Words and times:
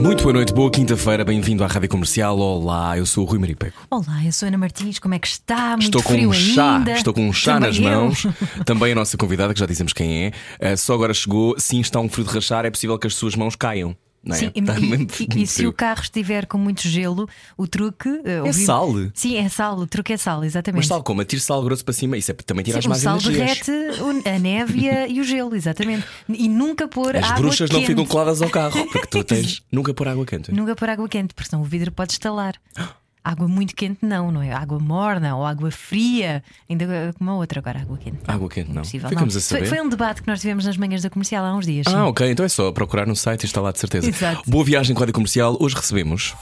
Muito 0.00 0.22
boa 0.22 0.32
noite, 0.32 0.52
boa 0.52 0.70
quinta-feira, 0.70 1.24
bem-vindo 1.24 1.62
à 1.62 1.66
Rádio 1.66 1.88
Comercial. 1.88 2.38
Olá, 2.38 2.96
eu 2.96 3.04
sou 3.04 3.24
o 3.24 3.26
Rui 3.28 3.38
Maripeco. 3.38 3.86
Olá, 3.90 4.24
eu 4.24 4.32
sou 4.32 4.48
Ana 4.48 4.56
Martins, 4.56 4.98
como 4.98 5.14
é 5.14 5.18
que 5.18 5.28
está? 5.28 5.76
Muito 5.76 5.84
Estou 5.84 6.02
com 6.02 6.14
frio 6.14 6.30
um 6.30 6.32
chá, 6.32 6.76
ainda. 6.76 6.92
estou 6.92 7.12
com 7.14 7.28
um 7.28 7.32
chá 7.32 7.54
Também 7.54 7.68
nas 7.68 7.78
eu. 7.78 7.84
mãos. 7.84 8.26
Também 8.64 8.92
a 8.92 8.94
nossa 8.94 9.16
convidada, 9.16 9.52
que 9.52 9.60
já 9.60 9.66
dizemos 9.66 9.92
quem 9.92 10.26
é, 10.26 10.32
eh, 10.58 10.76
só 10.76 10.94
agora 10.94 11.12
chegou. 11.12 11.54
Sim, 11.58 11.80
está 11.80 12.00
um 12.00 12.08
frio 12.08 12.26
de 12.26 12.32
rachar, 12.32 12.64
é 12.64 12.70
possível 12.70 12.98
que 12.98 13.06
as 13.06 13.14
suas 13.14 13.36
mãos 13.36 13.54
caiam. 13.54 13.94
Não 14.22 14.36
é? 14.36 14.38
Sim, 14.38 14.52
e- 14.54 14.60
Está 14.60 14.78
e, 14.78 14.80
muito- 14.82 15.14
e- 15.14 15.18
muito 15.20 15.38
e 15.38 15.46
se 15.46 15.66
o 15.66 15.72
carro 15.72 16.02
estiver 16.02 16.44
com 16.46 16.58
muito 16.58 16.82
gelo, 16.86 17.26
o 17.56 17.66
truque. 17.66 18.20
eh, 18.24 18.42
ouvi- 18.42 18.64
sal? 18.66 18.90
Sim, 19.14 19.36
é 19.38 19.48
sal, 19.48 19.78
o 19.78 19.86
truque 19.86 20.12
é 20.12 20.16
sal, 20.18 20.44
exatamente. 20.44 20.80
Mas 20.80 20.88
tal 20.88 21.02
como, 21.02 21.22
atire 21.22 21.40
sal 21.40 21.62
grosso 21.62 21.82
para 21.82 21.94
cima, 21.94 22.18
isso 22.18 22.30
é 22.30 22.34
também 22.34 22.62
tirar 22.62 22.80
as 22.80 22.84
o 22.84 22.88
más 22.90 22.98
sal 23.00 23.16
energias. 23.18 23.60
derrete 23.66 24.00
o- 24.02 24.28
a 24.28 24.38
neve 24.38 24.88
e, 25.08 25.20
o 25.20 25.24
gelo, 25.24 25.56
exatamente. 25.56 26.04
E 26.28 26.48
nunca 26.50 26.86
pôr 26.86 27.16
As 27.16 27.24
água 27.30 27.36
bruxas 27.40 27.70
não 27.70 27.78
quente. 27.80 27.86
ficam 27.88 28.04
coladas 28.04 28.42
ao 28.42 28.50
carro, 28.50 28.86
porque 28.92 29.06
tu 29.06 29.24
tens 29.24 29.62
nunca 29.72 29.94
pôr 29.94 30.06
água 30.08 30.26
quente. 30.26 30.52
Nunca 30.52 30.76
pôr 30.76 30.90
água 30.90 31.08
quente, 31.08 31.32
porque 31.32 31.48
senão 31.48 31.62
o 31.62 31.66
vidro 31.66 31.90
pode 31.90 32.12
estalar. 32.12 32.54
Água 33.22 33.46
muito 33.46 33.76
quente, 33.76 33.98
não, 34.02 34.32
não 34.32 34.42
é? 34.42 34.50
Água 34.52 34.78
morna 34.78 35.36
ou 35.36 35.44
água 35.44 35.70
fria, 35.70 36.42
ainda 36.68 37.12
como 37.18 37.30
a 37.30 37.34
outra 37.34 37.60
agora, 37.60 37.80
água 37.80 37.98
quente. 37.98 38.18
Água 38.26 38.48
quente, 38.48 38.70
não. 38.72 38.80
Possível, 38.82 39.10
Ficamos 39.10 39.34
não. 39.34 39.38
a 39.38 39.42
saber. 39.42 39.66
Foi, 39.66 39.76
foi 39.76 39.86
um 39.86 39.88
debate 39.90 40.22
que 40.22 40.28
nós 40.28 40.40
tivemos 40.40 40.64
nas 40.64 40.76
manhãs 40.78 41.02
da 41.02 41.10
comercial 41.10 41.44
há 41.44 41.54
uns 41.54 41.66
dias. 41.66 41.84
sim. 41.86 41.94
Ah, 41.94 42.06
ok, 42.06 42.30
então 42.30 42.44
é 42.46 42.48
só 42.48 42.72
procurar 42.72 43.06
no 43.06 43.14
site 43.14 43.42
e 43.42 43.46
está 43.46 43.60
lá 43.60 43.72
de 43.72 43.78
certeza. 43.78 44.08
Exato. 44.08 44.42
Boa 44.50 44.64
viagem 44.64 44.94
com 44.94 45.00
a 45.00 45.02
Rádio 45.02 45.14
Comercial. 45.14 45.56
Hoje 45.60 45.76
recebemos. 45.76 46.34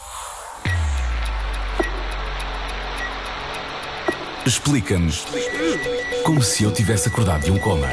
Explica-nos 4.46 5.26
como 6.24 6.42
se 6.42 6.62
eu 6.64 6.72
tivesse 6.72 7.08
acordado 7.08 7.44
de 7.44 7.50
um 7.50 7.58
coma. 7.58 7.88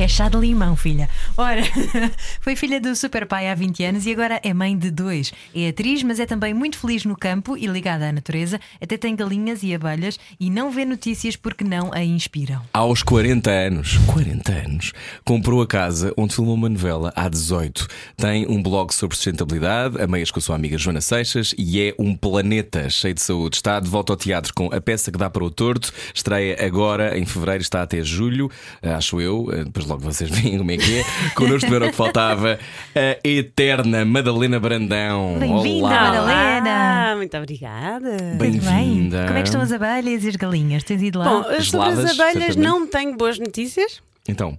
É 0.00 0.08
chá 0.08 0.30
de 0.30 0.38
limão, 0.38 0.74
filha. 0.74 1.10
Ora, 1.36 1.60
foi 2.40 2.56
filha 2.56 2.80
do 2.80 2.96
super 2.96 3.26
pai 3.26 3.50
há 3.50 3.54
20 3.54 3.84
anos 3.84 4.06
e 4.06 4.12
agora 4.12 4.40
é 4.42 4.54
mãe 4.54 4.74
de 4.74 4.90
dois. 4.90 5.30
É 5.54 5.68
atriz, 5.68 6.02
mas 6.02 6.18
é 6.18 6.24
também 6.24 6.54
muito 6.54 6.78
feliz 6.78 7.04
no 7.04 7.14
campo 7.14 7.54
e 7.54 7.66
ligada 7.66 8.08
à 8.08 8.12
natureza. 8.12 8.58
Até 8.80 8.96
tem 8.96 9.14
galinhas 9.14 9.62
e 9.62 9.74
abelhas 9.74 10.18
e 10.40 10.48
não 10.48 10.70
vê 10.70 10.86
notícias 10.86 11.36
porque 11.36 11.64
não 11.64 11.92
a 11.92 12.02
inspiram. 12.02 12.62
Aos 12.72 13.02
40 13.02 13.50
anos, 13.50 13.98
40 14.06 14.50
anos, 14.50 14.92
comprou 15.22 15.60
a 15.60 15.66
casa 15.66 16.14
onde 16.16 16.34
filmou 16.34 16.54
uma 16.54 16.70
novela 16.70 17.12
há 17.14 17.28
18. 17.28 17.86
Tem 18.16 18.46
um 18.48 18.62
blog 18.62 18.94
sobre 18.94 19.14
sustentabilidade, 19.16 20.00
a 20.00 20.06
meias 20.06 20.30
com 20.30 20.38
a 20.38 20.42
sua 20.42 20.56
amiga 20.56 20.78
Joana 20.78 21.02
Seixas 21.02 21.54
e 21.58 21.78
é 21.78 21.94
um 21.98 22.16
planeta 22.16 22.88
cheio 22.88 23.12
de 23.12 23.20
saúde. 23.20 23.56
Está 23.56 23.78
de 23.78 23.90
volta 23.90 24.14
ao 24.14 24.16
teatro 24.16 24.54
com 24.54 24.72
A 24.72 24.80
Peça 24.80 25.12
que 25.12 25.18
Dá 25.18 25.28
para 25.28 25.44
o 25.44 25.50
Torto. 25.50 25.92
Estreia 26.14 26.56
agora 26.64 27.18
em 27.18 27.26
fevereiro, 27.26 27.60
está 27.60 27.82
até 27.82 28.02
julho, 28.02 28.50
acho 28.82 29.20
eu. 29.20 29.46
Eh, 29.52 29.64
Depois 29.64 29.89
logo 29.90 30.02
vocês 30.02 30.30
veem 30.38 30.58
como 30.58 30.70
é 30.70 30.76
que 30.76 31.00
é. 31.00 31.04
Connosco 31.34 31.74
era 31.74 31.86
o 31.86 31.90
que 31.90 31.96
faltava. 31.96 32.58
A 32.94 33.28
eterna 33.28 34.04
Madalena 34.04 34.58
Brandão. 34.60 35.36
Bem-vinda, 35.38 35.86
Olá. 35.86 36.00
Madalena. 36.12 36.70
Ah, 37.12 37.16
muito 37.16 37.36
obrigada. 37.36 38.16
Bem-vinda. 38.38 39.26
Como 39.26 39.38
é 39.38 39.42
que 39.42 39.48
estão 39.48 39.60
as 39.60 39.72
abelhas 39.72 40.24
e 40.24 40.28
as 40.28 40.36
galinhas? 40.36 40.82
Tens 40.84 41.02
ido 41.02 41.18
lá? 41.18 41.24
Bom, 41.24 41.42
sobre 41.44 41.60
Geladas, 41.62 41.98
as 41.98 42.10
abelhas 42.12 42.32
certamente. 42.32 42.58
não 42.58 42.86
tenho 42.86 43.16
boas 43.16 43.38
notícias. 43.38 44.02
Então, 44.28 44.56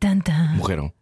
Tan, 0.00 0.18
tan. 0.20 0.54
morreram. 0.56 0.92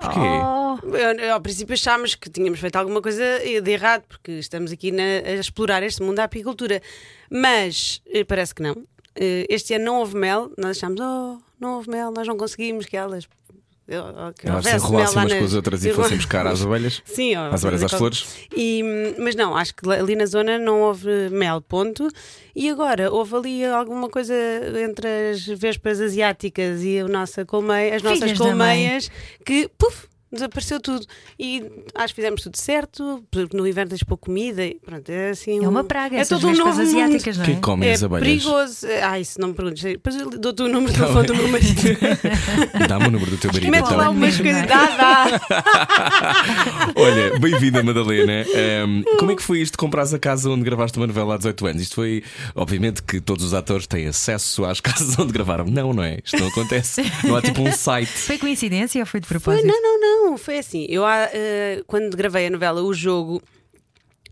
Porquê? 0.00 0.18
Oh, 0.18 0.78
Eu- 0.96 1.18
eu, 1.18 1.34
ao 1.34 1.40
princípio 1.40 1.74
achámos 1.74 2.14
que 2.14 2.28
tínhamos 2.30 2.58
feito 2.58 2.76
alguma 2.76 3.00
coisa 3.02 3.22
de 3.62 3.70
errado, 3.70 4.02
porque 4.08 4.32
estamos 4.32 4.72
aqui 4.72 4.90
na- 4.90 5.02
a 5.24 5.32
explorar 5.34 5.82
este 5.82 6.02
mundo 6.02 6.16
da 6.16 6.24
apicultura. 6.24 6.80
Mas 7.30 8.00
eh, 8.12 8.24
parece 8.24 8.54
que 8.54 8.62
não. 8.62 8.74
Eh, 9.14 9.46
Este 9.48 9.74
ano 9.74 9.84
não 9.84 9.96
houve 10.00 10.16
mel, 10.16 10.50
nós 10.58 10.76
achámos, 10.78 11.00
oh, 11.00 11.38
não 11.60 11.74
houve 11.76 11.90
mel, 11.90 12.10
nós 12.10 12.26
não 12.26 12.36
conseguimos 12.36 12.86
que 12.86 12.96
elas. 12.96 13.26
eu- 13.88 14.02
que 14.36 14.48
Elas 14.48 14.64
se 14.64 14.74
enrolassem 14.76 15.18
umas 15.18 15.32
com 15.32 15.44
as 15.44 15.54
outras 15.54 15.84
e 15.84 15.92
fossem 15.92 16.16
buscar 16.16 16.44
às 16.46 16.60
abelhas. 16.64 17.00
Sim, 17.06 17.36
ó, 17.36 17.52
Às 17.52 17.64
abelhas, 17.64 17.84
às 17.84 17.92
flores. 17.92 18.26
E, 18.54 18.82
mas 19.18 19.36
não, 19.36 19.56
acho 19.56 19.74
que 19.76 19.88
ali 19.88 20.16
na 20.16 20.26
zona 20.26 20.58
não 20.58 20.80
houve 20.82 21.30
mel, 21.30 21.60
ponto. 21.60 22.08
E 22.54 22.68
agora, 22.68 23.12
houve 23.12 23.36
ali 23.36 23.64
alguma 23.64 24.08
coisa 24.10 24.34
entre 24.84 25.06
as 25.30 25.46
vespas 25.46 26.00
asiáticas 26.00 26.82
e 26.82 26.98
a 26.98 27.06
nossa 27.06 27.44
colmeia, 27.44 27.94
as 27.96 28.02
nossas 28.02 28.18
Filhas 28.20 28.38
colmeias 28.38 29.10
que, 29.44 29.68
puf, 29.78 30.08
desapareceu 30.36 30.80
tudo. 30.80 31.04
E 31.38 31.62
acho 31.94 32.14
que 32.14 32.20
fizemos 32.20 32.42
tudo 32.42 32.56
certo, 32.56 33.24
porque 33.30 33.56
no 33.56 33.66
inverno 33.66 33.90
tens 33.90 34.02
pouco 34.02 34.26
comida. 34.26 34.64
E, 34.64 34.74
pronto, 34.84 35.08
é 35.10 35.30
assim. 35.30 35.64
é 35.64 35.68
uma 35.68 35.80
um- 35.82 35.84
praga, 35.84 36.16
É 36.16 36.24
todo 36.24 36.46
um 36.48 36.54
novo 36.54 36.80
asiáticas, 36.80 37.36
mundo. 37.36 37.46
não 37.46 37.52
é? 37.52 37.56
Que 37.56 37.60
comem 37.62 37.88
É 37.88 37.92
as 37.92 38.02
abelhas? 38.02 38.22
perigoso. 38.44 38.86
Ah, 39.02 39.18
isso 39.20 39.40
não 39.40 39.48
me 39.48 39.54
perguntes. 39.54 39.82
Depois 39.82 40.16
eu 40.16 40.30
dou-te 40.30 40.62
o 40.62 40.68
número 40.68 40.92
de 40.92 40.98
telefone 40.98 41.26
do 41.26 41.34
meu 41.36 41.48
marido. 41.48 41.82
Dá-me 42.88 43.06
o 43.06 43.10
número 43.10 43.30
do 43.30 43.36
teu 43.38 43.52
marido 43.52 43.70
Mete 43.70 43.84
então. 43.84 43.96
lá 43.96 44.10
umas 44.10 44.36
coisas. 44.36 44.60
não? 44.62 44.68
Dá, 44.68 44.86
dá. 44.96 45.40
Olha, 46.96 47.38
bem-vinda, 47.38 47.82
Madalena. 47.82 48.42
Ahm, 48.82 49.02
como 49.18 49.32
é 49.32 49.36
que 49.36 49.42
foi 49.42 49.60
isto 49.60 49.72
de 49.72 49.78
comprares 49.78 50.12
a 50.14 50.18
casa 50.18 50.50
onde 50.50 50.64
gravaste 50.64 50.96
uma 50.98 51.06
novela 51.06 51.34
há 51.34 51.36
18 51.36 51.66
anos? 51.66 51.82
Isto 51.82 51.94
foi, 51.96 52.22
obviamente, 52.54 53.02
que 53.02 53.20
todos 53.20 53.44
os 53.44 53.54
atores 53.54 53.86
têm 53.86 54.06
acesso 54.06 54.64
às 54.64 54.80
casas 54.80 55.18
onde 55.18 55.32
gravaram. 55.32 55.64
Não, 55.66 55.92
não 55.92 56.02
é? 56.02 56.18
Isto 56.24 56.38
não 56.38 56.48
acontece. 56.48 57.02
Não 57.24 57.36
há 57.36 57.42
tipo 57.42 57.62
um 57.62 57.72
site. 57.72 58.10
Foi 58.10 58.38
coincidência 58.38 59.00
ou 59.00 59.06
foi 59.06 59.20
de 59.20 59.26
Foi, 59.26 59.38
propósito? 59.38 59.66
não, 59.66 59.80
não, 59.82 60.00
não. 60.30 60.36
Foi 60.38 60.58
assim. 60.58 60.86
Eu, 60.88 61.02
eh, 61.06 61.82
quando 61.86 62.16
gravei 62.16 62.46
a 62.46 62.50
novela 62.50 62.82
O 62.82 62.92
Jogo, 62.92 63.42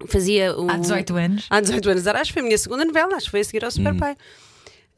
fazia. 0.06 0.54
O... 0.58 0.70
Há 0.70 0.76
18 0.76 1.16
anos. 1.16 1.46
Há 1.50 1.60
18 1.60 1.88
anos. 1.90 2.06
Acho 2.06 2.24
que 2.24 2.32
foi 2.32 2.42
a 2.42 2.44
minha 2.44 2.58
segunda 2.58 2.84
novela, 2.84 3.16
acho 3.16 3.26
que 3.26 3.30
foi 3.30 3.40
a 3.40 3.44
seguir 3.44 3.64
ao 3.64 3.70
Super 3.70 3.94
Pai. 3.98 4.16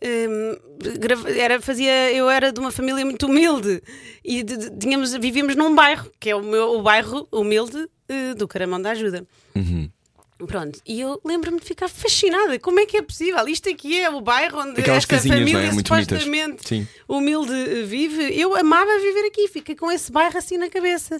Hum, 0.02 0.58
grava- 0.98 1.30
era, 1.30 1.58
fazia, 1.60 2.12
eu 2.12 2.28
era 2.28 2.52
de 2.52 2.60
uma 2.60 2.70
família 2.70 3.02
muito 3.04 3.26
humilde 3.26 3.82
e 4.22 4.42
de- 4.42 4.56
de- 4.58 4.78
tínhamos, 4.78 5.14
vivíamos 5.14 5.56
num 5.56 5.74
bairro, 5.74 6.10
que 6.20 6.28
é 6.28 6.36
o, 6.36 6.42
meu, 6.42 6.74
o 6.78 6.82
bairro 6.82 7.26
humilde 7.32 7.88
eh, 8.06 8.34
do 8.34 8.46
Caramão 8.46 8.80
da 8.80 8.90
Ajuda. 8.90 9.26
Uhum. 9.54 9.90
Pronto, 10.38 10.80
e 10.86 11.00
eu 11.00 11.18
lembro-me 11.24 11.58
de 11.58 11.64
ficar 11.64 11.88
fascinada. 11.88 12.58
Como 12.58 12.78
é 12.78 12.84
que 12.84 12.98
é 12.98 13.02
possível? 13.02 13.48
Isto 13.48 13.70
aqui 13.70 13.98
é 13.98 14.10
o 14.10 14.20
bairro 14.20 14.60
onde 14.60 14.80
Aquelas 14.80 14.98
esta 14.98 15.16
casinhas, 15.16 15.40
é? 15.40 15.40
família 15.40 15.72
Muito 15.72 15.88
bonitas. 15.88 16.18
supostamente 16.22 16.88
humilde 17.08 17.52
eh, 17.52 17.82
vive. 17.84 18.38
Eu 18.38 18.54
amava 18.54 18.98
viver 18.98 19.26
aqui, 19.28 19.48
fiquei 19.48 19.74
com 19.74 19.90
esse 19.90 20.12
bairro 20.12 20.36
assim 20.36 20.58
na 20.58 20.68
cabeça. 20.68 21.18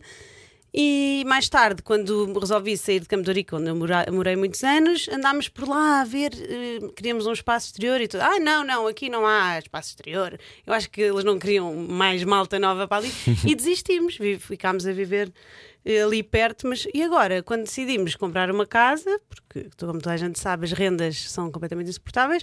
E 0.79 1.25
mais 1.27 1.49
tarde, 1.49 1.83
quando 1.83 2.39
resolvi 2.39 2.77
sair 2.77 3.01
de 3.01 3.09
Campo 3.09 3.23
de 3.23 3.31
Ourique, 3.31 3.55
onde 3.55 3.69
eu 3.71 3.75
morei 4.13 4.37
muitos 4.37 4.63
anos, 4.63 5.09
andámos 5.09 5.49
por 5.49 5.67
lá 5.67 6.03
a 6.03 6.05
ver, 6.05 6.33
eh, 6.35 6.87
queríamos 6.95 7.27
um 7.27 7.33
espaço 7.33 7.69
exterior 7.69 7.99
e 7.99 8.07
tudo. 8.07 8.21
Ah, 8.21 8.39
não, 8.39 8.63
não, 8.63 8.87
aqui 8.87 9.09
não 9.09 9.27
há 9.27 9.59
espaço 9.59 9.91
exterior. 9.91 10.39
Eu 10.67 10.75
acho 10.75 10.91
que 10.91 11.01
eles 11.01 11.25
não 11.25 11.39
queriam 11.39 11.75
mais 11.75 12.23
malta 12.25 12.59
nova 12.59 12.87
para 12.87 12.99
ali 12.99 13.11
e 13.47 13.55
desistimos, 13.55 14.19
ficámos 14.41 14.87
a 14.87 14.93
viver 14.93 15.33
ali 16.03 16.23
perto. 16.23 16.67
Mas 16.67 16.87
e 16.93 17.03
agora, 17.03 17.43
quando 17.43 17.65
decidimos 17.65 18.17
comprar 18.17 18.51
uma 18.51 18.67
casa, 18.67 19.21
porque 19.29 19.69
como 19.79 20.01
toda 20.01 20.13
a 20.13 20.17
gente 20.17 20.39
sabe, 20.39 20.65
as 20.65 20.73
rendas 20.73 21.31
são 21.31 21.51
completamente 21.51 21.91
insuportáveis, 21.91 22.43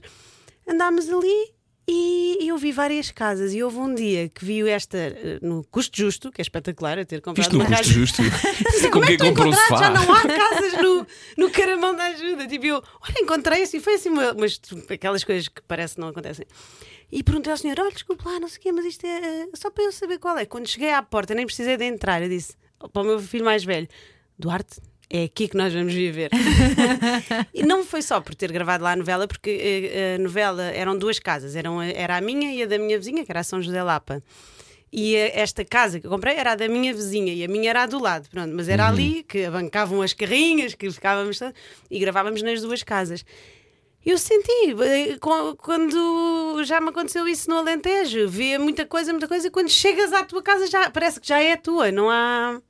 andámos 0.67 1.09
ali 1.09 1.53
e 1.85 2.47
eu 2.47 2.57
vi 2.57 2.71
várias 2.71 3.11
casas 3.11 3.53
e 3.53 3.61
houve 3.61 3.77
um 3.77 3.93
dia 3.93 4.29
que 4.29 4.45
vi 4.45 4.67
esta 4.69 4.97
eh, 4.97 5.39
no 5.41 5.65
custo 5.65 5.97
justo, 5.97 6.31
que 6.31 6.39
é 6.39 6.43
espetacular 6.43 6.97
eu 6.97 7.05
ter 7.05 7.19
comprado 7.19 7.43
Isto 7.43 7.57
no 7.57 7.59
uma 7.59 7.65
custo 7.67 7.83
casa. 7.83 7.93
justo. 7.93 8.21
Sim, 8.79 8.89
Com 8.89 9.01
quem 9.01 9.15
é 9.15 9.17
que 9.17 9.27
encontraste? 9.27 9.77
Já 9.77 9.89
não 9.89 10.13
há 10.13 10.21
casas 10.21 10.81
no, 10.81 11.05
no 11.37 11.51
caramão 11.51 11.93
da 11.93 12.05
ajuda. 12.05 12.47
Tipo, 12.47 12.65
eu, 12.67 12.75
olha, 12.75 13.21
encontrei 13.21 13.63
assim, 13.63 13.81
foi 13.81 13.95
assim, 13.95 14.07
uma, 14.07 14.31
umas, 14.31 14.61
aquelas 14.89 15.25
coisas 15.25 15.49
que 15.49 15.61
parece 15.63 15.95
que 15.95 16.01
não 16.01 16.07
acontecem. 16.07 16.45
E 17.11 17.21
perguntei 17.21 17.51
ao 17.51 17.57
senhor: 17.57 17.77
olha, 17.77 17.91
desculpe 17.91 18.23
lá, 18.25 18.39
não 18.39 18.47
sei 18.47 18.59
o 18.59 18.61
quê, 18.61 18.71
mas 18.71 18.85
isto 18.85 19.05
é 19.05 19.41
eh, 19.41 19.47
só 19.53 19.69
para 19.69 19.83
eu 19.83 19.91
saber 19.91 20.19
qual 20.19 20.37
é. 20.37 20.45
Quando 20.45 20.69
cheguei 20.69 20.93
à 20.93 21.03
porta, 21.03 21.35
nem 21.35 21.45
precisei 21.45 21.75
de 21.75 21.83
entrar, 21.83 22.21
eu 22.23 22.29
disse 22.29 22.55
para 22.91 23.01
o 23.01 23.05
meu 23.05 23.19
filho 23.19 23.45
mais 23.45 23.63
velho: 23.63 23.87
Duarte, 24.37 24.81
é 25.09 25.23
aqui 25.25 25.47
que 25.47 25.55
nós 25.57 25.73
vamos 25.73 25.93
viver. 25.93 26.29
e 27.53 27.63
não 27.63 27.83
foi 27.83 28.01
só 28.01 28.19
por 28.19 28.33
ter 28.35 28.51
gravado 28.51 28.83
lá 28.83 28.93
a 28.93 28.95
novela, 28.95 29.27
porque 29.27 29.89
eh, 29.93 30.15
a 30.15 30.21
novela 30.21 30.63
eram 30.63 30.97
duas 30.97 31.19
casas: 31.19 31.55
eram, 31.55 31.79
a- 31.79 31.87
era 31.87 32.17
a 32.17 32.21
minha 32.21 32.53
e 32.53 32.63
a 32.63 32.65
da 32.65 32.77
minha 32.77 32.97
vizinha, 32.97 33.23
que 33.23 33.31
era 33.31 33.41
a 33.41 33.43
São 33.43 33.61
José 33.61 33.81
Lapa. 33.83 34.21
E 34.91 35.15
eh, 35.15 35.31
esta 35.39 35.63
casa 35.65 35.99
que 35.99 36.05
eu 36.07 36.11
comprei 36.11 36.35
era 36.35 36.51
a 36.51 36.55
da 36.55 36.67
minha 36.67 36.93
vizinha 36.93 37.33
e 37.33 37.43
a 37.43 37.47
minha 37.47 37.69
era 37.69 37.83
a 37.83 37.85
do 37.87 37.99
lado, 37.99 38.29
pronto, 38.29 38.53
mas 38.55 38.69
era 38.69 38.87
ali 38.87 39.23
que 39.23 39.43
abancavam 39.45 40.01
as 40.01 40.13
carrinhas, 40.13 40.75
que 40.75 40.89
ficávamos 40.91 41.39
e 41.89 41.99
gravávamos 41.99 42.41
nas 42.43 42.61
duas 42.61 42.83
casas. 42.83 43.25
Eu 44.05 44.17
senti, 44.17 44.75
eh, 44.83 45.17
quando 45.57 46.61
já 46.65 46.81
me 46.81 46.89
aconteceu 46.89 47.27
isso 47.27 47.49
no 47.49 47.57
Alentejo, 47.57 48.27
via 48.27 48.59
muita 48.59 48.85
coisa, 48.85 49.11
muita 49.13 49.27
coisa, 49.27 49.47
e 49.47 49.49
quando 49.49 49.69
chegas 49.69 50.11
à 50.11 50.23
tua 50.25 50.43
casa 50.43 50.67
já 50.67 50.89
parece 50.89 51.19
que 51.21 51.27
já 51.27 51.41
é 51.41 51.55
tua, 51.55 51.91
não 51.91 52.09
há. 52.09 52.61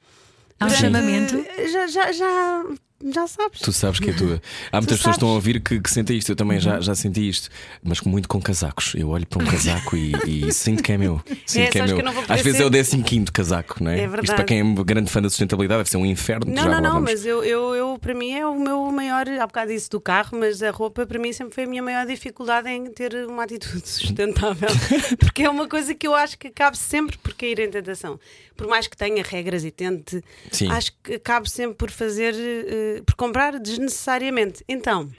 Há 0.63 0.65
um 0.65 0.69
Portanto, 0.69 0.81
chamamento. 0.93 1.45
eh, 1.57 1.67
Já, 1.67 1.87
já, 1.87 2.11
já 2.11 2.63
já 3.11 3.27
sabes. 3.27 3.59
Tu 3.59 3.73
sabes 3.73 3.99
que 3.99 4.11
é 4.11 4.13
tua. 4.13 4.41
Há 4.71 4.77
muitas 4.79 4.97
pessoas 4.99 5.15
que 5.15 5.17
estão 5.17 5.27
a 5.27 5.33
ouvir 5.33 5.59
que, 5.59 5.77
que 5.81 5.91
sentem 5.91 6.17
isto. 6.17 6.31
Eu 6.31 6.37
também 6.37 6.57
já, 6.57 6.79
já 6.79 6.95
senti 6.95 7.27
isto, 7.27 7.49
mas 7.83 7.99
com- 7.99 8.07
muito 8.09 8.29
com 8.29 8.39
casacos. 8.39 8.93
Eu 8.95 9.09
olho 9.09 9.27
para 9.27 9.43
um 9.43 9.45
casaco 9.45 9.97
e, 9.97 10.13
e 10.25 10.51
sinto 10.53 10.81
que 10.81 10.93
é 10.93 10.97
meu. 10.97 11.19
Sinto 11.45 11.63
É, 11.65 11.69
que 11.69 11.79
é 11.79 11.85
meu. 11.85 11.97
Às 12.29 12.39
vezes 12.39 12.61
é 12.61 12.65
o 12.65 12.71
15 12.71 13.25
casaco, 13.29 13.83
não 13.83 13.91
é? 13.91 13.95
É 13.95 13.97
Isto 14.03 14.09
verdade. 14.11 14.35
para 14.37 14.45
quem 14.45 14.61
é 14.61 14.83
grande 14.85 15.11
fã 15.11 15.21
da 15.21 15.29
sustentabilidade 15.29 15.79
deve 15.79 15.89
ser 15.89 15.97
um 15.97 16.05
inferno. 16.05 16.45
Não, 16.49 16.63
já 16.63 16.79
não, 16.79 16.93
não, 16.93 17.01
mas 17.01 17.25
eu, 17.25 17.43
eu, 17.43 17.75
eu, 17.75 17.99
para 17.99 18.13
mim 18.13 18.31
é 18.31 18.47
o 18.47 18.57
meu 18.57 18.89
maior. 18.89 19.27
Há 19.27 19.47
bocado 19.47 19.71
disse 19.73 19.89
do 19.89 19.99
carro, 19.99 20.37
mas 20.39 20.63
a 20.63 20.71
roupa 20.71 21.05
para 21.05 21.19
mim 21.19 21.33
sempre 21.33 21.53
foi 21.55 21.65
a 21.65 21.67
minha 21.67 21.83
maior 21.83 22.05
dificuldade 22.05 22.69
em 22.69 22.85
ter 22.85 23.13
uma 23.27 23.43
atitude 23.43 23.83
sustentável. 23.85 24.69
porque 25.19 25.43
é 25.43 25.49
uma 25.49 25.67
coisa 25.67 25.93
que 25.93 26.07
eu 26.07 26.15
acho 26.15 26.37
que 26.39 26.47
acabo 26.47 26.77
sempre 26.77 27.17
por 27.17 27.33
cair 27.33 27.59
em 27.59 27.69
tentação. 27.69 28.17
Por 28.55 28.67
mais 28.67 28.87
que 28.87 28.95
tenha 28.95 29.23
regras 29.23 29.63
e 29.63 29.71
tente, 29.71 30.23
Sim. 30.51 30.69
acho 30.69 30.91
que 31.03 31.15
acabo 31.15 31.47
sempre 31.47 31.75
por 31.75 31.89
fazer, 31.89 32.33
eh, 32.35 33.01
por 33.05 33.15
comprar 33.15 33.59
desnecessariamente. 33.59 34.63
Então, 34.67 35.09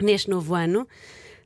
neste 0.00 0.30
novo 0.30 0.54
ano. 0.54 0.86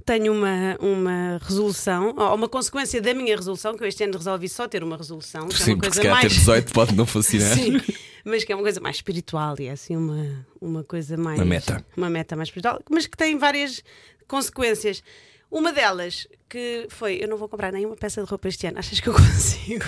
Tenho 0.02 0.32
uma, 0.32 0.76
uma 0.80 1.38
resolução, 1.42 2.14
ou 2.16 2.34
uma 2.34 2.48
consequência 2.48 3.00
da 3.02 3.12
minha 3.12 3.36
resolução, 3.36 3.76
que 3.76 3.84
eu 3.84 3.86
este 3.86 4.02
ano 4.02 4.16
resolvi 4.16 4.48
só 4.48 4.66
ter 4.66 4.82
uma 4.82 4.96
resolução. 4.96 5.46
que 5.46 5.54
é 5.54 5.58
Sim, 5.58 5.74
uma 5.74 5.76
porque 5.82 5.94
se 5.94 6.00
coisa 6.00 6.02
calhar 6.02 6.20
ter 6.22 6.28
mais 6.28 6.38
18 6.38 6.72
pode 6.72 6.94
não 6.96 7.06
funcionar. 7.06 7.54
Sim, 7.54 7.80
mas 8.24 8.42
que 8.42 8.50
é 8.50 8.56
uma 8.56 8.62
coisa 8.62 8.80
mais 8.80 8.96
espiritual 8.96 9.54
e 9.60 9.66
é 9.66 9.72
assim 9.72 9.94
uma, 9.94 10.46
uma 10.60 10.82
coisa 10.82 11.16
mais. 11.16 11.38
Uma 11.38 11.44
meta. 11.44 11.84
Uma 11.96 12.10
meta 12.10 12.34
mais 12.34 12.48
espiritual, 12.48 12.80
mas 12.90 13.06
que 13.06 13.16
tem 13.16 13.38
várias 13.38 13.84
consequências. 14.26 15.02
Uma 15.50 15.70
delas 15.72 16.26
que 16.50 16.86
foi: 16.90 17.18
eu 17.22 17.28
não 17.28 17.36
vou 17.36 17.48
comprar 17.48 17.72
nenhuma 17.72 17.96
peça 17.96 18.22
de 18.22 18.28
roupa 18.28 18.48
este 18.48 18.66
ano, 18.66 18.78
achas 18.80 18.98
que 18.98 19.08
eu 19.08 19.14
consigo? 19.14 19.84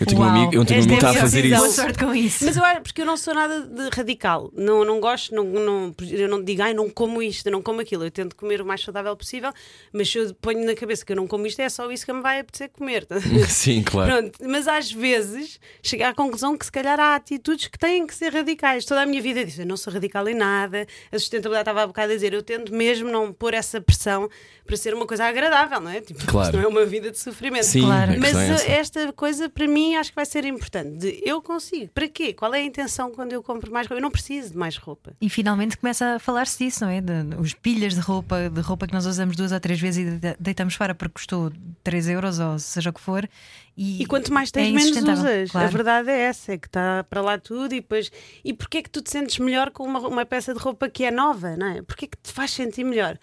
Eu 0.00 0.06
tenho 0.06 0.20
um 0.20 0.24
Uau. 0.24 0.30
amigo, 0.30 0.54
eu 0.54 0.64
tenho 0.64 0.80
um 0.80 0.82
Esta 0.82 0.94
é 0.94 0.96
amigo 0.96 1.00
que 1.00 1.06
está 1.06 1.10
a 1.10 1.14
fazer 1.14 1.42
decisão. 1.42 1.58
Boa 1.60 1.68
isso. 1.68 1.80
sorte 1.80 1.98
com 1.98 2.14
isso. 2.14 2.44
Mas 2.46 2.56
eu 2.56 2.64
acho, 2.64 2.80
porque 2.80 3.02
eu 3.02 3.06
não 3.06 3.16
sou 3.16 3.34
nada 3.34 3.60
de 3.60 3.88
radical, 3.94 4.50
não, 4.56 4.84
não 4.84 4.98
gosto, 4.98 5.34
não, 5.34 5.44
não, 5.44 5.94
eu 6.10 6.28
não 6.28 6.42
digo, 6.42 6.62
ai, 6.62 6.72
não 6.72 6.88
como 6.88 7.22
isto, 7.22 7.46
eu 7.46 7.52
não 7.52 7.62
como 7.62 7.80
aquilo, 7.80 8.04
eu 8.04 8.10
tento 8.10 8.34
comer 8.34 8.62
o 8.62 8.66
mais 8.66 8.80
saudável 8.80 9.14
possível, 9.14 9.52
mas 9.92 10.10
se 10.10 10.18
eu 10.18 10.34
ponho 10.34 10.64
na 10.64 10.74
cabeça 10.74 11.04
que 11.04 11.12
eu 11.12 11.16
não 11.16 11.26
como 11.26 11.46
isto, 11.46 11.60
é 11.60 11.68
só 11.68 11.90
isso 11.92 12.06
que 12.06 12.12
me 12.12 12.22
vai 12.22 12.40
apetecer 12.40 12.70
comer. 12.70 13.06
Sim, 13.48 13.82
claro. 13.82 14.10
Pronto, 14.10 14.38
mas 14.48 14.66
às 14.66 14.90
vezes 14.90 15.60
chego 15.82 16.04
à 16.04 16.14
conclusão 16.14 16.56
que 16.56 16.64
se 16.64 16.72
calhar 16.72 16.98
há 16.98 17.14
atitudes 17.14 17.66
que 17.66 17.78
têm 17.78 18.06
que 18.06 18.14
ser 18.14 18.32
radicais. 18.32 18.86
Toda 18.86 19.02
a 19.02 19.06
minha 19.06 19.20
vida 19.20 19.40
eu 19.40 19.44
disse, 19.44 19.60
eu 19.60 19.66
não 19.66 19.76
sou 19.76 19.92
radical 19.92 20.26
em 20.28 20.34
nada, 20.34 20.86
a 21.12 21.18
sustentabilidade 21.18 21.62
estava 21.62 21.82
há 21.82 21.86
bocado 21.86 22.12
a 22.12 22.14
dizer, 22.14 22.32
eu 22.32 22.42
tento 22.42 22.72
mesmo 22.72 23.10
não 23.10 23.32
pôr 23.32 23.52
essa 23.52 23.80
pressão 23.80 24.30
para 24.64 24.76
ser 24.76 24.94
uma 24.94 25.06
coisa 25.06 25.24
agradável, 25.24 25.80
não 25.80 25.89
é? 25.90 26.00
Tipo, 26.00 26.24
Claro. 26.26 26.46
isto 26.48 26.56
não 26.56 26.64
é 26.64 26.68
uma 26.68 26.84
vida 26.86 27.10
de 27.10 27.18
sofrimento. 27.18 27.64
Sim, 27.64 27.82
Claro. 27.82 28.12
a 28.12 28.16
Mas 28.16 28.34
é 28.36 28.72
esta 28.78 29.12
coisa 29.12 29.48
para 29.48 29.66
mim 29.66 29.96
acho 29.96 30.10
que 30.10 30.16
vai 30.16 30.26
ser 30.26 30.44
importante. 30.44 30.96
De 30.98 31.22
eu 31.24 31.42
consigo. 31.42 31.90
Para 31.92 32.08
quê? 32.08 32.32
Qual 32.32 32.54
é 32.54 32.58
a 32.58 32.62
intenção 32.64 33.10
quando 33.12 33.32
eu 33.32 33.42
compro 33.42 33.70
mais 33.72 33.86
roupa? 33.86 33.98
Eu 33.98 34.02
não 34.02 34.10
preciso 34.10 34.50
de 34.52 34.56
mais 34.56 34.76
roupa. 34.76 35.12
E 35.20 35.28
finalmente 35.28 35.76
começa 35.76 36.14
a 36.14 36.18
falar-se 36.18 36.64
disso, 36.64 36.84
não 36.84 36.90
é? 36.90 37.00
De, 37.00 37.12
os 37.38 37.54
pilhas 37.54 37.94
de 37.94 38.00
roupa, 38.00 38.48
de 38.48 38.60
roupa 38.60 38.86
que 38.86 38.92
nós 38.92 39.06
usamos 39.06 39.36
duas 39.36 39.52
ou 39.52 39.60
três 39.60 39.80
vezes 39.80 40.06
e 40.06 40.10
de- 40.18 40.36
deitamos 40.38 40.74
fora 40.74 40.94
porque 40.94 41.14
custou 41.14 41.52
3 41.82 42.08
euros 42.08 42.38
ou 42.38 42.58
seja 42.58 42.90
o 42.90 42.92
que 42.92 43.00
for. 43.00 43.28
E, 43.76 44.02
E 44.02 44.06
quanto 44.06 44.32
mais 44.32 44.50
tens, 44.50 44.68
é 44.68 44.72
menos 44.92 45.18
usas. 45.20 45.50
claro. 45.52 45.66
A 45.66 45.70
verdade 45.70 46.10
é 46.10 46.18
essa, 46.20 46.52
é 46.52 46.58
que 46.58 46.66
está 46.66 47.02
para 47.08 47.22
lá 47.22 47.38
tudo 47.38 47.74
e 47.74 47.80
depois. 47.80 48.10
E 48.44 48.52
porquê 48.52 48.78
é 48.78 48.82
que 48.82 48.90
tu 48.90 49.00
te 49.00 49.10
sentes 49.10 49.38
melhor 49.38 49.70
com 49.70 49.84
uma, 49.84 50.00
uma 50.00 50.26
peça 50.26 50.52
de 50.52 50.58
roupa 50.60 50.88
que 50.88 51.04
é 51.04 51.10
nova, 51.10 51.56
não 51.56 51.66
é? 51.66 51.82
Porquê 51.82 52.04
é 52.04 52.08
que 52.08 52.16
te 52.22 52.30
faz 52.32 52.50
sentir 52.50 52.84
melhor? 52.84 53.16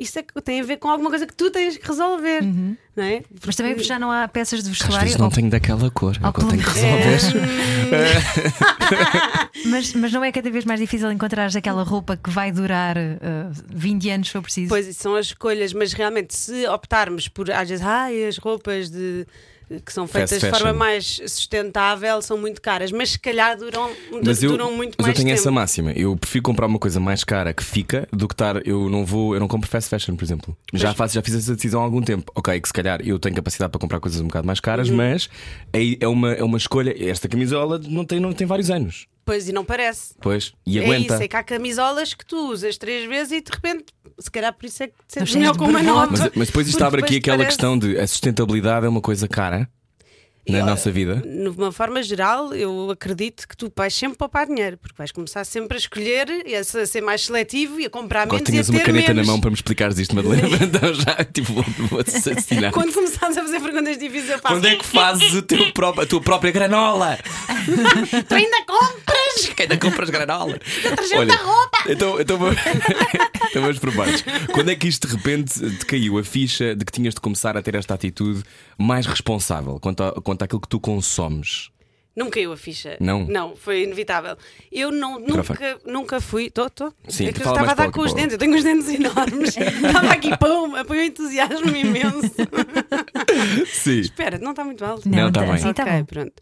Isso 0.00 0.18
é 0.18 0.22
que 0.22 0.40
tem 0.40 0.60
a 0.60 0.64
ver 0.64 0.78
com 0.78 0.88
alguma 0.88 1.10
coisa 1.10 1.26
que 1.26 1.34
tu 1.34 1.50
tens 1.50 1.76
que 1.76 1.86
resolver, 1.86 2.40
não 2.96 3.04
é? 3.04 3.16
Uhum. 3.16 3.22
Mas 3.44 3.54
também 3.54 3.74
porque 3.74 3.86
já 3.86 3.98
não 3.98 4.10
há 4.10 4.26
peças 4.26 4.62
de 4.64 4.70
Às 4.70 4.78
vestuário. 4.78 5.00
vezes 5.04 5.18
não 5.18 5.26
ou- 5.26 5.30
tenho 5.32 5.50
daquela 5.50 5.90
cor. 5.90 6.16
É 6.22 6.26
o 6.26 6.32
que 6.32 6.40
eu 6.40 6.48
tenho 6.48 6.62
que 6.62 6.70
resolver. 6.70 7.20
mas, 9.66 9.92
mas 9.94 10.12
não 10.12 10.24
é 10.24 10.32
cada 10.32 10.50
vez 10.50 10.64
mais 10.64 10.80
difícil 10.80 11.10
encontrar 11.12 11.54
aquela 11.54 11.82
roupa 11.82 12.16
que 12.16 12.30
vai 12.30 12.50
durar 12.50 12.96
uh, 12.96 13.52
20 13.68 14.10
anos 14.10 14.26
se 14.28 14.32
for 14.32 14.42
preciso. 14.42 14.68
Pois, 14.68 14.86
isso 14.86 15.02
são 15.02 15.14
as 15.14 15.26
escolhas, 15.26 15.72
mas 15.72 15.92
realmente, 15.92 16.34
se 16.34 16.66
optarmos 16.66 17.28
por, 17.28 17.50
às 17.50 17.68
vezes, 17.68 17.84
ai, 17.84 18.24
as 18.26 18.38
roupas 18.38 18.90
de. 18.90 19.26
Que 19.84 19.92
são 19.92 20.06
feitas 20.08 20.40
de 20.40 20.50
forma 20.50 20.72
mais 20.72 21.20
sustentável, 21.28 22.20
são 22.22 22.36
muito 22.36 22.60
caras, 22.60 22.90
mas 22.90 23.10
se 23.10 23.18
calhar 23.20 23.56
duram, 23.56 23.88
Mas 24.24 24.42
eu, 24.42 24.50
duram 24.50 24.74
muito 24.74 24.96
mas 24.98 25.06
mais 25.06 25.18
eu 25.18 25.22
tenho 25.24 25.28
tempo. 25.34 25.40
essa 25.40 25.50
máxima. 25.50 25.92
Eu 25.92 26.16
prefiro 26.16 26.42
comprar 26.42 26.66
uma 26.66 26.78
coisa 26.78 26.98
mais 26.98 27.22
cara 27.22 27.54
que 27.54 27.62
fica 27.62 28.08
do 28.12 28.26
que 28.26 28.34
estar. 28.34 28.66
Eu 28.66 28.88
não 28.88 29.04
vou, 29.06 29.34
eu 29.34 29.38
não 29.40 29.46
compro 29.46 29.68
fast 29.70 29.88
fashion, 29.88 30.16
por 30.16 30.24
exemplo. 30.24 30.56
Já 30.74 30.92
faço, 30.92 31.14
já 31.14 31.22
fiz 31.22 31.34
essa 31.36 31.54
decisão 31.54 31.80
há 31.80 31.84
algum 31.84 32.02
tempo. 32.02 32.32
Ok, 32.34 32.60
que 32.60 32.66
se 32.66 32.72
calhar 32.72 33.00
eu 33.06 33.18
tenho 33.18 33.36
capacidade 33.36 33.70
para 33.70 33.78
comprar 33.80 34.00
coisas 34.00 34.20
um 34.20 34.26
bocado 34.26 34.46
mais 34.46 34.58
caras, 34.58 34.88
Uhum. 34.88 34.96
mas 34.96 35.28
é, 35.72 35.96
é 36.00 36.08
uma, 36.08 36.32
é 36.32 36.42
uma 36.42 36.58
escolha. 36.58 36.92
Esta 37.08 37.28
camisola 37.28 37.80
não 37.88 38.04
tem, 38.04 38.18
não 38.18 38.32
tem 38.32 38.46
vários 38.46 38.70
anos. 38.70 39.06
Pois, 39.30 39.48
e 39.48 39.52
não 39.52 39.64
parece. 39.64 40.14
Pois, 40.20 40.52
e 40.66 40.78
É 40.80 40.82
aguenta. 40.84 41.14
isso, 41.14 41.22
é 41.22 41.28
que 41.28 41.36
há 41.36 41.42
camisolas 41.44 42.14
que 42.14 42.26
tu 42.26 42.50
usas 42.50 42.76
três 42.76 43.08
vezes 43.08 43.30
e 43.32 43.40
de 43.40 43.50
repente, 43.52 43.84
se 44.18 44.28
calhar 44.28 44.52
por 44.52 44.66
isso 44.66 44.82
é 44.82 44.88
que 44.88 44.94
te 45.06 45.14
sentes 45.14 45.34
melhor 45.36 45.56
com 45.56 45.66
uma 45.66 45.80
nova. 45.80 46.08
Mas, 46.10 46.20
mas 46.34 46.46
depois 46.48 46.66
isto 46.66 46.78
Porque 46.78 46.84
abre 46.84 47.00
aqui 47.02 47.14
depois 47.14 47.22
aquela 47.22 47.36
parece- 47.38 47.56
questão 47.56 47.78
de 47.78 47.96
a 47.96 48.06
sustentabilidade 48.08 48.86
é 48.86 48.88
uma 48.88 49.00
coisa 49.00 49.28
cara 49.28 49.70
na 50.48 50.58
E, 50.58 50.62
nossa 50.62 50.90
vida. 50.90 51.16
De 51.16 51.48
uma 51.48 51.70
forma 51.70 52.02
geral, 52.02 52.52
eu 52.54 52.90
acredito 52.90 53.46
que 53.46 53.56
tu 53.56 53.70
vais 53.76 53.94
sempre 53.94 54.16
poupar 54.18 54.46
dinheiro, 54.46 54.76
porque 54.78 54.94
vais 54.96 55.12
começar 55.12 55.44
sempre 55.44 55.76
a 55.76 55.78
escolher 55.78 56.28
e 56.46 56.54
a 56.56 56.64
se- 56.64 56.78
a 56.80 56.86
ser 56.86 57.00
mais 57.02 57.24
seletivo 57.26 57.78
e 57.78 57.86
a 57.86 57.90
comprar 57.90 58.22
Agora 58.22 58.36
menos 58.42 58.48
e 58.48 58.50
a 58.50 58.52
tinhas 58.52 58.68
uma 58.68 58.80
caneta 58.80 59.08
menos. 59.14 59.26
na 59.26 59.32
mão 59.32 59.40
para 59.40 59.50
me 59.50 59.54
explicares 59.56 59.98
isto, 59.98 60.14
Madalena. 60.16 60.48
então 60.62 60.94
já 60.94 61.24
tipo, 61.24 61.52
vou- 61.52 62.00
assassinar. 62.00 62.72
Quando 62.72 62.92
começares 62.92 63.36
a 63.36 63.42
fazer 63.42 63.60
perguntas 63.60 63.98
difíceis, 63.98 64.30
eu 64.30 64.38
faço. 64.38 64.54
Quando 64.54 64.66
é 64.66 64.76
que 64.76 64.84
fazes 64.86 65.34
o 65.34 65.42
teu 65.42 65.72
próprio, 65.72 66.02
a 66.04 66.06
tua 66.06 66.20
própria 66.20 66.50
granola? 66.50 67.18
Tu 68.28 68.34
ainda 68.34 68.64
compras? 68.66 69.48
Que 69.54 69.62
ainda 69.62 69.76
compras 69.76 70.10
granola? 70.10 70.58
Detergente 70.82 71.26
da 71.26 71.36
roupa! 71.36 71.78
Então, 71.88 72.20
então, 72.20 72.38
vamos- 72.38 72.56
então 73.50 73.62
vamos 73.62 73.78
por 73.78 73.94
partes. 73.94 74.24
Quando 74.52 74.70
é 74.70 74.74
que 74.76 74.88
isto 74.88 75.06
de 75.06 75.14
repente 75.14 75.76
te 75.78 75.86
caiu 75.86 76.18
a 76.18 76.24
ficha 76.24 76.74
de 76.74 76.84
que 76.84 76.92
tinhas 76.92 77.14
de 77.14 77.20
começar 77.20 77.56
a 77.56 77.62
ter 77.62 77.74
esta 77.74 77.94
atitude 77.94 78.42
mais 78.78 79.06
responsável 79.06 79.78
quanto, 79.80 80.02
a, 80.02 80.12
quanto 80.30 80.42
àquilo 80.42 80.60
que 80.60 80.68
tu 80.68 80.78
consomes? 80.78 81.70
Não 82.14 82.26
me 82.26 82.32
caiu 82.32 82.52
a 82.52 82.56
ficha. 82.56 82.96
Não? 83.00 83.24
Não, 83.24 83.56
foi 83.56 83.82
inevitável. 83.82 84.36
Eu 84.70 84.90
não, 84.90 85.18
nunca, 85.18 85.78
nunca 85.84 86.20
fui. 86.20 86.46
Estou, 86.46 86.66
estou. 86.66 86.92
Sim, 87.08 87.26
é 87.26 87.32
que 87.32 87.40
eu 87.40 87.44
fala 87.44 87.60
estava 87.60 87.72
a 87.72 87.86
dar 87.86 87.92
com 87.92 88.02
os 88.02 88.12
dentes. 88.12 88.32
Eu 88.32 88.38
tenho 88.38 88.54
os 88.54 88.62
dentes 88.62 88.88
enormes. 88.88 89.56
estava 89.56 90.12
aqui, 90.12 90.36
pum, 90.36 90.76
apoio 90.76 91.00
um 91.00 91.04
entusiasmo 91.04 91.74
imenso. 91.74 92.34
Sim. 93.66 94.00
Espera, 94.00 94.38
não 94.38 94.50
está 94.50 94.64
muito 94.64 94.84
alto. 94.84 95.08
Não, 95.08 95.32
tá 95.32 95.42
bem. 95.42 95.58
Sim, 95.58 95.72
tá 95.72 95.82
ok, 95.84 95.98
bom. 95.98 96.04
pronto. 96.04 96.34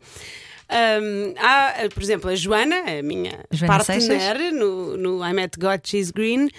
Hum, 0.70 1.34
há, 1.38 1.88
por 1.94 2.02
exemplo, 2.02 2.28
a 2.28 2.34
Joana, 2.34 2.76
a 2.98 3.02
minha 3.02 3.40
Joana 3.50 3.78
partner 3.78 4.52
no, 4.52 4.98
no 4.98 5.24
I 5.24 5.32
Met 5.32 5.58
God 5.58 5.80
She's 5.82 6.10
Green, 6.10 6.50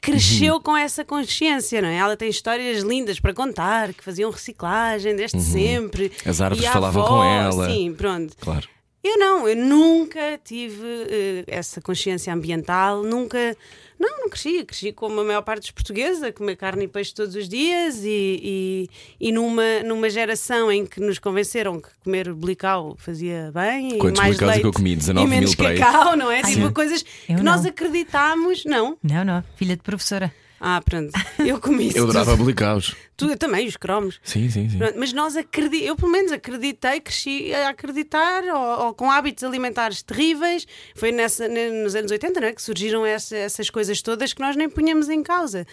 cresceu 0.00 0.58
com 0.58 0.74
essa 0.74 1.04
consciência, 1.04 1.82
não 1.82 1.88
é? 1.88 1.96
Ela 1.96 2.16
tem 2.16 2.30
histórias 2.30 2.82
lindas 2.82 3.20
para 3.20 3.34
contar, 3.34 3.92
que 3.92 4.02
faziam 4.02 4.30
reciclagem 4.30 5.14
desde 5.14 5.40
sempre. 5.42 6.10
As 6.24 6.40
árvores 6.40 6.66
falavam 6.66 7.02
avó, 7.02 7.16
com 7.16 7.24
ela. 7.24 7.70
Sim, 7.70 7.94
pronto. 7.94 8.34
Claro. 8.40 8.66
Eu 9.04 9.18
não, 9.18 9.48
eu 9.48 9.56
nunca 9.56 10.40
tive 10.42 10.84
eh, 11.08 11.44
essa 11.46 11.80
consciência 11.80 12.32
ambiental, 12.32 13.02
nunca. 13.02 13.56
Não, 13.98 14.20
não 14.20 14.28
cresci. 14.28 14.64
Cresci 14.64 14.92
como 14.92 15.20
a 15.20 15.24
maior 15.24 15.42
parte 15.42 15.60
dos 15.62 15.70
portugueses, 15.70 16.22
a 16.22 16.32
comer 16.32 16.56
carne 16.56 16.84
e 16.84 16.88
peixe 16.88 17.12
todos 17.12 17.34
os 17.34 17.48
dias 17.48 18.04
e, 18.04 18.88
e, 19.20 19.28
e 19.28 19.32
numa, 19.32 19.82
numa 19.84 20.08
geração 20.08 20.70
em 20.70 20.86
que 20.86 21.00
nos 21.00 21.18
convenceram 21.18 21.80
que 21.80 21.88
comer 22.04 22.32
blical 22.32 22.96
fazia 22.98 23.50
bem 23.52 23.98
Quantos 23.98 24.18
e 24.18 24.22
mais 24.22 24.36
blicaus 24.36 24.42
é 24.42 24.46
leite 24.46 24.60
que 24.60 24.66
eu 24.66 24.72
comi? 24.72 24.96
19 24.96 25.26
e 25.26 25.30
menos 25.30 25.50
mil 25.50 25.56
para 25.56 25.68
aí. 25.68 25.78
cacau, 25.78 26.16
não 26.16 26.30
é? 26.30 26.42
Ai, 26.44 26.54
tipo 26.54 26.72
coisas 26.72 27.04
eu 27.28 27.36
que 27.36 27.42
nós 27.42 27.62
não. 27.62 27.70
acreditámos. 27.70 28.64
Não. 28.64 28.96
Não, 29.02 29.24
não, 29.24 29.44
filha 29.56 29.76
de 29.76 29.82
professora. 29.82 30.32
Ah, 30.60 30.80
pronto. 30.84 31.12
Eu 31.38 31.60
comi 31.60 31.88
isso. 31.88 31.98
Eu 31.98 32.04
adorava 32.04 32.36
blicaus. 32.36 32.94
Tu, 33.16 33.26
eu 33.26 33.36
também, 33.36 33.66
os 33.66 33.76
cromos. 33.76 34.20
Sim, 34.24 34.50
sim, 34.50 34.68
sim. 34.68 34.78
Pronto, 34.78 34.98
mas 34.98 35.12
nós 35.12 35.36
acreditamos, 35.36 35.86
eu 35.86 35.96
pelo 35.96 36.10
menos 36.10 36.32
acreditei, 36.32 37.00
cresci 37.00 37.54
a 37.54 37.68
acreditar, 37.68 38.42
ou, 38.44 38.86
ou 38.86 38.94
com 38.94 39.10
hábitos 39.10 39.44
alimentares 39.44 40.02
terríveis. 40.02 40.66
Foi 40.96 41.12
nessa, 41.12 41.46
ne- 41.48 41.82
nos 41.84 41.94
anos 41.94 42.10
80 42.10 42.40
não 42.40 42.48
é, 42.48 42.52
que 42.52 42.60
surgiram 42.62 43.06
essa- 43.06 43.36
essas 43.36 43.70
coisas 43.70 44.02
todas 44.02 44.32
que 44.32 44.40
nós 44.40 44.56
nem 44.56 44.68
punhamos 44.68 45.08
em 45.08 45.22
causa. 45.22 45.66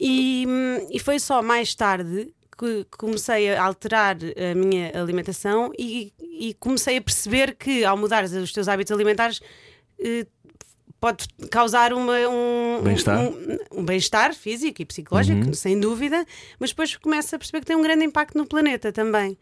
E, 0.00 0.46
e 0.90 0.98
foi 0.98 1.18
só 1.18 1.42
mais 1.42 1.74
tarde 1.74 2.32
que 2.58 2.84
comecei 2.96 3.54
a 3.54 3.64
alterar 3.64 4.16
a 4.16 4.54
minha 4.54 4.90
alimentação 5.00 5.72
e, 5.78 6.12
e 6.20 6.54
comecei 6.54 6.96
a 6.96 7.00
perceber 7.02 7.54
que 7.56 7.84
ao 7.84 7.96
mudar 7.96 8.24
os 8.24 8.52
teus 8.52 8.68
hábitos 8.68 8.92
alimentares. 8.92 9.40
Pode 11.00 11.26
causar 11.50 11.92
uma, 11.92 12.14
um 12.28 12.80
Bem-estar. 12.82 13.20
um, 13.20 13.58
um 13.80 13.84
bem-estar 13.84 14.34
físico 14.34 14.82
e 14.82 14.84
psicológico, 14.84 15.54
sem 15.54 15.78
dúvida, 15.78 16.26
mas 16.58 16.70
depois 16.70 16.96
começa 16.96 17.36
a 17.36 17.38
perceber 17.38 17.60
que 17.60 17.66
tem 17.66 17.76
um 17.76 17.82
grande 17.82 18.04
impacto 18.04 18.36
no 18.36 18.44
planeta 18.44 18.92
também. 18.92 19.38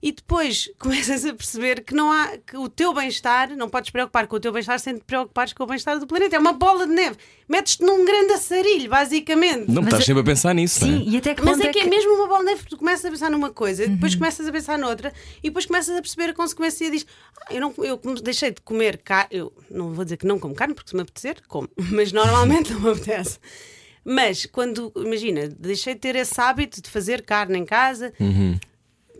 E 0.00 0.12
depois 0.12 0.70
começas 0.78 1.24
a 1.24 1.34
perceber 1.34 1.82
que 1.82 1.94
não 1.94 2.10
há 2.12 2.36
que 2.38 2.56
o 2.56 2.68
teu 2.68 2.92
bem-estar, 2.94 3.56
não 3.56 3.68
podes 3.68 3.90
preocupar 3.90 4.26
com 4.26 4.36
o 4.36 4.40
teu 4.40 4.52
bem-estar 4.52 4.78
sem 4.78 4.94
te 4.96 5.04
preocupares 5.04 5.52
com 5.52 5.64
o 5.64 5.66
bem-estar 5.66 5.98
do 5.98 6.06
planeta. 6.06 6.36
É 6.36 6.38
uma 6.38 6.52
bola 6.52 6.86
de 6.86 6.92
neve. 6.92 7.16
Metes-te 7.48 7.82
num 7.82 8.04
grande 8.04 8.32
assarilho, 8.34 8.88
basicamente. 8.88 9.68
Não 9.68 9.82
Mas 9.82 9.86
estás 9.86 10.02
é- 10.02 10.06
sempre 10.06 10.20
a 10.20 10.24
pensar 10.24 10.54
nisso, 10.54 10.86
não 10.86 10.98
Sim, 10.98 11.06
é? 11.06 11.10
e 11.10 11.16
até 11.16 11.34
que 11.34 11.42
Mas 11.42 11.56
ponto 11.56 11.66
é 11.66 11.72
que 11.72 11.78
é 11.80 11.86
mesmo 11.86 12.12
uma 12.14 12.26
bola 12.26 12.40
de 12.40 12.44
neve, 12.46 12.62
tu 12.68 12.76
começas 12.76 13.04
a 13.04 13.10
pensar 13.10 13.30
numa 13.30 13.50
coisa, 13.50 13.86
depois 13.88 14.14
começas 14.14 14.46
a 14.46 14.52
pensar 14.52 14.78
noutra 14.78 15.12
e 15.38 15.48
depois 15.48 15.66
começas 15.66 15.96
a 15.96 16.00
perceber 16.00 16.30
a 16.30 16.34
consequência 16.34 16.84
e 16.84 16.90
diz: 16.90 17.06
ah, 17.40 17.54
eu, 17.54 17.60
não, 17.60 17.74
eu 17.78 17.98
deixei 18.22 18.50
de 18.50 18.60
comer 18.60 18.98
carne, 18.98 19.28
eu 19.32 19.52
não 19.70 19.92
vou 19.92 20.04
dizer 20.04 20.16
que 20.18 20.26
não 20.26 20.38
como 20.38 20.54
carne, 20.54 20.74
porque 20.74 20.90
se 20.90 20.94
me 20.96 21.02
apetecer, 21.02 21.36
como, 21.48 21.68
mas 21.90 22.12
normalmente 22.12 22.72
não 22.72 22.80
me 22.80 22.90
apetece. 22.90 23.38
Mas 24.04 24.46
quando, 24.46 24.92
imagina, 24.96 25.48
deixei 25.48 25.94
de 25.94 26.00
ter 26.00 26.16
esse 26.16 26.40
hábito 26.40 26.80
de 26.80 26.88
fazer 26.88 27.22
carne 27.22 27.58
em 27.58 27.64
casa, 27.64 28.12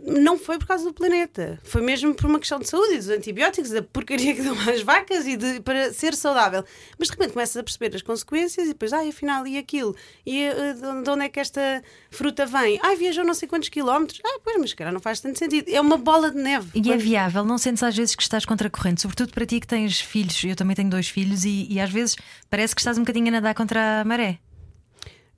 não 0.06 0.38
foi 0.38 0.58
por 0.58 0.66
causa 0.66 0.84
do 0.84 0.92
planeta, 0.92 1.58
foi 1.64 1.82
mesmo 1.82 2.14
por 2.14 2.26
uma 2.26 2.38
questão 2.38 2.58
de 2.58 2.68
saúde 2.68 2.94
e 2.94 2.96
dos 2.98 3.08
antibióticos, 3.08 3.70
da 3.70 3.82
porcaria 3.82 4.34
que 4.34 4.42
dão 4.42 4.56
às 4.68 4.82
vacas 4.82 5.26
e 5.26 5.36
de, 5.36 5.60
para 5.60 5.92
ser 5.92 6.14
saudável. 6.14 6.64
Mas 6.98 7.08
de 7.08 7.12
repente 7.12 7.32
começas 7.32 7.56
a 7.56 7.62
perceber 7.62 7.94
as 7.94 8.02
consequências 8.02 8.66
e 8.66 8.68
depois, 8.68 8.92
ai, 8.92 9.08
afinal, 9.08 9.46
e 9.46 9.58
aquilo? 9.58 9.94
E 10.24 10.42
eh, 10.42 10.74
de 10.74 11.10
onde 11.10 11.24
é 11.24 11.28
que 11.28 11.40
esta 11.40 11.82
fruta 12.10 12.46
vem? 12.46 12.78
Ai, 12.82 12.96
viajou 12.96 13.24
não 13.24 13.34
sei 13.34 13.48
quantos 13.48 13.68
quilómetros. 13.68 14.20
Ah, 14.24 14.38
pois, 14.42 14.56
mas 14.58 14.72
cara, 14.72 14.92
não 14.92 15.00
faz 15.00 15.20
tanto 15.20 15.38
sentido. 15.38 15.68
É 15.68 15.80
uma 15.80 15.96
bola 15.96 16.30
de 16.30 16.38
neve. 16.38 16.70
E 16.74 16.92
é 16.92 16.96
viável, 16.96 17.44
não 17.44 17.58
sentes 17.58 17.82
às 17.82 17.96
vezes 17.96 18.14
que 18.14 18.22
estás 18.22 18.44
contra 18.44 18.68
a 18.68 18.70
corrente, 18.70 19.00
sobretudo 19.00 19.32
para 19.32 19.44
ti 19.44 19.60
que 19.60 19.66
tens 19.66 20.00
filhos, 20.00 20.42
eu 20.44 20.56
também 20.56 20.76
tenho 20.76 20.90
dois 20.90 21.08
filhos, 21.08 21.44
e, 21.44 21.66
e 21.70 21.80
às 21.80 21.90
vezes 21.90 22.16
parece 22.48 22.74
que 22.74 22.80
estás 22.80 22.96
um 22.98 23.02
bocadinho 23.02 23.28
a 23.28 23.32
nadar 23.32 23.54
contra 23.54 24.00
a 24.00 24.04
maré. 24.04 24.38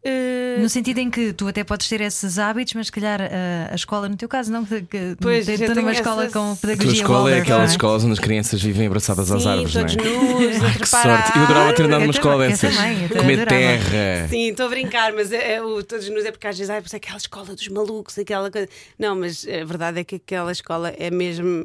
Eh, 0.03 0.57
No 0.61 0.69
sentido 0.69 0.99
em 0.99 1.11
que 1.11 1.33
tu 1.35 1.47
até 1.47 1.63
podes 1.63 1.87
ter 1.89 2.01
esses 2.01 2.39
hábitos, 2.39 2.73
mas 2.75 2.87
se 2.87 2.93
calhar 2.93 3.21
a, 3.21 3.73
a 3.73 3.75
escola, 3.75 4.09
no 4.09 4.17
teu 4.17 4.29
caso, 4.29 4.51
não, 4.51 4.65
que, 4.65 4.81
que 4.83 5.17
Pois, 5.21 5.47
estou 5.47 5.69
numa 5.69 5.75
tenho 5.75 5.91
escola 5.91 6.25
essa- 6.25 6.33
com 6.33 6.53
A 6.53 6.57
pedagogia 6.57 6.91
tua 6.91 6.95
escola 6.95 7.19
é 7.19 7.33
Waldorf, 7.35 7.41
aquelas 7.43 7.63
não 7.63 7.69
é? 7.69 7.71
escolas 7.73 8.05
onde 8.05 8.13
as 8.15 8.19
crianças 8.19 8.63
vivem 8.63 8.87
abraçadas 8.87 9.31
às 9.31 9.43
Sim, 9.43 9.49
árvores, 9.51 9.75
não 9.75 9.87
todos 9.87 9.97
é? 9.97 10.09
nus, 10.09 10.63
a 10.65 10.67
Ah, 10.71 10.79
que 10.79 10.87
sorte! 10.89 11.37
Eu 11.39 11.43
adorava 11.45 11.73
ter 11.75 11.83
andado 11.85 12.01
numa 12.01 12.11
escola 12.13 12.49
dessas. 12.49 12.75
também, 12.75 13.09
Comer 13.09 13.41
adorava. 13.41 13.49
terra. 13.51 14.29
Sim, 14.29 14.49
estou 14.49 14.67
a 14.67 14.69
brincar, 14.71 15.13
mas 15.13 15.33
é, 15.33 15.55
é 15.57 15.63
o 15.63 15.83
todos 15.83 16.09
nus 16.09 16.25
é 16.25 16.31
porque 16.31 16.47
às 16.47 16.57
vezes 16.57 16.71
ai, 16.71 16.79
é 16.93 16.97
aquela 16.97 17.19
escola 17.19 17.55
dos 17.55 17.69
malucos, 17.69 18.19
aquela 18.19 18.51
coisa. 18.51 18.69
Não, 18.99 19.15
mas 19.15 19.47
a 19.47 19.65
verdade 19.65 20.01
é 20.01 20.05
que 20.05 20.17
aquela 20.17 20.51
escola 20.53 20.95
é 20.99 21.11
mesmo 21.11 21.65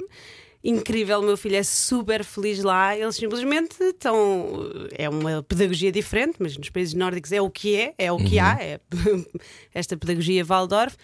incrível. 0.65 1.19
O 1.19 1.23
meu 1.23 1.37
filho 1.37 1.55
é 1.55 1.63
super 1.63 2.23
feliz 2.23 2.61
lá. 2.63 2.97
Eles 2.97 3.15
simplesmente 3.15 3.75
estão. 3.81 4.69
É 4.97 5.07
uma 5.07 5.41
pedagogia 5.43 5.91
diferente, 5.91 6.35
mas 6.39 6.57
nos 6.57 6.69
países 6.69 6.93
nórdicos 6.93 7.31
é 7.31 7.41
o 7.41 7.49
que 7.49 7.75
é, 7.75 7.93
é 7.97 8.11
o 8.11 8.17
que 8.17 8.39
há, 8.39 8.57
é 8.59 8.79
esta 9.73 9.95
pedagogia 9.95 10.43
Waldorf. 10.43 10.95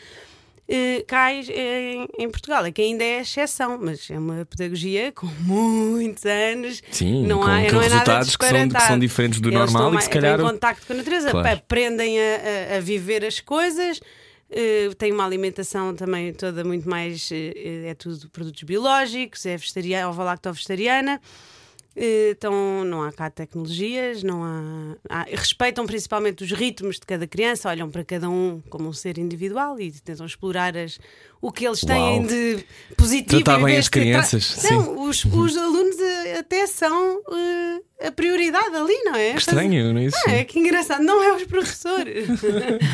Eh, 0.73 1.03
cá 1.05 1.33
em, 1.33 2.07
em 2.17 2.29
Portugal 2.29 2.63
é 2.65 2.71
que 2.71 2.81
ainda 2.81 3.03
é 3.03 3.19
exceção, 3.21 3.77
mas 3.81 4.09
é 4.09 4.17
uma 4.17 4.45
pedagogia 4.45 5.11
com 5.11 5.27
muitos 5.43 6.23
anos. 6.25 6.81
Sim, 6.91 7.25
não 7.27 7.39
com- 7.39 7.43
há, 7.45 7.65
com 7.65 7.71
não 7.73 7.81
é 7.81 7.83
resultados 7.89 8.35
que 8.37 8.45
são- 8.47 8.69
que 8.69 8.81
são 8.81 8.97
diferentes 8.99 9.41
do 9.41 9.49
Eles 9.49 9.59
normal 9.59 9.83
estão 9.83 9.93
e 9.95 9.97
que 9.97 10.03
se 10.05 10.09
calhar- 10.09 10.39
em 10.39 10.43
contacto 10.43 10.87
com 10.87 10.93
a 10.93 10.95
natureza, 10.95 11.29
Claro. 11.31 11.49
aprendem 11.57 12.17
a, 12.19 12.73
a- 12.73 12.77
a 12.77 12.79
viver 12.79 13.25
as 13.25 13.39
coisas. 13.41 13.99
Eh, 14.51 14.89
têm 14.97 15.11
uma 15.11 15.25
alimentação 15.25 15.95
também 15.95 16.33
toda 16.33 16.63
muito 16.63 16.87
mais. 16.89 17.29
eh, 17.31 17.85
é 17.89 17.93
tudo 17.95 18.29
produtos 18.29 18.63
biológicos, 18.63 19.45
é 19.45 19.55
vegetariana, 19.57 20.09
ovo-lacto-vegetariana. 20.09 21.21
Eh, 21.95 22.31
Então 22.31 22.85
não 22.85 23.03
há 23.03 23.11
cá 23.11 23.29
tecnologias, 23.29 24.23
não 24.23 24.43
há, 24.43 24.95
há- 25.09 25.25
Respeitam 25.29 25.85
principalmente 25.85 26.41
os 26.43 26.51
ritmos 26.51 26.95
de 26.95 27.05
cada 27.05 27.27
criança, 27.27 27.67
olham 27.69 27.89
para 27.91 28.03
cada 28.05 28.29
um 28.29 28.61
como 28.69 28.87
um 28.87 28.93
ser 28.93 29.17
individual 29.17 29.77
e 29.79 29.91
tentam 29.91 30.25
explorar 30.25 30.77
as, 30.77 30.97
o 31.41 31.51
que 31.51 31.65
eles 31.67 31.81
têm 31.81 32.19
Uau. 32.19 32.23
de 32.27 32.63
positivo. 32.95 33.43
Tratar 33.43 33.59
em 33.59 33.65
bem 33.65 33.77
as 33.77 33.89
crianças, 33.89 34.63
Não, 34.69 35.03
os, 35.03 35.25
os 35.25 35.57
alunos 35.57 35.97
até 36.39 36.65
são 36.65 37.21
a 38.07 38.11
prioridade 38.11 38.73
ali, 38.73 39.03
não 39.03 39.15
é? 39.15 39.33
Que 39.33 39.39
estranho, 39.39 39.93
não 39.93 39.99
é 39.99 40.05
isso? 40.05 40.17
Ah, 40.27 40.31
é 40.31 40.43
que 40.45 40.59
engraçado, 40.59 41.03
não 41.03 41.21
é 41.21 41.35
os 41.35 41.43
professores. 41.43 42.25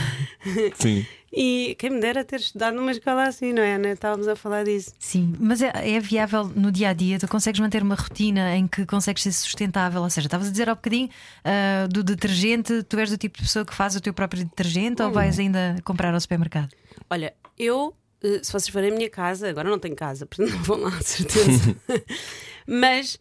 Sim. 0.79 1.05
E 1.39 1.75
quem 1.77 1.91
me 1.91 1.99
dera 1.99 2.23
ter 2.23 2.39
estudado 2.39 2.73
numa 2.75 2.89
escola 2.89 3.27
assim, 3.27 3.53
não 3.53 3.61
é? 3.61 3.77
Né? 3.77 3.91
Estávamos 3.91 4.27
a 4.27 4.35
falar 4.35 4.63
disso. 4.65 4.91
Sim, 4.97 5.35
mas 5.39 5.61
é, 5.61 5.71
é 5.75 5.99
viável 5.99 6.45
no 6.55 6.71
dia 6.71 6.89
a 6.89 6.93
dia, 6.93 7.19
tu 7.19 7.27
consegues 7.27 7.59
manter 7.59 7.83
uma 7.83 7.93
rotina 7.93 8.55
em 8.55 8.67
que 8.67 8.85
consegues 8.87 9.21
ser 9.21 9.31
sustentável. 9.31 10.01
Ou 10.01 10.09
seja, 10.09 10.25
estavas 10.27 10.47
a 10.47 10.51
dizer 10.51 10.67
há 10.67 10.73
bocadinho 10.73 11.09
ah, 11.45 11.87
do 11.87 12.03
detergente, 12.03 12.81
tu 12.83 12.97
és 12.97 13.11
do 13.11 13.17
tipo 13.17 13.37
de 13.37 13.43
pessoa 13.43 13.63
que 13.63 13.73
faz 13.75 13.95
o 13.95 14.01
teu 14.01 14.13
próprio 14.13 14.43
detergente 14.43 15.01
ou 15.03 15.11
vais 15.11 15.37
ainda 15.37 15.75
comprar 15.83 16.11
ao 16.13 16.19
supermercado? 16.19 16.69
Olha, 17.09 17.33
eu, 17.57 17.93
eh, 18.23 18.39
se 18.41 18.51
vocês 18.51 18.69
forem 18.69 18.91
à 18.91 18.95
minha 18.95 19.09
casa, 19.09 19.47
agora 19.47 19.69
não 19.69 19.77
tenho 19.77 19.95
casa, 19.95 20.25
portanto 20.27 20.51
não 20.55 20.63
vão 20.63 20.79
lá, 20.79 20.89
de 20.89 21.05
certeza. 21.05 21.75
Mas 22.65 23.19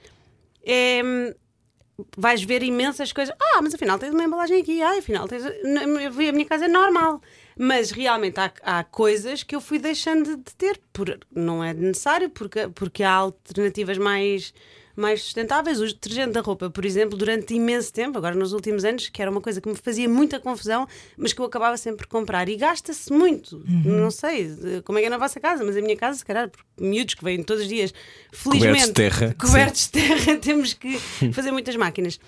é, 0.67 1.03
vais 2.17 2.43
ver 2.43 2.63
imensas 2.63 3.13
coisas. 3.13 3.35
Ah, 3.41 3.63
mas 3.63 3.75
afinal 3.75 3.99
tens 3.99 4.13
uma 4.13 4.25
embalagem 4.25 4.61
aqui. 4.61 4.83
Ah, 4.83 4.99
afinal 4.99 5.27
tens. 5.29 5.45
N- 5.45 6.05
eu 6.05 6.11
vi 6.13 6.29
A 6.29 6.33
minha 6.33 6.45
casa 6.47 6.65
é 6.65 6.69
normal. 6.69 7.21
Mas 7.59 7.91
realmente 7.91 8.39
há, 8.39 8.53
há 8.63 8.85
coisas 8.85 9.43
que 9.43 9.57
eu 9.57 9.61
fui 9.61 9.79
deixando 9.79 10.37
de 10.37 10.55
ter. 10.57 10.79
Por, 10.93 11.19
não 11.35 11.65
é 11.65 11.73
necessário, 11.73 12.29
porque, 12.29 12.69
porque 12.69 13.03
há 13.03 13.13
alternativas 13.13 13.99
mais. 13.99 14.53
Mais 14.99 15.21
sustentáveis, 15.23 15.79
o 15.79 15.85
detergente 15.87 16.31
da 16.31 16.41
roupa, 16.41 16.71
por 16.71 16.83
exemplo, 16.83 17.19
durante 17.19 17.53
imenso 17.53 17.93
tempo, 17.93 18.17
agora 18.17 18.35
nos 18.35 18.55
últimos 18.55 18.83
anos, 18.83 19.11
que 19.11 19.21
era 19.21 19.31
uma 19.31 19.43
coisa 19.43 19.61
que 19.61 19.69
me 19.69 19.75
fazia 19.75 20.09
muita 20.09 20.41
confusão, 20.41 20.89
mas 21.19 21.35
que 21.35 21.41
eu 21.43 21.45
acabava 21.45 21.77
sempre 21.77 21.99
por 21.99 22.07
comprar 22.07 22.49
e 22.49 22.57
gasta-se 22.57 23.13
muito. 23.13 23.63
Não 23.67 24.11
sei 24.11 24.57
como 24.87 24.97
é 24.97 25.03
que 25.03 25.09
é 25.09 25.11
na 25.11 25.19
vossa 25.19 25.39
casa, 25.39 25.63
mas 25.63 25.77
a 25.77 25.83
minha 25.83 25.99
casa, 25.99 26.17
se 26.21 26.25
calhar, 26.25 26.49
por 26.49 26.65
miúdos 26.81 27.13
que 27.13 27.23
vêm 27.23 27.43
todos 27.43 27.65
os 27.65 27.69
dias, 27.69 27.93
felizmente 28.33 28.87
Cobertos 28.87 28.87
de 28.87 28.93
terra. 28.95 29.37
cobertos 29.39 29.81
de 29.83 29.91
terra, 29.91 30.37
temos 30.41 30.73
que 30.73 30.99
fazer 31.31 31.51
muitas 31.51 31.77
máquinas. 31.77 32.19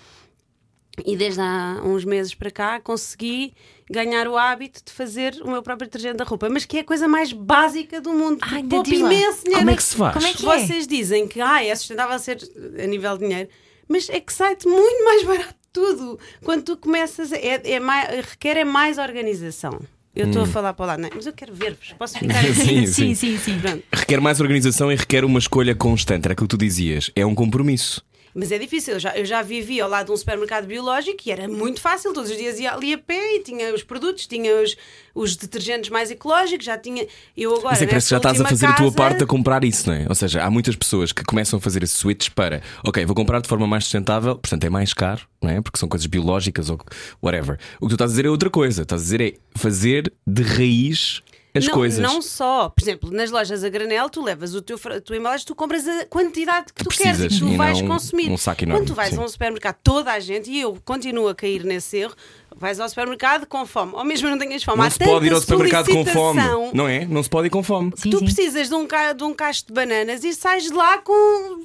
E 1.03 1.15
desde 1.17 1.41
há 1.41 1.81
uns 1.83 2.05
meses 2.05 2.35
para 2.35 2.51
cá 2.51 2.79
consegui 2.79 3.53
ganhar 3.89 4.27
o 4.27 4.37
hábito 4.37 4.81
de 4.85 4.91
fazer 4.91 5.41
o 5.43 5.49
meu 5.49 5.63
próprio 5.63 5.87
detergente 5.87 6.17
da 6.17 6.23
roupa, 6.23 6.47
mas 6.49 6.65
que 6.65 6.77
é 6.77 6.81
a 6.81 6.83
coisa 6.83 7.07
mais 7.07 7.33
básica 7.33 7.99
do 7.99 8.11
mundo. 8.11 8.39
Ai, 8.41 8.63
poupa 8.63 8.89
imenso 8.89 9.43
dinheiro. 9.43 9.59
Como 9.59 9.69
é 9.71 9.75
que 9.75 9.83
se 9.83 9.95
faz? 9.95 10.13
Como 10.13 10.27
é 10.27 10.33
que 10.33 10.45
é? 10.45 10.59
Vocês 10.59 10.87
dizem 10.87 11.27
que 11.27 11.41
ah, 11.41 11.63
é 11.63 11.73
sustentável 11.75 12.19
ser 12.19 12.37
a 12.81 12.85
nível 12.85 13.17
de 13.17 13.27
dinheiro, 13.27 13.49
mas 13.87 14.09
é 14.09 14.19
que 14.19 14.31
sai-te 14.31 14.67
muito 14.67 15.03
mais 15.03 15.23
barato 15.25 15.55
tudo. 15.73 16.19
Quando 16.43 16.63
tu 16.63 16.77
começas, 16.77 17.31
é, 17.31 17.61
é 17.63 17.79
mais, 17.79 18.25
requer 18.25 18.57
é 18.57 18.63
mais 18.65 18.97
organização. 18.97 19.79
Eu 20.15 20.27
estou 20.27 20.41
a 20.41 20.47
falar 20.47 20.73
para 20.73 20.85
lá, 20.85 20.97
não 20.97 21.07
é? 21.07 21.11
mas 21.15 21.25
eu 21.25 21.33
quero 21.33 21.53
ver-vos. 21.53 21.93
Posso 21.93 22.17
ficar 22.17 22.39
aqui? 22.43 22.53
Sim, 22.53 22.85
sim, 22.85 23.15
sim. 23.15 23.37
sim. 23.37 23.59
Pronto. 23.59 23.83
Requer 23.93 24.19
mais 24.19 24.41
organização 24.41 24.91
e 24.91 24.95
requer 24.95 25.23
uma 25.23 25.39
escolha 25.39 25.73
constante. 25.75 26.25
Era 26.25 26.33
aquilo 26.33 26.47
que 26.47 26.55
tu 26.55 26.59
dizias. 26.59 27.11
É 27.15 27.25
um 27.25 27.35
compromisso. 27.35 28.03
Mas 28.33 28.51
é 28.51 28.57
difícil. 28.57 28.93
Eu 28.95 28.99
já, 28.99 29.17
eu 29.17 29.25
já 29.25 29.41
vivi 29.41 29.79
ao 29.81 29.89
lado 29.89 30.07
de 30.07 30.11
um 30.11 30.17
supermercado 30.17 30.65
biológico 30.65 31.17
e 31.25 31.31
era 31.31 31.47
muito 31.47 31.81
fácil. 31.81 32.13
Todos 32.13 32.29
os 32.31 32.37
dias 32.37 32.59
ia 32.59 32.73
ali 32.73 32.93
a 32.93 32.97
pé 32.97 33.35
e 33.35 33.39
tinha 33.39 33.73
os 33.73 33.83
produtos, 33.83 34.27
tinha 34.27 34.61
os, 34.61 34.75
os 35.15 35.35
detergentes 35.35 35.89
mais 35.89 36.11
ecológicos, 36.11 36.65
já 36.65 36.77
tinha. 36.77 37.07
Eu 37.35 37.51
agora. 37.55 37.69
Mas 37.71 37.81
é 37.81 37.85
que 37.85 37.89
parece 37.91 38.07
que 38.07 38.11
já 38.11 38.17
estás 38.17 38.41
a 38.41 38.45
fazer 38.45 38.65
a 38.67 38.73
tua 38.73 38.85
casa- 38.85 38.95
parte 38.97 39.23
a 39.23 39.27
comprar 39.27 39.63
isso, 39.63 39.87
não 39.89 39.95
é? 39.95 40.05
Ou 40.07 40.15
seja, 40.15 40.43
há 40.43 40.49
muitas 40.49 40.75
pessoas 40.75 41.11
que 41.11 41.23
começam 41.23 41.57
a 41.57 41.61
fazer 41.61 41.83
esse 41.83 41.93
switch 41.95 42.29
para, 42.29 42.61
ok, 42.85 43.05
vou 43.05 43.15
comprar 43.15 43.41
de 43.41 43.47
forma 43.47 43.65
mais 43.67 43.83
sustentável, 43.83 44.35
portanto 44.35 44.63
é 44.63 44.69
mais 44.69 44.93
caro, 44.93 45.21
não 45.41 45.49
é? 45.49 45.61
Porque 45.61 45.79
são 45.79 45.89
coisas 45.89 46.05
biológicas 46.05 46.69
ou 46.69 46.79
whatever. 47.21 47.57
O 47.79 47.85
que 47.85 47.89
tu 47.89 47.95
estás 47.95 48.11
a 48.11 48.13
dizer 48.13 48.25
é 48.25 48.29
outra 48.29 48.49
coisa. 48.49 48.83
Estás 48.83 49.01
a 49.01 49.03
dizer 49.03 49.21
é 49.21 49.33
fazer 49.55 50.13
de 50.27 50.41
raiz 50.43 51.21
as 51.53 51.65
não, 51.65 51.73
coisas. 51.73 51.99
Não 51.99 52.21
só, 52.21 52.69
por 52.69 52.81
exemplo, 52.83 53.11
nas 53.11 53.31
lojas 53.31 53.63
a 53.63 53.69
granel, 53.69 54.09
tu 54.09 54.23
levas 54.23 54.53
o 54.53 54.61
teu, 54.61 54.79
a 54.95 55.01
tua 55.01 55.17
embalagem, 55.17 55.45
tu 55.45 55.55
compras 55.55 55.87
a 55.87 56.05
quantidade 56.05 56.71
que, 56.73 56.83
tu 56.83 56.89
queres 56.89 57.19
e 57.19 57.23
precisas 57.27 57.39
tu 57.39 57.53
e 57.53 57.57
vais 57.57 57.81
não 57.81 57.87
consumir. 57.87 58.29
um 58.29 58.37
saco 58.37 58.63
enorme, 58.63 58.81
Quando 58.81 58.87
tu 58.89 58.95
vais 58.95 59.09
sim. 59.09 59.17
a 59.17 59.21
um 59.21 59.27
supermercado, 59.27 59.77
toda 59.83 60.11
a 60.11 60.19
gente, 60.19 60.49
e 60.51 60.61
eu 60.61 60.77
continuo 60.85 61.27
a 61.27 61.33
cair 61.35 61.63
nesse 61.63 61.97
erro, 61.97 62.15
vais 62.55 62.79
ao 62.79 62.87
supermercado 62.87 63.45
com 63.47 63.65
fome, 63.65 63.93
ou 63.95 64.03
mesmo 64.03 64.29
não 64.29 64.37
tenhas 64.37 64.63
fome. 64.63 64.77
Não 64.77 64.85
Há 64.85 64.89
se 64.89 64.99
pode 64.99 65.25
ir 65.25 65.33
ao 65.33 65.41
supermercado 65.41 65.89
com 65.89 66.05
fome, 66.05 66.41
não 66.73 66.87
é? 66.87 67.05
Não 67.05 67.23
se 67.23 67.29
pode 67.29 67.47
ir 67.47 67.49
com 67.49 67.63
fome. 67.63 67.91
Sim, 67.95 68.09
tu 68.11 68.19
sim. 68.19 68.25
precisas 68.25 68.67
de 68.69 68.75
um, 68.75 68.85
ca- 68.85 69.13
de 69.13 69.23
um 69.23 69.33
cacho 69.33 69.65
de 69.67 69.73
bananas 69.73 70.23
e 70.23 70.33
sais 70.33 70.63
de 70.63 70.73
lá 70.73 70.97
com 70.99 71.59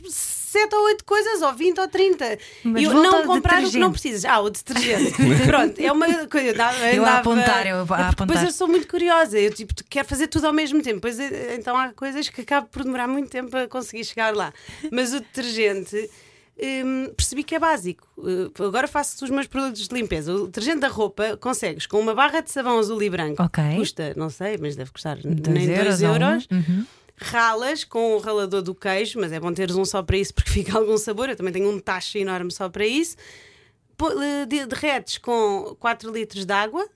7 0.54 0.74
ou 0.74 0.84
8 0.84 1.04
coisas, 1.04 1.42
ou 1.42 1.52
20 1.52 1.78
ou 1.80 1.88
30. 1.88 2.38
Mas 2.64 2.82
e 2.82 2.86
não 2.86 3.26
comprar 3.26 3.62
o 3.62 3.70
que 3.70 3.78
não 3.78 3.90
precisas. 3.92 4.24
Ah, 4.24 4.40
o 4.40 4.48
detergente. 4.50 5.12
Pronto, 5.46 5.78
é 5.80 5.92
uma 5.92 6.06
coisa. 6.26 6.46
Eu, 6.48 6.54
andava- 6.54 6.92
Eu 6.92 7.04
a 7.04 7.18
apontar, 7.18 7.66
eu 7.66 7.80
a 7.80 7.84
porque 7.86 8.02
Depois 8.02 8.10
apontar. 8.12 8.44
eu 8.44 8.52
sou 8.52 8.68
muito 8.68 8.86
curiosa, 8.88 9.38
eu 9.38 9.52
tipo, 9.52 9.74
quero 9.90 10.06
fazer 10.08 10.28
tudo 10.28 10.46
ao 10.46 10.52
mesmo 10.52 10.80
tempo. 10.82 11.00
Pois, 11.00 11.18
então 11.18 11.76
há 11.76 11.92
coisas 11.92 12.28
que 12.28 12.40
acabo 12.40 12.68
por 12.68 12.84
demorar 12.84 13.06
muito 13.08 13.28
tempo 13.28 13.56
a 13.56 13.66
conseguir 13.68 14.04
chegar 14.04 14.34
lá. 14.34 14.52
Mas 14.92 15.12
o 15.12 15.20
detergente. 15.20 16.08
hum, 16.84 17.12
percebi 17.16 17.42
que 17.42 17.54
é 17.54 17.58
básico. 17.58 18.06
Uh, 18.16 18.50
agora 18.64 18.86
faço 18.86 19.24
os 19.24 19.30
meus 19.30 19.46
produtos 19.48 19.88
de 19.88 19.94
limpeza. 19.94 20.32
O 20.32 20.46
detergente 20.46 20.78
da 20.80 20.88
roupa 20.88 21.36
consegues 21.36 21.84
com 21.86 21.98
uma 21.98 22.14
barra 22.14 22.40
de 22.40 22.50
sabão 22.52 22.78
azul 22.78 23.02
e 23.02 23.10
branco. 23.10 23.42
Ok. 23.42 23.62
Custa, 23.76 24.14
não 24.16 24.30
sei, 24.30 24.56
mas 24.58 24.76
deve 24.76 24.90
custar 24.92 25.16
Dois 25.18 25.34
nem 25.48 25.66
2 25.66 25.78
euros 25.78 26.00
euros 26.02 26.48
Uhum. 26.50 26.86
Ralas 27.16 27.84
com 27.84 28.14
o 28.16 28.18
ralador 28.18 28.62
do 28.62 28.74
queijo, 28.74 29.20
mas 29.20 29.32
é 29.32 29.38
bom 29.40 29.52
teres 29.52 29.76
um 29.76 29.84
só 29.84 30.02
para 30.02 30.16
isso 30.16 30.34
porque 30.34 30.50
fica 30.64 30.76
algum 30.78 30.96
sabor. 30.98 31.28
Eu 31.28 31.36
também 31.36 31.52
tenho 31.52 31.70
um 31.70 31.78
tacho 31.78 32.18
enorme 32.18 32.50
só 32.50 32.68
para 32.68 32.86
isso. 32.86 33.16
Eh, 34.22 34.46
de- 34.46 34.66
Derretes 34.66 35.18
com 35.18 35.76
4 35.78 36.10
litros 36.12 36.44
de 36.44 36.52
água 36.52 36.88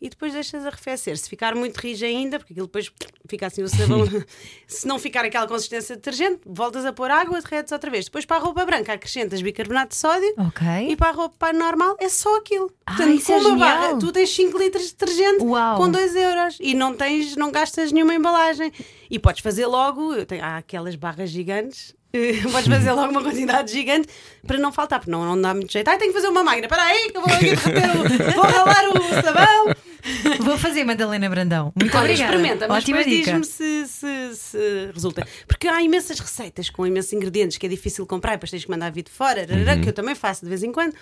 e 0.00 0.08
depois 0.08 0.32
deixas 0.32 0.64
arrefecer. 0.64 1.16
Se 1.18 1.28
ficar 1.28 1.54
muito 1.54 1.76
rijo 1.76 2.04
ainda, 2.04 2.38
porque 2.38 2.52
aquilo 2.52 2.66
depois 2.66 2.90
fica 3.28 3.46
assim 3.46 3.62
o 3.62 3.68
sabão, 3.68 4.04
se 4.66 4.86
não 4.86 4.98
ficar 4.98 5.24
aquela 5.24 5.46
consistência 5.46 5.94
de 5.94 6.00
detergente, 6.02 6.40
voltas 6.46 6.84
a 6.84 6.92
pôr 6.92 7.10
água, 7.10 7.40
derretes 7.40 7.72
outra 7.72 7.90
vez. 7.90 8.06
Depois 8.06 8.24
para 8.24 8.36
a 8.36 8.40
roupa 8.40 8.64
branca 8.64 8.92
acrescentas 8.92 9.42
bicarbonato 9.42 9.90
de 9.90 9.96
sódio 9.96 10.34
Ok. 10.38 10.66
e 10.88 10.96
para 10.96 11.08
a 11.08 11.12
roupa 11.12 11.52
normal 11.52 11.96
é 12.00 12.08
só 12.08 12.36
aquilo. 12.38 12.72
Ah, 12.86 12.96
Portanto, 12.96 13.24
com 13.24 13.32
é 13.32 13.36
uma 13.36 13.50
genial. 13.50 13.58
barra, 13.58 13.98
tu 13.98 14.12
tens 14.12 14.30
5 14.34 14.58
litros 14.58 14.84
de 14.86 14.90
detergente 14.92 15.44
Uau. 15.44 15.76
com 15.76 15.90
2 15.90 16.16
euros 16.16 16.56
e 16.60 16.74
não 16.74 16.94
tens, 16.94 17.36
não 17.36 17.50
gastas 17.52 17.92
nenhuma 17.92 18.14
embalagem. 18.14 18.72
E 19.10 19.18
podes 19.18 19.40
fazer 19.42 19.66
logo, 19.66 20.24
tenho- 20.24 20.44
há 20.44 20.56
aquelas 20.56 20.94
barras 20.96 21.30
gigantes. 21.30 21.94
Podes 22.50 22.66
fazer 22.68 22.92
logo 22.92 23.10
uma 23.10 23.22
quantidade 23.22 23.70
gigante 23.72 24.08
para 24.46 24.58
não 24.58 24.72
faltar, 24.72 24.98
porque 24.98 25.10
não, 25.10 25.24
não 25.24 25.40
dá 25.40 25.54
muito 25.54 25.72
jeito. 25.72 25.86
Ai, 25.88 25.96
tenho 25.98 26.12
que 26.12 26.18
fazer 26.18 26.28
uma 26.28 26.42
máquina, 26.42 26.66
espera 26.66 26.82
aí, 26.82 27.10
que 27.10 27.16
eu 27.16 27.22
vou 27.22 27.32
aqui 27.32 27.44
derreter 27.56 27.90
o, 28.30 28.34
vou 28.34 28.42
ralar 28.44 28.84
o 28.88 29.22
sabão. 29.22 29.74
Vou 30.40 30.56
fazer, 30.56 30.82
Madalena 30.82 31.28
Brandão. 31.28 31.74
Muito 31.78 31.94
Olha, 31.94 32.04
obrigada. 32.06 32.32
experimenta, 32.34 32.66
mas 32.66 32.82
Ótima 32.84 33.04
depois 33.04 33.16
diz-me 33.18 33.44
se, 33.44 33.86
se- 33.86 34.34
se 34.34 34.90
resulta. 34.94 35.26
Porque 35.46 35.68
há 35.68 35.82
imensas 35.82 36.18
receitas 36.18 36.70
com 36.70 36.86
imensos 36.86 37.12
ingredientes 37.12 37.58
que 37.58 37.66
é 37.66 37.68
difícil 37.68 38.06
comprar 38.06 38.32
e 38.32 38.36
depois 38.36 38.50
tens 38.50 38.64
que 38.64 38.70
mandar 38.70 38.90
vir 38.90 39.02
de 39.02 39.10
fora, 39.10 39.42
Uhum. 39.42 39.82
que 39.82 39.90
eu 39.90 39.92
também 39.92 40.14
faço 40.14 40.42
de 40.42 40.48
vez 40.48 40.62
em 40.62 40.72
quando. 40.72 40.94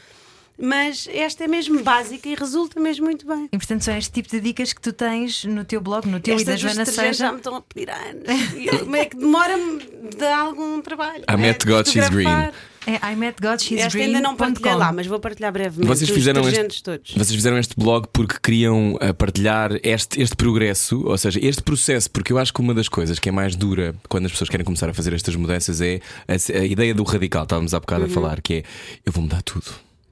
Mas 0.61 1.09
esta 1.13 1.45
é 1.45 1.49
mesmo 1.49 1.83
básica 1.83 2.29
e 2.29 2.35
resulta 2.35 2.81
mesmo 2.81 3.05
muito 3.07 3.27
bem. 3.27 3.49
E 3.53 3.57
portanto 3.57 3.83
são 3.83 3.97
este 3.97 4.11
tipo 4.11 4.29
de 4.29 4.41
dicas 4.41 4.73
que 4.73 4.81
tu 4.81 4.93
tens 4.93 5.45
no 5.45 5.65
teu 5.65 5.81
blog, 5.81 6.07
no 6.09 6.19
teu 6.19 6.39
e 6.39 6.45
da 6.45 6.57
Joana 6.57 6.85
detergentes 6.85 7.19
já 7.19 7.27
Seja. 7.27 7.33
me 7.33 7.39
estão 7.39 7.55
a 7.57 7.61
pedir 7.63 7.91
há 7.91 7.97
anos. 7.97 8.53
E 8.57 8.67
eu- 8.67 8.79
Como 8.81 8.97
é 8.97 9.05
que 9.05 9.17
demora-me 9.17 9.79
de 10.17 10.27
algum 10.27 10.81
trabalho? 10.81 11.21
I 11.21 11.25
é? 11.29 11.37
met 11.37 11.65
God, 11.65 11.87
she's 11.87 12.05
Fotografar. 12.05 12.53
É 12.87 13.13
I 13.13 13.17
met 13.17 13.37
God, 13.43 13.61
she's 13.61 13.81
Esta 13.81 13.91
green. 13.99 14.07
ainda 14.07 14.21
não 14.21 14.35
partilhei 14.35 14.75
lá, 14.75 14.91
mas 14.93 15.07
vou 15.07 15.21
partilhar 15.21 15.53
brevemente. 15.53 15.87
Vocês 15.87 16.09
os 16.09 16.17
fizeram 16.17 16.49
este- 16.49 16.83
todos. 16.83 17.11
Vocês 17.13 17.35
fizeram 17.35 17.59
este 17.59 17.75
blog 17.77 18.09
porque 18.13 18.37
queriam 18.43 18.97
ah, 19.01 19.13
partilhar 19.13 19.73
este, 19.83 20.21
este 20.23 20.35
progresso, 20.35 21.03
ou 21.07 21.19
seja, 21.19 21.39
este 21.45 21.63
processo, 21.63 22.11
porque 22.11 22.33
eu 22.33 22.39
acho 22.39 22.53
que 22.53 22.61
uma 22.61 22.73
das 22.73 22.89
coisas 22.89 23.19
que 23.19 23.29
é 23.29 23.33
mais 23.33 23.55
dura 23.55 23.95
quando 24.09 24.25
as 24.27 24.33
pessoas 24.33 24.49
querem 24.49 24.65
começar 24.65 24.89
a 24.89 24.95
fazer 24.95 25.13
estas 25.13 25.37
mudanças 25.37 25.81
é 25.83 26.01
a, 26.27 26.59
a 26.59 26.65
ideia 26.65 26.95
do 26.95 27.03
radical. 27.05 27.43
Estávamos 27.43 27.75
há 27.75 27.81
bocado 27.81 28.07
a 28.07 28.09
falar, 28.09 28.41
que 28.41 28.55
é 28.55 28.63
eu 29.05 29.13
vou 29.13 29.23
mudar 29.23 29.43
tudo. 29.43 29.67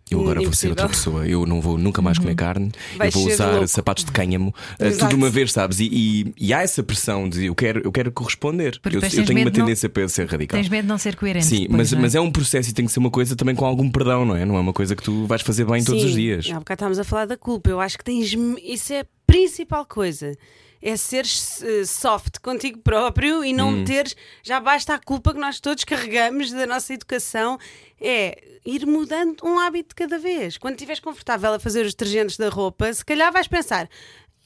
Eu 0.09 0.21
agora 0.21 0.41
vou 0.41 0.53
ser 0.53 0.67
Uhum. 0.67 0.71
Outra 0.71 0.89
pessoa. 0.89 1.27
Eu 1.27 1.45
não 1.47 1.61
vou 1.61 1.77
nunca 1.77 2.01
mais 2.01 2.17
comer 2.19 2.37
carne. 2.37 2.71
Vais 2.97 3.13
eu 3.15 3.21
vou 3.23 3.31
usar 3.33 3.51
louco. 3.51 3.67
sapatos 3.69 4.05
de 4.05 4.13
cânhamo. 4.13 4.55
Exato. 4.79 4.99
tudo 5.01 5.09
de 5.09 5.15
uma 5.17 5.29
vez, 5.29 5.51
sabes? 5.53 5.81
E, 5.81 5.85
e- 5.93 6.35
e 6.39 6.55
há 6.55 6.63
essa 6.63 6.81
pressão 6.83 7.29
de 7.29 7.47
eu 7.47 7.55
quero, 7.57 7.81
eu 7.85 7.91
quero 7.91 8.13
corresponder. 8.13 8.79
Porque 8.81 8.97
Eu, 8.99 9.03
eu 9.03 9.09
tenho 9.11 9.41
uma 9.41 9.51
de 9.51 9.59
não- 9.59 9.67
tendência 9.67 9.89
para 9.89 10.09
ser 10.09 10.27
radical. 10.29 10.61
Tens 10.61 10.69
medo 10.69 10.83
de 10.83 10.89
não 10.89 10.99
ser 10.99 11.17
coerente. 11.17 11.47
Sim, 11.47 11.63
depois, 11.63 11.77
mas, 11.79 11.93
é? 11.93 11.97
mas 12.03 12.15
é 12.15 12.21
um 12.21 12.31
processo 12.31 12.71
e 12.71 12.73
tem 12.73 12.87
que 12.87 12.93
ser 12.93 13.01
uma 13.01 13.11
coisa 13.11 13.35
também 13.35 13.55
com 13.57 13.65
algum 13.65 13.91
perdão, 13.91 14.25
não 14.25 14.37
é? 14.37 14.45
Não 14.45 14.57
é 14.57 14.61
uma 14.61 14.73
coisa 14.73 14.95
que 14.95 15.03
tu 15.03 15.27
vais 15.27 15.43
fazer 15.43 15.65
bem 15.65 15.83
todos 15.83 16.03
Sim, 16.03 16.09
os 16.09 16.15
dias. 16.15 16.47
Há 16.51 16.59
bocado 16.61 16.77
estávamos 16.77 16.99
a 17.01 17.05
falar 17.05 17.27
da 17.27 17.37
culpa. 17.37 17.69
Eu 17.71 17.81
acho 17.81 17.99
que 17.99 18.05
tens. 18.05 18.33
Isso 18.63 18.93
é 18.93 19.01
a 19.01 19.07
principal 19.27 19.85
coisa. 19.85 20.37
É 20.81 20.97
seres 20.97 21.61
eh, 21.65 21.85
soft 21.85 22.39
contigo 22.41 22.79
próprio 22.79 23.45
e 23.45 23.53
Hum. 23.53 23.57
não 23.57 23.85
teres. 23.85 24.15
Já 24.45 24.61
basta 24.61 24.95
a 24.95 24.99
culpa 25.01 25.33
que 25.35 25.41
nós 25.41 25.59
todos 25.59 25.83
carregamos 25.83 26.53
da 26.53 26.65
nossa 26.65 26.95
educação. 26.95 27.59
É 28.01 28.41
ir 28.67 28.85
mudando 28.85 29.45
um 29.45 29.59
hábito 29.59 29.91
de 29.91 29.95
cada 29.95 30.19
vez. 30.19 30.59
Quando 30.59 30.75
estiveres 30.75 31.01
confortável 31.01 31.55
a 31.55 31.61
fazer 31.61 31.87
os 31.87 31.95
detergentes 31.95 32.37
da 32.37 32.49
roupa, 32.49 32.93
se 32.93 33.05
calhar 33.05 33.33
vais 33.33 33.47
pensar. 33.47 33.89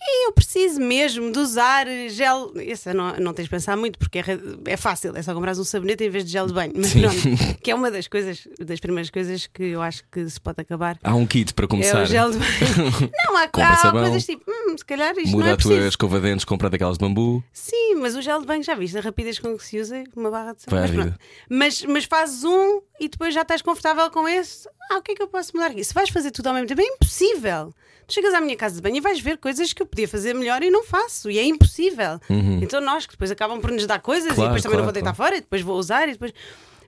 "E 0.03 0.27
Eu 0.29 0.33
preciso 0.33 0.81
mesmo 0.81 1.31
de 1.31 1.39
usar 1.39 1.87
gel. 2.09 2.53
Isso 2.57 2.93
não, 2.95 3.17
não 3.19 3.33
tens 3.35 3.45
de 3.45 3.51
pensar 3.51 3.77
muito, 3.77 3.99
porque 3.99 4.19
é, 4.19 4.25
é 4.67 4.77
fácil, 4.77 5.15
é 5.17 5.23
só 5.23 5.35
comprar 5.35 5.57
um 5.57 5.65
sabonete 5.65 6.05
em 6.05 6.11
vez 6.11 6.25
de 6.25 6.31
gel 6.33 6.47
de 6.47 6.53
banho. 6.55 6.73
Mas 6.75 6.93
pronto, 6.93 7.57
que 7.63 7.71
é 7.71 7.75
uma 7.75 7.91
das 7.91 8.09
coisas, 8.09 8.47
das 8.59 8.81
primeiras 8.81 9.11
coisas 9.11 9.47
que 9.47 9.63
eu 9.65 9.83
acho 9.83 10.03
que 10.11 10.29
se 10.29 10.41
pode 10.41 10.61
acabar. 10.61 10.99
Há 11.03 11.15
um 11.15 11.27
kit 11.27 11.53
para 11.55 11.65
É 11.67 11.69
começar. 11.69 12.03
o 12.03 12.07
gel 12.07 12.31
de 12.31 12.39
banho. 12.39 13.11
Não, 13.27 13.37
há, 13.37 13.49
há 13.53 13.77
sabão. 13.77 14.03
coisas 14.03 14.25
tipo, 14.25 14.43
hum, 14.49 14.77
se 14.79 14.85
calhar 14.85 15.17
isto 15.19 15.31
Muda 15.33 15.45
não 15.45 15.51
é 15.51 15.53
a 15.53 15.57
tua 15.57 15.69
preciso. 15.71 15.89
escova 15.89 16.17
de 16.21 16.23
dentes, 16.29 16.45
compra 16.45 16.71
daquelas 16.71 16.97
de 16.99 17.05
bambu. 17.05 17.43
Sim, 17.53 17.97
mas 17.97 18.17
o 18.17 18.23
gel 18.23 18.41
de 18.41 18.47
banho 18.47 18.63
já 18.63 18.75
viste 18.75 18.97
a 18.97 19.01
rapidez 19.01 19.39
com 19.39 19.57
que 19.57 19.65
se 19.65 19.79
usa 19.79 20.03
uma 20.17 20.31
barra 20.31 20.55
de 20.55 20.63
sabão. 20.63 20.79
À 20.79 20.83
Mas, 20.83 20.91
pronto. 20.91 21.15
mas, 21.49 21.83
mas 21.85 22.05
fazes 22.05 22.43
um 22.45 22.81
e 22.99 23.09
depois 23.09 23.35
já 23.35 23.43
estás 23.43 23.61
confortável 23.63 24.11
com 24.11 24.27
esse. 24.29 24.69
Ah, 24.91 24.99
o 24.99 25.03
que 25.03 25.13
é 25.13 25.15
que 25.15 25.23
eu 25.23 25.29
posso 25.29 25.53
mudar 25.55 25.71
aqui? 25.71 25.85
Se 25.85 25.95
vais 25.95 26.09
fazer 26.11 26.31
tudo 26.31 26.47
ao 26.49 26.55
mesmo 26.55 26.67
tempo, 26.69 26.81
é 26.81 26.85
impossível. 26.85 27.73
Chegas 28.11 28.35
à 28.35 28.41
minha 28.41 28.57
casa 28.57 28.75
de 28.77 28.83
banho 28.83 28.97
e 28.97 29.01
vais 29.01 29.21
ver 29.21 29.39
coisas 29.39 29.73
que 29.73 29.81
eu 29.81 29.87
podia 29.87 30.09
fazer 30.09 30.35
melhor 30.35 30.63
e 30.63 30.71
não 30.71 30.83
faço. 30.85 31.31
E 31.31 31.39
é 31.39 31.45
impossível. 31.45 32.21
Então 32.63 32.81
nós 32.81 33.07
que 33.07 33.13
depois 33.13 33.31
acabam 33.31 33.61
por 33.61 33.71
nos 33.71 33.87
dar 33.87 34.01
coisas 34.01 34.31
Uhum. 34.31 34.35
Claro, 34.35 34.47
e 34.47 34.49
depois 34.49 34.63
também 34.63 34.77
não 34.79 34.85
claro, 34.85 34.85
vou 34.85 34.93
deitar 34.93 35.15
claro. 35.15 35.31
fora 35.31 35.37
e 35.37 35.41
depois 35.41 35.63
vou 35.63 35.79
usar 35.79 36.09
e 36.09 36.13
depois. 36.13 36.33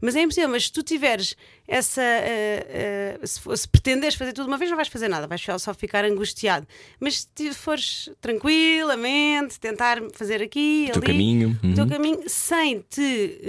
Mas 0.05 0.17
é 0.17 0.21
impossível, 0.23 0.49
mas 0.49 0.65
se 0.65 0.73
tu 0.73 0.83
tiveres 0.83 1.37
essa. 1.67 2.03
eh, 2.03 3.19
eh, 3.23 3.27
se, 3.27 3.41
se 3.57 3.69
pretenderes 3.69 4.17
fazer 4.17 4.33
tudo 4.33 4.49
uma 4.49 4.59
vez, 4.59 4.69
não 4.69 4.77
vais 4.77 4.89
fazer 4.89 5.07
nada, 5.09 5.29
vais 5.29 5.41
só- 5.59 5.73
ficar 5.73 6.05
angustiado. 6.05 6.67
Mas 6.99 7.29
se 7.37 7.55
fores 7.55 8.11
tranquilamente, 8.21 9.59
tentar 9.61 9.99
fazer 10.13 10.43
aqui, 10.43 10.87
O 10.89 10.93
teu 10.95 11.03
ali, 11.03 11.07
caminho. 11.13 11.59
o 11.63 11.75
teu 11.75 11.85
Uhum. 11.85 11.89
caminho, 11.91 12.23
sem 12.27 12.81
te 12.91 13.41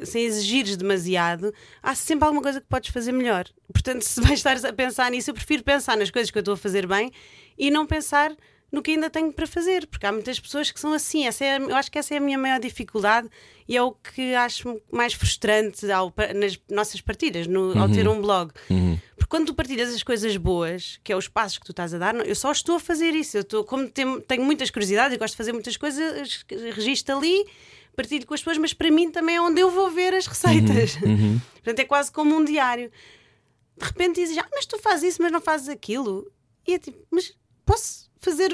eh, 0.00 0.04
sem 0.04 0.24
exigires 0.24 0.76
demasiado, 0.76 1.52
há 1.82 1.94
sempre 1.94 2.24
alguma 2.24 2.42
coisa 2.42 2.60
que 2.60 2.66
podes 2.66 2.90
fazer 2.90 3.12
melhor. 3.12 3.46
Portanto, 3.72 4.02
se 4.02 4.20
vais 4.20 4.38
estar 4.38 4.56
a 4.64 4.72
pensar 4.72 5.10
nisso, 5.10 5.30
eu 5.30 5.34
prefiro 5.34 5.62
pensar 5.64 5.96
nas 5.96 6.10
coisas 6.10 6.30
que 6.30 6.38
eu 6.38 6.40
estou 6.40 6.54
a 6.54 6.56
fazer 6.56 6.86
bem 6.86 7.10
e 7.58 7.70
não 7.70 7.86
pensar 7.86 8.32
no 8.70 8.82
que 8.82 8.90
ainda 8.92 9.08
tenho 9.08 9.32
para 9.32 9.46
fazer, 9.46 9.86
porque 9.86 10.04
há 10.04 10.12
muitas 10.12 10.38
pessoas 10.38 10.70
que 10.70 10.78
são 10.78 10.92
assim. 10.92 11.26
Essa 11.26 11.44
é, 11.44 11.56
eu 11.58 11.74
acho 11.76 11.90
que 11.90 11.98
essa 11.98 12.14
é 12.14 12.18
a 12.18 12.20
minha 12.20 12.36
maior 12.36 12.60
dificuldade 12.60 13.28
e 13.66 13.76
é 13.76 13.82
o 13.82 13.92
que 13.92 14.34
acho 14.34 14.80
mais 14.92 15.14
frustrante 15.14 15.90
ao- 15.90 16.12
nas 16.36 16.58
nossas 16.70 17.00
partilhas, 17.00 17.46
no- 17.46 17.78
ao 17.80 17.88
ter 17.88 18.06
um 18.08 18.20
blog. 18.20 18.52
Porque 19.16 19.30
quando 19.30 19.46
tu 19.46 19.54
partilhas 19.54 19.94
as 19.94 20.02
coisas 20.02 20.36
boas, 20.36 21.00
que 21.02 21.10
é 21.12 21.16
os 21.16 21.28
passos 21.28 21.58
que 21.58 21.64
tu 21.64 21.72
estás 21.72 21.94
a 21.94 21.98
dar, 21.98 22.14
eu 22.26 22.34
só 22.34 22.52
estou 22.52 22.76
a 22.76 22.80
fazer 22.80 23.14
isso. 23.14 23.36
Eu 23.38 23.40
estou, 23.42 23.64
como 23.64 23.88
tenho, 23.88 24.20
tenho 24.20 24.44
muitas 24.44 24.70
curiosidades 24.70 25.14
e 25.14 25.18
gosto 25.18 25.32
de 25.32 25.38
fazer 25.38 25.52
muitas 25.52 25.76
coisas, 25.76 26.44
registro 26.74 27.16
ali, 27.16 27.46
partilho 27.96 28.26
com 28.26 28.34
as 28.34 28.40
pessoas, 28.40 28.58
mas 28.58 28.72
para 28.74 28.90
mim 28.90 29.10
também 29.10 29.36
é 29.36 29.40
onde 29.40 29.60
eu 29.60 29.70
vou 29.70 29.90
ver 29.90 30.12
as 30.14 30.26
receitas. 30.26 30.96
Portanto, 31.54 31.78
é 31.80 31.84
quase 31.84 32.12
como 32.12 32.36
um 32.36 32.44
diário. 32.44 32.90
De 33.76 33.84
repente 33.84 34.16
dizes, 34.20 34.36
ah, 34.38 34.46
mas 34.52 34.66
tu 34.66 34.78
fazes 34.78 35.14
isso, 35.14 35.22
mas 35.22 35.32
não 35.32 35.40
fazes 35.40 35.68
aquilo. 35.68 36.30
E 36.66 36.74
é 36.74 36.78
tipo, 36.78 36.98
mas 37.10 37.32
posso 37.64 38.07
fazer 38.20 38.50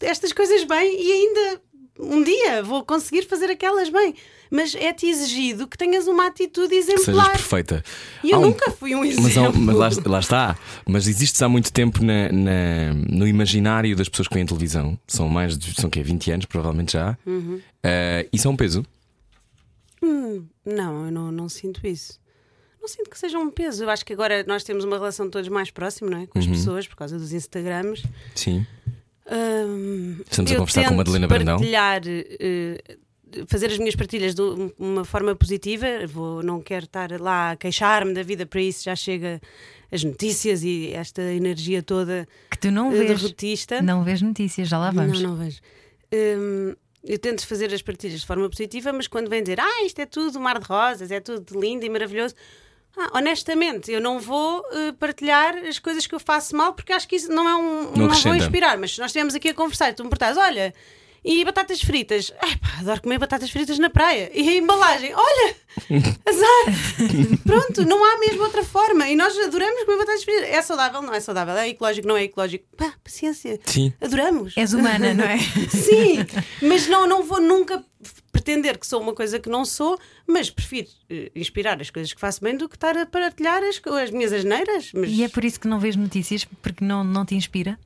estas 0.00 0.32
coisas 0.32 0.64
bem 0.64 0.96
e 1.00 1.12
ainda 1.12 1.62
um 2.00 2.22
dia 2.22 2.62
vou 2.62 2.84
conseguir 2.84 3.22
fazer 3.26 3.46
aquelas 3.50 3.88
bem. 3.88 4.14
Mas 4.50 4.74
é-te 4.74 5.04
exigido 5.06 5.66
que 5.68 5.76
tenhas 5.76 6.06
uma 6.06 6.26
atitude 6.26 6.68
Que 6.70 6.82
sejas 6.82 7.02
exemplar. 7.02 7.32
perfeita. 7.32 7.84
E 8.24 8.30
eu 8.30 8.38
um- 8.38 8.42
nunca 8.46 8.70
fui 8.70 8.94
um 8.94 9.04
exemplo. 9.04 9.24
Mas, 9.24 9.36
há 9.36 9.50
mas 9.52 9.76
lá, 9.98 10.02
lá 10.12 10.18
está. 10.20 10.58
Mas 10.86 11.06
existes 11.06 11.42
há 11.42 11.48
muito 11.50 11.70
tempo 11.70 12.02
na- 12.02 12.30
na- 12.32 12.94
no 13.10 13.26
imaginário 13.28 13.94
das 13.94 14.08
pessoas 14.08 14.26
que 14.26 14.32
veem 14.34 14.46
televisão. 14.46 14.98
São 15.06 15.28
mais 15.28 15.58
de 15.58 15.78
são, 15.78 15.90
quê? 15.90 16.02
20 16.02 16.30
anos, 16.30 16.46
provavelmente 16.46 16.94
já. 16.94 17.18
Uhum. 17.26 17.60
Eh, 17.82 18.26
isso 18.32 18.48
é 18.48 18.50
um 18.50 18.56
peso. 18.56 18.86
Não, 20.64 21.06
eu 21.06 21.10
não, 21.12 21.32
não 21.32 21.48
sinto 21.48 21.86
isso. 21.86 22.18
Não 22.80 22.86
sinto 22.88 23.10
que 23.10 23.18
seja 23.18 23.38
um 23.38 23.50
peso. 23.50 23.84
Eu 23.84 23.90
acho 23.90 24.04
que 24.04 24.12
agora 24.12 24.44
nós 24.46 24.62
temos 24.62 24.84
uma 24.84 24.96
relação 24.96 25.28
todos 25.28 25.48
mais 25.48 25.70
próxima, 25.70 26.10
não 26.10 26.18
é? 26.18 26.20
Uhum. 26.22 26.26
Com 26.28 26.38
as 26.38 26.46
pessoas, 26.46 26.86
por 26.86 26.96
causa 26.96 27.18
dos 27.18 27.32
Instagrams. 27.32 28.02
Sim. 28.34 28.64
Hum, 29.30 30.20
Estamos 30.30 30.52
a 30.52 30.56
conversar 30.56 30.88
com 30.88 30.94
Madalena 30.94 31.26
Brandão. 31.26 31.56
partilhar, 31.58 32.00
eh, 32.06 32.82
fazer 33.46 33.66
as 33.66 33.78
minhas 33.78 33.94
partilhas 33.94 34.34
de 34.34 34.40
uma 34.78 35.04
forma 35.04 35.34
positiva. 35.36 35.86
Vou, 36.06 36.42
não 36.42 36.60
quero 36.60 36.86
estar 36.86 37.10
lá 37.20 37.50
a 37.52 37.56
queixar-me 37.56 38.14
da 38.14 38.22
vida, 38.22 38.46
para 38.46 38.60
isso 38.60 38.84
já 38.84 38.96
chega 38.96 39.40
as 39.92 40.02
notícias 40.04 40.62
e 40.62 40.92
esta 40.94 41.22
energia 41.22 41.82
toda 41.82 42.26
Que 42.50 42.58
tu 42.58 42.70
não 42.70 42.90
vês. 42.90 43.06
derrotista. 43.06 43.82
Não 43.82 44.02
vês 44.02 44.22
notícias, 44.22 44.68
já 44.68 44.78
lá 44.78 44.90
vamos. 44.90 45.20
Não, 45.20 45.30
não 45.30 45.36
vejo. 45.36 45.60
Hum, 46.12 46.74
eu 47.04 47.18
tento 47.18 47.46
fazer 47.46 47.72
as 47.72 47.82
partilhas 47.82 48.20
de 48.20 48.26
forma 48.26 48.48
positiva, 48.48 48.92
mas 48.92 49.06
quando 49.06 49.28
vem 49.28 49.42
dizer, 49.42 49.60
ah, 49.60 49.84
isto 49.84 49.98
é 50.00 50.06
tudo 50.06 50.40
mar 50.40 50.58
de 50.58 50.66
rosas, 50.66 51.10
é 51.10 51.20
tudo 51.20 51.58
lindo 51.60 51.84
e 51.84 51.90
maravilhoso. 51.90 52.34
Ah, 52.96 53.10
honestamente, 53.18 53.92
eu 53.92 54.00
não 54.00 54.18
vou 54.18 54.64
eh, 54.72 54.92
partilhar 54.98 55.56
as 55.58 55.78
coisas 55.78 56.06
que 56.06 56.14
eu 56.14 56.18
faço 56.20 56.56
mal 56.56 56.72
porque 56.72 56.92
acho 56.92 57.06
que 57.06 57.16
isso 57.16 57.30
não 57.30 57.48
é 57.48 57.54
um. 57.54 57.82
Não, 57.84 57.92
vou 57.92 58.06
acrescenta. 58.06 58.36
inspirar, 58.36 58.76
mas 58.78 58.94
se 58.94 59.00
nós 59.00 59.10
estivermos 59.10 59.34
aqui 59.34 59.48
a 59.50 59.54
conversar 59.54 59.90
e 59.90 59.92
tu 59.92 60.02
me 60.02 60.10
portares, 60.10 60.36
olha, 60.36 60.74
e 61.24 61.44
batatas 61.44 61.80
fritas, 61.80 62.32
ai 62.40 62.56
pá, 62.56 62.68
adoro 62.80 63.02
comer 63.02 63.18
batatas 63.18 63.50
fritas 63.50 63.78
na 63.78 63.90
praia. 63.90 64.30
E 64.34 64.48
a 64.48 64.54
embalagem, 64.54 65.12
olha, 65.14 65.56
azar. 66.26 67.38
Pronto, 67.44 67.84
não 67.84 68.04
há 68.04 68.18
mesmo 68.18 68.42
outra 68.42 68.64
forma. 68.64 69.08
E 69.08 69.16
nós 69.16 69.36
adoramos 69.38 69.84
comer 69.84 69.98
batatas 69.98 70.24
fritas. 70.24 70.44
É 70.48 70.62
saudável, 70.62 71.02
não 71.02 71.14
é 71.14 71.20
saudável, 71.20 71.56
é 71.56 71.68
ecológico, 71.68 72.06
não 72.08 72.16
é 72.16 72.24
ecológico. 72.24 72.64
Pá, 72.76 72.94
paciência. 73.02 73.58
Sim. 73.64 73.92
Adoramos. 74.00 74.56
És 74.56 74.72
humana, 74.72 75.12
não 75.14 75.24
é? 75.24 75.38
Sim, 75.70 76.18
mas 76.62 76.86
não, 76.86 77.06
não 77.06 77.22
vou 77.22 77.40
nunca 77.40 77.84
pretender 78.32 78.78
que 78.78 78.86
sou 78.86 79.00
uma 79.00 79.12
coisa 79.12 79.40
que 79.40 79.48
não 79.48 79.64
sou, 79.64 79.98
mas 80.26 80.48
prefiro 80.48 80.86
eh, 81.10 81.30
inspirar 81.34 81.80
as 81.80 81.90
coisas 81.90 82.12
que 82.12 82.20
faço 82.20 82.40
bem 82.40 82.56
do 82.56 82.68
que 82.68 82.76
estar 82.76 82.96
a 82.96 83.04
partilhar 83.04 83.62
as, 83.64 83.80
as 84.00 84.10
minhas 84.10 84.32
asneiras. 84.32 84.92
Mas 84.94 85.10
E 85.10 85.24
é 85.24 85.28
por 85.28 85.44
isso 85.44 85.58
que 85.58 85.66
não 85.66 85.80
vês 85.80 85.96
notícias, 85.96 86.44
porque 86.62 86.84
não, 86.84 87.02
não 87.02 87.24
te 87.26 87.34
inspira? 87.34 87.78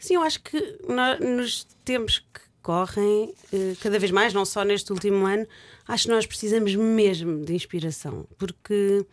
Sim, 0.00 0.14
eu 0.14 0.22
acho 0.22 0.42
que 0.42 0.58
no- 0.88 1.36
nos 1.36 1.64
tempos 1.84 2.18
que 2.18 2.40
correm, 2.62 3.32
eh, 3.52 3.74
cada 3.80 3.98
vez 3.98 4.10
mais, 4.10 4.34
não 4.34 4.44
só 4.44 4.64
neste 4.64 4.92
último 4.92 5.24
ano, 5.26 5.46
acho 5.86 6.04
que 6.04 6.10
nós 6.10 6.26
precisamos 6.26 6.74
mesmo 6.74 7.44
de 7.44 7.54
inspiração, 7.54 8.26
porque 8.36 9.06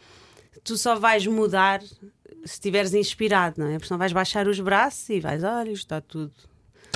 tu 0.63 0.78
só 0.78 0.95
vais 0.95 1.26
mudar 1.28 1.82
se 1.82 2.54
estiveres 2.54 2.93
inspirado, 2.93 3.56
não 3.62 3.67
é? 3.67 3.78
Porque 3.78 3.93
não 3.93 3.97
vais 4.00 4.12
baixar 4.13 4.47
os 4.47 4.60
braços 4.60 5.08
e 5.10 5.19
vais, 5.19 5.43
olha, 5.43 5.71
está 5.71 6.02
tudo 6.02 6.32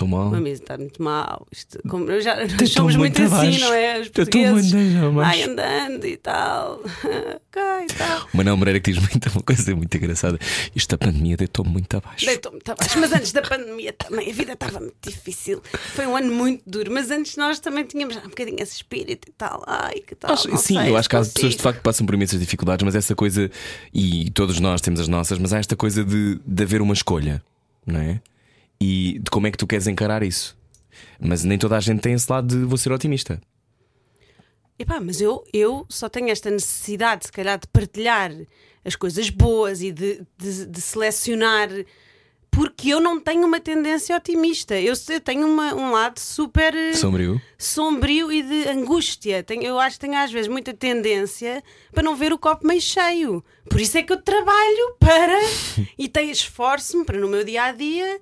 Estou 0.02 0.08
mal. 0.08 0.32
Mami, 0.32 0.50
está 0.50 0.78
muito 0.78 1.02
mal. 1.04 1.48
Isto, 1.52 1.80
como, 1.88 2.20
já, 2.22 2.36
nós 2.36 2.70
somos 2.72 2.96
muito, 2.96 3.22
muito 3.22 3.36
assim, 3.36 3.60
não 3.60 3.72
é? 3.74 4.00
Os 4.00 4.10
portugueses. 4.10 4.74
muito 4.74 5.06
abaixo. 5.06 5.14
Vai 5.14 5.44
andando 5.44 6.06
e 6.08 6.18
tal. 6.18 6.80
ok, 6.82 7.62
e 7.84 7.94
tal. 7.96 8.28
Manel 8.34 8.58
Moreira 8.58 8.80
que 8.80 8.92
diz 8.92 9.00
muito, 9.00 9.30
uma 9.30 9.44
coisa 9.46 9.76
muito 9.76 9.96
engraçada. 9.96 10.40
Isto 10.76 10.98
da 10.98 11.06
pandemia 11.06 11.38
deitou-me 11.38 11.70
muito 11.72 11.96
abaixo. 11.96 12.26
Deitou-me 12.26 12.56
muito 12.56 12.72
abaixo. 12.72 13.00
Mas 13.00 13.14
antes 13.14 13.32
da 13.32 13.44
pandemia 13.44 13.94
também, 13.94 14.28
a 14.32 14.34
vida 14.34 14.54
estava 14.54 14.80
muito 14.80 14.96
difícil. 15.08 15.62
Foi 15.94 16.08
um 16.08 16.16
ano 16.18 16.34
muito 16.34 16.64
duro. 16.66 16.92
Mas 16.92 17.12
antes 17.12 17.38
nós 17.38 17.60
também 17.60 17.86
tínhamos 17.86 18.16
um 18.18 18.22
bocadinho 18.22 18.58
esse 18.60 18.78
espírito 18.78 19.30
e 19.30 19.32
tal. 19.34 19.64
Ai, 19.68 20.00
que 20.00 20.16
tal. 20.16 20.34
Acho- 20.34 20.50
sim, 20.58 20.80
sei 20.80 20.90
eu 20.90 20.98
acho 20.98 21.08
que 21.08 21.16
há 21.16 21.20
pessoas 21.20 21.56
de 21.56 21.62
facto 21.62 21.78
que 21.78 21.84
passam 21.84 22.08
por 22.08 22.16
imensas 22.16 22.40
dificuldades, 22.40 22.84
mas 22.84 22.96
essa 22.96 23.14
coisa, 23.16 23.52
e 23.94 24.32
todos 24.32 24.60
nós 24.60 24.82
temos 24.82 25.00
as 25.00 25.08
nossas, 25.08 25.38
mas 25.38 25.54
há 25.54 25.60
esta 25.60 25.76
coisa 25.76 26.04
de, 26.04 26.40
de 26.44 26.64
haver 26.64 26.82
uma 26.82 26.94
escolha, 26.96 27.42
não 27.86 28.00
é? 28.00 28.20
E 28.84 29.20
de 29.20 29.30
como 29.30 29.46
é 29.46 29.52
que 29.52 29.58
tu 29.60 29.68
queres 29.68 29.86
encarar 29.86 30.24
isso. 30.24 30.58
Mas 31.20 31.44
nem 31.44 31.58
toda 31.58 31.78
a 31.78 31.80
gente 31.80 32.00
tem 32.02 32.14
esse 32.14 32.30
lado 32.32 32.48
de 32.48 32.66
vou 32.66 32.78
ser 32.80 32.92
otimista. 32.92 33.40
Epá, 34.80 35.00
mas 35.00 35.22
eu, 35.22 35.44
eu 35.54 35.86
só 35.88 36.10
tenho 36.10 36.30
esta 36.30 36.50
necessidade, 36.50 37.26
se 37.28 37.32
calhar, 37.32 37.60
de 37.60 37.68
partilhar 37.68 38.32
as 38.84 38.96
coisas 38.96 39.30
boas 39.30 39.82
e 39.84 39.92
de, 39.92 40.22
de- 40.36 40.66
de 40.66 40.82
selecionar, 40.82 41.70
porque 42.50 42.90
eu 42.90 43.00
não 43.00 43.20
tenho 43.20 43.46
uma 43.46 43.60
tendência 43.60 44.16
otimista. 44.18 44.74
Eu, 44.80 44.96
eu 45.10 45.22
tenho 45.22 45.48
uma- 45.48 45.76
um 45.76 45.92
lado 45.92 46.20
super 46.20 46.74
eh, 46.74 46.94
Sombrio. 46.96 47.40
sombrio 47.60 48.32
e 48.32 48.42
de 48.42 48.68
angústia. 48.70 49.44
Tenho, 49.44 49.62
eu 49.64 49.80
acho 49.80 49.98
que 50.00 50.08
tenho 50.08 50.18
às 50.18 50.32
vezes 50.32 50.48
muita 50.48 50.74
tendência 50.74 51.64
para 51.94 52.02
não 52.02 52.16
ver 52.16 52.34
o 52.34 52.40
copo 52.40 52.66
meio 52.66 52.82
cheio. 52.82 53.44
Por 53.70 53.80
isso 53.80 54.00
é 54.00 54.02
que 54.02 54.12
eu 54.12 54.22
trabalho 54.22 54.96
para 55.00 55.38
e 55.98 56.10
tenho 56.10 56.32
esforço-me 56.32 57.06
para 57.06 57.20
no 57.20 57.28
meu 57.30 57.44
dia 57.44 57.66
a 57.66 57.72
dia 57.72 58.20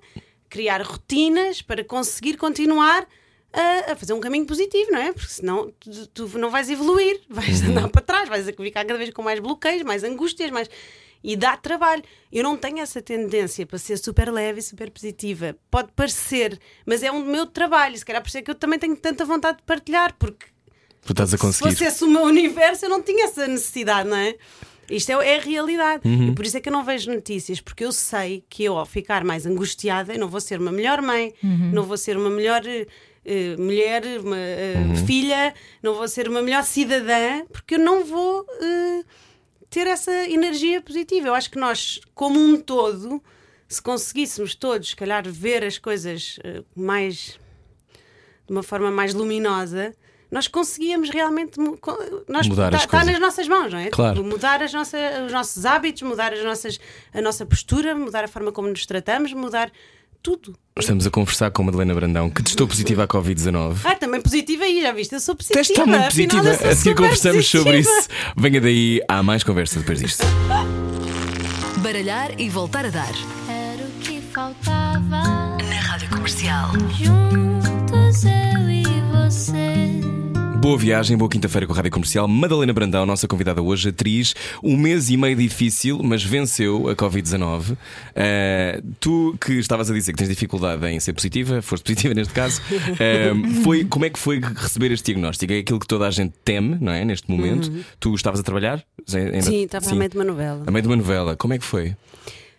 criar 0.50 0.82
rotinas 0.82 1.62
para 1.62 1.82
conseguir 1.84 2.36
continuar 2.36 3.06
a, 3.52 3.92
a 3.92 3.96
fazer 3.96 4.12
um 4.12 4.20
caminho 4.20 4.44
positivo, 4.44 4.90
não 4.92 4.98
é? 4.98 5.12
Porque 5.12 5.32
senão 5.32 5.72
tu, 5.80 6.06
tu 6.08 6.38
não 6.38 6.50
vais 6.50 6.68
evoluir, 6.68 7.20
vais 7.30 7.62
andar 7.62 7.88
para 7.88 8.02
trás, 8.02 8.28
vais 8.28 8.44
ficar 8.46 8.84
cada 8.84 8.98
vez 8.98 9.10
com 9.10 9.22
mais 9.22 9.40
bloqueios, 9.40 9.82
mais 9.82 10.04
angústias, 10.04 10.50
mais. 10.50 10.68
E 11.22 11.36
dá 11.36 11.54
trabalho. 11.56 12.02
Eu 12.32 12.42
não 12.42 12.56
tenho 12.56 12.78
essa 12.78 13.02
tendência 13.02 13.66
para 13.66 13.76
ser 13.78 13.98
super 13.98 14.32
leve 14.32 14.60
e 14.60 14.62
super 14.62 14.90
positiva. 14.90 15.54
Pode 15.70 15.92
parecer, 15.92 16.58
mas 16.86 17.02
é 17.02 17.10
um 17.12 17.22
meu 17.24 17.44
trabalho. 17.46 17.96
Se 17.96 18.04
calhar 18.04 18.22
por 18.22 18.28
isso 18.28 18.38
é 18.38 18.42
que 18.42 18.50
eu 18.50 18.54
também 18.54 18.78
tenho 18.78 18.96
tanta 18.96 19.24
vontade 19.24 19.58
de 19.58 19.64
partilhar, 19.64 20.14
porque 20.18 20.46
Tu 21.04 21.12
estás 21.12 21.32
a 21.34 21.36
se 21.36 21.42
conseguir. 21.42 21.70
fosse 21.72 21.84
esse 21.84 22.04
o 22.04 22.08
meu 22.08 22.22
universo, 22.22 22.84
eu 22.86 22.88
não 22.90 23.02
tinha 23.02 23.24
essa 23.26 23.46
necessidade, 23.46 24.08
não 24.08 24.16
é? 24.16 24.34
Isto 24.90 25.10
é, 25.12 25.28
é 25.34 25.36
a 25.38 25.40
realidade. 25.40 26.06
Uhum. 26.06 26.28
E 26.28 26.34
por 26.34 26.44
isso 26.44 26.56
é 26.56 26.60
que 26.60 26.68
eu 26.68 26.72
não 26.72 26.84
vejo 26.84 27.10
notícias, 27.12 27.60
porque 27.60 27.84
eu 27.84 27.92
sei 27.92 28.44
que 28.48 28.64
eu, 28.64 28.76
ao 28.76 28.84
ficar 28.86 29.24
mais 29.24 29.46
angustiada, 29.46 30.16
não 30.18 30.28
vou 30.28 30.40
ser 30.40 30.60
uma 30.60 30.72
melhor 30.72 31.00
mãe, 31.00 31.32
não 31.72 31.82
vou 31.84 31.96
ser 31.96 32.16
uma 32.16 32.28
melhor 32.30 32.62
eh, 32.66 33.56
mulher, 33.58 34.02
uma 34.24 34.36
eh, 34.36 34.74
Uhum. 34.76 35.06
filha, 35.06 35.54
não 35.82 35.94
vou 35.94 36.08
ser 36.08 36.28
uma 36.28 36.42
melhor 36.42 36.64
cidadã, 36.64 37.44
porque 37.52 37.74
eu 37.76 37.78
não 37.78 38.04
vou 38.04 38.44
eh, 38.60 39.02
ter 39.68 39.86
essa 39.86 40.12
energia 40.28 40.80
positiva. 40.82 41.28
Eu 41.28 41.34
acho 41.34 41.50
que 41.50 41.58
nós, 41.58 42.00
como 42.14 42.40
um 42.40 42.56
todo, 42.60 43.22
se 43.68 43.80
conseguíssemos 43.80 44.54
todos, 44.54 44.88
se 44.90 44.96
calhar, 44.96 45.22
ver 45.30 45.62
as 45.64 45.78
coisas 45.78 46.40
mais 46.74 47.38
de 48.46 48.52
uma 48.52 48.64
forma 48.64 48.90
mais 48.90 49.14
luminosa, 49.14 49.94
nós 50.30 50.46
conseguíamos 50.48 51.10
realmente 51.10 51.58
nós, 52.28 52.46
Mudar 52.46 52.74
as 52.74 52.82
está, 52.82 52.84
está 52.84 52.88
coisas. 52.88 53.06
nas 53.12 53.20
nossas 53.20 53.48
mãos, 53.48 53.72
não 53.72 53.78
é? 53.78 53.88
Claro. 53.90 54.16
Tipo, 54.16 54.28
Mudar 54.28 54.62
as 54.62 54.72
nossas, 54.72 55.00
os 55.26 55.32
nossos 55.32 55.64
hábitos, 55.66 56.02
mudar 56.02 56.32
as 56.32 56.44
nossas, 56.44 56.78
a 57.12 57.20
nossa 57.20 57.44
postura, 57.44 57.94
mudar 57.94 58.24
a 58.24 58.28
forma 58.28 58.52
como 58.52 58.68
nos 58.68 58.86
tratamos, 58.86 59.32
mudar 59.32 59.70
tudo. 60.22 60.54
Estamos 60.78 61.06
a 61.06 61.10
conversar 61.10 61.50
com 61.50 61.62
a 61.62 61.64
Madalena 61.66 61.94
Brandão, 61.94 62.28
que 62.30 62.42
testou 62.42 62.66
positiva 62.68 63.04
à 63.04 63.08
Covid-19. 63.08 63.76
Ah, 63.84 63.94
também 63.94 64.20
positiva 64.20 64.64
aí, 64.64 64.82
já 64.82 64.92
viste? 64.92 65.14
Eu 65.14 65.20
sou 65.20 65.34
positiva. 65.34 65.58
Teste 65.58 65.72
está 65.72 65.86
muito 65.86 66.04
positiva. 66.04 66.50
A 66.50 66.76
seguir 66.76 66.94
conversamos 66.94 67.48
sobre 67.48 67.72
positiva. 67.78 67.98
isso. 68.00 68.08
Venha 68.36 68.60
daí, 68.60 69.00
há 69.08 69.22
mais 69.22 69.42
conversa 69.42 69.78
depois 69.80 69.98
disto. 70.00 70.24
Baralhar 71.78 72.38
e 72.38 72.48
voltar 72.50 72.84
a 72.84 72.90
dar. 72.90 73.12
Era 73.48 73.82
o 73.82 73.90
que 74.00 74.20
faltava. 74.32 75.56
Na 75.58 75.80
Rádio 75.80 76.10
Comercial. 76.10 76.70
Juntos 76.98 78.24
eu 78.24 78.70
e 78.70 78.84
você. 79.12 80.09
Boa 80.60 80.76
viagem, 80.76 81.16
boa 81.16 81.28
quinta-feira 81.30 81.66
com 81.66 81.72
a 81.72 81.76
Rádio 81.76 81.90
Comercial. 81.90 82.28
Madalena 82.28 82.72
Brandão, 82.72 83.06
nossa 83.06 83.26
convidada 83.26 83.62
hoje, 83.62 83.88
atriz. 83.88 84.34
Um 84.62 84.76
mês 84.76 85.08
e 85.08 85.16
meio 85.16 85.34
difícil, 85.34 85.98
mas 86.02 86.22
venceu 86.22 86.86
a 86.88 86.94
Covid-19. 86.94 87.72
Uh, 87.72 87.76
tu 89.00 89.36
que 89.40 89.54
estavas 89.54 89.90
a 89.90 89.94
dizer 89.94 90.12
que 90.12 90.18
tens 90.18 90.28
dificuldade 90.28 90.86
em 90.86 91.00
ser 91.00 91.14
positiva, 91.14 91.62
foste 91.62 91.82
positiva 91.84 92.12
neste 92.14 92.34
caso. 92.34 92.60
uh, 92.70 93.62
foi, 93.64 93.84
como 93.86 94.04
é 94.04 94.10
que 94.10 94.18
foi 94.18 94.38
receber 94.38 94.92
este 94.92 95.06
diagnóstico? 95.06 95.50
É 95.50 95.58
aquilo 95.60 95.80
que 95.80 95.86
toda 95.88 96.06
a 96.06 96.10
gente 96.10 96.34
teme, 96.44 96.76
não 96.78 96.92
é? 96.92 97.04
Neste 97.06 97.30
momento. 97.30 97.72
Tu 97.98 98.14
estavas 98.14 98.38
a 98.40 98.42
trabalhar? 98.42 98.84
Ainda- 99.12 99.36
Uhum. 99.36 99.42
Sim, 99.42 99.62
estava 99.64 99.90
a 99.90 99.94
meio 99.94 100.10
de 100.10 100.16
uma 100.18 100.24
novela. 100.24 100.64
A 100.66 100.70
meio 100.70 100.82
de 100.82 100.88
uma 100.88 100.96
novela. 100.96 101.36
Como 101.36 101.54
é 101.54 101.58
que 101.58 101.64
foi? 101.64 101.88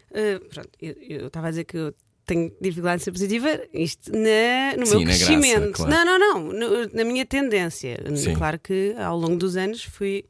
Uh, 0.10 0.40
pronto, 0.52 0.70
eu 0.82 0.96
eu 1.08 1.28
estava 1.28 1.48
a 1.48 1.50
dizer 1.52 1.64
que 1.66 1.78
eu 1.78 1.94
tenho 2.32 2.52
dificuldade 2.62 3.02
em 3.02 3.04
ser 3.04 3.12
positiva 3.12 3.62
isto 3.74 4.12
na, 4.12 4.78
no 4.78 4.86
Sim, 4.86 4.92
meu 4.92 5.00
na 5.02 5.06
graça, 5.06 5.26
crescimento. 5.26 5.72
claro. 5.74 5.92
Não, 5.92 6.20
não, 6.20 6.54
não. 6.54 6.90
na 6.94 7.04
minha 7.04 7.26
tendência. 7.26 8.00
Sim. 8.16 8.34
Claro 8.36 8.58
que 8.58 8.96
ao 8.98 9.18
longo 9.18 9.36
dos 9.36 9.58
anos 9.58 9.84
fui, 9.84 10.24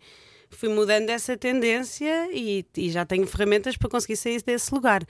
fui 0.49 0.69
mudando 0.69 1.09
essa 1.09 1.37
tendência 1.37 2.29
e, 2.33 2.65
e 2.75 2.89
já 2.89 3.05
tenho 3.05 3.27
ferramentas 3.27 3.77
para 3.77 3.89
conseguir 3.89 4.15
sair 4.15 4.41
desse 4.41 4.73
lugar. 4.73 5.05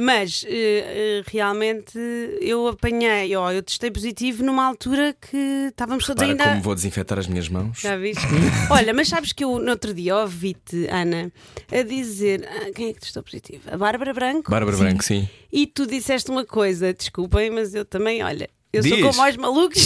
Mas 0.00 0.44
eh, 0.46 0.52
eh, 0.52 1.22
realmente 1.26 1.98
eu 2.40 2.68
apanhei, 2.68 3.34
ó, 3.34 3.50
eu 3.50 3.60
testei 3.60 3.90
positivo 3.90 4.44
numa 4.44 4.64
altura 4.64 5.12
que 5.20 5.66
estávamos 5.70 6.06
todos 6.06 6.22
Para 6.22 6.30
ainda. 6.30 6.44
como 6.44 6.62
vou 6.62 6.74
desinfetar 6.76 7.18
as 7.18 7.26
minhas 7.26 7.48
mãos. 7.48 7.80
Já 7.80 7.96
viste? 7.96 8.22
Olha, 8.70 8.94
mas 8.94 9.08
sabes 9.08 9.32
que 9.32 9.42
eu 9.42 9.58
no 9.58 9.68
outro 9.72 9.92
dia 9.92 10.16
ouvi-te, 10.16 10.86
Ana, 10.86 11.32
a 11.72 11.82
dizer 11.82 12.48
ah, 12.48 12.70
quem 12.72 12.90
é 12.90 12.92
que 12.92 13.00
testou 13.00 13.24
positivo? 13.24 13.62
A 13.72 13.76
Bárbara 13.76 14.14
Branco. 14.14 14.48
Bárbara 14.48 14.76
Branco, 14.76 15.02
sim. 15.02 15.28
E 15.52 15.66
tu 15.66 15.84
disseste 15.84 16.30
uma 16.30 16.44
coisa, 16.44 16.94
desculpem, 16.94 17.50
mas 17.50 17.74
eu 17.74 17.84
também, 17.84 18.22
olha, 18.22 18.48
eu 18.72 18.82
Diz. 18.82 18.92
sou 18.92 19.10
como 19.10 19.20
aos 19.20 19.36
malucos. 19.36 19.82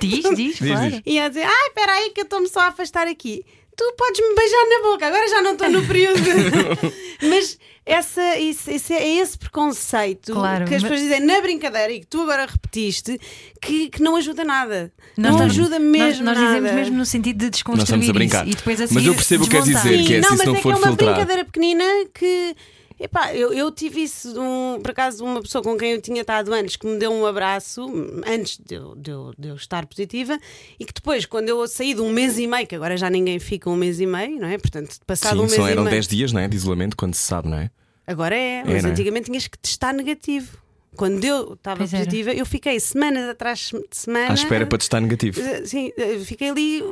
Diz, 0.00 0.36
diz, 0.36 0.58
claro. 0.62 0.90
diz. 0.90 1.02
e 1.04 1.18
a 1.18 1.28
dizer, 1.28 1.42
ai, 1.42 1.68
espera 1.68 1.92
aí 1.92 2.10
que 2.10 2.20
eu 2.20 2.24
estou-me 2.24 2.48
só 2.48 2.60
a 2.60 2.66
afastar 2.68 3.08
aqui. 3.08 3.44
Tu 3.76 3.94
podes 3.98 4.20
me 4.26 4.34
beijar 4.34 4.66
na 4.70 4.88
boca, 4.90 5.06
agora 5.06 5.28
já 5.28 5.42
não 5.42 5.52
estou 5.52 5.68
no 5.68 5.86
período. 5.86 6.18
mas 7.22 7.58
essa, 7.84 8.36
isso, 8.38 8.70
isso 8.70 8.92
é, 8.92 8.96
é 8.96 9.08
esse 9.18 9.36
preconceito 9.38 10.32
Claro, 10.32 10.64
que 10.64 10.74
as 10.74 10.82
mas- 10.82 10.90
pessoas 10.90 11.08
dizem 11.08 11.26
na 11.26 11.40
brincadeira 11.42 11.92
e 11.92 12.00
que 12.00 12.06
tu 12.06 12.22
agora 12.22 12.46
repetiste 12.46 13.20
que, 13.60 13.90
que 13.90 14.02
não 14.02 14.16
ajuda 14.16 14.44
nada. 14.44 14.90
Nós 15.16 15.32
não 15.36 15.46
estamos- 15.46 15.52
ajuda 15.58 15.78
nós- 15.78 15.88
mesmo 15.90 16.24
Nós, 16.24 16.36
nada. 16.38 16.46
dizemos 16.54 16.72
mesmo 16.72 16.96
no 16.96 17.04
sentido 17.06 17.38
de 17.38 17.50
desconstruir 17.50 17.78
Nós 17.80 17.88
estamos 17.88 18.08
a 18.08 18.12
brincar. 18.12 18.42
isso 18.48 18.52
e 18.52 18.56
depois 18.56 18.80
a 18.80 18.86
Mas 18.90 19.04
eu 19.06 19.14
percebo 19.14 19.44
o 19.44 19.46
que 19.46 19.52
queres 19.52 19.66
dizer, 19.68 20.04
que 20.04 20.14
é 20.14 20.20
não, 20.20 20.36
se 20.36 20.46
não 20.46 20.54
é 20.54 20.56
for 20.56 20.62
que 20.62 20.68
é 20.68 20.70
uma 20.80 20.86
filtrado. 20.88 21.12
brincadeira 21.12 21.44
pequenina 21.44 21.84
que. 22.14 22.56
Epá, 22.98 23.34
eu, 23.34 23.52
eu 23.52 23.70
tive 23.70 24.02
isso, 24.02 24.32
de 24.32 24.38
um, 24.38 24.78
por 24.80 24.90
acaso, 24.90 25.22
uma 25.24 25.42
pessoa 25.42 25.62
com 25.62 25.76
quem 25.76 25.92
eu 25.92 26.00
tinha 26.00 26.22
estado 26.22 26.52
antes 26.54 26.76
que 26.76 26.86
me 26.86 26.98
deu 26.98 27.12
um 27.12 27.26
abraço, 27.26 27.86
antes 28.26 28.58
de 28.58 28.74
eu, 28.74 28.94
de 28.96 29.10
eu- 29.10 29.34
de 29.38 29.48
eu 29.48 29.54
estar 29.54 29.84
positiva, 29.86 30.38
e 30.80 30.84
que 30.84 30.94
depois, 30.94 31.26
quando 31.26 31.48
eu 31.50 31.66
saí 31.68 31.92
de 31.92 32.00
um 32.00 32.10
mês 32.10 32.38
e 32.38 32.46
meio, 32.46 32.66
que 32.66 32.74
agora 32.74 32.96
já 32.96 33.10
ninguém 33.10 33.38
fica 33.38 33.68
um 33.68 33.76
mês 33.76 34.00
e 34.00 34.06
meio, 34.06 34.40
não 34.40 34.48
é? 34.48 34.56
Portanto, 34.56 34.96
passado 35.06 35.34
Sim, 35.36 35.38
um 35.40 35.42
mês 35.42 35.54
só 35.56 35.68
e 35.68 35.72
eram 35.72 35.82
meio. 35.84 35.94
10 35.94 36.08
dias 36.08 36.32
não 36.32 36.40
é? 36.40 36.48
de 36.48 36.56
isolamento, 36.56 36.96
quando 36.96 37.14
se 37.14 37.22
sabe, 37.22 37.48
não 37.48 37.58
é? 37.58 37.70
Agora 38.06 38.34
é, 38.36 38.62
mas 38.64 38.82
não 38.82 38.90
é? 38.90 38.92
antigamente 38.92 39.26
tinhas 39.26 39.46
que 39.46 39.58
testar 39.58 39.92
negativo. 39.92 40.56
Quando 40.96 41.22
eu 41.22 41.52
estava 41.52 41.76
Pois 41.78 41.92
era. 41.92 42.02
positiva, 42.04 42.32
eu 42.32 42.46
fiquei 42.46 42.80
semanas 42.80 43.28
atrás 43.28 43.70
de 43.70 43.84
semana. 43.90 44.30
À 44.30 44.34
espera 44.34 44.64
para 44.66 44.78
testar 44.78 44.98
negativo. 45.00 45.38
Eh, 45.38 45.66
Sim, 45.66 45.92
eh, 45.94 46.18
fiquei 46.20 46.48
ali 46.48 46.82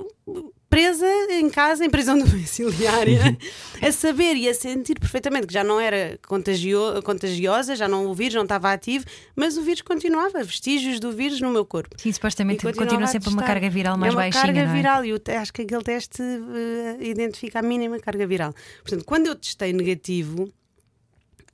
presa 0.74 1.06
em 1.30 1.48
casa, 1.48 1.84
em 1.84 1.90
prisão 1.90 2.18
domiciliária, 2.20 3.38
a 3.80 3.92
saber 3.92 4.34
e 4.34 4.48
a 4.48 4.54
sentir 4.54 4.98
perfeitamente 4.98 5.46
que 5.46 5.54
já 5.54 5.62
não 5.62 5.78
era 5.78 6.18
contagio- 6.26 7.00
contagiosa, 7.04 7.76
já 7.76 7.87
não 7.87 8.06
o 8.06 8.14
vírus 8.14 8.34
não 8.34 8.42
estava 8.42 8.72
ativo, 8.72 9.04
mas 9.37 9.56
o 9.56 9.62
vírus 9.62 9.82
continuava, 9.82 10.42
vestígios 10.42 10.98
do 10.98 11.12
vírus 11.12 11.40
no 11.40 11.50
meu 11.50 11.64
corpo. 11.64 11.94
Sim, 11.96 12.12
supostamente 12.12 12.64
continua 12.72 13.06
sempre 13.06 13.28
uma 13.28 13.44
carga 13.44 13.70
viral 13.70 13.96
mais 13.96 14.12
é 14.12 14.16
uma 14.16 14.22
baixinha. 14.22 14.42
carga 14.42 14.60
é? 14.60 14.66
viral 14.66 15.04
e 15.04 15.10
eu 15.10 15.20
acho 15.40 15.52
que 15.52 15.62
aquele 15.62 15.84
teste 15.84 16.20
eh, 16.22 16.96
identifica 17.00 17.60
a 17.60 17.62
mínima 17.62 18.00
carga 18.00 18.26
viral. 18.26 18.52
Portanto, 18.82 19.04
quando 19.04 19.28
eu 19.28 19.37
testei 19.37 19.72
negativo, 19.72 20.52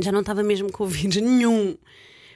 já 0.01 0.11
não 0.11 0.21
estava 0.21 0.43
mesmo 0.43 0.73
com 0.73 0.85
o 0.85 0.87
vírus 0.87 1.17
nenhum. 1.17 1.77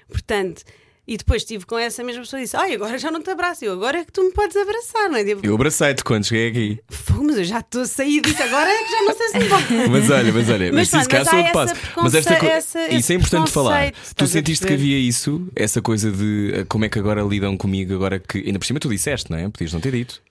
Portanto, 0.09 0.63
e 1.07 1.17
depois 1.17 1.43
estive 1.43 1.67
com 1.67 1.79
essa 1.79 2.03
mesma 2.03 2.23
pessoa 2.23 2.41
e 2.41 2.45
disse: 2.45 2.57
Ai, 2.57 2.75
agora 2.75 2.97
já 2.99 3.11
não 3.11 3.23
te 3.23 3.31
abraço. 3.31 3.65
Eu, 3.65 3.73
agora 3.73 3.99
é 3.99 4.05
que 4.05 4.13
tu 4.13 4.23
me 4.23 4.33
podes 4.33 4.57
abraçar, 4.57 5.09
não 5.11 5.17
é? 5.19 5.25
Tipo, 5.25 5.47
Eu 5.47 5.55
abracei-te 5.55 6.03
quando 6.05 6.25
cheguei 6.25 6.49
aqui. 6.49 6.81
Mas 7.23 7.39
eu 7.39 7.45
já 7.45 7.61
estou 7.61 7.83
a 7.83 7.87
sair 7.87 8.21
disso 8.21 8.43
agora, 8.43 8.71
é 8.71 8.85
que 8.85 8.91
já 8.91 9.03
não 9.03 9.15
sei 9.17 9.29
se 9.29 9.39
me 9.39 9.45
vou. 9.49 9.59
Mas 9.91 10.11
olha, 10.11 10.33
mas 10.33 10.49
olha, 10.49 10.73
mas, 10.73 10.91
Mas 10.93 11.07
mas 11.09 11.29
há 11.29 11.43
que 11.45 11.53
passo. 11.53 11.75
Mas 11.97 12.15
esta 12.15 12.35
co- 12.35 12.41
preconce- 12.41 12.79
essa- 12.79 12.95
isso 12.95 13.13
é 13.13 13.15
importante 13.17 13.51
falar. 13.51 13.93
Tu 14.17 14.27
sentiste 14.27 14.67
que 14.67 14.73
havia 14.73 14.99
isso, 14.99 15.47
essa 15.57 15.81
coisa 15.83 16.11
de 16.11 16.53
eh, 16.55 16.65
como 16.65 16.85
é 16.85 16.89
que 16.89 16.99
agora 16.99 17.23
lidam 17.23 17.57
comigo, 17.57 17.95
agora 17.95 18.19
que. 18.19 18.39
Ainda 18.39 18.59
por 18.59 18.65
cima 18.67 18.79
tu 18.81 18.89
disseste, 18.89 19.31
não 19.31 19.39
é? 19.39 19.49
Podias 19.49 19.73
não 19.73 19.81
ter 19.81 19.93
dito. 19.93 20.23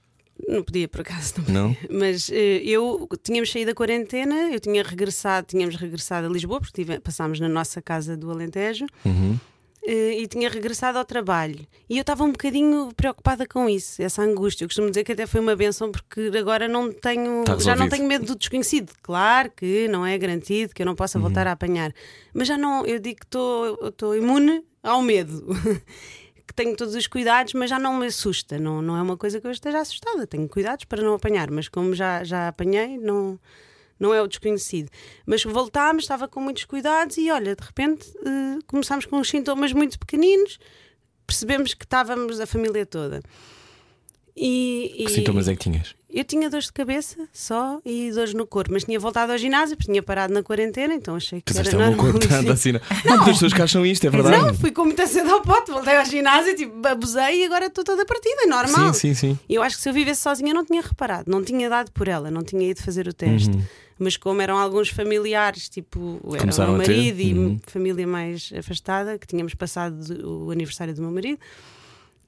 Não 0.48 0.64
podia, 0.64 0.88
por 0.88 1.02
acaso, 1.02 1.36
não 1.48 1.68
Não? 1.70 1.78
Mas 1.92 2.30
eh, 2.32 2.62
eu 2.66 3.08
tínhamos 3.22 3.52
saído 3.52 3.72
da 3.72 3.76
quarentena, 3.76 4.50
eu 4.52 4.60
tinha 4.60 4.82
regressado, 4.84 5.46
tínhamos 5.48 5.76
regressado 5.76 6.28
a 6.28 6.30
Lisboa, 6.30 6.60
porque 6.60 6.84
tive- 6.84 7.00
passámos 7.00 7.40
na 7.40 7.48
nossa 7.48 7.82
casa 7.82 8.18
do 8.18 8.32
Alentejo. 8.32 8.86
Uhum. 9.06 9.40
Eh, 9.86 10.20
e 10.22 10.28
tinha 10.28 10.50
regressado 10.50 10.98
ao 10.98 11.06
trabalho. 11.06 11.60
E 11.90 11.98
eu 11.98 12.02
estava 12.02 12.24
um 12.24 12.32
bocadinho 12.32 12.90
preocupada 12.96 13.46
com 13.48 13.68
isso, 13.70 14.02
essa 14.02 14.22
angústia. 14.22 14.64
Eu 14.64 14.68
costumo 14.70 14.90
dizer 14.90 15.04
que 15.04 15.12
até 15.12 15.26
foi 15.28 15.40
uma 15.42 15.56
benção 15.56 15.92
porque 15.92 16.32
agora 16.38 16.68
não 16.68 16.92
tenho, 16.92 17.44
Tá 17.44 17.58
já 17.60 17.76
não 17.76 17.90
tenho 17.90 18.08
medo 18.08 18.26
do 18.26 18.36
desconhecido. 18.36 18.94
Claro 19.02 19.52
que 19.56 19.88
não 19.88 20.06
é 20.06 20.18
garantido 20.18 20.74
que 20.74 20.82
eu 20.82 20.86
não 20.86 20.96
possa 20.96 21.18
Uhum. 21.18 21.24
voltar 21.26 21.48
a 21.48 21.52
apanhar, 21.52 21.94
mas 22.34 22.48
já 22.48 22.58
não, 22.58 22.86
eu 22.86 23.00
digo 23.00 23.20
que 23.20 23.26
estou 23.88 24.16
imune 24.16 24.64
ao 24.82 25.02
medo. 25.02 25.46
que 26.46 26.54
tenho 26.54 26.76
todos 26.76 26.94
os 26.94 27.08
cuidados, 27.08 27.54
mas 27.54 27.70
já 27.70 27.80
não 27.80 27.98
me 27.98 28.08
assusta. 28.08 28.60
Não, 28.60 28.82
não 28.82 28.98
é 28.98 29.02
uma 29.02 29.16
coisa 29.18 29.40
que 29.40 29.48
eu 29.48 29.52
esteja 29.52 29.80
assustada. 29.80 30.28
Tenho 30.28 30.48
cuidados 30.50 30.84
para 30.86 31.02
não 31.02 31.14
apanhar, 31.14 31.50
mas 31.50 31.70
como 31.70 31.94
já, 31.96 32.24
já 32.24 32.50
apanhei, 32.50 32.98
não, 32.98 33.40
não 34.04 34.14
é 34.14 34.22
o 34.22 34.28
desconhecido. 34.28 34.90
Mas 35.26 35.44
voltámos, 35.44 36.04
estava 36.04 36.28
com 36.28 36.42
muitos 36.42 36.66
cuidados 36.66 37.18
e 37.18 37.32
olha, 37.32 37.56
de 37.56 37.64
repente 37.64 38.06
eh, 38.26 38.60
começámos 38.68 39.06
com 39.06 39.18
uns 39.18 39.30
sintomas 39.30 39.72
muito 39.72 39.98
pequeninos, 39.98 40.60
percebemos 41.26 41.74
que 41.74 41.86
estávamos 41.86 42.40
a 42.42 42.46
família 42.46 42.86
toda. 42.86 43.22
E, 44.36 44.94
Que 44.98 45.04
e 45.04 45.10
sintomas 45.10 45.48
é 45.48 45.56
que 45.56 45.60
tinhas? 45.62 45.96
eu 46.14 46.24
tinha 46.24 46.48
dores 46.50 46.66
de 46.68 46.74
cabeça 46.74 47.28
só 47.34 47.80
e 47.84 48.12
dores 48.12 48.34
no 48.36 48.46
corpo, 48.46 48.72
mas 48.72 48.84
tinha 48.84 49.00
voltado 49.00 49.32
ao 49.32 49.38
ginásio 49.38 49.76
porque 49.76 49.92
tinha 49.92 50.02
parado 50.04 50.32
na 50.32 50.44
quarentena, 50.44 50.94
então 50.94 51.16
achei 51.16 51.42
que 51.42 51.52
Pensaste, 51.54 51.74
era 51.76 51.86
é 51.86 51.88
normal. 51.90 52.06
corpo 52.06 52.24
está 52.24 52.38
a 52.38 52.54
assim. 52.54 52.72
Não, 53.06 53.18
muitas 53.18 53.34
pessoas 53.34 53.54
que 53.54 53.62
acham 53.62 53.86
isto, 53.86 54.06
é 54.06 54.10
verdade. 54.12 54.38
Não, 54.38 54.54
fui 54.54 54.72
com 54.72 54.86
muita 54.86 55.08
sede 55.08 55.30
ao 55.30 55.42
pote, 55.42 55.72
voltei 55.72 55.96
ao 55.98 56.06
ginásio, 56.06 56.56
tipo, 56.56 56.88
abusei 56.88 57.42
e 57.42 57.46
agora 57.46 57.66
estou 57.66 57.84
toda 57.84 58.06
partida, 58.06 58.44
é 58.44 58.46
normal. 58.46 58.94
Sim, 58.94 59.14
sim, 59.14 59.34
sim. 59.34 59.40
Eu 59.50 59.64
acho 59.64 59.76
que 59.78 59.82
se 59.82 59.90
eu 59.90 59.94
vivesse 59.94 60.22
sozinha 60.22 60.52
eu 60.52 60.56
não 60.56 60.66
tinha 60.66 60.82
reparado, 60.82 61.30
não 61.32 61.44
tinha 61.44 61.68
dado 61.68 61.92
por 61.92 62.08
ela, 62.08 62.30
não 62.30 62.44
tinha 62.44 62.70
ido 62.70 62.82
fazer 62.82 63.08
o 63.08 63.14
teste. 63.14 63.52
Mas 64.00 64.18
como 64.18 64.42
eram 64.42 64.58
alguns 64.58 64.90
familiares, 64.90 65.70
tipo, 65.70 66.20
era 66.36 66.44
o 66.44 66.46
meu 66.70 66.78
marido 66.78 67.20
e 67.20 67.34
Uhum. 67.34 67.60
família 67.68 68.08
mais 68.08 68.52
afastada, 68.58 69.18
que 69.20 69.28
tínhamos 69.28 69.54
passado 69.54 69.96
o 70.28 70.50
aniversário 70.52 70.94
do 70.96 71.02
meu 71.02 71.12
marido, 71.12 71.40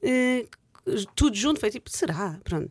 eh, 0.02 0.46
tudo 1.16 1.36
junto 1.36 1.60
foi 1.60 1.70
tipo, 1.72 1.90
será? 1.90 2.40
Pronto. 2.44 2.70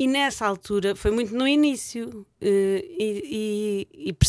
E 0.00 0.06
nessa 0.06 0.46
altura, 0.46 0.96
foi 0.96 1.10
muito 1.10 1.34
no 1.34 1.46
início, 1.46 2.24
eh, 2.40 2.82
e, 2.98 3.86
e, 3.92 4.08
e 4.10 4.26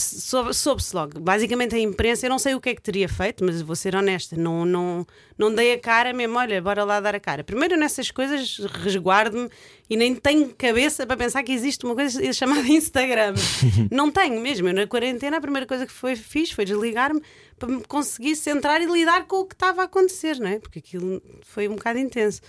soube-se 0.54 0.94
logo. 0.94 1.18
Basicamente, 1.22 1.74
a 1.74 1.80
imprensa, 1.80 2.26
eu 2.26 2.30
não 2.30 2.38
sei 2.38 2.54
o 2.54 2.60
que 2.60 2.72
é 2.72 2.76
que 2.76 2.82
teria 2.82 3.08
feito, 3.08 3.42
mas 3.42 3.62
vou 3.62 3.74
ser 3.74 3.96
honesta, 3.96 4.36
não, 4.36 4.66
não, 4.66 5.08
não 5.38 5.56
dei 5.56 5.72
a 5.72 5.80
cara 5.80 6.12
mesmo, 6.12 6.38
olha, 6.38 6.62
bora 6.62 6.84
lá 6.84 7.00
dar 7.00 7.16
a 7.16 7.22
cara. 7.22 7.42
Primeiro, 7.42 7.78
nessas 7.78 8.12
coisas, 8.12 8.58
resguardo-me 8.84 9.50
e 9.90 9.96
nem 9.96 10.14
tenho 10.14 10.54
cabeça 10.56 11.08
para 11.08 11.16
pensar 11.16 11.42
que 11.42 11.54
existe 11.54 11.86
uma 11.86 11.96
coisa 11.96 12.20
chamada 12.34 12.68
Instagram. 12.68 13.34
não 13.90 14.12
tenho 14.12 14.42
mesmo. 14.42 14.68
Eu, 14.68 14.74
na 14.74 14.86
quarentena, 14.86 15.38
a 15.38 15.42
primeira 15.42 15.66
coisa 15.66 15.86
que 15.86 15.94
foi, 15.94 16.18
fiz 16.18 16.52
foi 16.52 16.66
desligar-me 16.66 17.22
para 17.58 17.70
me 17.70 17.82
conseguir 17.86 18.36
centrar 18.36 18.82
e 18.82 18.88
lidar 18.88 19.26
com 19.26 19.38
o 19.38 19.46
que 19.46 19.56
estava 19.56 19.84
a 19.84 19.86
acontecer, 19.86 20.38
não 20.38 20.50
é? 20.50 20.60
Porque 20.60 20.80
aquilo 20.80 21.22
foi 21.44 21.70
um 21.70 21.76
bocado 21.76 21.98
intenso. 21.98 22.42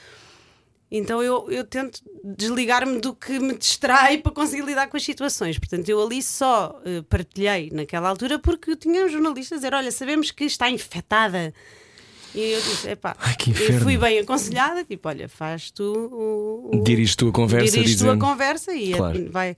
Então 0.95 1.23
eu, 1.23 1.51
eu 1.51 1.65
tento 1.65 2.03
desligar-me 2.23 3.01
do 3.01 3.15
que 3.15 3.39
me 3.39 3.57
distrai 3.57 4.19
para 4.19 4.31
conseguir 4.31 4.63
lidar 4.63 4.89
com 4.89 4.97
as 4.99 5.03
situações. 5.03 5.59
Portanto, 5.59 5.89
eu 5.89 6.03
ali 6.05 6.23
só 6.23 6.79
eh, 6.85 7.03
partilhei 7.09 7.71
naquela 7.73 8.11
altura 8.11 8.39
porque 8.39 8.77
tinha 8.77 9.07
um 9.07 9.09
jornalista 9.09 9.55
a 9.55 9.59
dizer: 9.59 9.73
Olha, 9.73 9.91
sabemos 9.91 10.31
que 10.31 10.45
está 10.45 10.69
infectada. 10.69 11.55
E 12.35 12.41
eu 12.53 12.61
disse: 12.61 12.91
Epá, 12.91 13.17
Ai, 13.19 13.35
eu 13.49 13.81
fui 13.81 13.97
bem 13.97 14.19
aconselhada. 14.19 14.85
Tipo, 14.85 15.09
olha, 15.09 15.31
faz 15.31 15.71
tu 15.71 15.83
o. 16.13 16.77
o 16.77 16.83
Dirige 16.85 17.17
tu 17.17 17.29
a 17.29 17.33
conversa 17.33 17.75
dirige 17.75 17.97
tu 17.97 18.11
a 18.11 18.19
conversa 18.19 18.75
e 18.75 18.93
Claro. 18.93 19.31
vai. 19.31 19.57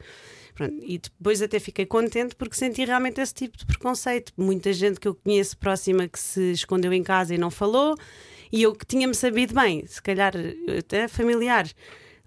Pronto, 0.55 0.73
e 0.85 0.99
depois 0.99 1.43
até 1.43 1.59
fiquei 1.59 1.85
contente 1.85 2.37
porque 2.37 2.55
senti 2.55 2.85
realmente 2.85 3.21
esse 3.21 3.35
tipo 3.35 3.59
de 3.59 3.67
preconceito. 3.67 4.33
Muita 4.37 4.73
gente 4.73 5.01
que 5.01 5.09
eu 5.09 5.17
conheço 5.17 5.59
próxima 5.59 6.07
que 6.07 6.17
se 6.17 6.53
escondeu 6.53 6.93
em 6.93 7.03
casa 7.03 7.35
e 7.35 7.39
não 7.39 7.51
falou, 7.51 7.97
e 8.57 8.63
eu 8.63 8.73
que 8.75 8.87
tinha-me 8.87 9.15
sabido 9.15 9.55
bem, 9.55 9.85
se 9.87 10.01
calhar 10.03 10.33
até 10.79 11.09
familiares, 11.09 11.75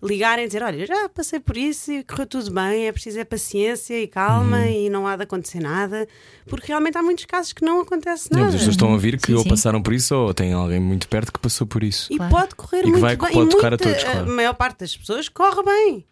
ligarem 0.04 0.46
e 0.46 0.48
dizer: 0.48 0.62
Olha, 0.62 0.86
já 0.86 1.10
passei 1.10 1.40
por 1.40 1.58
isso 1.58 1.92
e 1.92 2.04
correu 2.04 2.28
tudo 2.28 2.52
bem, 2.52 2.88
é 2.88 2.92
preciso 2.92 3.20
é 3.20 3.24
paciência 3.26 4.00
e 4.00 4.08
calma 4.08 4.58
Uhum. 4.58 4.66
e 4.70 4.90
não 4.90 5.08
há 5.08 5.16
de 5.16 5.24
acontecer 5.24 5.60
nada, 5.60 6.08
porque 6.48 6.68
realmente 6.68 6.98
há 6.98 7.02
muitos 7.02 7.26
casos 7.26 7.54
que 7.54 7.64
não 7.66 7.82
acontece 7.82 8.30
nada. 8.32 8.48
as 8.48 8.54
pessoas 8.56 8.72
estão 8.76 8.90
a 8.90 8.94
ouvir 8.94 9.18
que 9.18 9.28
Sim, 9.28 9.34
ou 9.36 9.44
sim. 9.44 9.50
passaram 9.50 9.82
por 9.82 9.94
isso 9.94 10.14
ou 10.16 10.34
têm 10.34 10.54
alguém 10.54 10.80
muito 10.80 11.08
perto 11.08 11.32
que 11.34 11.40
passou 11.40 11.66
por 11.66 11.84
isso. 11.84 12.12
E 12.14 12.18
Claro. 12.18 12.32
pode 12.32 12.56
correr 12.56 12.80
E 12.80 12.84
que 12.84 12.88
muito 12.90 13.02
vai- 13.02 13.16
bem. 13.16 13.32
pode 13.34 13.48
e 13.48 13.50
tocar 13.50 13.68
a 13.68 13.70
muita- 13.72 13.84
todos, 13.90 14.04
claro. 14.04 14.20
A 14.20 14.26
maior 14.36 14.54
parte 14.54 14.80
das 14.82 14.96
pessoas 14.96 15.30
corre 15.30 15.64
bem. 15.64 16.06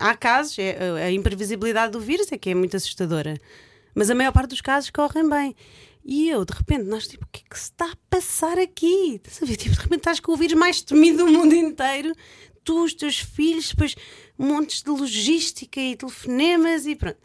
Há 0.00 0.16
casos, 0.16 0.58
é, 0.58 0.78
a 1.04 1.10
imprevisibilidade 1.12 1.92
do 1.92 2.00
vírus 2.00 2.32
é 2.32 2.38
que 2.38 2.48
é 2.50 2.54
muito 2.54 2.76
assustadora. 2.76 3.36
Mas 3.94 4.10
a 4.10 4.14
maior 4.14 4.32
parte 4.32 4.50
dos 4.50 4.60
casos 4.60 4.90
correm 4.90 5.28
bem. 5.28 5.54
E 6.08 6.28
eu, 6.28 6.44
de 6.44 6.52
repente, 6.54 6.84
nós 6.84 7.08
tipo, 7.08 7.24
o 7.24 7.28
que 7.32 7.42
é 7.44 7.48
que 7.50 7.58
se 7.58 7.64
está 7.64 7.86
a 7.86 7.96
passar 8.08 8.58
aqui? 8.58 9.20
Estás 9.24 9.42
a 9.42 9.46
ver? 9.46 9.56
Tipo, 9.56 9.74
de 9.74 9.80
repente 9.80 9.98
estás 9.98 10.20
com 10.20 10.32
o 10.32 10.36
vírus 10.36 10.56
mais 10.56 10.80
temido 10.80 11.26
do 11.26 11.32
mundo 11.32 11.52
inteiro. 11.52 12.12
Tu, 12.62 12.84
os 12.84 12.94
teus 12.94 13.18
filhos, 13.18 13.70
depois 13.70 13.96
montes 14.38 14.82
de 14.82 14.90
logística 14.90 15.80
e 15.80 15.96
telefonemas 15.96 16.86
e 16.86 16.94
pronto. 16.94 17.18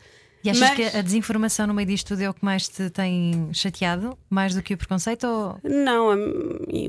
E 0.44 0.50
achas 0.50 0.60
Mas- 0.70 0.76
que 0.76 0.98
a 0.98 1.02
desinformação 1.04 1.68
no 1.68 1.74
meio 1.76 1.88
disto 1.88 2.08
tudo 2.08 2.22
é 2.22 2.30
o 2.30 2.34
que 2.34 2.44
mais 2.44 2.68
te 2.68 2.90
tem 2.90 3.50
chateado? 3.54 4.18
Mais 4.28 4.56
do 4.56 4.64
que 4.64 4.74
o 4.74 4.78
preconceito? 4.78 5.26
Ou... 5.28 5.60
Não, 5.64 6.10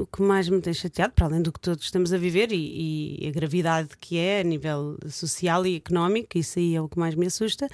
o 0.01 0.07
que 0.07 0.23
mais 0.23 0.49
me 0.49 0.59
tem 0.63 0.73
chateado, 0.73 1.13
para 1.13 1.27
além 1.27 1.43
do 1.43 1.53
que 1.53 1.61
todos 1.61 1.85
estamos 1.85 2.15
a 2.15 2.17
viver 2.17 2.51
e, 2.53 3.19
e 3.21 3.29
a 3.29 3.31
gravidade 3.31 3.91
que 4.01 4.17
é 4.17 4.41
a 4.41 4.43
nível 4.43 4.97
social 5.11 5.67
e 5.67 5.77
económico, 5.77 6.39
isso 6.39 6.59
aí 6.59 6.75
é 6.75 6.81
o 6.81 6.89
que 6.89 6.99
mais 6.99 7.15
me 7.15 7.27
assusta, 7.27 7.69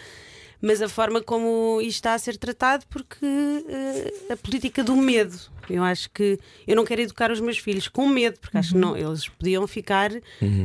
mas 0.60 0.82
a 0.82 0.88
forma 0.88 1.22
como 1.22 1.80
isto 1.80 1.96
está 1.96 2.14
a 2.14 2.18
ser 2.18 2.36
tratado, 2.36 2.84
porque 2.88 3.24
eh, 3.24 4.32
a 4.32 4.36
política 4.36 4.82
do 4.82 4.96
medo. 4.96 5.38
Eu 5.70 5.84
acho 5.84 6.10
que 6.10 6.38
eu 6.66 6.74
não 6.74 6.84
quero 6.84 7.02
educar 7.02 7.30
os 7.30 7.40
meus 7.40 7.58
filhos 7.58 7.88
com 7.88 8.08
medo, 8.08 8.38
porque 8.40 8.56
acho 8.56 8.72
que 8.72 8.78
não, 8.78 8.96
eles 8.96 9.28
podiam 9.28 9.66
ficar 9.66 10.10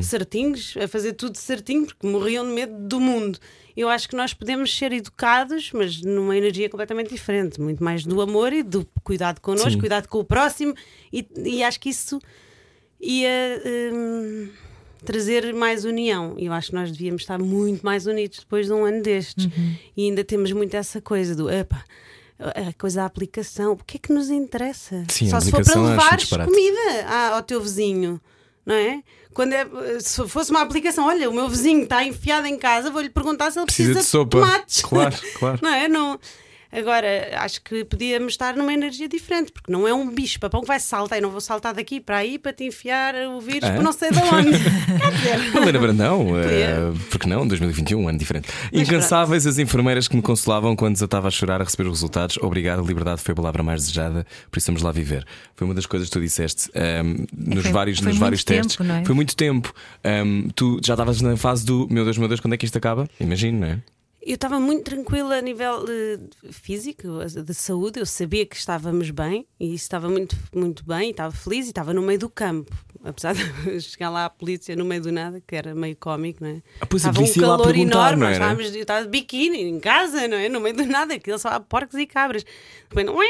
certinhos, 0.02 0.76
a 0.82 0.88
fazer 0.88 1.14
tudo 1.14 1.36
certinho, 1.38 1.86
porque 1.86 2.08
morriam 2.08 2.46
de 2.46 2.52
medo 2.52 2.74
do 2.88 3.02
mundo. 3.02 3.38
Eu 3.76 3.90
acho 3.90 4.08
que 4.08 4.16
nós 4.16 4.34
podemos 4.34 4.76
ser 4.76 4.94
educados, 4.94 5.72
mas 5.74 6.02
numa 6.02 6.38
energia 6.38 6.70
completamente 6.70 7.10
diferente, 7.10 7.60
muito 7.60 7.84
mais 7.84 8.06
do 8.06 8.22
amor 8.22 8.54
e 8.54 8.64
do 8.64 8.88
cuidado 9.04 9.42
connosco, 9.42 9.72
Sim. 9.72 9.80
cuidado 9.80 10.08
com 10.08 10.20
o 10.20 10.24
próximo, 10.24 10.74
e, 11.12 11.28
e 11.44 11.64
acho 11.64 11.80
que 11.80 11.90
isso 11.90 12.20
ia 13.02 13.62
hum, 13.94 14.50
trazer 15.06 15.54
mais 15.54 15.86
união. 15.86 16.36
E 16.38 16.46
eu 16.46 16.54
acho 16.54 16.70
que 16.70 16.76
nós 16.76 16.92
devíamos 16.92 17.22
estar 17.24 17.40
muito 17.40 17.84
mais 17.86 18.06
unidos 18.08 18.40
depois 18.40 18.68
de 18.68 18.74
um 18.74 18.86
ano 18.86 19.02
destes. 19.02 19.48
E 19.96 20.06
ainda 20.06 20.24
temos 20.24 20.52
muito 20.52 20.74
essa 20.76 21.02
coisa 21.02 21.36
do 21.36 21.50
epá, 21.50 21.84
a 22.40 22.74
coisa 22.80 23.02
da 23.02 23.06
aplicação, 23.06 23.74
o 23.74 23.78
que 23.78 23.98
é 23.98 24.00
que 24.00 24.14
nos 24.14 24.30
interessa? 24.30 25.04
Sim, 25.10 25.30
Só 25.30 25.40
se 25.40 25.52
for 25.52 25.64
para 25.64 25.80
um 25.80 25.86
levares 25.90 26.30
comida 26.30 27.08
ao 27.34 27.42
teu 27.44 27.62
vizinho. 27.62 28.20
Não 28.66 28.76
é? 28.76 29.04
Quando 29.34 29.52
é, 29.54 29.66
se 30.00 30.26
fosse 30.30 30.52
uma 30.52 30.62
aplicação, 30.62 31.06
olha, 31.06 31.30
o 31.30 31.34
meu 31.34 31.50
vizinho 31.50 31.84
está 31.84 32.04
enfiado 32.04 32.48
em 32.48 32.58
casa, 32.58 32.90
vou-lhe 32.90 33.10
perguntar 33.10 33.52
se 33.52 33.60
ele 33.60 33.66
Precisa 33.66 33.94
precisa, 33.94 34.06
de 34.06 34.10
sopa. 34.10 34.40
tomates. 34.40 34.82
Claro, 34.82 35.16
claro. 35.38 35.60
Não 35.62 35.70
é? 35.70 35.88
Não. 35.90 36.20
Agora, 36.74 37.08
acho 37.38 37.62
que 37.62 37.86
podíamos 37.86 38.34
estar 38.34 38.56
numa 38.56 38.74
energia 38.74 39.08
diferente, 39.08 39.52
porque 39.52 39.72
não 39.72 39.88
é 39.88 39.94
um 39.94 40.10
bicho 40.10 40.40
papão 40.40 40.62
que 40.62 40.68
vai 40.68 40.80
saltar. 40.80 41.20
Eu 41.20 41.24
não 41.24 41.30
vou 41.30 41.40
saltar 41.42 41.74
daqui 41.74 42.00
para 42.02 42.18
aí 42.18 42.40
para 42.40 42.52
te 42.52 42.64
enfiar 42.64 43.14
o 43.28 43.40
vírus 43.40 43.70
Ah? 43.70 43.74
por 43.74 43.84
não 43.84 43.92
sei 43.94 44.10
de 44.12 44.18
onde. 44.20 44.50
Helena 45.56 45.80
Brandão, 45.80 46.26
Podia. 46.26 46.42
eh, 46.42 46.94
porque 47.10 47.28
não? 47.28 47.48
2021, 47.48 48.00
um 48.02 48.08
ano 48.10 48.18
diferente. 48.18 48.48
Incansáveis 48.72 49.46
as 49.46 49.58
enfermeiras 49.58 50.08
que 50.08 50.16
me 50.16 50.22
consolavam 50.22 50.76
quando 50.76 51.00
eu 51.00 51.06
estava 51.06 51.28
a 51.28 51.32
chorar 51.32 51.62
a 51.62 51.64
receber 51.64 51.84
os 51.88 51.96
resultados. 51.98 52.38
Obrigado, 52.42 52.80
a 52.80 52.84
liberdade 52.84 53.22
foi 53.22 53.34
a 53.34 53.36
palavra 53.36 53.62
mais 53.64 53.82
desejada, 53.82 54.26
por 54.50 54.58
isso 54.58 54.68
vamos 54.68 54.82
lá 54.82 54.92
viver. 54.92 55.26
Foi 55.56 55.66
uma 55.66 55.74
das 55.74 55.86
coisas 55.86 56.10
que 56.10 56.14
tu 56.14 56.22
disseste 56.22 56.70
ehm, 56.74 57.26
nos 57.36 57.64
foi- 57.64 57.72
vários, 57.72 58.00
foi 58.00 58.08
nos 58.08 58.14
muito 58.16 58.20
vários 58.22 58.44
tempo, 58.44 58.64
testes. 58.68 58.86
não 58.86 58.96
é? 58.96 59.06
Foi 59.06 59.16
muito 59.16 59.36
tempo. 59.36 59.74
Ehm, 60.04 60.48
tu 60.56 60.80
já 60.84 60.94
estavas 60.94 61.22
na 61.22 61.38
fase 61.38 61.66
do 61.66 61.88
meu 61.90 62.04
Deus, 62.04 62.18
meu 62.18 62.28
Deus, 62.28 62.40
quando 62.40 62.54
é 62.54 62.58
que 62.58 62.66
isto 62.66 62.78
acaba? 62.78 63.08
Imagino, 63.20 63.60
não 63.60 63.68
é? 63.68 63.80
Eu 64.26 64.36
estava 64.36 64.60
muito 64.60 64.84
tranquila 64.84 65.38
a 65.38 65.42
nível 65.42 65.86
eh, 65.88 66.52
físico, 66.52 67.08
de 67.46 67.54
saúde. 67.54 68.00
Eu 68.00 68.06
sabia 68.06 68.46
que 68.46 68.56
estávamos 68.56 69.10
bem 69.12 69.46
e 69.60 69.74
estava 69.74 70.10
muito, 70.10 70.38
muito 70.54 70.86
bem, 70.86 71.12
estava 71.12 71.34
feliz 71.36 71.66
e 71.66 71.70
estava 71.70 71.94
no 71.94 72.02
meio 72.02 72.20
do 72.20 72.30
campo. 72.30 72.74
Apesar 73.06 73.34
de 73.36 73.82
chegar 73.82 74.10
lá 74.10 74.26
a 74.26 74.30
polícia 74.30 74.76
no 74.78 74.86
meio 74.86 75.02
do 75.02 75.12
nada, 75.12 75.42
que 75.46 75.54
era 75.56 75.76
meio 75.76 75.96
cómico, 75.98 76.42
não 76.44 76.52
é? 76.52 76.62
Ah, 76.80 76.86
pois, 76.86 77.02
estava 77.04 77.20
um 77.22 77.34
calor 77.34 77.76
enorme, 77.76 78.16
nós 78.24 78.32
estávamos, 78.34 78.74
eu 78.76 78.82
estava 78.82 79.04
de 79.04 79.10
biquíni 79.10 79.62
em 79.64 79.80
casa, 79.80 80.26
não 80.28 80.38
é? 80.38 80.48
No 80.48 80.62
meio 80.62 80.76
do 80.76 80.86
nada, 80.86 81.14
aquilo 81.14 81.38
só 81.38 81.50
há 81.50 81.60
porcos 81.60 82.00
e 82.00 82.06
cabras. 82.06 82.44
De 82.44 82.50
repente, 82.90 83.10
"Ué, 83.14 83.26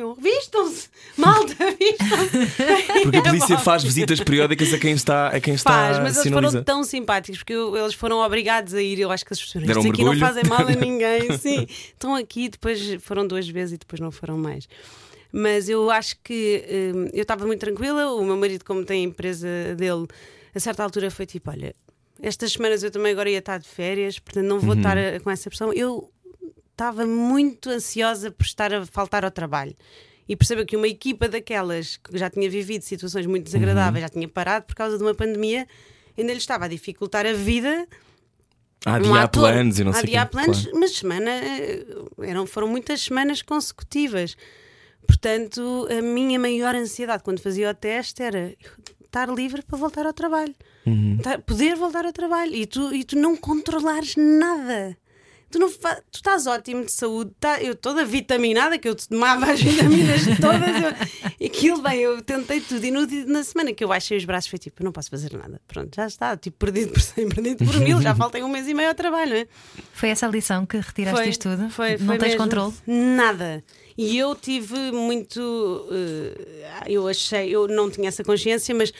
eu- 0.00 0.16
vistam-se, 0.16 0.88
malta, 1.16 1.54
vistam-se. 1.78 3.02
Porque 3.02 3.16
a 3.18 3.22
polícia 3.22 3.58
faz 3.58 3.84
visitas 3.84 4.18
periódicas 4.20 4.72
a 4.74 4.78
quem 4.78 4.92
está, 4.92 5.28
a 5.28 5.40
quem 5.40 5.54
está 5.54 5.70
Faz, 5.70 5.98
mas 5.98 6.16
eles 6.16 6.32
foram 6.32 6.62
tão 6.64 6.82
simpáticos 6.82 7.38
porque 7.38 7.52
eu- 7.52 7.76
eles 7.76 7.94
foram 7.94 8.18
obrigados 8.18 8.74
a 8.74 8.82
ir. 8.82 8.98
Eu 8.98 9.12
acho 9.12 9.24
que 9.24 9.32
as 9.32 9.40
pessoas 9.40 9.64
Deram 9.64 9.80
"Estes 9.82 9.86
um 9.86 9.92
aqui 9.94 10.02
não 10.04 10.12
mergulho." 10.14 10.26
fazem 10.34 10.44
mal 10.48 10.66
a 10.66 10.70
ninguém. 10.74 11.38
Sim, 11.38 11.66
estão 11.68 12.14
aqui, 12.16 12.48
depois 12.48 12.96
foram 13.02 13.24
duas 13.26 13.46
vezes 13.48 13.74
e 13.74 13.78
depois 13.78 14.00
não 14.00 14.10
foram 14.10 14.36
mais. 14.36 14.68
Mas 15.32 15.68
eu 15.68 15.90
acho 15.90 16.16
que 16.24 16.64
hum, 16.94 17.08
eu 17.12 17.22
estava 17.22 17.46
muito 17.46 17.60
tranquila. 17.60 18.12
O 18.12 18.24
meu 18.24 18.36
marido, 18.36 18.64
como 18.64 18.84
tem 18.84 19.04
a 19.04 19.08
empresa 19.08 19.46
dele, 19.76 20.06
a 20.54 20.60
certa 20.60 20.82
altura 20.82 21.10
foi 21.10 21.26
tipo: 21.26 21.50
olha, 21.50 21.74
estas 22.20 22.52
semanas 22.52 22.82
eu 22.82 22.90
também 22.90 23.12
agora 23.12 23.30
ia 23.30 23.38
estar 23.38 23.58
de 23.58 23.68
férias, 23.68 24.18
portanto 24.18 24.44
não 24.46 24.56
Uhum. 24.56 24.62
vou 24.62 24.74
estar 24.74 24.98
a- 24.98 25.20
com 25.20 25.30
essa 25.30 25.48
pressão. 25.48 25.72
Eu 25.72 26.10
estava 26.72 27.06
muito 27.06 27.68
ansiosa 27.70 28.30
por 28.30 28.44
estar 28.44 28.72
a 28.74 28.84
faltar 28.86 29.24
ao 29.24 29.30
trabalho. 29.30 29.74
e 30.28 30.36
perceba 30.36 30.64
que 30.64 30.76
uma 30.76 30.86
equipa 30.86 31.28
daquelas 31.28 31.96
que 31.96 32.16
já 32.16 32.30
tinha 32.30 32.48
vivido 32.48 32.82
situações 32.82 33.26
muito 33.26 33.46
desagradáveis, 33.46 34.02
já 34.04 34.08
tinha 34.08 34.28
parado 34.28 34.64
por 34.64 34.76
causa 34.76 34.96
de 34.96 35.02
uma 35.02 35.12
pandemia, 35.12 35.66
ainda 36.16 36.32
lhe 36.32 36.38
estava 36.38 36.66
a 36.66 36.68
dificultar 36.68 37.26
a 37.26 37.32
vida. 37.32 37.84
Há 38.86 38.98
Um 38.98 39.02
dia 39.02 39.22
há 39.22 39.28
planos 39.28 39.78
e 39.80 39.82
não 39.84 39.92
sei. 39.92 40.02
Adiar 40.02 40.28
planos, 40.30 40.62
Claro. 40.62 40.78
mas 40.78 40.92
semana 40.92 41.30
eh, 41.32 41.84
eram, 42.22 42.46
foram 42.46 42.68
muitas 42.68 43.00
semanas 43.00 43.42
consecutivas. 43.42 44.36
Portanto, 45.14 45.88
a 45.90 46.00
minha 46.00 46.38
maior 46.38 46.74
ansiedade 46.74 47.22
quando 47.24 47.40
fazia 47.40 47.70
o 47.70 47.74
teste 47.74 48.22
era 48.22 48.54
estar 49.04 49.28
livre 49.28 49.60
para 49.62 49.76
voltar 49.76 50.06
ao 50.06 50.12
trabalho. 50.12 50.54
Uhum. 50.86 51.16
Estar- 51.18 51.40
poder 51.42 51.74
voltar 51.76 52.06
ao 52.06 52.12
trabalho 52.12 52.54
e 52.54 52.64
tu, 52.64 52.94
e 52.94 53.02
tu 53.04 53.16
não 53.18 53.36
controlares 53.36 54.14
nada. 54.16 54.96
Tu, 55.50 55.58
não 55.58 55.68
fa- 55.68 55.96
tu 56.12 56.14
estás 56.18 56.46
ótimo 56.46 56.84
de 56.84 56.92
saúde, 56.92 57.32
tá- 57.40 57.60
eu 57.60 57.74
toda 57.74 58.04
vitaminada, 58.04 58.78
que 58.78 58.88
eu 58.88 58.94
tomava 58.94 59.50
as 59.50 59.60
vitaminas 59.60 60.22
todas. 60.40 60.76
Eu, 60.80 61.32
e 61.40 61.46
aquilo, 61.46 61.82
bem, 61.82 61.98
eu 61.98 62.22
tentei 62.22 62.60
tudo. 62.60 62.84
E 62.86 62.90
no 62.92 63.04
na 63.26 63.42
semana 63.42 63.72
que 63.74 63.82
eu 63.82 63.88
baixei 63.88 64.16
os 64.16 64.24
braços, 64.24 64.48
foi 64.48 64.60
tipo: 64.60 64.80
eu 64.80 64.84
não 64.84 64.92
posso 64.92 65.10
fazer 65.10 65.32
nada. 65.36 65.60
Pronto, 65.66 65.92
já 65.92 66.06
está, 66.06 66.36
tipo, 66.36 66.56
perdido 66.56 66.92
por 66.92 67.00
100, 67.02 67.28
perdido 67.30 67.64
por 67.64 67.80
mil, 67.80 68.00
já 68.00 68.14
faltem 68.16 68.44
um 68.44 68.48
mês 68.48 68.68
e 68.68 68.74
meio 68.74 68.90
ao 68.90 68.94
trabalho, 68.94 69.30
não 69.32 69.36
é? 69.38 69.46
Foi 69.92 70.10
essa 70.10 70.26
a 70.28 70.30
lição 70.30 70.64
que 70.64 70.76
retiraste 70.76 71.24
disto 71.24 71.50
tudo? 71.50 71.68
Foi, 71.68 71.98
não 71.98 72.06
foi 72.06 72.18
tens 72.18 72.28
mesmo. 72.28 72.38
controle? 72.44 72.72
Nada. 72.86 73.64
E 74.02 74.16
eu 74.16 74.34
tive 74.34 74.90
muito. 74.92 75.86
eh, 75.92 76.84
eu 76.86 77.06
achei, 77.06 77.50
eu 77.54 77.68
não 77.68 77.90
tinha 77.90 78.08
essa 78.08 78.24
consciência, 78.24 78.74
mas 78.74 78.94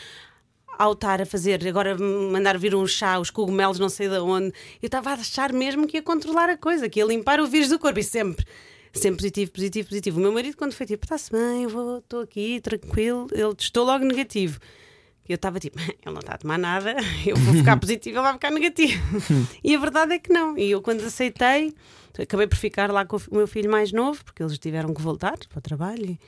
ao 0.78 0.92
estar 0.92 1.22
a 1.22 1.24
fazer, 1.24 1.66
agora 1.66 1.96
mandar 1.96 2.58
vir 2.58 2.74
um 2.74 2.86
chá, 2.86 3.18
os 3.18 3.30
cogumelos, 3.30 3.78
não 3.78 3.88
sei 3.88 4.10
de 4.10 4.18
onde, 4.18 4.52
eu 4.82 4.88
estava 4.88 5.08
a 5.08 5.14
achar 5.14 5.54
mesmo 5.54 5.86
que 5.86 5.96
ia 5.96 6.02
controlar 6.02 6.50
a 6.50 6.56
coisa, 6.58 6.86
que 6.86 7.00
ia 7.00 7.06
limpar 7.06 7.40
o 7.40 7.46
vírus 7.46 7.70
do 7.70 7.78
corpo 7.78 7.98
e 7.98 8.04
sempre. 8.04 8.44
Sempre 8.92 9.16
positivo, 9.16 9.50
positivo, 9.52 9.88
positivo. 9.88 10.18
O 10.18 10.20
meu 10.20 10.32
marido, 10.32 10.54
quando 10.54 10.74
foi 10.74 10.84
tipo, 10.84 11.02
está-se 11.06 11.32
bem, 11.32 11.62
eu 11.62 11.70
vou, 11.70 12.00
estou 12.00 12.20
aqui, 12.20 12.60
tranquilo, 12.60 13.26
ele 13.32 13.54
testou 13.54 13.86
logo 13.86 14.04
negativo. 14.04 14.60
Eu 15.26 15.36
estava 15.36 15.58
tipo, 15.58 15.80
ele 15.80 15.96
não 16.04 16.18
está 16.18 16.34
a 16.34 16.38
tomar 16.38 16.58
nada, 16.58 16.94
eu 17.24 17.36
vou 17.36 17.54
ficar 17.54 17.78
positivo, 17.80 18.18
ele 18.18 18.22
vai 18.22 18.34
ficar 18.34 18.50
negativo. 18.50 19.02
e 19.64 19.74
a 19.74 19.78
verdade 19.78 20.12
é 20.12 20.18
que 20.18 20.30
não. 20.30 20.58
E 20.58 20.70
eu, 20.70 20.82
quando 20.82 21.02
aceitei, 21.02 21.74
acabei 22.22 22.46
por 22.46 22.56
ficar 22.56 22.90
lá 22.90 23.04
com 23.04 23.16
o 23.16 23.36
meu 23.36 23.46
filho 23.46 23.70
mais 23.70 23.92
novo, 23.92 24.24
porque 24.24 24.42
eles 24.42 24.58
tiveram 24.58 24.92
que 24.94 25.00
voltar 25.00 25.38
para 25.48 25.58
o 25.58 25.62
trabalho. 25.62 26.18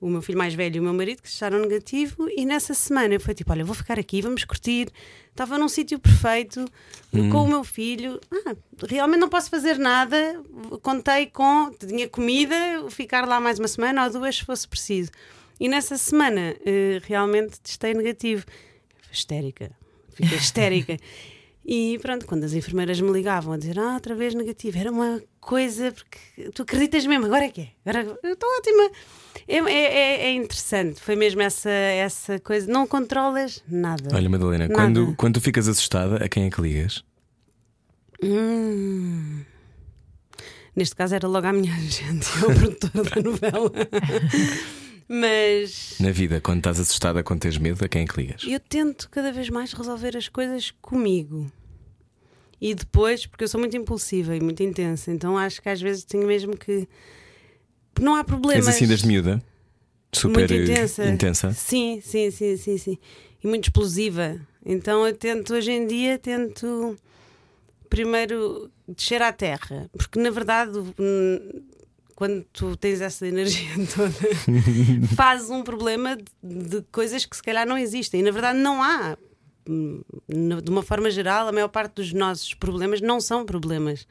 O 0.00 0.08
meu 0.08 0.20
filho 0.20 0.36
mais 0.36 0.52
velho 0.52 0.76
e 0.76 0.80
o 0.80 0.82
meu 0.82 0.92
marido 0.92 1.22
que 1.22 1.28
acharam 1.28 1.60
negativo. 1.60 2.28
E 2.36 2.44
nessa 2.44 2.74
semana 2.74 3.14
eu 3.14 3.20
fui 3.20 3.32
tipo, 3.32 3.50
olha, 3.52 3.64
vou 3.64 3.74
ficar 3.74 3.98
aqui, 3.98 4.20
vamos 4.20 4.44
curtir. 4.44 4.88
Estava 5.30 5.56
num 5.56 5.68
sítio 5.68 5.98
perfeito 5.98 6.66
com 7.30 7.44
o 7.44 7.48
meu 7.48 7.64
filho. 7.64 8.20
Ah, 8.30 8.54
realmente 8.86 9.20
não 9.20 9.28
posso 9.28 9.48
fazer 9.48 9.78
nada. 9.78 10.42
Contei 10.82 11.26
com, 11.26 11.72
tinha 11.78 12.08
comida, 12.08 12.54
ficar 12.90 13.26
lá 13.26 13.40
mais 13.40 13.58
uma 13.58 13.68
semana 13.68 14.04
ou 14.04 14.10
duas 14.10 14.36
se 14.36 14.44
fosse 14.44 14.68
preciso. 14.68 15.10
E 15.58 15.68
nessa 15.68 15.96
semana 15.96 16.54
eh, 16.66 17.00
realmente 17.04 17.60
testei 17.60 17.94
negativo. 17.94 18.44
Histérica. 19.10 19.70
Fiquei 20.10 20.36
histérica. 20.36 20.98
E 21.66 21.98
pronto, 22.02 22.26
quando 22.26 22.44
as 22.44 22.52
enfermeiras 22.52 23.00
me 23.00 23.10
ligavam 23.10 23.54
a 23.54 23.56
dizer, 23.56 23.78
ah, 23.78 23.94
outra 23.94 24.14
vez 24.14 24.34
negativo, 24.34 24.76
era 24.78 24.90
uma 24.92 25.22
coisa, 25.40 25.90
porque 25.92 26.50
tu 26.50 26.60
acreditas 26.62 27.06
mesmo, 27.06 27.24
agora 27.24 27.46
é 27.46 27.48
que 27.48 27.62
é. 27.62 27.68
Agora 27.86 28.18
eu 28.22 28.34
estou 28.34 28.48
ótima. 28.58 28.90
É, 29.48 29.56
é, 29.56 29.72
é- 29.72 30.20
é 30.26 30.32
interessante, 30.34 31.00
foi 31.00 31.16
mesmo 31.16 31.40
essa, 31.40 31.70
essa 31.70 32.38
coisa. 32.38 32.70
Não 32.70 32.86
controlas 32.86 33.62
nada. 33.66 34.14
Olha, 34.14 34.28
Madalena, 34.28 34.68
Nada. 34.68 34.74
quando, 34.74 35.14
quando 35.16 35.34
tu 35.34 35.40
ficas 35.40 35.66
assustada, 35.66 36.16
a 36.22 36.28
quem 36.28 36.44
é 36.46 36.50
que 36.50 36.60
ligas? 36.60 37.02
Hum. 38.22 39.42
Neste 40.76 40.94
caso 40.96 41.14
era 41.14 41.26
logo 41.28 41.46
a 41.46 41.52
minha 41.52 41.72
agente, 41.76 42.26
a 42.38 42.52
produtora 42.54 43.04
da 43.10 43.22
novela. 43.22 43.70
Mas 45.08 45.96
Na 46.00 46.10
vida, 46.10 46.40
quando 46.40 46.58
estás 46.58 46.80
assustada, 46.80 47.22
quando 47.22 47.40
tens 47.40 47.58
medo, 47.58 47.84
a 47.84 47.88
quem 47.88 48.02
é 48.02 48.06
que 48.06 48.20
ligas? 48.20 48.42
eu 48.46 48.58
tento 48.60 49.08
cada 49.10 49.30
vez 49.32 49.50
mais 49.50 49.72
resolver 49.72 50.16
as 50.16 50.28
coisas 50.28 50.70
comigo. 50.80 51.50
E 52.60 52.74
depois, 52.74 53.26
porque 53.26 53.44
eu 53.44 53.48
sou 53.48 53.60
muito 53.60 53.76
impulsiva 53.76 54.34
e 54.34 54.40
muito 54.40 54.62
intensa, 54.62 55.10
então 55.10 55.36
acho 55.36 55.60
que 55.60 55.68
às 55.68 55.80
vezes 55.80 56.04
tenho 56.04 56.26
mesmo 56.26 56.56
que. 56.56 56.88
Não 58.00 58.14
há 58.14 58.24
problemas. 58.24 58.66
És 58.66 58.76
assim 58.76 58.86
desde 58.86 59.06
miúda? 59.06 59.42
Super 60.12 60.38
muito 60.38 60.54
intensa. 60.54 61.06
intensa? 61.06 61.52
Sim, 61.52 62.00
sim, 62.02 62.30
sim, 62.30 62.56
sim, 62.56 62.78
sim. 62.78 62.98
E 63.42 63.46
muito 63.46 63.64
explosiva. 63.64 64.40
Então 64.64 65.06
eu 65.06 65.14
tento, 65.14 65.52
hoje 65.54 65.72
em 65.72 65.86
dia, 65.86 66.18
tento 66.18 66.96
primeiro 67.90 68.70
descer 68.88 69.20
à 69.20 69.32
terra. 69.32 69.90
Porque 69.92 70.18
na 70.18 70.30
verdade, 70.30 70.72
quando 72.14 72.44
tu 72.52 72.76
tens 72.76 73.00
essa 73.00 73.26
energia 73.26 73.70
toda, 73.94 74.14
fazes 75.16 75.50
um 75.50 75.62
problema 75.62 76.16
de, 76.16 76.24
de 76.68 76.82
coisas 76.92 77.24
que 77.24 77.36
se 77.36 77.42
calhar 77.42 77.66
não 77.66 77.76
existem. 77.78 78.20
E 78.20 78.22
na 78.22 78.30
verdade 78.30 78.58
não 78.58 78.82
há. 78.82 79.16
Hum, 79.68 80.02
De 80.62 80.70
uma 80.70 80.82
forma 80.82 81.10
geral, 81.10 81.48
a 81.48 81.52
maior 81.52 81.68
parte 81.68 81.94
dos 81.94 82.12
nossos 82.12 82.52
problemas 82.54 83.00
não 83.00 83.20
são 83.20 83.44
problemas. 83.44 84.06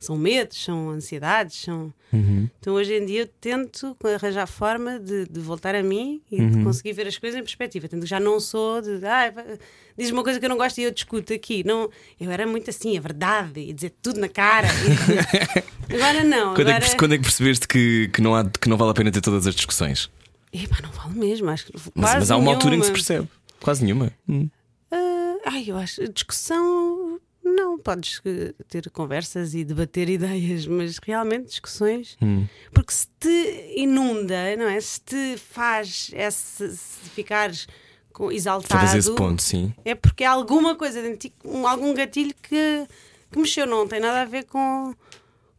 São 0.00 0.16
medos, 0.16 0.62
são 0.62 0.90
ansiedades, 0.90 1.60
são. 1.60 1.92
Então 2.60 2.74
hoje 2.74 2.94
em 2.94 3.04
dia 3.04 3.22
eu 3.22 3.26
tento 3.26 3.96
arranjar 4.14 4.46
forma 4.46 4.98
de, 4.98 5.26
de 5.28 5.40
voltar 5.40 5.74
a 5.74 5.82
mim 5.82 6.22
e 6.30 6.40
de 6.46 6.62
conseguir 6.62 6.92
ver 6.92 7.06
as 7.08 7.18
coisas 7.18 7.38
em 7.38 7.42
perspectiva. 7.42 7.88
Tanto 7.88 8.02
que 8.02 8.08
já 8.08 8.20
não 8.20 8.38
sou 8.38 8.80
de 8.80 9.04
ah, 9.04 9.32
diz 9.96 10.10
uma 10.10 10.22
coisa 10.22 10.38
que 10.38 10.44
eu 10.46 10.48
não 10.48 10.56
gosto 10.56 10.78
e 10.78 10.84
eu 10.84 10.90
discuto 10.92 11.32
aqui. 11.34 11.64
Não, 11.64 11.90
eu 12.20 12.30
era 12.30 12.46
muito 12.46 12.70
assim, 12.70 12.96
a 12.96 13.00
verdade, 13.00 13.60
e 13.60 13.72
dizer 13.72 13.92
tudo 14.00 14.20
na 14.20 14.28
cara. 14.28 14.68
E- 14.68 15.92
agora 15.94 16.22
não. 16.24 16.54
Quando, 16.54 16.68
é 16.68 16.76
agora... 16.76 16.90
que, 16.90 16.96
quando 16.96 17.14
é 17.14 17.16
que 17.18 17.24
percebeste 17.24 17.66
que, 17.66 18.08
que, 18.12 18.20
não 18.22 18.34
há, 18.36 18.44
que 18.48 18.68
não 18.68 18.76
vale 18.76 18.92
a 18.92 18.94
pena 18.94 19.10
ter 19.10 19.20
todas 19.20 19.46
as 19.46 19.54
discussões? 19.54 20.08
Epá, 20.52 20.78
não 20.82 20.90
vale 20.90 21.18
mesmo. 21.18 21.50
Acho 21.50 21.66
Mas, 21.94 22.14
mas 22.14 22.30
há 22.30 22.36
uma 22.36 22.52
altura 22.52 22.76
em 22.76 22.78
que 22.80 22.86
se 22.86 22.92
nenhuma. 22.92 23.04
percebe. 23.04 23.28
Quase 23.60 23.84
nenhuma. 23.84 24.12
Hum. 24.28 24.48
Ah, 24.90 25.36
ai, 25.46 25.64
eu 25.66 25.76
acho. 25.76 26.08
Discussão. 26.12 27.20
Não, 27.58 27.78
podes 27.78 28.20
eh, 28.24 28.54
ter 28.68 28.88
conversas 28.90 29.52
e 29.54 29.64
debater 29.64 30.08
ideias, 30.10 30.66
mas 30.66 30.98
realmente 30.98 31.46
discussões. 31.46 32.16
Hum. 32.22 32.46
Porque 32.72 32.92
se 32.92 33.06
te 33.18 33.72
inunda, 33.76 34.56
não 34.56 34.66
é? 34.68 34.80
Se 34.80 35.00
te 35.00 35.36
faz 35.36 36.10
esse, 36.14 36.76
se 36.76 37.10
ficares 37.10 37.66
com- 38.12 38.30
exaltado. 38.30 38.68
Talvez 38.68 38.94
esse 38.94 39.14
ponto, 39.14 39.42
sim. 39.42 39.74
É 39.84 39.94
porque 39.94 40.24
há 40.24 40.30
alguma 40.30 40.74
coisa 40.76 41.02
dentro 41.02 41.18
de 41.18 41.28
ti, 41.30 41.34
um- 41.44 41.66
algum 41.66 41.92
gatilho 41.94 42.34
que, 42.42 42.86
que 43.30 43.38
mexeu, 43.38 43.66
não 43.66 43.86
tem 43.88 44.00
nada 44.00 44.22
a 44.22 44.24
ver 44.24 44.44
com, 44.44 44.94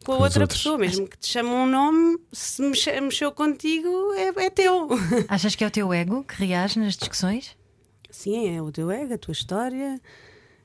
com 0.04 0.12
a 0.12 0.16
Com 0.16 0.22
outra 0.22 0.42
outros. 0.42 0.58
pessoa, 0.60 0.78
mesmo 0.78 1.06
que 1.06 1.18
te 1.18 1.26
chame 1.28 1.50
um 1.50 1.66
nome, 1.66 2.18
se 2.32 2.62
mexe- 2.62 3.00
mexeu 3.00 3.30
contigo, 3.32 3.88
é, 4.14 4.44
é 4.46 4.50
teu. 4.50 4.88
Achas 5.28 5.54
que 5.54 5.62
é 5.62 5.66
o 5.66 5.70
teu 5.70 5.92
ego 5.92 6.24
que 6.24 6.34
reage 6.44 6.78
nas 6.78 6.96
discussões? 6.96 7.56
Sim, 8.10 8.56
é 8.56 8.60
o 8.62 8.72
teu 8.72 8.90
ego, 8.90 9.14
a 9.14 9.18
tua 9.18 9.32
história. 9.32 10.00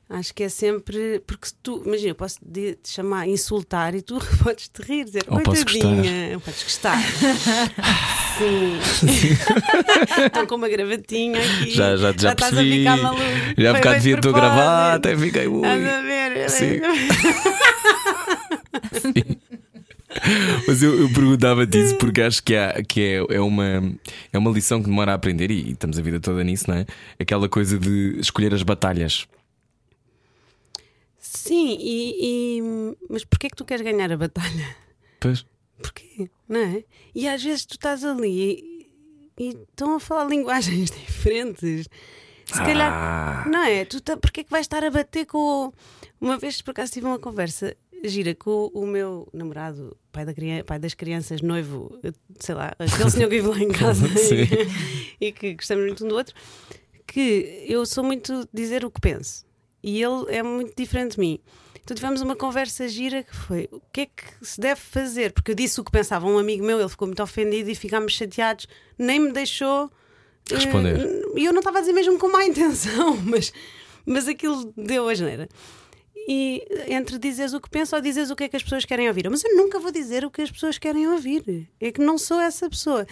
Acho 0.07 0.33
que 0.35 0.43
é 0.43 0.49
sempre. 0.49 1.19
Porque 1.25 1.47
tu. 1.63 1.81
Imagina, 1.83 2.09
eu 2.09 2.15
posso 2.15 2.37
te 2.45 2.77
chamar, 2.85 3.27
insultar 3.27 3.95
e 3.95 4.01
tu 4.03 4.19
podes 4.43 4.67
te 4.67 4.81
rir, 4.83 5.05
dizer 5.05 5.23
Ou 5.27 5.41
coitadinha. 5.41 6.39
Podes 6.39 6.63
gostar. 6.63 6.97
Sim. 8.37 8.77
Estão 10.25 10.45
com 10.45 10.55
uma 10.55 10.69
gravatinha 10.69 11.39
aqui. 11.39 11.71
Já, 11.71 11.95
já, 11.95 12.13
já, 12.15 12.33
estás 12.33 12.51
percebi. 12.51 12.87
a 12.87 12.93
ficar 12.93 13.03
maluco. 13.03 13.23
Já 13.57 13.71
há 13.71 13.73
bocado 13.73 13.99
vi 14.01 14.13
a 14.13 14.17
tua 14.21 14.31
gravata, 14.31 14.95
até 14.95 15.17
fiquei. 15.17 15.47
Ui. 15.47 15.67
Estás 15.67 15.85
a 15.85 16.01
ver? 16.01 16.49
Sim. 16.51 16.81
Mas 20.67 20.83
eu, 20.83 20.99
eu 20.99 21.09
perguntava-te 21.13 21.79
isso 21.79 21.97
porque 21.97 22.21
acho 22.21 22.43
que, 22.43 22.55
há, 22.55 22.81
que 22.83 23.01
é, 23.01 23.35
é, 23.35 23.41
uma, 23.41 23.91
é 24.31 24.37
uma 24.37 24.51
lição 24.51 24.81
que 24.81 24.87
demora 24.87 25.11
a 25.11 25.15
aprender 25.15 25.49
e, 25.51 25.69
e 25.69 25.71
estamos 25.71 25.97
a 25.97 26.01
vida 26.01 26.19
toda 26.19 26.43
nisso, 26.43 26.65
não 26.69 26.77
é? 26.77 26.85
Aquela 27.19 27.49
coisa 27.49 27.77
de 27.77 28.17
escolher 28.19 28.53
as 28.53 28.63
batalhas. 28.63 29.27
Sim, 31.47 31.77
e, 31.79 32.57
e- 32.59 32.97
mas 33.09 33.23
porquê 33.23 33.47
é 33.47 33.49
que 33.49 33.55
tu 33.55 33.65
queres 33.65 33.83
ganhar 33.85 34.11
a 34.11 34.17
batalha? 34.17 34.75
Pois. 35.19 35.45
Porquê? 35.81 36.29
Não 36.49 36.59
é? 36.59 36.83
E 37.13 37.27
às 37.27 37.43
vezes 37.43 37.65
tu 37.65 37.73
estás 37.75 38.03
ali 38.03 38.87
e, 39.37 39.43
e 39.43 39.47
estão 39.49 39.95
a 39.95 39.99
falar 39.99 40.25
linguagens 40.29 40.89
diferentes. 40.89 41.87
Se 42.47 42.59
calhar, 42.59 42.91
Ah. 42.91 43.49
não 43.49 43.63
é? 43.63 43.85
Tu 43.85 44.01
tá, 44.01 44.15
porquê 44.17 44.41
é 44.41 44.43
que 44.43 44.49
vais 44.51 44.65
estar 44.65 44.83
a 44.83 44.89
bater 44.89 45.25
com. 45.25 45.71
Uma 46.21 46.37
vez 46.37 46.61
por 46.61 46.71
acaso 46.71 46.91
tive 46.93 47.05
uma 47.05 47.19
conversa 47.19 47.75
gira 48.03 48.33
com 48.35 48.71
o, 48.73 48.85
meu 48.87 49.27
namorado, 49.33 49.95
pai, 50.11 50.25
da 50.25 50.33
criança, 50.33 50.63
pai 50.63 50.79
das 50.79 50.93
crianças, 50.93 51.41
noivo, 51.41 51.99
sei 52.39 52.53
lá, 52.55 52.73
aquele 52.79 53.09
senhor 53.11 53.29
que 53.29 53.35
vive 53.41 53.47
lá 53.47 53.59
em 53.59 53.69
casa 53.73 54.07
e, 54.07 55.17
e 55.27 55.31
que 55.31 55.55
gostamos 55.55 55.85
muito 55.85 56.05
um 56.05 56.07
do 56.09 56.15
outro, 56.15 56.35
que 57.07 57.65
eu 57.67 57.85
sou 57.85 58.03
muito 58.03 58.47
dizer 58.53 58.85
o 58.85 58.91
que 58.91 59.01
penso 59.01 59.43
e 59.85 60.01
ele 60.01 60.25
é 60.29 60.41
muito 60.41 60.73
diferente 60.75 61.11
de 61.13 61.19
mim. 61.19 61.39
Então 61.83 61.93
tivemos 61.93 62.19
uma 62.19 62.35
conversa 62.35 62.87
gira 62.87 63.21
que 63.21 63.35
foi 63.35 63.69
o 63.71 63.79
que 63.93 64.01
é 64.01 64.05
que 64.07 64.23
se 64.41 64.59
deve 64.59 64.81
fazer? 64.81 65.31
Porque 65.31 65.51
eu 65.51 65.55
disse 65.55 65.79
o 65.79 65.83
que 65.83 65.91
pensava 65.91 66.25
um 66.25 66.39
amigo 66.39 66.65
meu, 66.65 66.79
ele 66.79 66.89
ficou 66.89 67.07
muito 67.07 67.21
ofendido 67.21 67.69
e 67.69 67.75
ficámos 67.75 68.13
chateados, 68.13 68.67
nem 68.97 69.19
me 69.19 69.31
deixou 69.31 69.91
eh, 70.49 70.55
Responder. 70.55 71.23
E 71.35 71.45
eu 71.45 71.53
não 71.53 71.59
estava 71.59 71.77
a 71.77 71.81
dizer 71.81 71.93
mesmo 71.93 72.17
com 72.17 72.27
má 72.27 72.43
intenção, 72.43 73.15
mas, 73.17 73.53
mas 74.03 74.27
aquilo 74.27 74.73
deu 74.75 75.07
a 75.07 75.13
geneira. 75.13 75.47
E 76.27 76.65
entre 76.87 77.19
dizeres 77.19 77.53
o 77.53 77.61
que 77.61 77.69
penso 77.69 77.95
ou 77.95 78.01
dizeres 78.01 78.31
o 78.31 78.35
que 78.35 78.45
é 78.45 78.49
que 78.49 78.55
as 78.55 78.63
pessoas 78.63 78.85
querem 78.85 79.07
ouvir. 79.07 79.29
Mas 79.29 79.43
eu 79.43 79.55
nunca 79.55 79.77
vou 79.77 79.91
dizer 79.91 80.25
o 80.25 80.31
que 80.31 80.41
as 80.41 80.49
pessoas 80.49 80.79
querem 80.79 81.07
ouvir. 81.07 81.69
É 81.79 81.91
que 81.91 82.01
não 82.01 82.17
sou 82.17 82.39
essa 82.39 82.67
pessoa. 82.67 83.05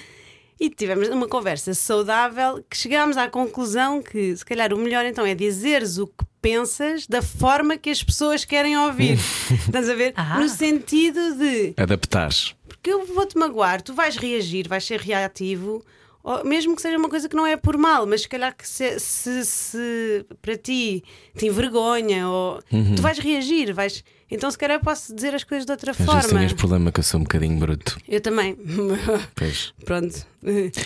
E 0.60 0.72
tivemos 0.72 1.08
uma 1.10 1.28
conversa 1.28 1.76
saudável 1.76 2.64
que 2.68 2.76
chegámos 2.76 3.16
à 3.16 3.30
conclusão 3.30 4.02
que, 4.02 4.36
se 4.36 4.44
calhar, 4.44 4.74
o 4.74 4.78
melhor 4.80 5.06
então 5.06 5.24
é 5.24 5.36
dizeres 5.36 6.00
o 6.00 6.08
que 6.08 6.33
pensas 6.44 7.08
da 7.08 7.22
forma 7.22 7.78
que 7.78 7.90
as 7.90 8.04
pessoas 8.04 8.44
querem 8.44 8.78
ouvir. 8.78 9.18
Estás 9.66 9.90
a 9.90 9.96
ver? 9.96 10.12
Ah. 10.16 10.38
No 10.40 10.50
sentido 10.50 11.36
de 11.36 11.74
Adaptares. 11.78 12.54
porque 12.68 12.92
eu 12.92 13.06
vou-te 13.06 13.38
magoar, 13.38 13.82
tu 13.82 13.94
vais 13.94 14.18
reagir, 14.18 14.68
vais 14.68 14.84
ser 14.84 15.00
reativo, 15.00 15.84
ou 16.24 16.44
mesmo 16.46 16.76
que 16.76 16.82
seja 16.82 16.98
uma 16.98 17.10
coisa 17.10 17.28
que 17.28 17.36
não 17.36 17.46
é 17.46 17.58
por 17.58 17.78
mal, 17.78 18.06
mas 18.06 18.22
se 18.22 18.30
calhar 18.30 18.56
que 18.56 18.68
se, 18.68 19.00
se, 19.00 19.46
se 19.46 20.26
para 20.42 20.56
ti 20.58 21.04
te 21.38 21.48
envergonha, 21.48 22.28
ou 22.30 22.60
tu 22.96 23.02
vais 23.02 23.20
reagir, 23.20 23.74
vais. 23.74 24.04
Então, 24.32 24.50
se 24.50 24.58
calhar, 24.58 24.78
eu 24.78 24.82
posso 24.82 25.14
dizer 25.14 25.36
as 25.36 25.44
coisas 25.44 25.64
de 25.64 25.72
outra 25.72 25.92
Às 25.92 25.98
vezes 25.98 26.12
forma. 26.12 26.28
tenho 26.28 26.44
este 26.46 26.56
problema 26.56 26.92
que 26.92 27.00
eu 27.00 27.04
sou 27.04 27.20
um 27.20 27.24
bocadinho 27.24 27.56
bruto. 27.60 28.00
Eu 28.10 28.20
também. 28.20 28.58
Pois. 29.36 29.74
Pronto. 29.86 30.26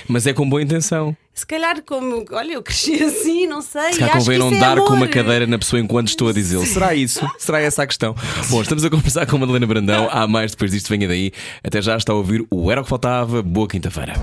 Mas 0.07 0.27
é 0.27 0.33
com 0.33 0.49
boa 0.49 0.61
intenção. 0.61 1.15
Se 1.33 1.45
calhar, 1.45 1.81
como. 1.83 2.25
Olha, 2.31 2.53
eu 2.53 2.63
cresci 2.63 3.01
assim, 3.01 3.47
não 3.47 3.61
sei. 3.61 3.93
Se 3.93 3.99
calhar 3.99 4.17
convém 4.17 4.37
não 4.37 4.51
é 4.51 4.59
dar 4.59 4.77
com 4.81 4.93
uma 4.93 5.07
cadeira 5.07 5.47
na 5.47 5.57
pessoa 5.57 5.79
enquanto 5.79 6.09
estou 6.09 6.27
a 6.27 6.33
dizê-lo. 6.33 6.65
Será 6.65 6.93
isso? 6.93 7.25
Será 7.37 7.61
essa 7.61 7.83
a 7.83 7.87
questão? 7.87 8.13
Bom, 8.49 8.61
estamos 8.61 8.83
a 8.83 8.89
conversar 8.89 9.25
com 9.25 9.37
a 9.37 9.39
Madalena 9.39 9.67
Brandão. 9.67 10.09
Há 10.11 10.27
mais 10.27 10.51
depois 10.51 10.71
disto, 10.71 10.89
venha 10.89 11.07
daí. 11.07 11.31
Até 11.63 11.81
já 11.81 11.95
está 11.95 12.11
a 12.11 12.15
ouvir 12.15 12.45
o 12.49 12.69
Era 12.71 12.81
o 12.81 12.83
que 12.83 12.89
Faltava. 12.89 13.41
Boa 13.41 13.67
quinta-feira. 13.67 14.13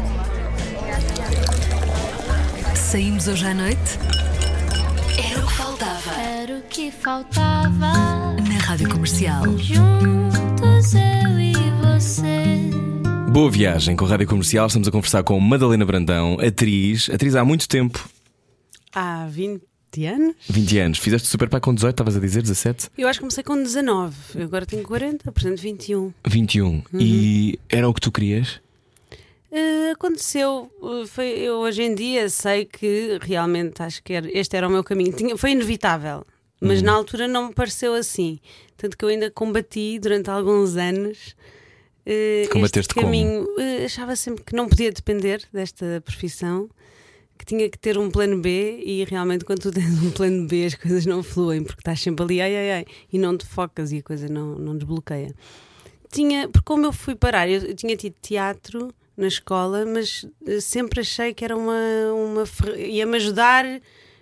Saímos 2.95 3.27
hoje 3.27 3.45
à 3.45 3.53
noite? 3.53 3.99
Era 5.19 5.41
o 5.41 5.47
que 5.49 5.53
faltava. 5.55 6.13
Era 6.13 6.59
o 6.59 6.63
que 6.63 6.93
faltava. 6.93 7.93
Na 8.41 8.59
Rádio 8.61 8.89
Comercial. 8.89 9.43
Juntos 9.59 10.95
eu 10.95 11.41
e 11.41 11.55
você. 11.83 12.71
Boa 13.33 13.51
viagem 13.51 13.97
com 13.97 14.05
a 14.05 14.09
Rádio 14.11 14.29
Comercial. 14.29 14.69
Estamos 14.69 14.87
a 14.87 14.93
conversar 14.93 15.25
com 15.25 15.41
Madalena 15.41 15.85
Brandão, 15.85 16.39
atriz. 16.39 17.11
Atriz 17.11 17.35
há 17.35 17.45
muito 17.45 17.69
tempo. 17.69 18.09
Há 18.95 19.27
20 19.29 19.61
anos? 20.07 20.37
20 20.49 20.79
anos. 20.79 20.99
Fizeste 21.01 21.27
Super 21.27 21.49
Pai 21.49 21.59
com 21.59 21.75
18, 21.75 21.95
estavas 21.95 22.17
a 22.17 22.21
dizer 22.21 22.43
17? 22.43 22.91
Eu 22.97 23.09
acho 23.09 23.19
que 23.19 23.23
comecei 23.25 23.43
com 23.43 23.61
19. 23.61 24.15
Eu 24.37 24.45
agora 24.45 24.65
tenho 24.65 24.85
40, 24.85 25.33
portanto 25.33 25.61
21. 25.61 26.13
21. 26.25 26.81
E 26.97 27.59
era 27.69 27.89
o 27.89 27.93
que 27.93 28.01
tu 28.01 28.13
querias? 28.13 28.63
Eh, 29.57 29.91
aconteceu, 29.93 30.69
eh, 30.83 31.07
foi, 31.07 31.29
eu 31.39 31.59
hoje 31.59 31.83
em 31.85 31.95
dia 31.95 32.29
sei 32.29 32.65
que 32.65 33.19
realmente 33.23 33.81
acho 33.83 34.03
que 34.03 34.13
era- 34.13 34.29
este 34.37 34.57
era 34.57 34.67
o 34.67 34.71
meu 34.71 34.83
caminho. 34.83 35.13
Tinha- 35.13 35.37
foi 35.37 35.53
inevitável, 35.53 36.25
mas 36.61 36.83
na 36.83 36.93
altura 36.93 37.29
não 37.29 37.49
me 37.49 37.55
pareceu 37.55 37.95
assim. 37.95 38.41
Tanto 38.77 38.99
que 38.99 39.05
eu 39.05 39.09
ainda 39.11 39.31
combati 39.31 39.99
durante 40.01 40.29
alguns 40.29 40.77
anos. 40.77 41.37
eh, 42.07 42.47
Combateste 42.53 42.81
este 42.81 42.95
como? 42.95 43.07
caminho. 43.07 43.47
Eh, 43.59 43.85
achava 43.87 44.15
sempre 44.17 44.43
que 44.45 44.55
não 44.55 44.69
podia 44.69 44.91
depender 44.93 45.43
desta 45.53 46.03
profissão, 46.05 46.69
que 47.39 47.47
tinha 47.47 47.67
que 47.71 47.79
ter 47.79 47.97
um 47.97 48.11
plano 48.11 48.39
B 48.43 48.83
e 48.85 49.05
realmente 49.05 49.45
quando 49.45 49.61
tu 49.61 49.71
tens 49.73 50.03
um 50.03 50.11
plano 50.11 50.47
B 50.47 50.67
as 50.67 50.75
coisas 50.75 51.07
não 51.07 51.23
fluem 51.23 51.63
porque 51.65 51.81
estás 51.81 52.01
sempre 52.01 52.23
ali 52.25 52.41
ai, 52.43 52.55
ai, 52.57 52.71
ai, 52.73 52.85
e 53.13 53.19
não 53.19 53.39
te 53.39 53.47
focas 53.47 53.91
e 53.93 53.99
a 53.99 54.03
coisa 54.03 54.29
não, 54.29 54.55
não 54.57 54.77
desbloqueia 54.77 55.33
tinha, 56.13 56.47
porque 56.49 56.65
como 56.67 56.85
eu 56.87 56.93
fui 56.93 57.15
parar, 57.15 57.49
eu, 57.49 57.61
eu 57.63 57.75
tinha 57.75 57.97
tido 57.97 58.15
teatro 58.23 58.93
na 59.17 59.27
escola, 59.27 59.85
mas 59.87 60.27
eh, 60.47 60.61
sempre 60.61 61.01
achei 61.01 61.33
que 61.33 61.45
era 61.45 61.57
uma, 61.57 61.75
uma 62.15 62.45
ia-me 62.77 63.17
ajudar 63.17 63.65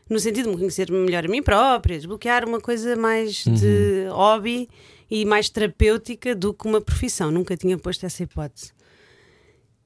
no 0.09 0.18
sentido 0.18 0.45
de 0.45 0.51
me 0.51 0.57
conhecer 0.57 0.90
melhor 0.90 1.24
a 1.24 1.28
mim 1.28 1.43
própria, 1.43 1.97
desbloquear 1.97 2.47
uma 2.47 2.61
coisa 2.61 2.95
mais 2.97 3.45
de 3.45 4.07
hobby 4.11 4.68
e 5.11 5.24
mais 5.24 5.49
terapêutica 5.49 6.34
do 6.34 6.53
que 6.53 6.66
uma 6.66 6.80
profissão. 6.80 7.30
Nunca 7.30 7.57
tinha 7.57 7.78
posto 7.78 8.05
essa 8.05 8.22
hipótese. 8.22 8.72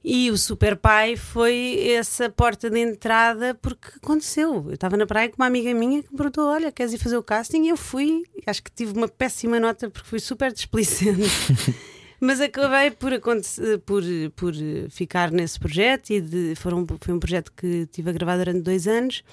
E 0.03 0.31
o 0.31 0.37
Super 0.37 0.77
Pai 0.77 1.17
foi 1.17 1.89
essa 1.89 2.29
porta 2.29 2.69
de 2.69 2.79
entrada 2.79 3.55
porque 3.55 3.89
aconteceu. 4.01 4.63
Eu 4.67 4.73
estava 4.73 4.95
na 4.95 5.05
praia 5.05 5.27
com 5.27 5.35
uma 5.35 5.47
amiga 5.47 5.73
minha 5.73 6.01
que 6.01 6.09
me 6.11 6.15
perguntou: 6.17 6.45
Olha, 6.45 6.71
queres 6.71 6.93
ir 6.93 6.97
fazer 6.97 7.17
o 7.17 7.23
casting? 7.23 7.63
E 7.63 7.69
eu 7.69 7.77
fui. 7.77 8.23
Acho 8.45 8.63
que 8.63 8.71
tive 8.71 8.93
uma 8.93 9.07
péssima 9.07 9.59
nota 9.59 9.89
porque 9.89 10.07
fui 10.07 10.19
super 10.19 10.53
displicente. 10.53 11.27
Mas 12.19 12.41
acabei 12.41 12.89
por, 12.91 13.13
acontecer, 13.13 13.77
por, 13.79 14.01
por 14.35 14.53
ficar 14.89 15.31
nesse 15.31 15.59
projeto 15.59 16.09
e 16.09 16.19
de, 16.21 16.53
foram, 16.55 16.85
foi 16.99 17.13
um 17.13 17.19
projeto 17.19 17.51
que 17.55 17.87
tive 17.91 18.09
a 18.09 18.13
gravar 18.13 18.37
durante 18.37 18.61
dois 18.61 18.87
anos 18.87 19.23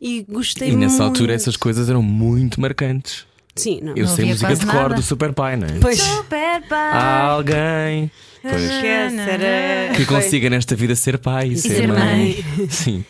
e 0.00 0.22
gostei 0.28 0.70
E 0.70 0.76
nessa 0.76 1.02
muito. 1.02 1.08
altura 1.18 1.34
essas 1.34 1.56
coisas 1.56 1.90
eram 1.90 2.02
muito 2.02 2.60
marcantes. 2.60 3.26
Sim, 3.54 3.80
não. 3.82 3.94
Eu 3.96 4.06
Não 4.06 4.16
sei 4.16 4.24
música 4.26 4.54
de 4.56 4.64
cor 4.66 4.94
do 4.94 5.02
Super 5.02 5.34
Pai, 5.34 5.56
não 5.56 5.66
é? 5.66 5.78
Pois, 5.80 5.98
Super 5.98 6.62
pai. 6.68 6.92
Alguém 7.28 8.10
pois, 8.40 8.62
era. 8.62 9.94
que 9.94 10.06
consiga 10.06 10.48
nesta 10.48 10.74
vida 10.74 10.94
ser 10.94 11.18
pai 11.18 11.48
e, 11.48 11.56
ser 11.58 11.86
mãe. 11.86 12.36
Sim. 12.70 13.04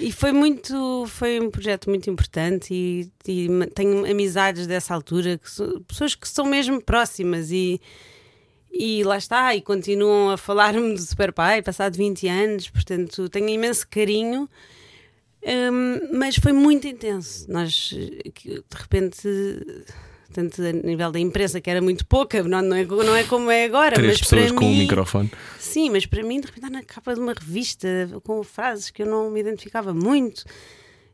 E 0.00 0.12
foi 0.12 0.32
muito, 0.32 1.04
foi 1.08 1.40
um 1.40 1.50
projeto 1.50 1.88
muito 1.88 2.08
importante 2.10 2.72
e, 2.72 3.08
e 3.26 3.48
tenho 3.74 4.08
amizades 4.10 4.66
dessa 4.66 4.94
altura, 4.94 5.38
que 5.38 5.50
so- 5.50 5.80
pessoas 5.88 6.14
que 6.14 6.28
são 6.28 6.44
mesmo 6.46 6.80
próximas 6.82 7.50
e, 7.50 7.80
e 8.78 9.04
lá 9.04 9.16
está, 9.18 9.54
e 9.54 9.60
continuam 9.60 10.30
a 10.30 10.36
falar-me 10.36 10.94
do 10.94 11.00
Super 11.00 11.32
Pai, 11.32 11.62
passado 11.62 11.96
20 11.96 12.28
anos, 12.28 12.70
portanto 12.70 13.28
tenho 13.28 13.48
imenso 13.48 13.86
carinho, 13.88 14.48
hum, 15.42 16.08
mas 16.12 16.36
foi 16.36 16.52
muito 16.52 16.86
intenso. 16.86 17.50
Nós, 17.50 17.90
de 17.90 18.62
repente, 18.74 19.28
tanto 20.32 20.62
a 20.62 20.72
nível 20.72 21.10
da 21.10 21.18
imprensa, 21.18 21.60
que 21.60 21.70
era 21.70 21.80
muito 21.80 22.06
pouca, 22.06 22.42
não, 22.42 22.62
não, 22.62 22.76
é, 22.76 22.84
não 22.84 23.16
é 23.16 23.24
como 23.24 23.50
é 23.50 23.64
agora, 23.64 23.94
Três 23.94 24.12
mas 24.12 24.20
pessoas 24.20 24.46
para 24.46 24.58
com 24.58 24.66
um 24.66 24.70
mim, 24.70 24.78
microfone. 24.80 25.30
Sim, 25.58 25.90
mas 25.90 26.06
para 26.06 26.22
mim, 26.22 26.40
de 26.40 26.46
repente, 26.46 26.64
estar 26.64 26.70
na 26.70 26.82
capa 26.82 27.14
de 27.14 27.20
uma 27.20 27.32
revista 27.32 27.88
com 28.22 28.42
frases 28.42 28.90
que 28.90 29.02
eu 29.02 29.06
não 29.06 29.30
me 29.30 29.40
identificava 29.40 29.94
muito. 29.94 30.44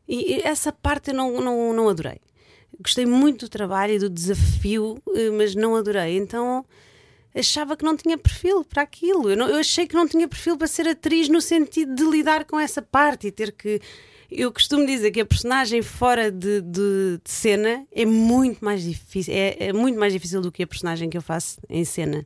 E 0.07 0.33
e 0.33 0.41
essa 0.41 0.71
parte 0.71 1.11
eu 1.11 1.15
não, 1.15 1.39
não, 1.39 1.73
não 1.73 1.89
adorei. 1.89 2.19
Gostei 2.79 3.05
muito 3.05 3.45
do 3.45 3.49
trabalho 3.49 3.93
e 3.93 3.99
do 3.99 4.09
desafio, 4.09 4.97
eh, 5.15 5.29
mas 5.29 5.55
não 5.55 5.75
adorei. 5.75 6.17
Então 6.17 6.65
achava 7.35 7.75
que 7.77 7.83
não 7.85 7.95
tinha 7.97 8.17
perfil 8.17 8.63
para 8.63 8.81
aquilo. 8.83 9.29
Eu, 9.29 9.37
não- 9.37 9.49
eu 9.49 9.57
achei 9.57 9.87
que 9.87 9.95
não 9.95 10.07
tinha 10.07 10.27
perfil 10.27 10.57
para 10.57 10.67
ser 10.67 10.87
atriz 10.87 11.27
no 11.29 11.41
sentido 11.41 11.93
de 11.95 12.03
lidar 12.03 12.45
com 12.45 12.59
essa 12.59 12.81
parte 12.81 13.27
e 13.27 13.31
ter 13.31 13.51
que. 13.51 13.79
Eu 14.31 14.51
costumo 14.51 14.85
dizer 14.85 15.11
que 15.11 15.21
a 15.21 15.25
personagem 15.25 15.81
fora 15.81 16.31
de, 16.31 16.61
de- 16.61 17.19
de 17.23 17.29
cena 17.31 17.85
é 17.91 18.05
muito 18.05 18.63
mais 18.65 18.81
difícil, 18.83 19.33
é, 19.33 19.55
é 19.59 19.73
muito 19.73 19.99
mais 19.99 20.11
difícil 20.13 20.41
do 20.41 20.51
que 20.51 20.63
a 20.63 20.67
personagem 20.67 21.09
que 21.09 21.17
eu 21.17 21.21
faço 21.21 21.59
em 21.69 21.85
cena 21.85 22.25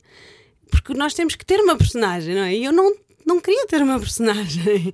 porque 0.70 0.92
nós 0.92 1.14
temos 1.14 1.34
que 1.34 1.46
ter 1.46 1.58
uma 1.60 1.76
personagem, 1.76 2.34
não 2.34 2.42
é? 2.42 2.54
E 2.54 2.62
eu 2.64 2.72
não, 2.72 2.94
não 3.24 3.40
queria 3.40 3.66
ter 3.66 3.80
uma 3.82 3.98
personagem 3.98 4.92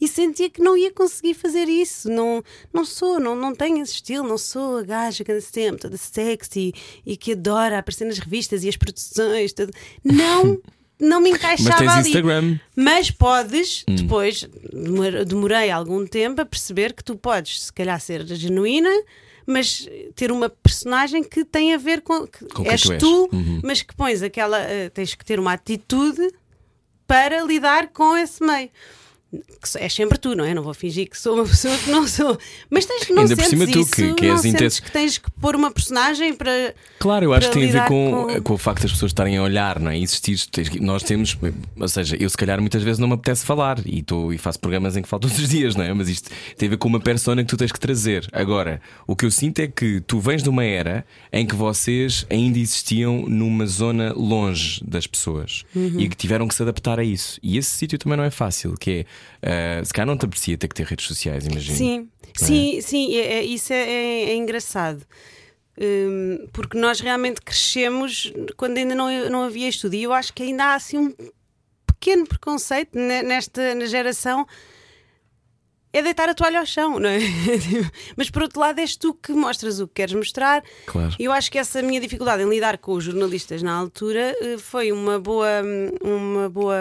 e 0.00 0.06
sentia 0.08 0.50
que 0.50 0.60
não 0.60 0.76
ia 0.76 0.90
conseguir 0.92 1.34
fazer 1.34 1.68
isso. 1.68 2.08
Não, 2.10 2.42
não 2.72 2.84
sou, 2.84 3.18
não, 3.20 3.34
não 3.34 3.54
tenho 3.54 3.82
esse 3.82 3.94
estilo, 3.94 4.26
não 4.28 4.38
sou 4.38 4.78
a 4.78 4.82
gaja 4.82 5.24
que 5.24 5.32
anda 5.32 5.40
sempre 5.40 5.80
toda 5.82 5.96
sexy 5.96 6.72
e 7.04 7.16
que 7.16 7.32
adora 7.32 7.78
aparecer 7.78 8.04
nas 8.04 8.18
revistas 8.18 8.64
e 8.64 8.68
as 8.68 8.76
produções. 8.76 9.52
Tudo. 9.52 9.72
Não, 10.04 10.60
não 11.00 11.20
me 11.20 11.30
encaixava 11.30 11.70
Mas 11.70 11.78
tens 11.78 11.92
ali. 11.92 12.08
Instagram. 12.08 12.58
Mas 12.74 13.10
podes, 13.10 13.84
depois, 13.88 14.48
demor- 14.72 15.24
demorei 15.24 15.70
algum 15.70 16.06
tempo 16.06 16.40
a 16.40 16.46
perceber 16.46 16.92
que 16.92 17.02
tu 17.04 17.16
podes, 17.16 17.62
se 17.64 17.72
calhar, 17.72 18.00
ser 18.00 18.26
genuína, 18.26 18.90
mas 19.48 19.88
ter 20.16 20.32
uma 20.32 20.48
personagem 20.48 21.22
que 21.22 21.44
tem 21.44 21.72
a 21.72 21.78
ver 21.78 22.00
com. 22.02 22.26
Que 22.26 22.44
Com 22.46 22.62
quem 22.64 22.72
és 22.72 22.82
tu 22.82 22.92
és. 22.92 23.00
tu, 23.00 23.28
Uhum. 23.32 23.60
mas 23.62 23.80
que 23.80 23.94
pões 23.94 24.20
aquela. 24.22 24.58
eh, 24.60 24.88
tens 24.90 25.14
que 25.14 25.24
ter 25.24 25.38
uma 25.38 25.52
atitude 25.52 26.20
para 27.06 27.42
lidar 27.42 27.88
com 27.88 28.16
esse 28.16 28.44
meio. 28.44 28.68
Que 29.62 29.78
és 29.78 29.92
sempre 29.92 30.18
tu, 30.18 30.34
não 30.34 30.44
é? 30.44 30.54
Não 30.54 30.62
vou 30.62 30.74
fingir 30.74 31.08
que 31.08 31.18
sou 31.18 31.34
uma 31.34 31.44
pessoa 31.44 31.76
que 31.78 31.90
não 31.90 32.06
sou. 32.06 32.38
Mas 32.70 32.86
tens 32.86 33.04
que 33.04 33.12
não 33.12 33.22
Ainda 33.22 33.36
por 33.36 33.44
cima 33.44 33.66
tu, 33.66 33.80
isso, 33.80 33.90
que- 33.90 34.14
que 34.14 34.26
não 34.28 34.34
és 34.36 34.44
intenso. 34.44 34.82
que 34.82 34.90
tens 34.92 35.18
que 35.18 35.30
pôr 35.32 35.56
uma 35.56 35.70
personagem 35.70 36.34
para. 36.34 36.74
Claro, 36.98 37.24
eu 37.24 37.34
acho 37.34 37.48
que 37.50 37.58
tem 37.58 37.68
a 37.68 37.72
ver 37.72 37.88
com, 37.88 38.26
com- 38.28 38.42
com 38.42 38.54
o 38.54 38.58
facto 38.58 38.82
das 38.82 38.92
pessoas 38.92 39.10
estarem 39.10 39.36
a 39.36 39.42
olhar, 39.42 39.78
não 39.80 39.90
é? 39.90 39.98
Existir, 39.98 40.36
que- 40.50 40.80
nós 40.80 41.02
temos, 41.02 41.36
ou 41.78 41.88
seja, 41.88 42.16
eu 42.18 42.28
se 42.30 42.36
calhar 42.36 42.60
muitas 42.60 42.82
vezes 42.82 42.98
não 42.98 43.08
me 43.08 43.14
apetece 43.14 43.44
falar 43.44 43.80
e, 43.84 44.02
tô, 44.02 44.32
e 44.32 44.38
faço 44.38 44.58
programas 44.60 44.96
em 44.96 45.02
que 45.02 45.08
falo 45.08 45.20
todos 45.28 45.38
os 45.38 45.48
dias, 45.48 45.74
não 45.74 45.84
é? 45.84 45.92
Mas 45.92 46.08
isto 46.08 46.30
tem 46.56 46.66
a 46.66 46.70
ver 46.70 46.76
com 46.76 46.88
uma 46.88 47.00
persona 47.00 47.42
que 47.42 47.48
tu 47.48 47.56
tens 47.56 47.72
que 47.72 47.80
trazer. 47.80 48.26
Agora, 48.32 48.80
o 49.06 49.14
que 49.16 49.24
eu 49.24 49.30
sinto 49.30 49.58
é 49.60 49.66
que 49.66 50.00
tu 50.00 50.20
vens 50.20 50.42
de 50.42 50.48
uma 50.48 50.64
era 50.64 51.04
em 51.32 51.46
que 51.46 51.54
vocês 51.54 52.26
ainda 52.30 52.58
existiam 52.58 53.22
numa 53.28 53.66
zona 53.66 54.12
longe 54.12 54.80
das 54.84 55.06
pessoas 55.06 55.64
Uhum. 55.74 56.00
e 56.00 56.08
que 56.08 56.16
tiveram 56.16 56.46
que 56.48 56.54
se 56.54 56.62
adaptar 56.62 56.98
a 56.98 57.04
isso. 57.04 57.38
E 57.42 57.56
esse 57.58 57.70
sítio 57.70 57.98
também 57.98 58.16
não 58.16 58.24
é 58.24 58.30
fácil, 58.30 58.74
que 58.78 58.90
é, 58.90 59.06
ah, 59.42 59.84
se 59.84 59.92
calhar 59.92 60.06
não 60.06 60.16
te 60.16 60.24
aprecia 60.24 60.56
ter 60.58 60.68
que 60.68 60.74
ter 60.74 60.84
redes 60.86 61.06
sociais, 61.06 61.46
imagino. 61.46 61.76
Sim, 61.76 62.08
sim, 62.36 62.80
sim, 62.80 63.14
é- 63.16 63.34
é- 63.38 63.44
isso 63.44 63.72
é, 63.72 63.76
é- 63.82 64.24
é 64.30 64.34
engraçado. 64.36 65.02
Hum, 65.78 66.46
porque 66.52 66.78
nós 66.78 67.00
realmente 67.00 67.40
crescemos 67.42 68.32
quando 68.56 68.78
ainda 68.78 68.94
não, 68.94 69.08
não 69.30 69.42
havia 69.42 69.68
estudo. 69.68 69.94
E 69.94 70.02
eu 70.02 70.12
acho 70.12 70.32
que 70.32 70.42
ainda 70.42 70.64
há 70.64 70.74
assim 70.74 70.96
um 70.98 71.14
pequeno 71.86 72.26
preconceito 72.26 72.96
ne- 72.98 73.22
nesta 73.22 73.74
na 73.74 73.84
geração. 73.86 74.46
É 75.98 76.02
deitar 76.02 76.28
a 76.28 76.34
toalha 76.34 76.60
ao 76.60 76.66
chão, 76.66 76.98
não 76.98 77.08
é? 77.08 77.18
Mas 78.16 78.28
por 78.28 78.42
outro 78.42 78.60
lado, 78.60 78.78
és 78.78 78.96
tu 78.96 79.14
que 79.14 79.32
mostras 79.32 79.80
o 79.80 79.88
que 79.88 79.94
queres 79.94 80.14
mostrar. 80.14 80.62
Claro. 80.86 81.14
E 81.18 81.24
eu 81.24 81.32
acho 81.32 81.50
que 81.50 81.58
essa 81.58 81.80
minha 81.82 82.00
dificuldade 82.00 82.42
em 82.42 82.48
lidar 82.48 82.78
com 82.78 82.92
os 82.92 83.04
jornalistas 83.04 83.62
na 83.62 83.72
altura 83.72 84.36
eh, 84.40 84.58
foi 84.58 84.92
uma 84.92 85.18
boa, 85.18 85.62
uma 86.02 86.48
boa 86.48 86.76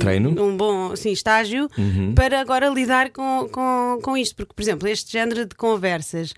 Treino? 0.00 0.30
Uhum. 0.30 0.48
um 0.48 0.56
bom 0.56 0.92
assim, 0.92 1.12
estágio 1.12 1.68
para 2.14 2.40
agora 2.40 2.68
lidar 2.68 3.10
com, 3.10 3.48
com, 3.50 3.98
com 4.02 4.16
isto. 4.16 4.34
Porque, 4.34 4.52
por 4.54 4.62
exemplo, 4.62 4.88
este 4.88 5.12
género 5.12 5.46
de 5.46 5.54
conversas, 5.54 6.34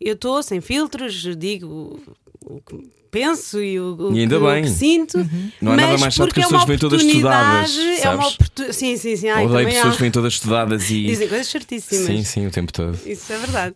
eu 0.00 0.14
estou 0.14 0.42
sem 0.42 0.60
filtros, 0.60 1.36
digo 1.36 2.00
o 2.44 2.60
que 2.60 2.97
penso 3.10 3.60
e 3.62 3.78
o, 3.80 3.94
o 3.96 4.16
E 4.16 4.20
ainda 4.20 4.36
que, 4.38 4.42
o 4.44 4.46
bem. 4.50 4.62
que 4.62 4.70
sinto. 4.70 5.18
Não 5.60 5.72
há 5.72 5.76
nada 5.76 5.92
mas 5.92 6.00
mais 6.00 6.14
chato 6.14 6.26
porque 6.28 6.40
que 6.40 6.46
as 6.46 6.52
é 6.52 6.54
uma 6.54 6.58
pessoas 6.66 6.68
vêm 6.68 6.78
todas 6.78 7.02
estudadas, 7.02 7.70
oportunidade, 7.70 8.06
É 8.06 8.10
uma 8.10 8.22
sabes? 8.22 8.34
oportu- 8.34 8.72
Sim, 8.72 8.96
sim, 8.96 9.16
sim. 9.16 9.28
Ai, 9.28 9.46
Odeio 9.46 9.68
pessoas 9.68 9.94
que 9.96 10.00
vêm 10.02 10.10
todas 10.10 10.32
estudadas 10.34 10.90
e. 10.90 11.06
Dizem 11.06 11.28
coisas 11.28 11.46
certíssimas. 11.48 12.06
Sim, 12.06 12.24
sim, 12.24 12.46
o 12.46 12.50
tempo 12.50 12.72
todo. 12.72 12.98
Isso 13.06 13.32
é 13.32 13.38
verdade. 13.38 13.74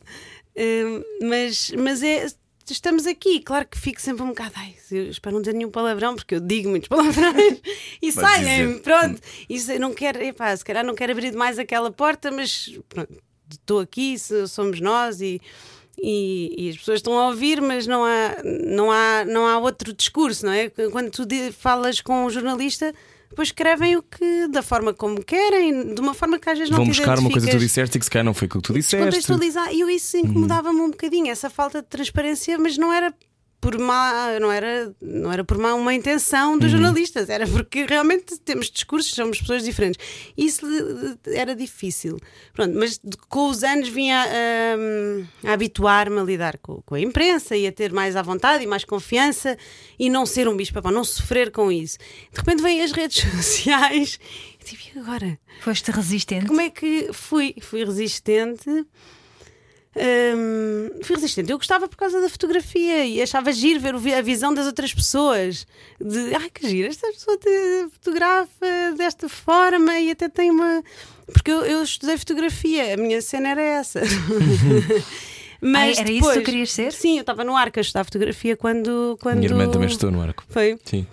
Hum, 0.57 1.03
mas, 1.23 1.73
mas 1.79 2.03
é. 2.03 2.27
Estamos 2.71 3.07
aqui, 3.09 3.41
claro 3.41 3.67
que 3.69 3.77
fico 3.77 4.01
sempre 4.01 4.23
um 4.23 4.29
bocado. 4.29 4.53
Ai, 4.55 4.75
não 5.33 5.41
dizer 5.41 5.53
nenhum 5.53 5.71
palavrão, 5.71 6.15
porque 6.15 6.37
eu 6.37 6.41
digo 6.41 6.71
muitos 6.71 6.89
palavrões 6.89 7.59
e 8.01 8.13
saem. 8.13 8.79
Pronto, 8.79 9.21
isso 9.51 9.73
eu 9.73 9.81
não 9.81 9.93
quero, 9.93 10.23
epá, 10.23 10.57
se 10.57 10.65
calhar 10.65 10.85
não 10.85 10.95
quero 10.95 11.11
abrir 11.13 11.33
demais 11.33 11.59
aquela 11.59 11.91
porta, 11.91 12.31
mas 12.31 12.71
pronto, 12.89 13.13
estou 13.51 13.81
aqui, 13.81 14.15
somos 14.49 14.81
nós 14.81 15.21
e, 15.21 15.41
e, 16.01 16.55
e 16.59 16.71
as 16.71 16.77
pessoas 16.77 16.99
estão 16.99 17.19
a 17.19 17.29
ouvir, 17.29 17.61
mas 17.61 17.87
não 17.87 18.05
há, 18.05 18.37
não, 18.45 18.91
há, 18.91 19.25
não 19.25 19.47
há 19.47 19.59
outro 19.59 19.93
discurso, 19.93 20.47
não 20.47 20.53
é? 20.53 20.69
Quando 20.91 21.11
tu 21.11 21.27
falas 21.53 22.01
com 22.01 22.27
um 22.27 22.31
jornalista, 22.31 22.93
depois 23.29 23.49
escrevem 23.49 23.97
o 23.97 24.03
que, 24.03 24.47
da 24.49 24.63
forma 24.63 24.93
como 24.93 25.23
querem, 25.25 25.95
de 25.95 26.01
uma 26.01 26.13
forma 26.13 26.39
que 26.39 26.49
às 26.51 26.59
vezes 26.59 26.71
não 26.71 26.79
Vão 26.79 26.87
buscar 26.87 27.19
uma 27.19 27.31
coisa 27.31 27.47
que 27.47 27.53
tu 27.53 27.59
disseste 27.59 27.97
e 27.97 27.99
que 27.99 28.05
se 28.05 28.11
calhar 28.11 28.25
não 28.25 28.35
foi 28.35 28.47
aquilo 28.47 28.63
que 28.63 28.67
tu 28.67 28.75
disseste. 28.75 29.05
Descontextualizar. 29.05 29.73
E 29.73 29.95
isso 29.95 30.17
incomodava-me 30.17 30.81
um 30.81 30.91
bocadinho, 30.91 31.31
essa 31.31 31.49
falta 31.49 31.81
de 31.81 31.89
transparência, 31.89 32.59
mas 32.59 32.77
não 32.77 32.93
era 32.93 33.15
por 33.63 33.79
má, 33.79 34.41
não 34.41 34.51
era, 34.51 34.93
não 35.01 35.33
era 35.33 35.45
por 35.45 35.57
má 35.57 35.73
uma 35.75 35.95
intenção 35.95 36.59
dos 36.59 36.69
jornalistas, 36.73 37.31
era 37.31 37.47
porque 37.47 37.87
realmente 37.87 38.37
temos 38.41 38.69
discursos, 38.69 39.15
somos 39.15 39.41
pessoas 39.41 39.63
diferentes. 39.63 40.05
Isso 40.37 40.67
eh, 41.27 41.39
era 41.39 41.55
difícil. 41.55 42.19
Pronto, 42.53 42.77
mas 42.77 42.99
de- 42.99 43.17
com 43.29 43.49
os 43.49 43.63
anos 43.63 43.89
vinha 43.89 44.27
hum, 44.77 45.25
a 45.45 45.53
habituar-me 45.53 46.19
a 46.19 46.25
lidar 46.25 46.59
com, 46.59 46.83
com 46.83 46.97
a 46.97 47.01
imprensa 47.01 47.57
e 47.57 47.65
a 47.65 47.71
ter 47.73 47.93
mais 47.93 48.17
à 48.17 48.23
vontade 48.23 48.65
e 48.65 48.67
mais 48.67 48.85
confiança 48.85 49.57
e 49.97 50.11
não 50.11 50.27
ser 50.27 50.49
um 50.49 50.57
bicho 50.57 50.75
papão, 50.75 50.91
não 50.91 51.05
sofrer 51.05 51.53
com 51.53 51.71
isso. 51.71 51.99
De 52.33 52.39
repente 52.39 52.61
vêm 52.63 52.83
as 52.83 52.91
redes 52.91 53.23
sociais 53.31 54.19
e 54.61 54.65
tipo, 54.65 54.83
e 54.93 54.99
agora? 54.99 55.39
Foste 55.61 55.89
resistente. 55.93 56.47
Como 56.47 56.61
é 56.61 56.69
que 56.69 57.11
fui? 57.13 57.55
Fui 57.63 57.85
resistente. 57.85 58.69
Hum, 59.95 60.91
fui 61.03 61.17
resistente. 61.17 61.51
Eu 61.51 61.59
gostava 61.59 61.87
por 61.87 61.97
causa 61.97 62.21
da 62.21 62.29
fotografia 62.29 63.05
e 63.05 63.21
achava 63.21 63.53
giro 63.53 63.79
ver 63.79 63.95
a 64.15 64.23
visão 64.23 64.55
das 64.55 64.67
outras 64.67 64.93
pessoas. 64.95 65.67
De 66.01 66.35
ai 66.35 66.49
que 66.49 66.67
giro, 66.69 66.89
esta 66.89 67.07
pessoa 67.13 67.37
te 67.37 67.89
fotografa 67.93 68.95
desta 68.97 69.29
forma 69.29 69.99
e 69.99 70.11
até 70.11 70.29
tem 70.29 70.51
uma. 70.51 70.83
Porque 71.31 71.51
eu, 71.51 71.65
eu 71.65 71.83
estudei 71.83 72.17
fotografia, 72.17 72.95
a 72.95 72.97
minha 72.97 73.21
cena 73.21 73.51
era 73.51 73.61
essa. 73.63 74.01
Mas 75.61 75.99
Ah, 75.99 76.01
era 76.01 76.11
isso 76.11 76.13
que 76.13 76.13
depois, 76.15 76.37
tu 76.39 76.43
querias 76.43 76.73
ser? 76.73 76.93
Sim, 76.93 77.17
eu 77.17 77.21
estava 77.21 77.45
no 77.45 77.57
arco 77.57 77.79
a 77.79 77.83
estudar 77.83 78.03
fotografia 78.05 78.57
quando. 78.57 79.17
quando... 79.21 79.39
Minha 79.39 79.51
irmã 79.51 79.71
também 79.71 79.89
estou 79.89 80.11
no 80.11 80.21
arco. 80.21 80.45
Foi 80.49 80.77
Sim. 80.85 81.07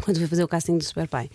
quando 0.00 0.18
fui 0.18 0.28
fazer 0.28 0.44
o 0.44 0.48
casting 0.48 0.78
do 0.78 0.84
Super 0.84 1.08
Pai. 1.08 1.28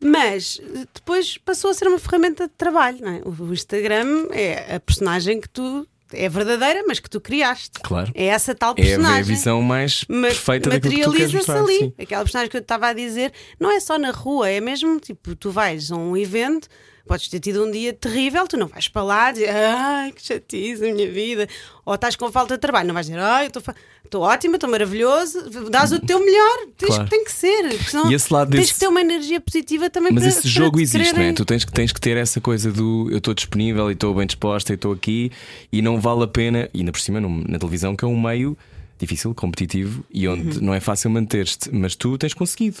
Mas 0.00 0.60
depois 0.94 1.38
passou 1.38 1.70
a 1.70 1.74
ser 1.74 1.88
uma 1.88 1.98
ferramenta 1.98 2.46
de 2.46 2.52
trabalho, 2.54 2.98
não 3.00 3.10
é? 3.10 3.22
O 3.24 3.52
Instagram 3.52 4.28
é 4.32 4.76
a 4.76 4.80
personagem 4.80 5.40
que 5.40 5.48
tu 5.48 5.88
é 6.12 6.28
verdadeira, 6.28 6.82
mas 6.86 6.98
que 7.00 7.08
tu 7.10 7.20
criaste. 7.20 7.70
Claro. 7.82 8.10
É 8.14 8.26
essa 8.26 8.54
tal 8.54 8.70
a- 8.70 8.74
é 8.80 8.82
a 8.82 8.86
personagem. 8.86 9.22
visão 9.24 9.62
mais 9.62 10.04
Ma- 10.08 10.28
perfeita 10.28 10.70
daquilo 10.70 10.94
que 10.94 11.02
tu 11.02 11.12
queres 11.12 11.32
Materializa-se 11.32 11.36
mostrar. 11.36 11.60
ali. 11.60 11.78
sim. 11.78 12.02
Aquela 12.02 12.22
personagem 12.24 12.50
que 12.50 12.56
eu 12.56 12.60
estava 12.62 12.86
a 12.88 12.92
dizer, 12.92 13.32
não 13.58 13.70
é 13.70 13.80
só 13.80 13.98
na 13.98 14.10
rua, 14.10 14.48
é 14.50 14.60
mesmo 14.60 14.98
tipo, 15.00 15.34
tu 15.36 15.50
vais 15.50 15.90
a 15.90 15.96
um 15.96 16.16
evento, 16.16 16.68
podes 17.08 17.26
ter 17.28 17.40
tido 17.40 17.64
um 17.64 17.70
dia 17.70 17.92
terrível, 17.92 18.46
tu 18.46 18.56
não 18.56 18.68
vais 18.68 18.86
para 18.86 19.02
lá 19.02 19.32
dizer, 19.32 19.48
ai, 19.50 20.12
que 20.12 20.24
chatice 20.24 20.88
a 20.88 20.92
minha 20.94 21.10
vida, 21.10 21.48
ou 21.84 21.94
estás 21.94 22.14
com 22.14 22.30
falta 22.30 22.54
de 22.54 22.60
trabalho, 22.60 22.86
não 22.86 22.94
vais 22.94 23.06
dizer, 23.06 23.18
ai, 23.18 23.46
eu 23.46 23.48
estou 23.48 23.62
estou 24.04 24.22
ótima, 24.22 24.54
estou 24.56 24.70
maravilhoso, 24.70 25.50
dás 25.70 25.92
o 25.92 25.98
teu 26.00 26.18
melhor, 26.24 26.66
tens, 26.78 26.94
Claro. 26.94 27.10
tem 27.10 27.24
que 27.24 27.32
ser, 27.32 27.72
senão 27.84 28.10
E 28.10 28.14
esse 28.14 28.32
lado 28.32 28.50
tens 28.50 28.60
desse- 28.60 28.72
que 28.74 28.80
ter 28.80 28.88
uma 28.88 29.00
energia 29.02 29.38
positiva 29.40 29.90
também 29.90 30.12
Mas 30.12 30.22
para 30.22 30.28
esse 30.30 30.40
para 30.42 30.50
jogo 30.50 30.76
te 30.78 30.82
existe, 30.84 30.98
não 30.98 31.04
é? 31.04 31.12
quererem- 31.12 31.34
Tu 31.34 31.44
tens 31.44 31.64
que, 31.64 31.72
tens 31.72 31.92
que 31.92 32.00
ter 32.00 32.16
essa 32.16 32.40
coisa 32.40 32.72
do 32.72 33.08
eu 33.10 33.18
estou 33.18 33.34
disponível 33.34 33.90
e 33.90 33.92
estou 33.92 34.14
bem 34.14 34.26
disposta 34.26 34.72
e 34.72 34.76
estou 34.76 34.92
aqui 34.92 35.30
e 35.70 35.82
não 35.82 36.00
vale 36.00 36.22
a 36.24 36.26
pena, 36.26 36.70
e 36.72 36.78
ainda 36.78 36.90
por 36.92 37.00
cima 37.00 37.20
na 37.20 37.58
televisão, 37.58 37.94
que 37.94 38.04
é 38.04 38.08
um 38.08 38.18
meio 38.18 38.56
difícil, 38.98 39.34
competitivo 39.34 40.02
e 40.10 40.26
onde 40.26 40.56
Uhum. 40.58 40.64
não 40.64 40.74
é 40.74 40.80
fácil 40.80 41.10
manter-te, 41.10 41.70
mas 41.70 41.94
tu 41.94 42.16
tens 42.16 42.32
conseguido. 42.34 42.78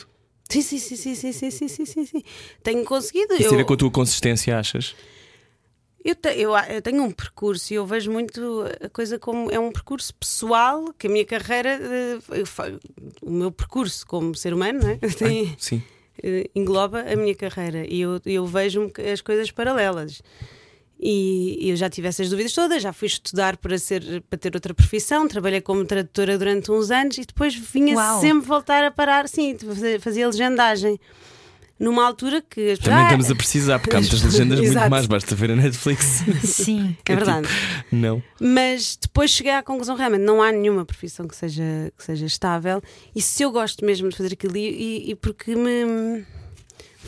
Sim, 0.48 0.62
sim, 0.62 0.78
sim, 0.78 0.96
sim, 0.96 1.14
sim, 1.14 1.32
sim, 1.32 1.50
sim, 1.50 1.68
sim, 1.68 1.84
sim, 1.86 2.06
sim. 2.06 2.24
Tenho 2.62 2.84
conseguido. 2.84 3.34
Isso 3.34 3.42
eu- 3.44 3.50
tira 3.50 3.64
com 3.64 3.74
a 3.74 3.76
tua 3.76 3.90
consistência, 3.90 4.58
achas? 4.58 4.94
Eu, 6.04 6.14
te- 6.14 6.28
eu, 6.40 6.56
eu 6.56 6.80
tenho 6.80 7.02
um 7.02 7.10
percurso 7.10 7.72
e 7.72 7.76
eu 7.76 7.84
vejo 7.84 8.10
muito 8.10 8.64
a 8.82 8.88
coisa 8.88 9.18
como 9.18 9.50
é 9.50 9.58
um 9.58 9.70
percurso 9.70 10.14
pessoal 10.14 10.92
que 10.96 11.06
a 11.06 11.10
minha 11.10 11.24
carreira, 11.24 11.78
eh, 11.82 12.18
eu 12.30 12.44
o 13.20 13.30
meu 13.30 13.50
percurso 13.50 14.06
como 14.06 14.34
ser 14.34 14.54
humano, 14.54 14.80
não 14.80 14.88
é? 14.90 14.96
Tem- 14.96 15.54
Sim. 15.58 15.82
eh, 16.22 16.48
engloba 16.54 17.00
a 17.00 17.16
minha 17.16 17.34
carreira 17.34 17.84
e 17.86 18.00
eu, 18.00 18.20
eu 18.24 18.46
vejo 18.46 18.90
as 19.12 19.20
coisas 19.20 19.50
paralelas. 19.50 20.22
E 21.00 21.70
eu 21.70 21.76
já 21.76 21.88
tive 21.88 22.08
essas 22.08 22.28
dúvidas 22.28 22.52
todas, 22.52 22.82
já 22.82 22.92
fui 22.92 23.06
estudar 23.06 23.56
para, 23.56 23.78
ser, 23.78 24.20
para 24.28 24.38
ter 24.38 24.52
outra 24.54 24.74
profissão, 24.74 25.28
trabalhei 25.28 25.60
como 25.60 25.84
tradutora 25.84 26.36
durante 26.36 26.70
uns 26.72 26.90
anos 26.90 27.16
e 27.18 27.20
depois 27.24 27.54
vinha 27.54 27.94
Uau. 27.94 28.20
sempre 28.20 28.46
voltar 28.48 28.82
a 28.84 28.90
parar, 28.90 29.28
sim, 29.28 29.56
fazia, 30.00 30.26
legendagem. 30.26 30.98
Numa 31.78 32.04
altura 32.04 32.42
que 32.42 32.72
as 32.72 32.78
Também 32.80 32.98
Ah, 32.98 33.02
estamos 33.04 33.30
a 33.30 33.34
precisar, 33.36 33.78
porque 33.78 33.94
há 33.94 34.00
muitas 34.00 34.20
legendas 34.20 34.58
muito 34.60 34.90
mais, 34.90 35.06
basta 35.06 35.32
ver 35.36 35.52
a 35.52 35.54
Netflix. 35.54 36.24
Sim. 36.42 36.96
É 37.08 37.14
verdade. 37.14 37.46
tipo, 37.46 37.94
não. 37.94 38.20
Mas 38.40 38.98
depois 39.00 39.30
cheguei 39.30 39.52
à 39.52 39.62
conclusão 39.62 39.94
realmente 39.94 40.22
não 40.24 40.42
há 40.42 40.50
nenhuma 40.50 40.84
profissão 40.84 41.28
que 41.28 41.36
seja, 41.36 41.62
que 41.96 42.02
seja 42.02 42.26
estável. 42.26 42.82
E 43.14 43.22
se 43.22 43.44
eu 43.44 43.52
gosto 43.52 43.84
mesmo 43.84 44.08
de 44.08 44.16
fazer 44.16 44.32
aquilo 44.32 44.56
e, 44.56 44.68
e- 45.06 45.10
e 45.12 45.14
porque 45.14 45.54
me 45.54 46.24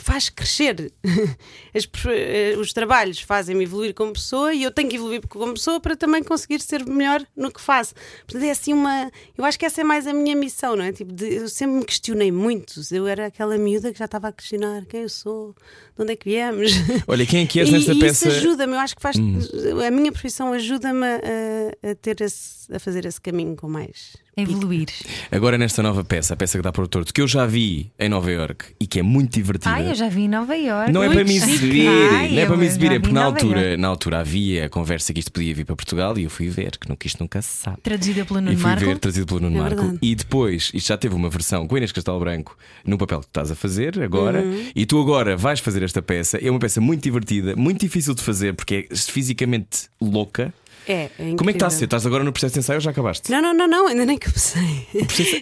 faz 0.03 0.29
crescer. 0.29 0.91
As 1.73 1.87
eh, 2.07 2.55
os 2.57 2.73
trabalhos 2.73 3.21
fazem-me 3.21 3.63
evoluir 3.63 3.93
como 3.93 4.13
pessoa 4.13 4.53
e 4.53 4.63
eu 4.63 4.71
tenho 4.71 4.89
que 4.89 4.95
evoluir 4.97 5.25
como 5.27 5.53
pessoa 5.53 5.79
para 5.79 5.95
também 5.95 6.21
conseguir 6.23 6.59
ser 6.61 6.85
melhor 6.85 7.25
no 7.35 7.51
que 7.51 7.61
faço. 7.61 7.93
Portanto, 8.25 8.43
é 8.43 8.51
assim 8.51 8.73
uma. 8.73 9.09
Eu 9.37 9.45
acho 9.45 9.57
que 9.57 9.65
essa 9.65 9.81
é 9.81 9.83
mais 9.83 10.05
a 10.07 10.13
minha 10.13 10.35
missão, 10.35 10.75
não 10.75 10.83
é? 10.83 10.91
Tipo, 10.91 11.11
de- 11.13 11.33
eu 11.35 11.49
sempre 11.49 11.75
me 11.77 11.85
questionei 11.85 12.31
muito. 12.31 12.81
Eu 12.91 13.07
era 13.07 13.27
aquela 13.27 13.57
miúda 13.57 13.91
que 13.93 13.99
já 13.99 14.05
estava 14.05 14.27
a 14.27 14.31
questionar 14.31 14.85
quem 14.85 15.01
eu 15.03 15.09
sou, 15.09 15.55
de 15.95 16.01
onde 16.03 16.13
é 16.13 16.15
que 16.15 16.25
viemos. 16.29 16.71
Olha, 17.07 17.25
quem 17.25 17.43
é 17.43 17.45
que 17.45 17.59
és 17.59 17.69
E- 17.69 17.71
nesta 17.71 17.93
e 17.93 17.99
peça? 17.99 18.27
Isso 18.29 18.37
ajuda-me, 18.37 18.73
eu 18.73 18.79
acho 18.79 18.95
que 18.95 19.01
faz. 19.01 19.15
A 19.17 19.91
minha 19.91 20.11
profissão 20.11 20.53
ajuda-me 20.53 21.05
a, 21.05 21.91
a 21.91 21.95
ter 21.95 22.19
esse, 22.21 22.73
a 22.73 22.79
fazer 22.79 23.05
esse 23.05 23.19
caminho 23.21 23.55
com 23.55 23.67
mais. 23.69 24.15
Evoluir. 24.37 24.87
Agora 25.29 25.57
nesta 25.57 25.83
nova 25.83 26.05
peça, 26.05 26.33
a 26.33 26.37
peça 26.37 26.57
que 26.57 26.63
dá 26.63 26.71
para 26.71 26.81
o 26.83 26.87
torto, 26.87 27.13
que 27.13 27.19
eu 27.21 27.27
já 27.27 27.45
vi 27.45 27.91
em 27.99 28.07
Nova 28.07 28.31
York 28.31 28.67
e 28.79 28.87
que 28.87 28.97
é 28.99 29.03
muito 29.03 29.33
divertida. 29.33 29.69
Ai, 29.75 29.89
eu 29.91 29.93
já 29.93 30.07
vi 30.07 30.21
em 30.21 30.29
Nova 30.29 30.55
Iorque. 30.55 30.91
Não 30.91 31.03
é 31.03 31.07
Muito 31.07 31.17
para 31.19 31.27
me 31.27 31.35
exibir, 31.35 31.83
não 32.31 32.39
é 32.41 32.45
para 32.45 32.57
me 32.57 32.65
exibir, 32.65 32.91
é 32.93 32.99
porque 32.99 33.13
na 33.13 33.25
altura, 33.25 33.75
na 33.77 33.87
altura 33.89 34.19
havia 34.19 34.65
a 34.65 34.69
conversa 34.69 35.13
que 35.13 35.19
isto 35.19 35.31
podia 35.33 35.53
vir 35.53 35.65
para 35.65 35.75
Portugal 35.75 36.17
e 36.17 36.23
eu 36.23 36.29
fui 36.29 36.47
ver, 36.47 36.77
que, 36.77 36.87
não, 36.87 36.95
que 36.95 37.07
isto 37.07 37.19
nunca 37.19 37.41
se 37.41 37.49
sabe. 37.57 37.81
Traduzida 37.83 38.23
pelo 38.23 38.39
E 38.39 38.41
Nuno 38.43 38.57
fui 38.57 38.69
Marco. 38.69 38.85
ver, 38.85 39.25
pelo 39.25 39.39
Nuno 39.41 39.57
É 39.57 39.59
Marco. 39.59 39.75
verdade. 39.81 39.99
E 40.01 40.15
depois, 40.15 40.71
isto 40.73 40.87
já 40.87 40.97
teve 40.97 41.13
uma 41.13 41.29
versão 41.29 41.67
com 41.67 41.75
a 41.75 41.77
Inês 41.77 41.91
Castelo 41.91 42.19
Branco 42.19 42.57
no 42.85 42.97
papel 42.97 43.19
que 43.19 43.25
tu 43.25 43.29
estás 43.31 43.51
a 43.51 43.55
fazer 43.55 44.01
agora. 44.01 44.41
Uhum. 44.41 44.69
E 44.73 44.85
tu 44.85 44.99
agora 44.99 45.35
vais 45.35 45.59
fazer 45.59 45.80
esta 45.83 46.01
peça. 46.01 46.37
É 46.37 46.49
uma 46.49 46.59
peça 46.59 46.79
muito 46.81 47.03
divertida, 47.03 47.55
muito 47.55 47.79
difícil 47.81 48.13
de 48.13 48.21
fazer 48.21 48.53
porque 48.53 48.87
é 48.91 48.95
fisicamente 48.95 49.89
louca. 49.99 50.53
É, 50.87 51.09
é 51.19 51.35
Como 51.37 51.49
é 51.49 51.53
que 51.53 51.57
está 51.57 51.67
a 51.67 51.69
ser? 51.69 51.85
Estás 51.85 52.05
agora 52.07 52.23
no 52.23 52.31
processo 52.31 52.53
de 52.55 52.59
ensaio 52.59 52.77
ou 52.77 52.81
já 52.81 52.89
acabaste? 52.89 53.29
Não, 53.31 53.39
não, 53.39 53.53
não, 53.53 53.67
não, 53.67 53.87
ainda 53.87 54.03
nem 54.05 54.17
comecei. 54.17 54.61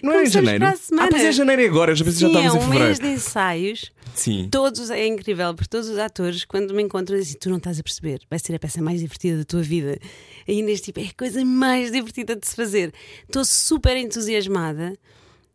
Não 0.02 0.12
é 0.12 0.16
em 0.16 0.18
Começamos 0.18 0.30
janeiro? 0.32 0.58
para 0.60 0.70
a 0.70 0.76
semana. 0.76 1.06
Ah, 1.06 1.10
pois 1.10 1.24
é 1.24 1.32
janeiro 1.32 1.62
e 1.62 1.66
agora, 1.66 1.94
já 1.94 2.04
pensei 2.04 2.28
que 2.28 2.34
já 2.34 2.40
Sim, 2.40 2.44
é 2.44 2.46
estávamos 2.46 2.54
em 2.54 2.68
um 2.68 2.72
fevereiro. 2.72 3.02
mês 3.02 3.18
de 3.20 3.26
ensaios. 3.26 3.92
Sim. 4.14 4.48
Todos, 4.50 4.90
é 4.90 5.06
incrível, 5.06 5.54
porque 5.54 5.68
todos 5.68 5.88
os 5.88 5.96
atores, 5.96 6.44
quando 6.44 6.74
me 6.74 6.82
encontram, 6.82 7.16
dizem: 7.18 7.38
Tu 7.40 7.48
não 7.48 7.56
estás 7.56 7.78
a 7.80 7.82
perceber, 7.82 8.20
vai 8.28 8.38
ser 8.38 8.54
a 8.54 8.58
peça 8.58 8.82
mais 8.82 9.00
divertida 9.00 9.38
da 9.38 9.44
tua 9.44 9.62
vida. 9.62 9.98
E 10.46 10.54
Inês, 10.58 10.80
tipo, 10.82 11.00
é 11.00 11.04
a 11.04 11.14
coisa 11.16 11.42
mais 11.44 11.90
divertida 11.90 12.36
de 12.36 12.46
se 12.46 12.54
fazer. 12.54 12.92
Estou 13.26 13.44
super 13.44 13.96
entusiasmada. 13.96 14.94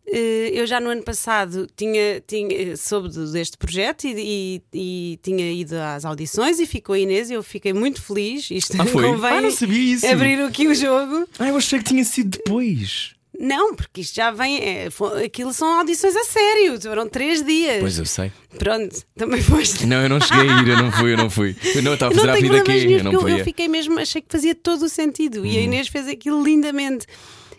Eh, 0.08 0.52
Eu 0.54 0.66
já 0.68 0.80
no 0.80 0.90
ano 0.90 1.04
passado 1.04 1.68
tinha, 1.76 2.22
tinha 2.26 2.78
soube 2.78 3.10
deste 3.32 3.58
projeto 3.58 4.06
e, 4.06 4.62
e- 4.74 5.14
e 5.14 5.20
tinha 5.24 5.52
ido 5.52 5.74
às 5.76 6.06
audições 6.06 6.60
e 6.60 6.66
ficou 6.66 6.94
a 6.96 7.00
Inês 7.00 7.30
e 7.30 7.34
eu 7.34 7.42
fiquei 7.44 7.74
muito 7.74 8.02
feliz. 8.02 8.50
Isto 8.52 8.80
Ah, 8.82 8.86
foi? 8.86 9.04
convém 9.04 9.32
Ah, 9.32 9.42
não 9.42 9.52
sabia 9.52 9.94
isso. 9.96 10.06
abrir 10.08 10.40
aqui 10.42 10.68
o 10.68 10.76
jogo. 10.76 11.28
Ah, 11.40 11.48
eu 11.50 11.58
achei 11.58 11.80
que 11.80 11.86
tinha 11.86 12.04
sido 12.04 12.30
depois. 12.38 13.14
Não, 13.38 13.76
porque 13.76 14.00
isto 14.00 14.16
já 14.16 14.32
vem. 14.32 14.60
É, 14.64 14.88
aquilo 15.26 15.52
são 15.54 15.68
audições 15.80 16.16
a 16.16 16.24
sério, 16.24 16.80
foram 16.80 17.10
três 17.10 17.44
dias. 17.44 17.80
Pois 17.82 18.00
eu 18.00 18.06
sei. 18.06 18.32
Pronto, 18.58 18.96
também 19.18 19.42
foste. 19.42 19.86
Não, 19.86 20.02
eu 20.04 20.08
não 20.08 20.22
cheguei 20.22 20.50
a 20.50 20.62
ir, 20.62 20.68
eu 20.70 20.78
não 20.78 20.90
fui, 20.92 21.12
eu 21.14 21.18
não 21.18 21.30
fui. 21.30 21.54
Eu 21.76 21.82
não 21.84 21.96
estava 21.96 22.14
a 22.14 22.16
fazer 22.16 22.30
a 22.30 22.36
vida 22.36 22.58
aqui, 22.60 22.94
eu 22.94 23.04
não 23.04 23.12
porque 23.12 23.32
eu, 23.34 23.38
eu 23.40 23.44
fiquei 23.44 23.68
mesmo, 23.68 24.00
achei 24.00 24.22
que 24.22 24.30
fazia 24.32 24.56
todo 24.56 24.84
o 24.86 24.90
sentido. 24.90 25.46
E 25.46 25.50
a 25.50 25.60
Uhum. 25.60 25.66
Inês 25.66 25.90
fez 25.90 26.08
aquilo 26.08 26.42
lindamente. 26.42 27.06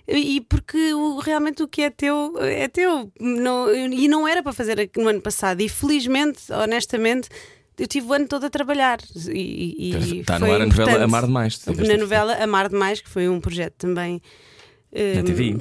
E 0.09 0.41
porque 0.43 0.95
o- 0.95 1.19
realmente 1.19 1.63
o 1.63 1.69
que 1.69 1.83
é 1.83 1.91
teu 1.91 2.35
é 2.41 2.69
teu. 2.69 3.11
Não, 3.21 3.75
e 3.75 4.07
não 4.09 4.27
era 4.27 4.43
para 4.43 4.53
fazer 4.53 4.91
no 4.97 5.09
ano 5.09 5.21
passado. 5.21 5.61
E 5.61 5.69
felizmente, 5.69 6.53
honestamente, 6.53 7.29
eu 7.79 7.87
tive 7.87 8.07
o 8.07 8.13
ano 8.13 8.27
todo 8.29 8.45
a 8.47 8.51
trabalhar. 8.51 8.99
E, 9.29 9.91
e 10.13 10.21
Está 10.21 10.39
no 10.39 10.51
ar 10.53 10.61
a 10.63 10.67
novela. 10.67 11.05
Amar 11.05 11.27
Demais. 11.27 11.61
Na 11.67 11.97
novela 11.97 12.35
Amar 12.43 12.69
Demais, 12.69 13.01
que 13.01 13.09
foi 13.09 13.29
um 13.29 13.41
projeto 13.41 13.75
também. 13.79 14.23
Na 14.93 15.21
hum, 15.21 15.25
TV. 15.25 15.57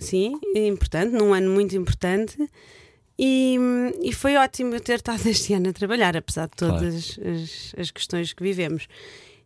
Sim, 0.00 0.38
importante, 0.54 1.12
num 1.12 1.34
ano 1.34 1.50
muito 1.50 1.76
importante. 1.76 2.36
E, 3.18 3.56
e 4.02 4.12
foi 4.12 4.36
ótimo 4.36 4.74
eu 4.74 4.80
ter 4.80 4.94
estado 4.94 5.26
este 5.28 5.52
ano 5.52 5.70
a 5.70 5.72
trabalhar, 5.72 6.16
apesar 6.16 6.46
de 6.46 6.52
Claro. 6.56 6.74
todas 6.76 7.18
as, 7.18 7.74
as 7.76 7.90
questões 7.90 8.32
que 8.32 8.42
vivemos. 8.42 8.86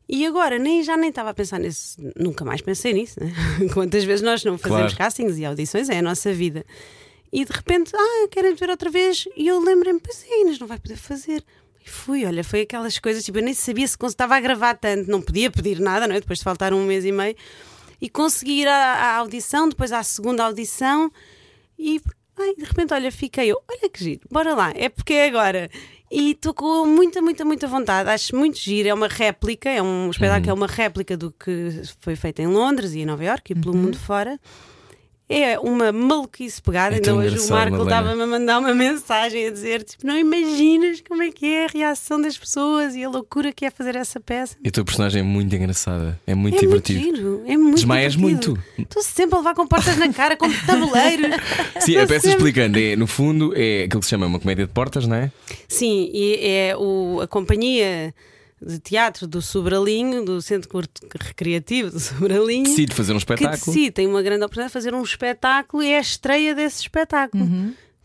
E 0.08 0.26
agora 0.26 0.58
nem, 0.58 0.82
já 0.82 0.96
nem 0.96 1.10
estava 1.10 1.30
a 1.30 1.34
pensar 1.34 1.58
nisso, 1.58 1.96
nunca 2.18 2.44
mais 2.44 2.60
pensei 2.60 2.92
nisso. 2.92 3.18
Né? 3.22 3.32
Quantas 3.72 4.04
vezes 4.04 4.22
nós 4.22 4.44
não 4.44 4.58
fazemos 4.58 4.92
Claro. 4.92 4.96
castings 4.96 5.38
e 5.38 5.44
audições, 5.44 5.88
é 5.88 5.98
a 5.98 6.02
nossa 6.02 6.32
vida. 6.32 6.66
E 7.32 7.44
de 7.44 7.52
repente, 7.52 7.92
ah, 7.96 8.28
querem 8.30 8.54
ver 8.54 8.68
outra 8.68 8.90
vez? 8.90 9.26
E 9.36 9.46
eu 9.48 9.58
lembrei-me, 9.60 10.00
pois 10.00 10.22
é, 10.28 10.40
Inês 10.42 10.58
não 10.58 10.66
vai 10.66 10.78
poder 10.78 10.96
fazer. 10.96 11.42
E 11.84 11.88
fui, 11.88 12.24
olha, 12.26 12.44
foi 12.44 12.60
aquelas 12.62 12.98
coisas, 12.98 13.24
tipo, 13.24 13.38
eu 13.38 13.42
nem 13.42 13.54
sabia 13.54 13.86
se 13.88 13.96
estava 14.06 14.36
a 14.36 14.40
gravar 14.40 14.74
tanto, 14.74 15.10
não 15.10 15.22
podia 15.22 15.50
pedir 15.50 15.80
nada, 15.80 16.06
não 16.06 16.14
é? 16.14 16.20
Depois 16.20 16.38
de 16.40 16.44
faltar 16.44 16.74
um 16.74 16.84
mês 16.84 17.04
e 17.04 17.10
meio. 17.12 17.34
E 18.00 18.08
consegui 18.10 18.60
ir 18.62 18.68
à, 18.68 18.74
à 18.94 19.16
audição, 19.16 19.68
depois 19.68 19.92
à 19.92 20.02
segunda 20.02 20.44
audição, 20.44 21.10
e 21.78 22.00
ai, 22.38 22.54
de 22.54 22.64
repente, 22.64 22.92
olha, 22.92 23.10
fiquei 23.10 23.46
eu, 23.50 23.60
olha 23.70 23.88
que 23.88 24.02
giro, 24.04 24.20
bora 24.30 24.54
lá, 24.54 24.72
é 24.76 24.88
porque 24.88 25.12
é 25.14 25.26
agora. 25.26 25.70
E 26.14 26.32
estou 26.32 26.52
com 26.52 26.84
muita, 26.84 27.22
muita, 27.22 27.42
muita 27.42 27.66
vontade. 27.66 28.10
Acho 28.10 28.36
muito 28.36 28.58
giro. 28.58 28.86
É 28.86 28.92
uma 28.92 29.08
réplica, 29.08 29.70
é 29.70 29.80
um 29.80 30.10
espetáculo, 30.10 30.50
é 30.50 30.52
uma 30.52 30.66
réplica 30.66 31.16
do 31.16 31.30
que 31.30 31.70
foi 32.00 32.14
feito 32.14 32.40
em 32.40 32.46
Londres 32.46 32.92
e 32.92 33.00
em 33.00 33.06
Nova 33.06 33.24
Iorque 33.24 33.54
e 33.54 33.56
pelo 33.56 33.74
mundo 33.74 33.98
fora. 33.98 34.38
É 35.34 35.58
uma 35.58 35.90
maluquice 35.92 36.60
pegada. 36.60 36.94
É 36.94 36.96
Ainda 36.96 37.14
hoje 37.14 37.38
o 37.38 37.48
Marco 37.50 37.82
estava-me 37.82 38.22
a 38.22 38.26
mandar 38.26 38.58
uma 38.58 38.74
mensagem 38.74 39.46
a 39.46 39.50
dizer: 39.50 39.82
tipo, 39.82 40.06
não 40.06 40.16
imaginas 40.18 41.00
como 41.06 41.22
é 41.22 41.30
que 41.30 41.46
é 41.46 41.64
a 41.64 41.68
reação 41.68 42.20
das 42.20 42.36
pessoas 42.36 42.94
e 42.94 43.02
a 43.04 43.08
loucura 43.08 43.52
que 43.52 43.64
é 43.64 43.70
fazer 43.70 43.96
essa 43.96 44.20
peça. 44.20 44.56
E 44.62 44.68
a 44.68 44.70
tua 44.70 44.84
personagem 44.84 45.20
é 45.20 45.24
muito 45.24 45.54
engraçada, 45.54 46.20
é 46.26 46.34
muito 46.34 46.56
É 46.56 46.60
divertido. 46.60 47.00
muito 47.00 47.16
giro, 47.16 47.42
é 47.46 47.56
muito 47.56 47.74
Desmaias 47.76 48.12
divertido. 48.14 48.52
muito. 48.52 48.82
Estou 48.82 49.02
sempre 49.02 49.34
a 49.36 49.38
levar 49.38 49.54
com 49.54 49.66
portas 49.66 49.96
na 49.96 50.12
cara, 50.12 50.36
como 50.36 50.52
tabuleiros. 50.66 51.30
Sim, 51.80 51.96
a 51.96 52.06
peça 52.06 52.28
sempre- 52.28 52.30
explicando, 52.30 52.78
é, 52.78 52.96
no 52.96 53.06
fundo, 53.06 53.52
é 53.56 53.84
aquilo 53.84 54.00
que 54.00 54.06
se 54.06 54.10
chama 54.10 54.26
uma 54.26 54.38
comédia 54.38 54.66
de 54.66 54.72
portas, 54.72 55.06
não 55.06 55.16
é? 55.16 55.30
Sim, 55.68 56.10
e 56.12 56.34
é 56.40 56.76
o, 56.76 57.20
a 57.22 57.26
companhia 57.26 58.14
de 58.64 58.78
teatro 58.78 59.26
do 59.26 59.42
Sobralinho, 59.42 60.24
do 60.24 60.40
Centro 60.40 60.70
Recreativo 61.20 61.90
do 61.90 62.00
Sobralinho, 62.00 62.64
Decide 62.64 62.94
fazer 62.94 63.12
um 63.12 63.16
que 63.16 63.20
espetáculo. 63.20 63.56
decide, 63.56 63.90
tem 63.90 64.06
uma 64.06 64.22
grande 64.22 64.44
oportunidade 64.44 64.70
de 64.70 64.72
fazer 64.72 64.94
um 64.94 65.02
espetáculo 65.02 65.82
e 65.82 65.88
é 65.88 65.98
a 65.98 66.00
estreia 66.00 66.54
desse 66.54 66.82
espetáculo. 66.82 67.44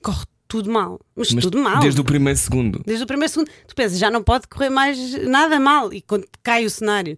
Corre 0.01 0.25
tudo 0.47 0.71
mal, 0.71 0.99
mas, 1.15 1.31
Mas 1.33 1.43
tudo 1.43 1.57
mal. 1.57 1.79
Desde 1.79 1.99
o 1.99 2.03
primeiro 2.03 2.39
segundo. 2.39 2.81
Desde 2.85 3.03
o 3.03 3.07
primeiro 3.07 3.31
segundo, 3.31 3.49
tu 3.67 3.75
pensas, 3.75 3.99
já 3.99 4.09
não 4.09 4.23
pode 4.23 4.47
correr 4.47 4.69
mais 4.69 4.97
nada 5.27 5.59
mal 5.59 5.93
e 5.93 6.01
quando 6.01 6.25
cai 6.41 6.65
o 6.65 6.69
cenário, 6.69 7.17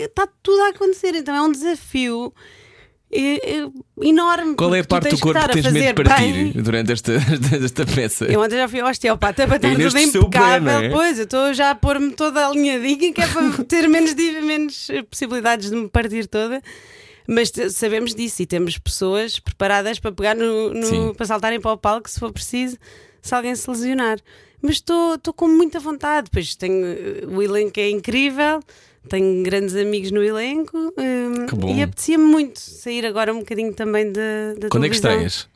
está 0.00 0.28
tudo 0.42 0.62
a 0.62 0.68
acontecer. 0.68 1.14
Então 1.14 1.34
é 1.34 1.42
um 1.42 1.50
desafio 1.50 2.32
é, 3.10 3.58
é, 3.60 3.68
enorme. 4.02 4.54
Qual 4.56 4.74
é 4.74 4.80
a 4.80 4.84
parte 4.84 5.10
do 5.10 5.18
corpo 5.18 5.40
que 5.40 5.52
tens 5.62 5.72
medo 5.72 5.94
de 5.94 6.04
partir 6.04 6.32
bem. 6.32 6.52
durante 6.52 6.92
esta, 6.92 7.12
esta 7.64 7.86
peça? 7.86 8.24
Eu 8.26 8.40
ontem 8.40 8.56
já 8.56 8.68
fui 8.68 8.80
ao 8.80 8.88
osteopata 8.90 9.46
para 9.46 9.56
estar 9.56 9.70
tudo 9.74 9.92
pé, 9.92 10.02
impecável. 10.02 10.60
não 10.62 10.80
é? 10.80 10.88
Pois, 10.90 11.18
eu 11.18 11.24
estou 11.24 11.54
já 11.54 11.70
a 11.70 11.74
pôr-me 11.74 12.10
toda 12.12 12.46
alinhadinha, 12.46 13.12
que 13.12 13.20
é 13.20 13.26
para 13.26 13.64
ter 13.64 13.88
menos, 13.88 14.14
menos 14.14 14.90
eh, 14.90 15.02
possibilidades 15.02 15.70
de 15.70 15.76
me 15.76 15.88
partir 15.88 16.26
toda. 16.26 16.60
Mas 17.28 17.52
sabemos 17.72 18.14
disso 18.14 18.42
e 18.42 18.46
temos 18.46 18.78
pessoas 18.78 19.38
preparadas 19.40 19.98
para 19.98 20.12
pegar 20.12 20.36
no, 20.36 20.72
no- 20.72 21.14
para 21.14 21.26
saltarem 21.26 21.60
para 21.60 21.72
o 21.72 21.76
palco 21.76 22.08
se 22.08 22.20
for 22.20 22.32
preciso, 22.32 22.76
se 23.20 23.34
alguém 23.34 23.54
se 23.54 23.68
lesionar. 23.68 24.18
Mas 24.62 24.76
estou 24.76 25.14
estou 25.16 25.34
com 25.34 25.48
muita 25.48 25.78
vontade, 25.80 26.28
pois 26.32 26.54
tenho 26.54 26.86
eh, 26.86 27.24
o 27.26 27.42
elenco 27.42 27.78
é 27.80 27.90
incrível, 27.90 28.60
tenho 29.06 29.42
grandes 29.42 29.74
amigos 29.76 30.10
no 30.10 30.22
elenco 30.22 30.92
Que 31.48 31.54
bom. 31.54 31.74
e 31.74 31.82
apetecia-me 31.82 32.24
muito 32.24 32.58
sair 32.60 33.04
agora 33.06 33.32
um 33.34 33.38
bocadinho 33.40 33.72
também 33.72 34.10
da, 34.12 34.54
da 34.58 34.68
Quando 34.68 34.86
é 34.86 34.88
que 34.88 34.94
estreias? 34.96 35.48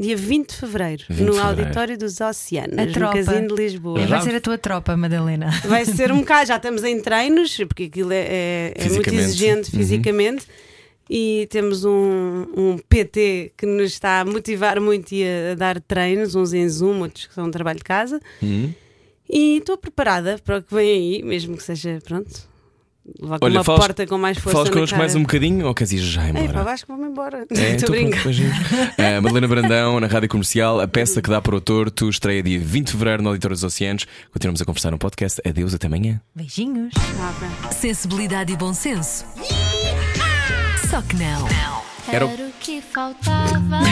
Dia 0.00 0.16
20 0.16 0.50
de 0.50 0.54
Fevereiro, 0.54 1.04
20 1.08 1.18
de 1.18 1.24
no 1.24 1.32
fevereiro. 1.34 1.60
Auditório 1.62 1.98
dos 1.98 2.20
Oceanos, 2.20 2.78
A 2.78 2.86
no 2.86 2.92
tropa. 2.92 3.14
Casino 3.16 3.48
de 3.48 3.54
Lisboa. 3.62 4.00
Já? 4.00 4.06
Vai 4.06 4.20
ser 4.22 4.36
a 4.36 4.40
tua 4.40 4.56
tropa, 4.56 4.96
Madalena. 4.96 5.50
Vai 5.66 5.84
ser 5.84 6.12
um 6.12 6.18
bocado, 6.20 6.46
já 6.46 6.56
estamos 6.56 6.84
em 6.84 7.00
treinos, 7.00 7.56
porque 7.66 7.84
aquilo 7.84 8.12
é, 8.12 8.16
é- 8.28 8.72
é 8.76 8.84
muito 8.90 9.10
Fisicamente. 9.10 9.24
exigente 9.24 9.72
Uhum. 9.74 9.78
fisicamente. 9.80 10.46
E 11.10 11.48
temos 11.50 11.84
um, 11.84 12.46
um 12.56 12.78
PT 12.88 13.52
que 13.56 13.66
nos 13.66 13.90
está 13.92 14.20
a 14.20 14.24
motivar 14.24 14.78
muito 14.80 15.10
e 15.12 15.24
a, 15.24 15.52
a 15.52 15.54
dar 15.56 15.80
treinos, 15.80 16.34
uns 16.36 16.52
em 16.52 16.68
Zoom, 16.68 17.00
outros 17.00 17.26
que 17.26 17.34
são 17.34 17.46
um 17.46 17.50
trabalho 17.50 17.78
de 17.78 17.84
casa. 17.84 18.20
Hum? 18.42 18.70
E 19.28 19.56
estou 19.58 19.76
preparada 19.76 20.38
para 20.44 20.58
o 20.58 20.62
que 20.62 20.72
vem 20.72 20.90
aí, 20.90 21.22
mesmo 21.24 21.56
que 21.56 21.62
seja, 21.62 21.98
pronto, 22.04 22.30
levar 23.20 23.38
com 23.38 23.44
Olha, 23.46 23.58
uma 23.58 23.64
falas- 23.64 23.80
porta 23.86 24.06
com 24.06 24.18
mais 24.18 24.38
força 24.38 24.52
Falas 24.52 24.68
na 24.68 24.74
connosco 24.74 24.96
mais 24.98 25.14
um 25.14 25.20
bocadinho 25.22 25.66
ou 25.66 25.74
queres 25.74 25.92
ir 25.92 25.98
já 25.98 26.24
Ei, 26.24 26.30
embora? 26.30 26.48
para 26.52 26.64
baixo 26.64 26.86
que 26.86 26.92
vou-me 26.92 27.08
embora. 27.08 27.46
É, 27.50 27.54
Estou 27.54 27.64
então 27.64 27.78
pronto, 27.78 27.90
brincar. 27.90 28.24
beijinhos. 28.24 28.56
A 28.98 29.20
Madalena 29.22 29.48
Brandão, 29.48 30.00
na 30.00 30.06
Rádio 30.06 30.28
Comercial, 30.28 30.80
a 30.80 30.88
peça 30.88 31.20
que 31.22 31.30
dá 31.30 31.40
para 31.40 31.54
o 31.56 31.60
torto, 31.60 32.08
estreia 32.08 32.42
dia 32.42 32.58
20 32.60 32.86
de 32.86 32.92
fevereiro 32.92 33.22
no 33.22 33.28
Auditório 33.30 33.54
dos 33.56 33.64
Oceanos. 33.64 34.06
Continuamos 34.32 34.60
a 34.60 34.64
conversar 34.64 34.90
no 34.90 34.98
podcast. 34.98 35.40
Adeus, 35.46 35.74
até 35.74 35.86
amanhã. 35.86 36.20
Beijinhos. 36.34 36.92
Ah, 37.20 37.32
pá. 37.62 37.70
Sensibilidade 37.70 38.52
e 38.52 38.56
bom 38.56 38.72
senso. 38.74 39.24
Só 40.90 41.02
que 41.02 41.16
não. 41.16 41.46
Era 42.10 42.24
Era 42.26 42.26
o- 42.26 42.52
que 42.60 42.80
faltava. 42.80 43.58
Na 43.68 43.82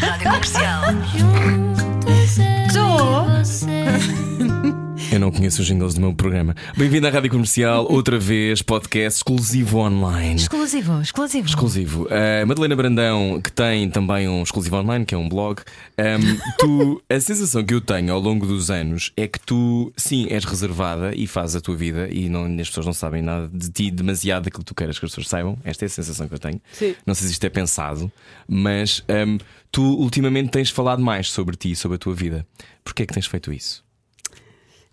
Rádio 0.00 0.24
Comercial. 0.24 0.82
Juntos 1.16 2.38
eu 2.76 3.44
você. 3.44 4.91
Eu 5.10 5.18
não 5.18 5.30
conheço 5.30 5.60
os 5.60 5.66
jingles 5.66 5.94
do 5.94 6.00
meu 6.00 6.14
programa. 6.14 6.54
Bem-vindo 6.76 7.06
à 7.06 7.10
Rádio 7.10 7.30
Comercial, 7.30 7.86
outra 7.90 8.18
vez, 8.18 8.62
podcast 8.62 9.18
exclusivo 9.18 9.78
online. 9.78 10.36
Exclusivo, 10.36 11.00
exclusivo. 11.00 11.48
Exclusivo. 11.48 12.08
A 12.10 12.46
Madalena 12.46 12.76
Brandão, 12.76 13.40
que 13.42 13.50
tem 13.50 13.88
também 13.90 14.28
um 14.28 14.42
exclusivo 14.42 14.76
online, 14.76 15.04
que 15.04 15.14
é 15.14 15.18
um 15.18 15.28
blog. 15.28 15.60
ahm, 15.98 16.38
tu, 16.58 17.02
a 17.10 17.20
sensação 17.20 17.64
que 17.64 17.74
eu 17.74 17.80
tenho 17.80 18.12
ao 18.12 18.20
longo 18.20 18.46
dos 18.46 18.70
anos 18.70 19.12
é 19.16 19.26
que 19.26 19.40
tu, 19.40 19.92
sim, 19.96 20.26
és 20.30 20.44
reservada 20.44 21.14
e 21.14 21.26
fazes 21.26 21.56
a 21.56 21.60
tua 21.60 21.76
vida 21.76 22.08
e 22.10 22.28
não, 22.28 22.44
as 22.60 22.68
pessoas 22.68 22.86
não 22.86 22.92
sabem 22.92 23.22
nada 23.22 23.48
de 23.52 23.70
ti, 23.70 23.90
demasiado 23.90 24.44
daquilo 24.44 24.64
que 24.64 24.68
tu 24.68 24.74
queres 24.74 24.98
que 24.98 25.04
as 25.04 25.10
pessoas 25.10 25.28
saibam. 25.28 25.58
Esta 25.64 25.84
é 25.84 25.86
a 25.86 25.90
sensação 25.90 26.28
que 26.28 26.34
eu 26.34 26.38
tenho. 26.38 26.60
Sim. 26.72 26.94
Não 27.06 27.14
sei 27.14 27.26
se 27.28 27.32
isto 27.32 27.44
é 27.44 27.50
pensado, 27.50 28.10
mas 28.46 29.02
ahm, 29.08 29.38
tu 29.70 29.82
ultimamente 29.82 30.50
tens 30.50 30.70
falado 30.70 31.02
mais 31.02 31.30
sobre 31.30 31.56
ti 31.56 31.72
e 31.72 31.76
sobre 31.76 31.96
a 31.96 31.98
tua 31.98 32.14
vida. 32.14 32.46
Porquê 32.84 33.02
é 33.02 33.06
que 33.06 33.14
tens 33.14 33.26
feito 33.26 33.52
isso? 33.52 33.82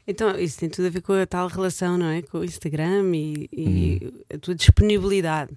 Então, 0.09 0.37
isso 0.39 0.57
tem 0.59 0.69
tudo 0.69 0.87
a 0.87 0.89
ver 0.89 1.01
com 1.01 1.13
a 1.13 1.25
tal 1.25 1.47
relação, 1.47 1.97
não 1.97 2.07
é? 2.07 2.21
Com 2.21 2.39
o 2.39 2.43
Instagram 2.45 3.11
e, 3.15 3.49
e 3.51 3.99
Uhum. 4.03 4.11
a 4.33 4.37
tua 4.39 4.55
disponibilidade. 4.55 5.51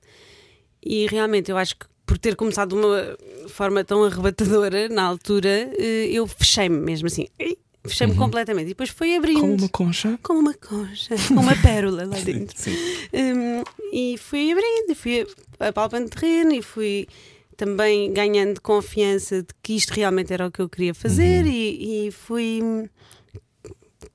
E 0.85 1.07
realmente 1.07 1.51
eu 1.51 1.57
acho 1.57 1.77
que 1.77 1.87
por 2.05 2.19
ter 2.19 2.37
começado 2.37 2.71
de 2.71 2.75
uma 2.75 3.17
forma 3.49 3.83
tão 3.85 4.05
arrebatadora 4.05 4.89
na 4.89 5.03
altura, 5.05 5.71
eh, 5.79 6.09
eu 6.13 6.27
fechei-me 6.27 6.77
mesmo 6.79 7.07
assim. 7.07 7.27
Ei, 7.39 7.57
Fechei-me 7.85 8.15
completamente. 8.15 8.67
E 8.67 8.69
depois 8.69 8.91
foi 8.91 9.17
abrindo. 9.17 9.41
Como 9.41 9.53
Uhum. 9.55 9.59
uma 9.59 9.69
concha? 9.69 10.19
Como 10.23 10.39
uma 10.39 10.55
concha, 10.55 11.17
com 11.29 11.41
uma 11.41 11.57
pérola 11.57 12.05
lá 12.05 12.17
dentro. 12.23 12.57
Sim. 12.57 12.77
Hum, 13.13 13.63
e 13.93 14.17
fui 14.19 14.53
abrindo, 14.53 14.91
e 14.91 14.95
fui 14.95 15.27
apalpando 15.59 16.09
terreno 16.09 16.53
e 16.53 16.63
fui 16.63 17.09
também 17.57 18.13
ganhando 18.13 18.61
confiança 18.61 19.43
de 19.43 19.49
que 19.63 19.75
isto 19.75 19.91
realmente 19.95 20.33
era 20.33 20.47
o 20.47 20.51
que 20.53 20.61
eu 20.61 20.69
queria 20.69 20.95
fazer 20.95 21.45
e, 21.47 22.07
e 22.07 22.11
fui 22.13 22.61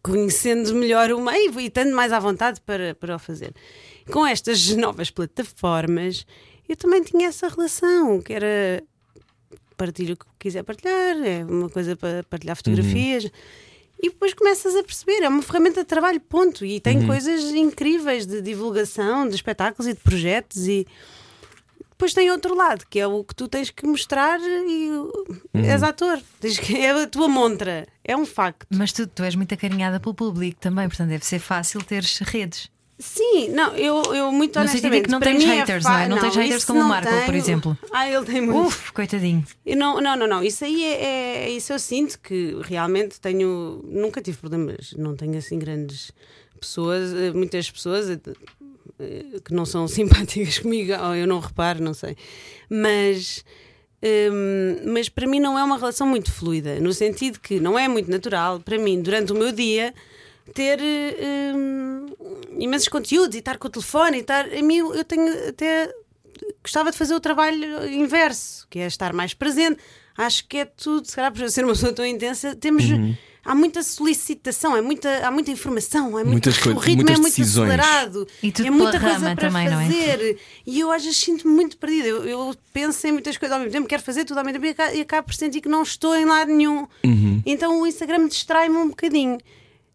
conhecendo 0.02 0.74
melhor 0.76 1.12
o 1.12 1.22
meio 1.22 1.60
e 1.60 1.68
estando 1.68 1.96
mais 1.96 2.12
à 2.12 2.20
vontade 2.20 2.62
para, 2.62 2.96
para 2.96 3.16
o 3.16 3.20
fazer. 3.20 3.54
Com 4.12 4.26
estas 4.26 4.70
novas 4.76 5.10
plataformas, 5.10 6.26
eu 6.68 6.76
também 6.76 7.02
tinha 7.02 7.28
essa 7.28 7.48
relação, 7.48 8.22
que 8.22 8.34
era 8.34 8.84
partilho 9.76 10.16
o 10.16 10.18
que 10.18 10.26
quiser 10.40 10.64
partilhar, 10.64 11.18
é 11.24 11.46
uma 11.46 11.70
coisa 11.70 11.96
para 11.96 12.24
partilhar 12.24 12.56
fotografias. 12.56 13.30
E 14.02 14.10
depois 14.10 14.34
começas 14.34 14.76
a 14.76 14.84
perceber, 14.84 15.24
é 15.24 15.30
uma 15.30 15.42
ferramenta 15.42 15.82
de 15.82 15.88
trabalho, 15.88 16.20
ponto. 16.20 16.64
E 16.64 16.80
tem 16.80 17.06
coisas 17.08 17.44
incríveis 17.56 18.28
de 18.28 18.42
divulgação, 18.42 19.28
de 19.28 19.36
espetáculos 19.36 19.88
e 19.88 19.94
de 19.94 20.00
projetos. 20.00 20.68
E 20.68 20.86
depois 21.98 22.14
tem 22.14 22.30
outro 22.30 22.54
lado, 22.56 22.86
que 22.88 23.00
é 23.00 23.08
o 23.08 23.24
que 23.24 23.34
tu 23.34 23.48
tens 23.48 23.72
que 23.72 23.86
mostrar 23.88 24.40
e 24.40 24.90
és 25.54 25.82
ator. 25.82 26.20
Tens 26.40 26.60
que, 26.60 26.78
é 26.78 26.92
a 26.92 27.08
tua 27.08 27.28
montra, 27.28 27.88
é 28.04 28.16
um 28.16 28.26
facto. 28.26 28.68
Mas 28.70 28.92
tu, 28.94 29.08
tu 29.08 29.24
és 29.24 29.34
muito 29.36 29.52
acarinhada 29.54 30.00
pelo 30.00 30.14
público 30.14 30.60
também, 30.60 30.88
portanto 30.88 31.10
deve 31.10 31.26
ser 31.26 31.40
fácil 31.40 31.82
teres 31.84 32.20
redes. 32.20 32.70
Sim, 33.00 33.50
não, 33.50 33.76
eu, 33.76 34.02
eu 34.16 34.32
muito 34.32 34.58
honestamente. 34.60 35.04
que 35.06 35.12
não 35.12 35.20
para 35.20 35.30
tens 35.32 35.44
mim 35.44 35.52
é 35.52 35.56
haters, 35.60 35.84
fa- 35.84 35.90
não 35.92 36.00
é? 36.00 36.08
Não 36.08 36.18
tens 36.20 36.36
haters 36.36 36.66
como 36.66 36.80
o 36.80 36.82
não 36.84 36.90
Marco, 36.90 37.10
por 37.10 37.26
tenho. 37.26 37.38
exemplo. 37.38 37.78
Ah, 37.92 38.10
ele 38.10 38.26
tem 38.26 38.42
muito. 38.42 38.68
Uf, 38.68 38.92
coitadinho. 38.92 39.46
Eu 39.66 39.78
não, 39.78 40.02
não, 40.02 40.16
não, 40.16 40.26
não. 40.28 40.44
Isso 40.44 40.66
aí 40.66 40.84
é, 40.84 41.04
é- 41.46 41.50
Isso 41.52 41.72
eu 41.74 41.78
sinto 41.80 42.20
que 42.20 42.56
realmente 42.64 43.20
tenho. 43.20 43.84
Nunca 43.88 44.20
tive 44.20 44.38
problemas. 44.38 44.94
Não 44.98 45.16
tenho 45.16 45.38
assim 45.38 45.60
grandes 45.60 46.12
pessoas, 46.60 47.14
eh, 47.14 47.32
muitas 47.34 47.70
pessoas 47.70 48.10
eh, 48.10 48.20
que 49.44 49.54
não 49.54 49.66
são 49.66 49.88
simpáticas 49.90 50.60
comigo, 50.60 50.94
ou 50.94 51.16
eu 51.16 51.28
não 51.28 51.40
reparo, 51.40 51.82
não 51.84 51.94
sei. 51.94 52.16
Mas. 52.70 53.44
hum, 54.32 54.92
mas 54.94 55.10
para 55.10 55.28
mim 55.28 55.40
não 55.40 55.58
é 55.58 55.64
uma 55.64 55.78
relação 55.78 56.08
muito 56.08 56.32
fluida, 56.32 56.80
no 56.80 56.94
sentido 56.94 57.40
que 57.40 57.60
não 57.60 57.78
é 57.78 57.88
muito 57.88 58.10
natural 58.10 58.60
para 58.60 58.78
mim, 58.78 59.02
durante 59.02 59.32
o 59.32 59.36
meu 59.36 59.52
dia, 59.52 59.94
ter 60.54 60.80
hum, 61.56 62.06
imensos 62.60 62.88
conteúdos 62.88 63.36
e 63.36 63.40
estar 63.40 63.58
com 63.58 63.68
o 63.68 63.72
telefone 63.72 64.18
e 64.18 64.22
estar. 64.22 64.46
A 64.46 64.62
mim, 64.62 64.78
eu 64.78 65.04
tenho 65.04 65.50
até 65.50 65.94
gostava 66.62 66.92
de 66.92 66.98
fazer 66.98 67.16
o 67.16 67.20
trabalho 67.20 67.88
inverso, 67.88 68.68
que 68.70 68.80
é 68.80 68.88
estar 68.88 69.14
mais 69.14 69.34
presente. 69.34 69.80
Acho 70.18 70.48
que 70.48 70.58
é 70.58 70.66
tudo, 70.66 71.08
se 71.08 71.16
calhar 71.16 71.32
por 71.32 71.50
ser 71.50 71.64
uma 71.64 71.74
pessoa 71.74 71.94
tão 71.94 72.06
intensa, 72.06 72.56
temos. 72.56 72.84
Há 73.48 73.56
muita 73.56 73.82
solicitação, 73.82 74.76
é 74.76 74.82
muita, 74.82 75.26
há 75.26 75.32
muita 75.32 75.50
informação, 75.52 76.10
é 76.20 76.24
muito, 76.24 76.32
Muitas 76.32 76.58
coi- 76.58 76.74
o 76.74 76.78
ritmo 76.78 76.98
muitas 76.98 77.18
é 77.18 77.22
muito 77.22 77.36
decisões. 77.38 77.70
acelerado. 77.70 78.28
E 78.44 78.52
tudo 78.52 78.68
é 78.68 78.72
muita 78.72 79.00
coisa 79.00 79.20
para 79.36 79.50
também, 79.50 79.68
é? 79.68 79.72
fazer. 79.72 80.40
E 80.66 80.80
eu 80.82 80.92
às 80.92 81.02
vezes 81.04 81.18
sinto-me 81.18 81.54
muito 81.56 81.78
perdida. 81.78 82.08
Eu, 82.10 82.26
eu 82.26 82.56
penso 82.74 83.08
em 83.08 83.12
muitas 83.14 83.38
coisas 83.38 83.54
ao 83.54 83.60
mesmo 83.60 83.72
tempo, 83.74 83.88
quero 83.88 84.04
fazer 84.04 84.26
tudo 84.26 84.38
ao 84.40 84.44
mesmo 84.44 84.60
tempo 84.60 84.66
e 84.68 84.70
acabo, 84.72 84.96
e 84.98 85.02
acabo 85.02 85.28
por 85.28 85.34
sentir 85.36 85.62
que 85.62 85.70
não 85.70 85.82
estou 85.82 86.16
em 86.16 86.26
lado 86.26 86.52
nenhum. 86.52 86.86
Uhum. 87.06 87.42
Então 87.46 87.82
o 87.82 87.88
Instagram 87.88 88.28
distrai-me 88.28 88.76
um 88.76 88.90
bocadinho. 88.90 89.38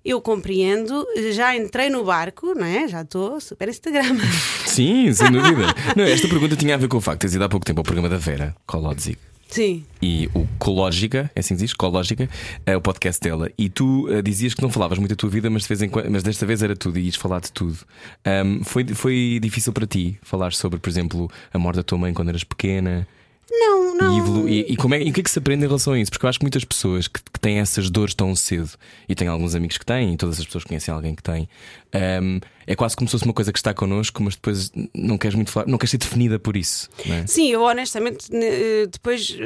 Eu 0.05 0.21
compreendo, 0.21 1.07
já 1.31 1.55
entrei 1.57 1.89
no 1.89 2.03
barco, 2.03 2.55
não 2.57 2.67
é? 2.67 2.89
Já 2.89 3.03
estou 3.03 3.41
super 3.41 3.69
Instagram. 3.69 4.19
Sim, 4.67 5.13
sem 5.13 5.31
dúvida. 5.31 5.73
Não, 5.95 6.03
esta 6.05 6.27
pergunta 6.27 6.57
tinha 6.57 6.75
a 6.75 6.79
ver 6.79 6.89
com 6.89 6.97
o 6.97 7.01
facto 7.01 7.19
de 7.19 7.21
teres 7.21 7.35
ido 7.35 7.45
há 7.45 7.49
pouco 7.49 7.65
tempo 7.65 7.81
ao 7.81 7.85
programa 7.85 8.09
da 8.09 8.17
Vera, 8.17 8.57
Colodzic. 8.67 9.19
Sim. 9.53 9.85
E 10.01 10.29
o 10.35 10.47
Cológica, 10.59 11.31
é 11.37 11.41
assim 11.41 11.55
que 11.55 11.61
diz? 11.63 11.75
Cológica, 11.75 12.29
é 12.65 12.77
o 12.77 12.81
podcast 12.81 13.21
dela. 13.21 13.51
E 13.59 13.69
tu 13.69 14.09
eh, 14.11 14.23
dizias 14.23 14.55
que 14.55 14.63
não 14.63 14.71
falavas 14.71 14.99
muito 14.99 15.11
da 15.11 15.17
tua 15.17 15.29
vida, 15.29 15.51
mas, 15.51 15.63
de 15.63 15.69
vez 15.69 15.83
em 15.83 15.89
quando, 15.89 16.11
mas 16.11 16.23
desta 16.23 16.47
vez 16.47 16.63
era 16.63 16.75
tudo 16.75 16.99
e 16.99 17.03
ias 17.03 17.17
falar 17.17 17.41
de 17.41 17.53
tudo. 17.53 17.79
Ahm, 18.25 18.63
foi, 18.65 18.87
foi 18.89 19.39
difícil 19.43 19.73
para 19.73 19.87
ti 19.87 20.19
falar 20.23 20.53
sobre, 20.55 20.79
por 20.81 20.89
exemplo, 20.89 21.31
a 21.53 21.59
morte 21.59 21.77
da 21.77 21.83
tua 21.83 21.99
mãe 21.99 22.15
quando 22.15 22.31
eras 22.31 22.45
pequena? 22.45 23.07
Não, 23.51 23.95
não. 23.95 24.49
E, 24.49 24.61
e- 24.61 24.73
e 24.73 24.77
como 24.77 24.95
é, 24.95 25.03
e 25.03 25.11
o 25.11 25.13
que 25.13 25.21
é 25.21 25.23
que 25.23 25.31
se 25.31 25.39
aprende 25.39 25.65
em 25.65 25.67
relação 25.67 25.93
a 25.93 25.99
isso? 25.99 26.11
Porque 26.11 26.25
eu 26.25 26.31
acho 26.31 26.39
que 26.39 26.45
muitas 26.45 26.65
pessoas 26.65 27.07
que, 27.07 27.21
que 27.23 27.39
têm 27.39 27.59
essas 27.59 27.91
dores 27.91 28.15
tão 28.15 28.35
cedo, 28.35 28.71
e 29.07 29.15
tenho 29.15 29.31
alguns 29.31 29.55
amigos 29.55 29.77
que 29.77 29.85
têm, 29.85 30.15
e 30.15 30.17
todas 30.17 30.39
as 30.41 30.47
pessoas 30.47 30.65
conhecem 30.65 30.95
alguém 30.95 31.15
que 31.15 31.23
tem, 31.23 31.47
ahm, 31.93 32.39
é 32.67 32.75
quase 32.75 32.97
como 32.97 33.09
se 33.09 33.13
fosse 33.13 33.25
uma 33.25 33.35
coisa 33.35 33.53
que 33.53 33.59
está 33.59 33.73
connosco, 33.75 34.23
mas 34.23 34.35
depois 34.35 34.71
não 34.95 35.19
queres 35.19 35.35
muito 35.35 35.51
falar, 35.51 35.67
não 35.67 35.79
queres 35.79 35.91
ser 35.91 35.99
definida 35.99 36.39
por 36.39 36.57
isso. 36.57 36.89
Não 37.07 37.15
é? 37.17 37.27
Sim, 37.27 37.49
eu 37.51 37.63
honestamente, 37.63 38.31
ne- 38.33 38.87
depois 38.87 39.37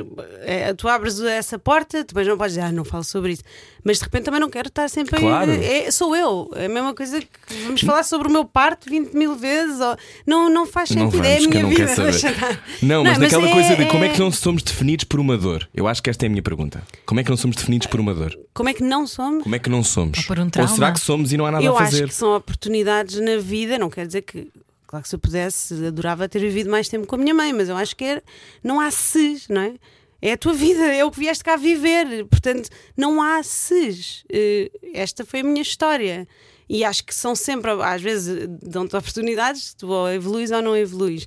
eh, 0.42 0.72
tu 0.74 0.88
abres 0.88 1.20
essa 1.20 1.58
porta, 1.58 2.04
depois 2.04 2.26
não 2.26 2.36
podes 2.36 2.54
dizer, 2.54 2.66
ah, 2.66 2.72
não 2.72 2.84
falo 2.84 3.04
sobre 3.04 3.32
isso. 3.32 3.42
Mas 3.84 3.98
de 3.98 4.04
repente 4.04 4.24
também 4.24 4.40
não 4.40 4.50
quero 4.50 4.66
estar 4.68 4.88
sempre 4.90 5.18
Claro. 5.20 5.50
aí. 5.50 5.64
É, 5.64 5.90
sou 5.92 6.14
eu. 6.16 6.50
É 6.56 6.66
a 6.66 6.68
mesma 6.68 6.92
coisa 6.92 7.20
que 7.20 7.28
vamos 7.64 7.80
falar 7.82 8.02
sobre 8.02 8.26
o 8.26 8.30
meu 8.32 8.44
parto 8.44 8.90
20 8.90 9.14
mil 9.14 9.36
vezes. 9.36 9.78
Ou... 9.80 9.96
Não, 10.26 10.50
não 10.50 10.66
faz 10.66 10.90
Não 10.90 11.10
sentido. 11.10 11.22
vamos, 11.22 11.26
é 11.28 11.34
a 11.34 11.38
que 11.38 11.44
eu 11.44 11.50
minha 11.50 11.62
não 11.62 11.68
vida. 11.70 11.84
quero 11.84 11.94
saber. 11.96 12.10
deixa 12.10 12.30
estar. 12.30 12.64
Não, 12.82 13.04
mas 13.04 13.16
daquela 13.18 13.48
é- 13.48 13.52
coisa 13.52 13.76
de 13.76 13.86
como 13.86 14.02
é 14.04 14.08
que 14.08 14.16
é- 14.16 14.18
não 14.24 14.32
somos 14.32 14.62
definidos 14.64 15.04
por 15.04 15.20
uma 15.20 15.36
dor. 15.38 15.68
Eu 15.72 15.86
acho 15.86 16.02
que 16.02 16.10
esta 16.10 16.24
é 16.24 16.26
a 16.26 16.30
minha 16.30 16.42
pergunta. 16.42 16.82
Como 17.04 17.20
é 17.20 17.22
que 17.24 17.30
não 17.30 17.36
somos 17.36 17.54
definidos 17.56 17.86
por 17.86 18.00
uma 18.00 18.12
dor? 18.12 18.36
Como 18.52 18.68
é 18.68 18.74
que 18.74 18.82
não 18.82 19.06
somos? 19.06 19.44
Como 19.44 19.54
é 19.54 19.58
que 19.60 19.70
não 19.70 19.84
somos? 19.84 20.18
Ou 20.18 20.24
por 20.24 20.38
um 20.40 20.50
Ou 20.58 20.68
será 20.68 20.90
que 20.90 20.98
somos 21.00 21.32
e 21.32 21.36
não 21.36 21.46
há 21.46 21.52
nada 21.52 21.64
eu 21.64 21.76
a 21.76 21.82
acho 21.82 21.92
fazer? 21.92 22.08
que 22.08 22.14
são 22.14 22.34
oportunidades 22.34 23.05
na 23.14 23.36
vida, 23.38 23.78
não 23.78 23.88
quer 23.90 24.06
dizer 24.06 24.22
que. 24.22 24.50
Claro 24.86 25.02
que 25.02 25.08
se 25.08 25.16
eu 25.16 25.18
pudesse, 25.18 25.86
adorava 25.86 26.28
ter 26.28 26.38
vivido 26.38 26.70
mais 26.70 26.88
tempo 26.88 27.06
com 27.08 27.16
a 27.16 27.18
minha 27.18 27.34
mãe, 27.34 27.52
mas 27.52 27.68
eu 27.68 27.76
acho 27.76 27.96
que 27.96 28.04
é, 28.04 28.22
não 28.62 28.78
há 28.80 28.88
ses, 28.90 29.48
não 29.48 29.60
é? 29.60 29.74
É 30.22 30.32
a 30.32 30.36
tua 30.36 30.54
vida, 30.54 30.84
é 30.86 31.04
o 31.04 31.10
que 31.10 31.18
vieste 31.18 31.42
cá 31.42 31.56
viver. 31.56 32.24
Portanto, 32.26 32.68
não 32.96 33.20
há 33.20 33.42
ses. 33.42 34.24
Eh, 34.32 34.70
Esta 34.94 35.24
foi 35.24 35.40
a 35.40 35.44
minha 35.44 35.60
história. 35.60 36.26
E 36.68 36.84
acho 36.84 37.04
que 37.04 37.14
são 37.14 37.34
sempre, 37.34 37.70
às 37.82 38.00
vezes, 38.00 38.48
dão-te 38.62 38.96
oportunidades, 38.96 39.74
tu 39.74 39.88
ou 39.88 40.08
evoluís 40.08 40.50
ou 40.50 40.62
não 40.62 40.76
evoluís. 40.76 41.26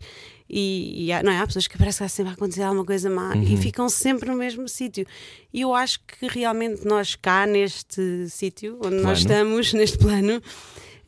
E, 0.49 1.05
e 1.05 1.11
há, 1.13 1.21
não 1.21 1.32
é? 1.32 1.38
há 1.38 1.45
pessoas 1.45 1.67
que 1.67 1.77
parece 1.77 1.99
que 1.99 2.03
está 2.05 2.15
sempre 2.15 2.32
a 2.32 2.34
acontecer 2.34 2.63
alguma 2.63 2.84
coisa 2.84 3.09
má 3.09 3.36
e 3.38 3.55
ficam 3.55 3.88
sempre 3.88 4.30
no 4.30 4.36
mesmo 4.36 4.67
sítio. 4.67 5.05
E 5.53 5.61
eu 5.61 5.75
acho 5.75 5.99
que 5.99 6.27
realmente 6.27 6.86
nós 6.86 7.15
cá 7.15 7.45
neste 7.45 8.27
sítio, 8.30 8.80
onde 8.84 8.95
nós 8.95 9.03
Plano. 9.03 9.13
estamos, 9.19 9.73
neste 9.73 9.97
plano, 9.99 10.41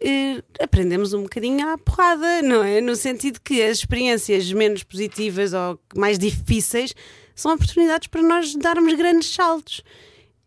eh, 0.03 0.41
aprendemos 0.59 1.13
um 1.13 1.23
bocadinho 1.23 1.67
à 1.69 1.77
porrada, 1.77 2.41
não 2.41 2.63
é? 2.63 2.81
No 2.81 2.95
sentido 2.95 3.39
que 3.39 3.61
as 3.61 3.77
experiências 3.77 4.51
menos 4.51 4.83
positivas 4.83 5.53
ou 5.53 5.79
mais 5.95 6.17
difíceis 6.17 6.95
são 7.35 7.53
oportunidades 7.53 8.07
para 8.07 8.21
nós 8.21 8.55
darmos 8.55 8.93
grandes 8.95 9.33
saltos. 9.33 9.83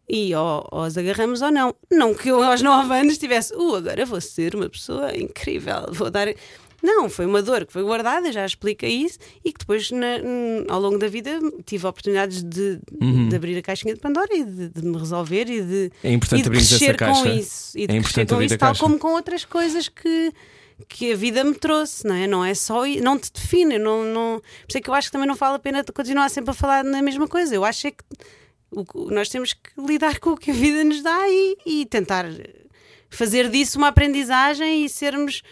E 0.08 0.34
ou, 0.34 0.68
ou 0.70 0.82
os 0.82 0.98
agarramos 0.98 1.40
ou 1.40 1.50
não. 1.50 1.74
Não 1.90 2.14
que 2.14 2.28
eu 2.28 2.42
aos 2.42 2.60
9 2.60 2.92
anos 2.92 3.16
tivesse, 3.16 3.54
uh, 3.54 3.76
agora 3.76 4.04
vou 4.04 4.20
ser 4.20 4.54
uma 4.54 4.68
pessoa 4.68 5.16
incrível, 5.16 5.86
vou 5.90 6.10
dar. 6.10 6.28
Não, 6.86 7.08
foi 7.08 7.24
uma 7.24 7.40
dor 7.40 7.64
que 7.64 7.72
foi 7.72 7.82
guardada, 7.82 8.30
já 8.30 8.44
explica 8.44 8.86
isso, 8.86 9.18
e 9.42 9.50
que 9.50 9.58
depois, 9.60 9.90
na- 9.90 10.18
ao 10.68 10.78
longo 10.78 10.98
da 10.98 11.08
vida, 11.08 11.40
tive 11.64 11.86
oportunidades 11.86 12.42
de, 12.42 12.78
de 13.30 13.34
abrir 13.34 13.56
a 13.56 13.62
caixinha 13.62 13.94
de 13.94 14.00
Pandora 14.00 14.28
e 14.36 14.44
de, 14.44 14.68
de 14.68 14.84
me 14.84 14.98
resolver 14.98 15.48
e 15.48 15.62
de, 15.62 15.90
É 16.02 16.12
importante 16.12 16.40
e 16.40 16.42
de 16.42 16.50
crescer 16.50 16.94
caixa. 16.96 17.22
com 17.22 17.28
isso. 17.30 17.78
E 17.78 17.86
de 17.86 17.96
É 17.96 18.00
crescer 18.02 18.20
importante 18.20 18.34
com 18.34 18.42
isso, 18.42 18.58
tal 18.58 18.76
como 18.76 18.98
com 18.98 19.12
outras 19.14 19.46
coisas 19.46 19.88
que, 19.88 20.30
que 20.86 21.12
a 21.12 21.16
vida 21.16 21.42
me 21.42 21.54
trouxe, 21.54 22.06
não 22.06 22.14
é? 22.14 22.26
Não 22.26 22.44
é 22.44 22.52
só. 22.52 22.84
Não 22.86 23.18
te 23.18 23.32
define, 23.32 23.78
não, 23.78 24.04
não, 24.04 24.40
por 24.40 24.68
isso 24.68 24.76
é 24.76 24.80
que 24.82 24.90
eu 24.90 24.94
acho 24.94 25.08
que 25.08 25.12
também 25.12 25.26
não 25.26 25.36
vale 25.36 25.56
a 25.56 25.58
pena 25.58 25.82
continuar 25.84 26.28
sempre 26.28 26.50
a 26.50 26.54
falar 26.54 26.84
na 26.84 27.00
mesma 27.00 27.26
coisa. 27.26 27.54
Eu 27.54 27.64
acho 27.64 27.86
é 27.86 27.92
que 27.92 28.04
o 28.72 29.10
nós 29.10 29.30
temos 29.30 29.54
que 29.54 29.70
lidar 29.78 30.18
com 30.18 30.30
o 30.30 30.36
que 30.36 30.50
a 30.50 30.54
vida 30.54 30.84
nos 30.84 31.02
dá 31.02 31.18
e, 31.30 31.56
e 31.64 31.86
tentar 31.86 32.26
fazer 33.08 33.48
disso 33.48 33.78
uma 33.78 33.88
aprendizagem 33.88 34.84
e 34.84 34.88
sermos. 34.90 35.42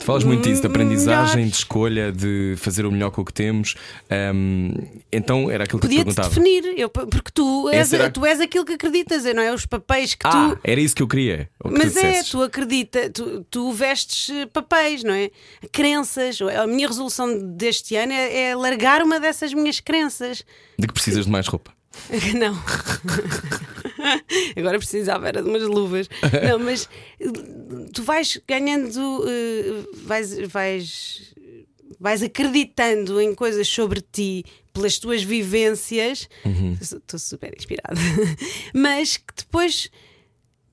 Tu 0.00 0.06
falas 0.06 0.24
muito 0.24 0.48
disso, 0.48 0.62
de 0.62 0.66
aprendizagem, 0.66 1.36
melhores. 1.36 1.50
de 1.52 1.56
escolha, 1.58 2.10
de 2.10 2.54
fazer 2.56 2.86
o 2.86 2.90
melhor 2.90 3.10
com 3.10 3.20
o 3.20 3.24
que 3.24 3.32
temos. 3.34 3.74
Ahm, 4.10 4.72
então 5.12 5.50
era 5.50 5.64
aquilo 5.64 5.78
que 5.78 5.86
eu 5.86 5.90
te 5.90 5.96
perguntava. 5.96 6.28
definir, 6.30 6.64
eu, 6.78 6.88
porque 6.88 7.30
tu 7.32 7.68
és, 7.68 7.92
era- 7.92 8.10
tu 8.10 8.24
és 8.24 8.40
aquilo 8.40 8.64
que 8.64 8.72
acreditas, 8.72 9.24
não 9.34 9.42
é? 9.42 9.52
Os 9.52 9.66
papéis 9.66 10.14
que 10.14 10.26
Ah, 10.26 10.56
tu. 10.56 10.60
era 10.64 10.80
isso 10.80 10.96
que 10.96 11.02
eu 11.02 11.06
queria. 11.06 11.50
que 11.62 11.68
tu 11.68 11.72
Mas 11.72 11.96
é, 11.96 12.00
dissesses. 12.10 12.30
tu 12.30 12.42
acredita, 12.42 13.10
tu, 13.10 13.44
tu 13.50 13.72
vestes 13.72 14.30
papéis, 14.54 15.04
não 15.04 15.12
é? 15.12 15.30
Crenças. 15.70 16.38
A 16.40 16.66
minha 16.66 16.88
resolução 16.88 17.36
deste 17.54 17.94
ano 17.94 18.12
é, 18.12 18.50
é 18.50 18.56
largar 18.56 19.02
uma 19.02 19.20
dessas 19.20 19.52
minhas 19.52 19.80
crenças. 19.80 20.42
De 20.78 20.86
que 20.86 20.94
precisas 20.94 21.26
de 21.26 21.30
mais 21.30 21.46
roupa. 21.46 21.72
Não. 22.38 22.54
Agora 24.56 24.78
precisava 24.78 25.28
era 25.28 25.42
de 25.42 25.48
umas 25.48 25.62
luvas. 25.62 26.08
Não, 26.46 26.58
mas 26.58 26.88
tu 27.92 28.02
vais 28.02 28.40
ganhando, 28.48 29.24
eh, 29.28 29.84
vais, 30.04 30.38
vais, 30.48 31.34
vais 31.98 32.22
acreditando 32.22 33.20
em 33.20 33.34
coisas 33.34 33.68
sobre 33.68 34.00
ti 34.00 34.44
pelas 34.72 34.98
tuas 34.98 35.22
vivências. 35.22 36.28
Estou 36.80 37.18
super 37.18 37.54
inspirada. 37.56 38.00
Mas 38.74 39.16
que 39.16 39.34
depois 39.36 39.90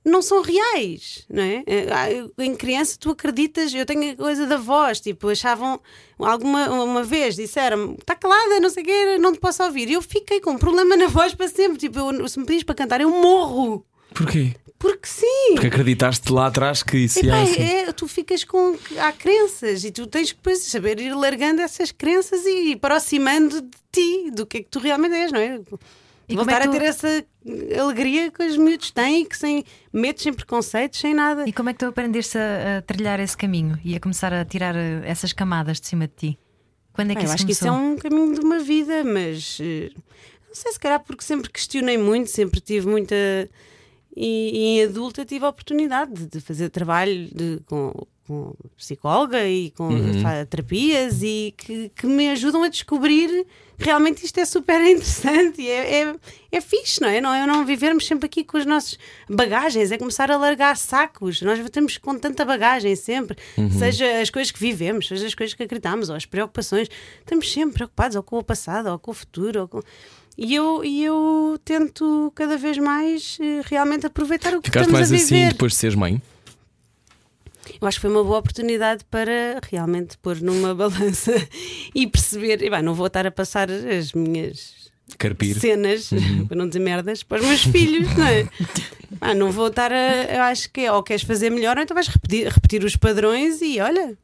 não 0.08 0.22
são 0.22 0.42
reais, 0.42 1.26
não 1.30 1.44
é? 1.44 1.64
Eh, 1.68 1.88
ah, 1.92 2.44
Em 2.44 2.56
criança 2.56 2.98
tu 3.00 3.12
acreditas, 3.12 3.74
eu 3.74 3.86
tenho 3.86 4.14
a 4.14 4.16
coisa 4.16 4.46
da 4.48 4.58
voz, 4.58 5.00
tipo, 5.00 5.28
achavam 5.30 5.80
alguma 6.18 6.70
uma 6.70 7.04
vez, 7.04 7.36
disseram 7.36 7.96
está 8.00 8.16
calada, 8.16 8.60
não 8.60 8.70
sei 8.70 8.84
o 8.84 8.86
quê, 8.86 9.18
não 9.20 9.34
te 9.34 9.40
posso 9.40 9.62
ouvir. 9.64 9.90
E 9.90 9.94
eu 9.94 10.02
fiquei 10.02 10.40
com 10.40 10.52
um 10.52 10.58
problema 10.58 10.96
na 10.98 11.08
voz 11.08 11.34
para 11.34 11.48
sempre, 11.48 11.78
tipo, 11.78 12.00
eu- 12.00 12.28
se 12.28 12.40
me 12.40 12.46
pedis 12.46 12.64
para 12.64 12.76
cantar, 12.76 13.02
eu 13.02 13.10
morro. 13.10 13.86
Porquê? 14.14 14.54
Porque 14.80 15.08
sim. 15.08 15.54
Porque 15.54 15.68
acreditaste 15.68 16.32
lá 16.32 16.46
atrás 16.48 16.84
que 16.84 16.98
isso 16.98 17.20
Epá, 17.20 17.42
assim. 17.42 17.62
é, 17.64 17.92
tu 17.92 18.08
ficas 18.08 18.44
com. 18.44 18.76
Há 19.00 19.12
crenças 19.12 19.84
e 19.84 19.90
tu 19.92 20.06
tens 20.06 20.32
que 20.32 20.38
depois 20.38 20.60
saber 20.64 21.00
ir 21.00 21.14
largando 21.16 21.62
essas 21.62 21.92
crenças 21.92 22.46
e 22.46 22.74
aproximando 22.74 23.60
de 23.62 23.70
ti, 23.92 24.30
do 24.32 24.46
que 24.46 24.58
é 24.58 24.62
que 24.62 24.70
tu 24.70 24.78
realmente 24.80 25.16
és, 25.16 25.32
não 25.32 25.40
é? 25.40 25.60
E 26.30 26.36
como 26.36 26.46
Voltar 26.46 26.58
é 26.58 26.62
que 26.64 26.68
a 26.68 26.72
tu- 26.72 26.78
ter 26.80 26.86
essa 26.86 27.26
alegria 27.82 28.30
que 28.32 28.44
os 28.44 28.58
miúdos 28.58 28.92
têm, 28.92 29.24
que 29.26 29.38
sem 29.38 29.64
medos, 29.94 30.22
sem 30.24 30.34
preconceitos, 30.34 31.00
sem 31.00 31.14
nada. 31.14 31.48
E 31.48 31.54
como 31.54 31.70
é 31.70 31.74
que 31.74 31.80
tu 31.80 31.86
aprendeste 31.86 32.38
a, 32.38 32.78
a 32.78 32.82
trilhar 32.82 33.20
esse 33.20 33.38
caminho 33.38 33.80
e 33.84 33.96
a 33.96 34.00
começar 34.00 34.34
a 34.34 34.44
tirar 34.44 34.76
eh, 34.76 35.02
essas 35.06 35.32
camadas 35.32 35.80
de 35.80 35.88
cima 35.88 36.06
de 36.08 36.14
ti? 36.16 36.40
Quando 36.92 37.12
é 37.12 37.16
que 37.16 37.22
eu 37.22 37.26
isso 37.26 37.34
acho 37.36 37.46
que 37.46 37.52
isso 37.54 37.66
começou? 37.66 37.88
é 37.88 37.92
um 37.94 37.96
caminho 37.98 38.34
de 38.34 38.42
uma 38.42 38.60
vida, 38.60 39.04
mas 39.06 39.58
eh, 39.62 39.90
não 40.48 40.54
sei 40.56 40.72
se 40.74 40.80
calhar 40.80 41.00
porque 41.02 41.24
sempre 41.24 41.50
questionei 41.50 41.98
muito, 41.98 42.30
sempre 42.30 42.60
tive 42.60 42.88
muita. 42.88 43.16
E, 44.20 44.52
e 44.52 44.60
em 44.80 44.84
adulta 44.84 45.24
tive 45.24 45.46
a 45.46 45.50
oportunidade 45.50 46.12
de, 46.14 46.26
de 46.28 46.42
fazer 46.42 46.70
trabalho 46.70 47.30
de- 47.34 47.62
com, 47.68 47.94
com 48.28 48.54
psicóloga 48.76 49.48
e 49.48 49.72
com 49.72 49.90
fa- 50.22 50.46
terapias 50.46 51.22
e 51.24 51.54
que, 51.58 51.90
que 51.96 52.06
me 52.06 52.30
ajudam 52.30 52.64
a 52.64 52.68
descobrir 52.68 53.46
realmente 53.80 54.26
isto 54.26 54.40
é 54.40 54.46
super 54.46 54.82
interessante 54.90 55.62
e 55.62 55.70
é, 55.70 56.02
é, 56.02 56.16
é 56.52 56.62
fixe, 56.62 57.00
não 57.00 57.08
é? 57.10 57.22
Não 57.22 57.34
é 57.34 57.46
não 57.46 57.66
vivermos 57.66 58.06
sempre 58.08 58.26
aqui 58.26 58.44
com 58.44 58.58
as 58.58 58.66
nossas 58.66 58.98
bagagens, 59.30 59.92
é 59.92 59.98
começar 59.98 60.30
a 60.32 60.38
largar 60.38 60.76
sacos. 60.78 61.42
Nós 61.42 61.60
estamos 61.60 61.98
com 61.98 62.18
tanta 62.18 62.44
bagagem 62.44 62.96
sempre, 62.96 63.38
seja 63.78 64.20
as 64.20 64.30
coisas 64.30 64.52
que 64.52 64.60
vivemos, 64.60 65.08
seja 65.08 65.28
as 65.28 65.36
coisas 65.36 65.54
que 65.54 65.64
acreditamos, 65.64 66.10
ou 66.10 66.16
as 66.16 66.26
preocupações. 66.26 66.90
Estamos 67.20 67.52
sempre 67.52 67.76
preocupados 67.76 68.16
ou 68.16 68.24
com 68.24 68.38
o 68.40 68.44
passado, 68.44 68.88
ou 68.90 68.98
com 69.00 69.12
o 69.12 69.14
futuro. 69.14 69.62
Ou 69.62 69.68
com... 69.68 69.82
E 70.36 70.54
eu, 70.56 70.84
e 70.84 71.04
eu 71.04 71.60
tento 71.64 72.32
cada 72.36 72.58
vez 72.58 72.78
mais 72.78 73.38
eh, 73.42 73.62
realmente 73.66 74.06
aproveitar 74.06 74.54
o 74.56 74.62
que 74.62 74.70
Ficaste 74.70 74.88
estamos 74.90 75.10
mais 75.10 75.12
a 75.12 75.16
assim 75.24 75.36
viver. 75.36 75.52
depois 75.54 75.72
de 75.74 75.78
seres 75.80 75.96
mãe? 75.96 76.22
Eu 77.82 77.88
acho 77.88 77.98
que 77.98 78.02
foi 78.02 78.10
uma 78.10 78.24
boa 78.24 78.40
oportunidade 78.40 79.04
para 79.10 79.60
realmente 79.72 80.18
pôr 80.18 80.40
numa 80.42 80.74
balança 80.76 81.34
e 81.94 82.08
perceber. 82.08 82.62
E 82.62 82.70
bem, 82.70 82.82
não 82.82 82.94
vou 82.94 83.08
estar 83.08 83.26
a 83.26 83.32
passar 83.32 83.70
as 83.70 84.14
minhas 84.14 84.88
Carpir. 85.18 85.60
cenas, 85.60 86.12
Uhum. 86.12 86.46
para 86.50 86.58
não 86.58 86.68
dizer 86.68 86.80
merdas, 86.80 87.24
para 87.24 87.42
os 87.42 87.48
meus 87.48 87.64
filhos, 87.64 88.08
não 88.16 88.26
é? 88.26 88.48
Ah, 89.22 89.34
não 89.34 89.52
vou 89.52 89.68
estar 89.68 89.92
a. 89.92 90.24
Eu 90.26 90.44
acho 90.44 90.70
que 90.70 90.82
é, 90.82 90.92
ou 90.92 91.02
queres 91.02 91.24
fazer 91.24 91.50
melhor, 91.50 91.78
ou 91.78 91.82
então 91.82 91.96
vais 91.96 92.08
repetir, 92.10 92.46
repetir 92.50 92.84
os 92.84 92.96
padrões 92.98 93.62
e 93.62 93.80
olha. 93.80 94.18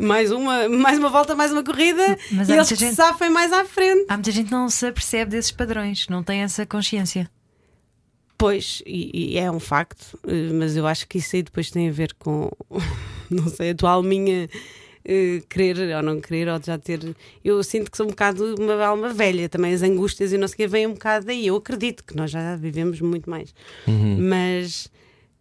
Mais 0.00 0.30
uma, 0.30 0.66
mais 0.68 0.96
uma 0.98 1.10
volta, 1.10 1.34
mais 1.34 1.52
uma 1.52 1.62
corrida 1.62 2.16
Mas 2.32 2.48
e 2.48 2.52
eles 2.52 2.56
muita 2.56 2.62
que 2.68 2.76
se 2.76 2.76
gente- 2.86 2.94
safem 2.94 3.28
mais 3.28 3.52
à 3.52 3.64
frente. 3.66 4.06
Há 4.08 4.14
muita 4.14 4.30
gente 4.30 4.46
que 4.46 4.52
não 4.52 4.70
se 4.70 4.86
apercebe 4.86 5.32
desses 5.32 5.50
padrões, 5.50 6.06
não 6.08 6.22
tem 6.22 6.40
essa 6.42 6.64
consciência. 6.64 7.28
Pois, 8.38 8.82
e, 8.86 9.32
e 9.34 9.38
é 9.38 9.50
um 9.50 9.58
facto, 9.58 10.16
eh, 10.26 10.52
mas 10.52 10.76
eu 10.76 10.86
acho 10.86 11.08
que 11.08 11.18
isso 11.18 11.34
aí 11.34 11.42
depois 11.42 11.70
tem 11.72 11.88
a 11.88 11.92
ver 11.92 12.14
com, 12.14 12.48
não 13.28 13.48
sei, 13.48 13.70
a 13.70 13.74
tua 13.74 13.90
alminha 13.90 14.48
eh, 15.04 15.42
querer 15.48 15.96
ou 15.96 16.02
não 16.04 16.20
querer, 16.20 16.48
ou 16.48 16.60
já 16.62 16.78
ter. 16.78 17.00
Eu 17.44 17.62
sinto 17.64 17.90
que 17.90 17.96
sou 17.96 18.06
um 18.06 18.10
bocado 18.10 18.54
uma 18.56 18.84
alma 18.84 19.12
velha 19.12 19.48
também, 19.48 19.74
as 19.74 19.82
angústias 19.82 20.32
e 20.32 20.38
não 20.38 20.46
sei 20.46 20.54
o 20.54 20.56
que 20.56 20.66
vêm 20.68 20.86
um 20.86 20.92
bocado 20.92 21.26
daí. 21.26 21.48
Eu 21.48 21.56
acredito 21.56 22.04
que 22.04 22.14
nós 22.16 22.30
já 22.30 22.54
vivemos 22.54 23.00
muito 23.00 23.28
mais, 23.28 23.52
mas, 24.20 24.88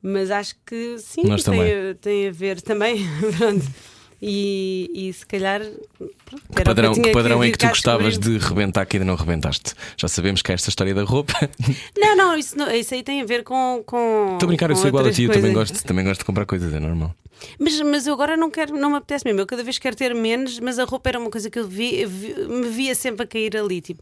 mas 0.01 0.31
acho 0.31 0.55
que 0.65 0.97
sim, 0.97 1.21
tem, 1.51 1.59
a- 1.91 1.95
tem 2.01 2.27
a 2.27 2.31
ver 2.31 2.61
também. 2.61 2.97
E, 4.19 4.89
e 4.95 5.13
se 5.13 5.25
calhar. 5.25 5.61
pronto, 5.97 6.43
Que 6.55 6.63
padrão, 6.63 6.93
que 6.93 7.01
tinha 7.01 7.13
padrão 7.13 7.43
é 7.43 7.51
que 7.51 7.57
tu 7.57 7.67
gostavas 7.67 8.17
de 8.17 8.37
rebentar 8.39 8.85
que 8.87 8.97
ainda 8.97 9.05
não 9.05 9.15
rebentaste? 9.15 9.73
Já 9.95 10.07
sabemos 10.07 10.41
que 10.41 10.51
é 10.51 10.55
esta 10.55 10.69
história 10.69 10.93
da 10.95 11.03
roupa. 11.03 11.33
Não, 11.97 12.15
não 12.15 12.37
isso, 12.37 12.57
não, 12.57 12.69
isso 12.71 12.93
aí 12.95 13.03
tem 13.03 13.21
a 13.21 13.25
ver 13.25 13.43
com. 13.43 13.83
com 13.85 14.31
Estou 14.33 14.47
a 14.47 14.47
brincar, 14.47 14.69
eu 14.71 14.75
sou 14.75 14.87
igual 14.87 15.05
a 15.05 15.11
ti, 15.11 15.23
eu 15.23 15.31
também 15.31 15.53
gosto, 15.53 15.83
também 15.83 16.03
gosto 16.05 16.19
de 16.21 16.25
comprar 16.25 16.45
coisas, 16.45 16.73
é 16.73 16.79
normal. 16.79 17.13
Mas, 17.59 17.79
mas 17.81 18.07
eu 18.07 18.13
agora 18.13 18.35
não 18.35 18.49
quero, 18.49 18.75
não 18.75 18.89
me 18.91 18.95
apetece 18.97 19.23
mesmo. 19.25 19.39
Eu 19.41 19.45
cada 19.45 19.63
vez 19.63 19.77
quero 19.77 19.95
ter 19.95 20.15
menos, 20.15 20.59
mas 20.59 20.79
a 20.79 20.83
roupa 20.85 21.09
era 21.09 21.19
uma 21.19 21.29
coisa 21.29 21.49
que 21.49 21.59
eu 21.59 21.67
vi, 21.67 22.03
vi- 22.05 22.33
me 22.47 22.67
via 22.69 22.95
sempre 22.95 23.23
a 23.23 23.27
cair 23.27 23.55
ali. 23.55 23.81
Tipo, 23.81 24.01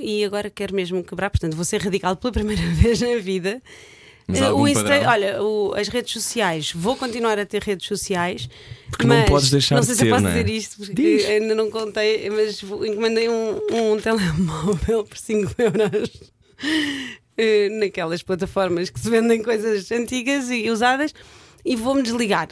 e 0.00 0.24
agora 0.24 0.48
quero 0.50 0.74
mesmo 0.74 1.02
quebrar, 1.02 1.30
portanto, 1.30 1.54
vou 1.56 1.64
ser 1.64 1.80
radical 1.82 2.14
pela 2.16 2.30
primeira 2.32 2.62
vez 2.74 3.00
na 3.00 3.16
vida. 3.16 3.60
Eh, 4.28 4.50
o 4.50 4.66
Insta- 4.66 5.08
olha, 5.08 5.40
o- 5.42 5.72
as 5.76 5.86
redes 5.88 6.12
sociais, 6.12 6.72
vou 6.74 6.96
continuar 6.96 7.38
a 7.38 7.46
ter 7.46 7.62
redes 7.62 7.86
sociais. 7.86 8.48
Porque 8.90 9.06
não 9.06 9.16
mas 9.18 9.28
podes 9.28 9.50
deixar 9.50 9.76
não 9.76 9.80
de 9.82 9.86
sei 9.86 9.94
ter, 9.96 10.00
se 10.02 10.06
eu 10.06 10.10
posso 10.10 10.22
não 10.24 10.30
é? 10.30 10.42
dizer 10.42 10.52
isto 10.56 10.76
porque 10.78 10.92
Diz. 10.94 11.24
ainda 11.26 11.54
não 11.54 11.70
contei, 11.70 12.28
mas 12.30 12.60
encomendei 12.62 13.28
um, 13.28 13.60
um 13.72 14.00
telemóvel 14.00 15.04
por 15.04 15.16
5 15.16 15.52
euros 15.62 16.10
eh, 17.38 17.68
naquelas 17.78 18.22
plataformas 18.22 18.90
que 18.90 18.98
se 18.98 19.08
vendem 19.10 19.42
coisas 19.42 19.90
antigas 19.92 20.50
e 20.50 20.70
usadas 20.70 21.14
e 21.64 21.76
vou-me 21.76 22.02
desligar. 22.02 22.48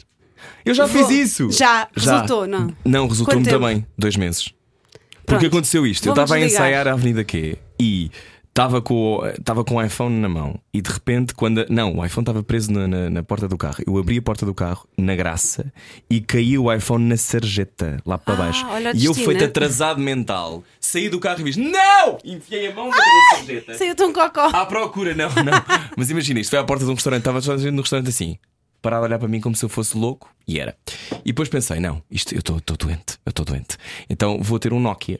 Eu 0.63 0.73
já 0.73 0.85
Vou- 0.85 1.07
fiz 1.07 1.31
isso! 1.31 1.51
Já, 1.51 1.87
resultou, 1.95 2.45
não? 2.45 2.73
Não, 2.85 3.07
resultou-me 3.07 3.45
também, 3.45 3.85
dois 3.97 4.15
meses. 4.15 4.53
Porque 5.25 5.39
Pronto. 5.39 5.45
aconteceu 5.47 5.87
isto, 5.87 6.05
eu 6.07 6.11
estava 6.13 6.35
a 6.35 6.39
ensaiar 6.39 6.87
a 6.87 6.93
Avenida 6.93 7.23
Q 7.23 7.57
e 7.79 8.11
estava 8.55 8.81
com, 8.81 8.93
o- 9.17 9.25
estava 9.27 9.65
com 9.65 9.75
o 9.75 9.83
iPhone 9.83 10.15
na 10.17 10.29
mão 10.29 10.57
e 10.73 10.81
de 10.81 10.89
repente, 10.89 11.33
quando. 11.35 11.65
Não, 11.69 11.97
o 11.97 12.05
iPhone 12.05 12.23
estava 12.23 12.41
preso 12.41 12.71
na, 12.71 12.87
na- 12.87 13.09
na 13.09 13.21
porta 13.21 13.49
do 13.49 13.57
carro. 13.57 13.83
Eu 13.85 13.97
abri 13.97 14.17
a 14.17 14.21
porta 14.21 14.45
do 14.45 14.53
carro 14.53 14.87
na 14.97 15.13
graça 15.13 15.73
e 16.09 16.21
caiu 16.21 16.63
o 16.63 16.73
iPhone 16.73 17.03
na 17.05 17.17
sarjeta, 17.17 18.01
lá 18.05 18.17
para 18.17 18.33
Ah, 18.33 18.37
baixo. 18.37 18.65
e 18.95 19.03
eu, 19.05 19.13
feito 19.13 19.41
né? 19.41 19.45
atrasado 19.47 19.99
mental, 19.99 20.63
saí 20.79 21.09
do 21.09 21.19
carro 21.19 21.41
e 21.41 21.43
fiz: 21.43 21.57
Não! 21.57 22.17
Enfiei 22.23 22.67
a 22.67 22.73
mão 22.73 22.85
dentro 22.89 23.01
da 23.03 23.35
sarjeta. 23.37 23.73
Saiu 23.77 23.93
tão 23.95 24.13
cocó. 24.13 24.47
À 24.47 24.65
procura, 24.65 25.13
não, 25.13 25.27
não. 25.29 25.61
Mas 25.97 26.09
imagina, 26.09 26.39
isto 26.39 26.51
foi 26.51 26.59
à 26.59 26.63
porta 26.63 26.85
de 26.85 26.89
um 26.89 26.93
restaurante, 26.93 27.19
estava 27.21 27.41
toda 27.41 27.55
a 27.55 27.57
gente 27.57 27.73
no 27.73 27.81
restaurante 27.81 28.07
assim, 28.07 28.37
parado 28.81 29.03
a 29.03 29.07
olhar 29.07 29.19
para 29.19 29.27
mim 29.27 29.41
como 29.41 29.53
se 29.55 29.65
eu 29.65 29.69
fosse 29.69 29.97
louco, 29.97 30.29
e 30.47 30.61
era. 30.61 30.77
E 31.25 31.33
depois 31.33 31.49
pensei, 31.49 31.81
não, 31.81 32.01
isto 32.09 32.33
eu 32.33 32.39
estou 32.39 32.61
doente, 32.77 33.17
eu 33.25 33.31
estou 33.31 33.43
doente. 33.45 33.75
Então 34.09 34.39
vou 34.41 34.57
ter 34.59 34.71
um 34.71 34.79
Nokia. 34.79 35.19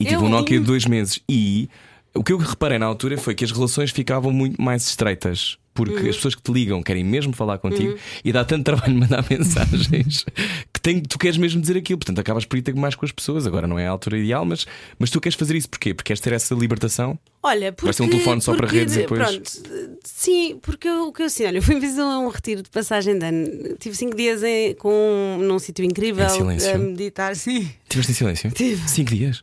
E 0.00 0.04
tive 0.04 0.16
Eu- 0.16 0.22
um 0.24 0.28
Nokia 0.28 0.58
de 0.58 0.64
dois 0.66 0.86
meses. 0.86 1.20
E 1.28 1.68
o 2.14 2.22
que 2.22 2.32
eu 2.32 2.38
reparei 2.38 2.78
na 2.78 2.86
altura 2.86 3.18
foi 3.18 3.34
que 3.34 3.44
as 3.44 3.50
relações 3.50 3.90
ficavam 3.90 4.32
muito 4.32 4.60
mais 4.60 4.86
estreitas. 4.88 5.58
Porque 5.74 5.92
Uhum. 6.04 6.08
as 6.10 6.14
pessoas 6.14 6.36
que 6.36 6.42
te 6.42 6.52
ligam 6.52 6.80
querem 6.84 7.02
mesmo 7.02 7.32
falar 7.32 7.58
contigo 7.58 7.98
e 8.24 8.30
dá 8.32 8.44
tanto 8.44 8.62
trabalho 8.62 8.94
mandar 8.96 9.24
mensagens 9.28 10.24
que 10.72 10.80
tem, 10.80 11.00
tu 11.00 11.18
queres 11.18 11.36
mesmo 11.36 11.60
dizer 11.60 11.76
aquilo. 11.76 11.98
Portanto, 11.98 12.20
acabas 12.20 12.44
por 12.44 12.56
ir 12.56 12.62
ter 12.62 12.72
mais 12.76 12.94
com 12.94 13.04
as 13.04 13.10
pessoas. 13.10 13.44
Agora 13.44 13.66
não 13.66 13.76
é 13.76 13.84
a 13.84 13.90
altura 13.90 14.16
ideal, 14.16 14.44
mas, 14.44 14.66
mas 15.00 15.10
tu 15.10 15.20
queres 15.20 15.34
fazer 15.36 15.56
isso 15.56 15.68
porquê? 15.68 15.92
Porque 15.92 16.06
queres 16.06 16.20
ter 16.20 16.32
essa 16.32 16.54
libertação? 16.54 17.18
Olha, 17.42 17.72
porque, 17.72 17.86
Vai 17.86 17.92
ser 17.92 18.04
um 18.04 18.08
telefone 18.08 18.40
só 18.40 18.52
para 18.54 18.66
porque- 18.68 18.78
redes 18.78 18.94
e 18.94 18.98
depois- 19.00 19.20
Pronto, 19.20 19.50
sim, 20.04 20.58
porque 20.62 20.86
eu- 20.86 21.08
o 21.08 21.12
que 21.12 21.22
eu 21.22 21.26
assim, 21.26 21.44
olha, 21.44 21.58
eu 21.58 21.62
fui 21.62 21.80
fazer 21.80 22.02
um 22.02 22.28
retiro 22.28 22.62
de 22.62 22.70
passagem 22.70 23.18
de 23.18 23.26
ano. 23.26 23.48
Tive 23.80 23.96
cinco 23.96 24.16
dias 24.16 24.44
em- 24.44 24.74
com, 24.76 25.38
num 25.40 25.58
sítio 25.58 25.84
incrível 25.84 26.24
Em 26.24 26.30
silêncio? 26.30 26.72
a 26.72 26.78
meditar. 26.78 27.34
Sim. 27.34 27.68
Tiveste 27.88 28.12
em 28.12 28.14
silêncio? 28.14 28.50
Tive. 28.52 28.88
Cinco 28.88 29.10
dias. 29.12 29.42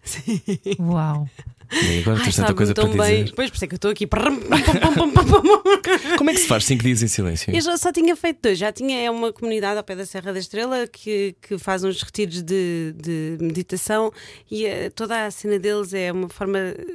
Uau! 0.80 1.28
E 1.72 1.99
agora 1.99 2.17
Ai, 2.17 2.24
tens 2.26 2.36
tanta 2.36 2.53
coisa 2.53 2.74
para 2.74 2.84
tão 2.86 2.97
bem. 2.97 3.24
dizer. 3.24 3.36
Pois, 3.36 3.49
por 3.49 3.55
isso 3.55 3.65
é 3.65 3.67
que 3.67 3.74
eu 3.74 3.78
estou 3.78 3.91
aqui. 3.91 4.07
Como 6.17 6.30
é 6.30 6.34
que 6.34 6.39
se 6.39 6.47
faz 6.47 6.65
cinco 6.65 6.84
dias 6.84 7.01
em 7.01 7.07
silêncio? 7.07 7.53
Eu 7.55 7.61
já 7.61 7.78
só 7.78 7.91
tinha 7.91 8.15
feito 8.15 8.39
dois, 8.41 8.57
já 8.57 8.72
tinha 8.72 8.99
é 9.01 9.09
uma 9.09 9.32
comunidade 9.32 9.78
ao 9.78 9.84
pé 9.84 9.95
da 9.95 10.05
Serra 10.05 10.34
da 10.34 10.39
Estrela 10.39 10.88
que, 10.88 11.36
que 11.41 11.57
faz 11.57 11.84
uns 11.84 12.01
retiros 12.01 12.41
de, 12.41 12.93
de 12.95 13.38
meditação 13.39 14.11
e 14.49 14.65
eh, 14.65 14.89
toda 14.89 15.26
a 15.26 15.32
cena 15.32 15.57
deles 15.59 15.93
é 15.93 16.11
uma 16.11 16.30
forma 16.30 16.59
eh, 16.59 16.86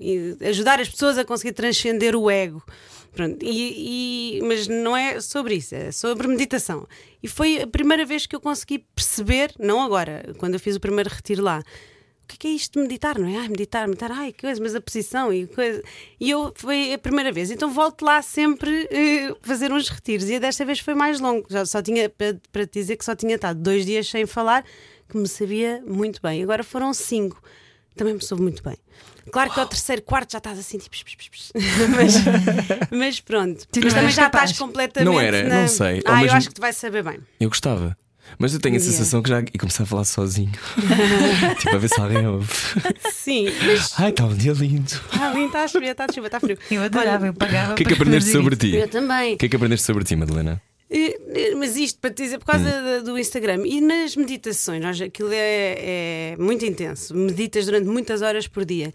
eh, 0.00 0.48
ajudar 0.48 0.80
as 0.80 0.88
pessoas 0.88 1.18
a 1.18 1.24
conseguir 1.24 1.52
transcender 1.52 2.14
o 2.16 2.30
ego. 2.30 2.62
Pronto, 3.14 3.38
e, 3.42 4.36
e- 4.38 4.42
mas 4.42 4.68
não 4.68 4.94
é 4.94 5.20
sobre 5.20 5.54
isso, 5.54 5.74
é 5.74 5.90
sobre 5.90 6.28
meditação. 6.28 6.86
E 7.22 7.28
foi 7.28 7.62
a 7.62 7.66
primeira 7.66 8.04
vez 8.04 8.26
que 8.26 8.36
eu 8.36 8.40
consegui 8.40 8.84
perceber, 8.94 9.52
não 9.58 9.80
agora, 9.82 10.34
quando 10.36 10.52
eu 10.54 10.60
fiz 10.60 10.76
o 10.76 10.80
primeiro 10.80 11.08
retiro 11.08 11.42
lá, 11.42 11.62
o 12.26 12.28
que 12.28 12.34
é, 12.34 12.38
que 12.38 12.48
é 12.48 12.50
isto 12.50 12.72
de 12.74 12.80
meditar, 12.80 13.16
não 13.18 13.28
é? 13.28 13.36
Ai, 13.38 13.48
meditar, 13.48 13.86
meditar, 13.86 14.10
ai, 14.10 14.32
que 14.32 14.40
coisa, 14.42 14.60
mas 14.60 14.74
a 14.74 14.80
posição 14.80 15.32
e 15.32 15.46
coisa. 15.46 15.80
E 16.18 16.28
eu 16.30 16.52
foi 16.56 16.92
a 16.92 16.98
primeira 16.98 17.30
vez, 17.30 17.50
então 17.52 17.70
volto 17.70 18.04
lá 18.04 18.20
sempre 18.20 18.88
eh, 18.90 19.32
fazer 19.42 19.70
uns 19.72 19.88
retiros. 19.88 20.28
E 20.28 20.40
desta 20.40 20.64
vez 20.64 20.80
foi 20.80 20.94
mais 20.94 21.20
longo, 21.20 21.46
já 21.48 21.64
só 21.64 21.80
tinha, 21.80 22.10
para, 22.10 22.36
para 22.50 22.66
te 22.66 22.80
dizer 22.80 22.96
que 22.96 23.04
só 23.04 23.14
tinha 23.14 23.36
estado 23.36 23.60
dois 23.60 23.86
dias 23.86 24.08
sem 24.08 24.26
falar, 24.26 24.64
que 25.08 25.16
me 25.16 25.28
sabia 25.28 25.80
muito 25.86 26.20
bem. 26.20 26.42
Agora 26.42 26.64
foram 26.64 26.92
cinco, 26.92 27.40
também 27.94 28.14
me 28.14 28.20
soube 28.22 28.42
muito 28.42 28.60
bem. 28.62 28.76
Claro 29.30 29.52
que 29.52 29.58
ao 29.60 29.66
terceiro, 29.66 30.02
quarto 30.02 30.32
já 30.32 30.38
estás 30.38 30.58
assim, 30.58 30.78
tipo, 30.78 30.94
mas, 31.96 32.14
mas 32.90 33.20
pronto. 33.20 33.66
Tu 33.72 33.80
mas 33.82 33.94
também 33.94 34.10
já 34.10 34.22
capaz. 34.24 34.50
estás 34.50 34.58
completamente. 34.58 35.12
Não 35.12 35.20
era, 35.20 35.42
na- 35.48 35.60
não 35.62 35.68
sei. 35.68 36.02
Ao 36.04 36.14
Ah, 36.14 36.16
eu 36.18 36.22
mesmo- 36.22 36.36
acho 36.38 36.48
que 36.48 36.54
tu 36.54 36.60
vais 36.60 36.76
saber 36.76 37.02
bem. 37.02 37.18
Eu 37.40 37.48
gostava. 37.48 37.96
Mas 38.38 38.52
eu 38.54 38.60
tenho 38.60 38.74
a 38.74 38.78
Yeah. 38.78 38.92
sensação 38.96 39.22
que 39.22 39.28
já. 39.30 39.40
E 39.40 39.58
comecei 39.58 39.82
a 39.84 39.86
falar 39.86 40.04
sozinho. 40.04 40.52
tipo, 41.58 41.74
a 41.74 41.78
ver 41.78 41.88
se 41.88 42.00
alguém 42.00 42.26
ouve. 42.26 42.52
Sim, 43.12 43.46
mas. 43.66 43.92
Ai, 43.98 44.10
está 44.10 44.24
um 44.24 44.34
dia 44.34 44.52
lindo. 44.52 44.92
Ah, 45.12 45.30
ali 45.30 45.46
está 45.46 45.62
a 45.64 45.68
chover, 45.68 45.90
está 45.90 46.06
a 46.08 46.12
chuva, 46.12 46.26
está 46.26 46.40
frio. 46.40 46.58
Eu 46.70 46.82
adorava, 46.82 47.26
eu 47.26 47.34
pagava. 47.34 47.72
O 47.72 47.74
que 47.76 47.82
é 47.82 47.86
que 47.86 47.94
aprendeste 47.94 48.30
sobre 48.30 48.54
isso. 48.54 48.60
ti? 48.60 48.76
Eu 48.76 48.88
também. 48.88 49.34
O 49.34 49.38
que 49.38 49.46
é 49.46 49.48
que 49.48 49.56
aprendeste 49.56 49.86
sobre 49.86 50.04
ti, 50.04 50.14
Madalena? 50.16 50.60
Eh, 50.90 51.18
eh, 51.34 51.54
Mas 51.56 51.76
isto 51.76 51.98
para 51.98 52.10
te 52.10 52.22
dizer, 52.22 52.38
por 52.38 52.46
causa 52.46 52.64
da- 52.64 52.98
do 53.00 53.18
Instagram 53.18 53.66
e 53.66 53.80
nas 53.80 54.14
meditações, 54.14 54.80
nós, 54.80 55.00
aquilo 55.00 55.30
é, 55.32 56.34
é 56.34 56.36
muito 56.38 56.64
intenso. 56.64 57.12
Meditas 57.14 57.64
durante 57.66 57.86
muitas 57.88 58.22
horas 58.22 58.46
por 58.46 58.64
dia. 58.64 58.94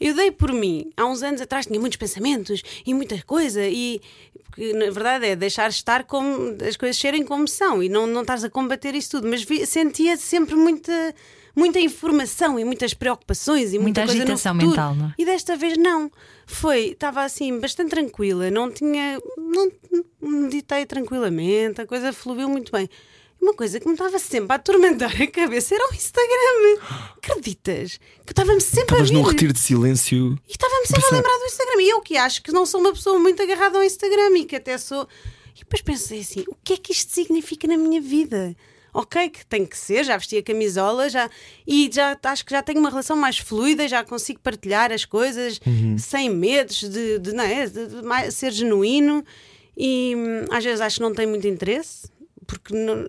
Eu 0.00 0.14
dei 0.14 0.30
por 0.30 0.52
mim, 0.52 0.90
há 0.96 1.06
uns 1.06 1.22
anos 1.22 1.40
atrás 1.40 1.66
tinha 1.66 1.80
muitos 1.80 1.96
pensamentos 1.96 2.62
e 2.84 2.92
muita 2.92 3.22
coisa, 3.22 3.66
e 3.66 4.00
porque, 4.44 4.72
na 4.74 4.90
verdade 4.90 5.26
é 5.26 5.36
deixar 5.36 5.68
estar 5.70 6.04
como 6.04 6.56
as 6.66 6.76
coisas 6.76 6.96
serem 6.98 7.24
como 7.24 7.48
são 7.48 7.82
e 7.82 7.88
não, 7.88 8.06
não 8.06 8.20
estás 8.22 8.44
a 8.44 8.50
combater 8.50 8.94
isso 8.94 9.10
tudo, 9.12 9.28
mas 9.28 9.42
vi- 9.42 9.64
sentia 9.66 10.16
sempre 10.16 10.54
muita, 10.54 11.14
muita 11.54 11.80
informação 11.80 12.58
e 12.58 12.64
muitas 12.64 12.92
preocupações 12.94 13.72
e 13.72 13.78
muita, 13.78 14.00
Muita 14.00 14.04
coisa 14.04 14.16
no 14.18 14.22
agitação 14.32 14.52
futuro. 14.54 14.70
mental, 14.70 14.94
não 14.94 15.06
é? 15.06 15.14
E 15.18 15.24
desta 15.24 15.56
vez 15.56 15.76
não. 15.78 16.10
Foi, 16.46 16.88
estava 16.90 17.22
assim, 17.22 17.58
bastante 17.58 17.90
tranquila, 17.90 18.50
não 18.50 18.70
tinha. 18.70 19.18
Não, 19.38 19.70
meditei 20.20 20.84
tranquilamente, 20.86 21.80
a 21.80 21.86
coisa 21.86 22.12
fluiu 22.12 22.48
muito 22.48 22.70
bem. 22.70 22.88
Uma 23.40 23.54
coisa 23.54 23.78
que 23.78 23.86
me 23.86 23.92
estava 23.94 24.18
sempre 24.18 24.52
a 24.52 24.56
atormentar 24.56 25.10
a 25.22 25.26
cabeça 25.26 25.74
era 25.74 25.88
o 25.90 25.94
Instagram. 25.94 26.80
Acreditas? 27.16 27.98
Que 28.24 28.32
estava-me 28.32 28.60
sempre 28.60 28.82
Estavas 28.82 29.10
a 29.10 29.12
num 29.12 29.22
vir. 29.24 29.30
retiro 29.32 29.52
de 29.52 29.60
silêncio. 29.60 30.38
E 30.48 30.52
estava-me 30.52 30.86
sempre 30.86 31.04
a 31.06 31.10
lembrar 31.16 31.38
do 31.38 31.44
Instagram. 31.44 31.82
E 31.82 31.88
eu 31.90 32.00
que 32.00 32.16
acho 32.16 32.42
que 32.42 32.52
não 32.52 32.66
sou 32.66 32.80
uma 32.80 32.92
pessoa 32.92 33.18
muito 33.18 33.42
agarrada 33.42 33.78
ao 33.78 33.84
Instagram 33.84 34.36
e 34.38 34.44
que 34.44 34.56
até 34.56 34.76
sou. 34.78 35.06
E 35.54 35.60
depois 35.60 35.80
pensei 35.82 36.20
assim: 36.20 36.44
o 36.48 36.56
que 36.64 36.74
é 36.74 36.76
que 36.76 36.92
isto 36.92 37.12
significa 37.12 37.66
na 37.68 37.76
minha 37.76 38.00
vida? 38.00 38.54
Ok, 38.92 39.28
que 39.28 39.44
tem 39.44 39.66
que 39.66 39.76
ser, 39.76 40.04
já 40.04 40.16
vesti 40.16 40.38
a 40.38 40.42
camisola 40.42 41.10
já, 41.10 41.28
e 41.66 41.90
já 41.92 42.18
acho 42.22 42.46
que 42.46 42.50
já 42.52 42.62
tenho 42.62 42.80
uma 42.80 42.88
relação 42.88 43.14
mais 43.14 43.36
fluida, 43.36 43.86
já 43.86 44.02
consigo 44.02 44.40
partilhar 44.40 44.90
as 44.90 45.04
coisas 45.04 45.60
sem 45.98 46.30
medos 46.30 46.80
de, 46.80 47.18
de, 47.18 47.32
não 47.34 47.44
é, 47.44 47.66
de- 47.66 47.88
de 47.88 48.02
mais- 48.02 48.34
ser 48.34 48.52
genuíno. 48.52 49.22
E 49.76 50.14
hum, 50.16 50.46
às 50.50 50.64
vezes 50.64 50.80
acho 50.80 50.96
que 50.96 51.02
não 51.02 51.12
tem 51.12 51.26
muito 51.26 51.46
interesse, 51.46 52.08
porque 52.46 52.74
não, 52.74 53.04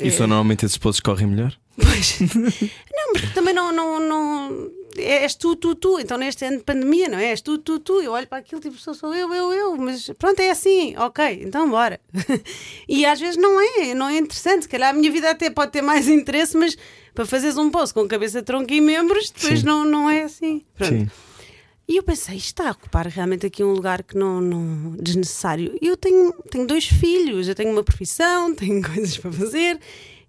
E 0.00 0.10
só 0.10 0.26
normalmente 0.26 0.64
esses 0.64 0.78
posts 0.78 1.00
correm 1.00 1.26
melhor? 1.26 1.52
Pois. 1.76 2.18
Não, 2.90 3.12
mas 3.12 3.34
também 3.34 3.52
não. 3.52 3.70
não, 3.70 4.00
não 4.00 4.70
é- 4.96 5.24
és 5.24 5.34
tu, 5.34 5.54
tu, 5.56 5.74
tu. 5.74 6.00
Então, 6.00 6.16
neste 6.16 6.42
ano 6.44 6.56
de 6.58 6.64
pandemia, 6.64 7.06
não 7.08 7.18
é? 7.18 7.26
És 7.26 7.42
tu, 7.42 7.58
tu, 7.58 7.78
tu. 7.78 8.00
Eu 8.00 8.12
olho 8.12 8.26
para 8.26 8.38
aquilo, 8.38 8.60
tipo, 8.62 8.76
sou, 8.78 8.94
sou 8.94 9.14
eu, 9.14 9.32
eu, 9.34 9.52
eu. 9.52 9.76
Mas 9.76 10.10
pronto, 10.18 10.40
é 10.40 10.50
assim. 10.50 10.96
Ok, 10.96 11.42
então 11.42 11.68
bora. 11.68 12.00
E 12.88 13.04
às 13.04 13.20
vezes 13.20 13.36
não 13.36 13.60
é, 13.60 13.92
não 13.94 14.08
é 14.08 14.16
interessante. 14.18 14.62
Se 14.62 14.68
calhar 14.70 14.90
a 14.90 14.92
minha 14.94 15.10
vida 15.12 15.30
até 15.30 15.50
pode 15.50 15.70
ter 15.72 15.82
mais 15.82 16.08
interesse, 16.08 16.56
mas 16.56 16.76
para 17.14 17.26
fazeres 17.26 17.58
um 17.58 17.70
post 17.70 17.92
com 17.92 18.08
cabeça, 18.08 18.42
tronco 18.42 18.72
e 18.72 18.80
membros, 18.80 19.30
depois 19.30 19.60
Sim. 19.60 19.66
não, 19.66 19.84
não 19.84 20.08
é 20.08 20.22
assim. 20.22 20.64
Pronto. 20.76 20.92
Sim. 20.94 21.10
E 21.88 21.96
eu 21.98 22.02
pensei, 22.02 22.36
está 22.36 22.68
a 22.68 22.72
ocupar 22.72 23.06
realmente 23.06 23.46
aqui 23.46 23.62
um 23.62 23.72
lugar 23.72 24.02
que 24.02 24.16
não, 24.16 24.40
não 24.40 24.96
desnecessário. 25.00 25.76
Eu 25.80 25.96
tenho, 25.96 26.32
tenho 26.50 26.66
dois 26.66 26.86
filhos, 26.86 27.46
eu 27.46 27.54
tenho 27.54 27.70
uma 27.70 27.84
profissão, 27.84 28.52
tenho 28.56 28.82
coisas 28.82 29.16
para 29.16 29.30
fazer. 29.32 29.78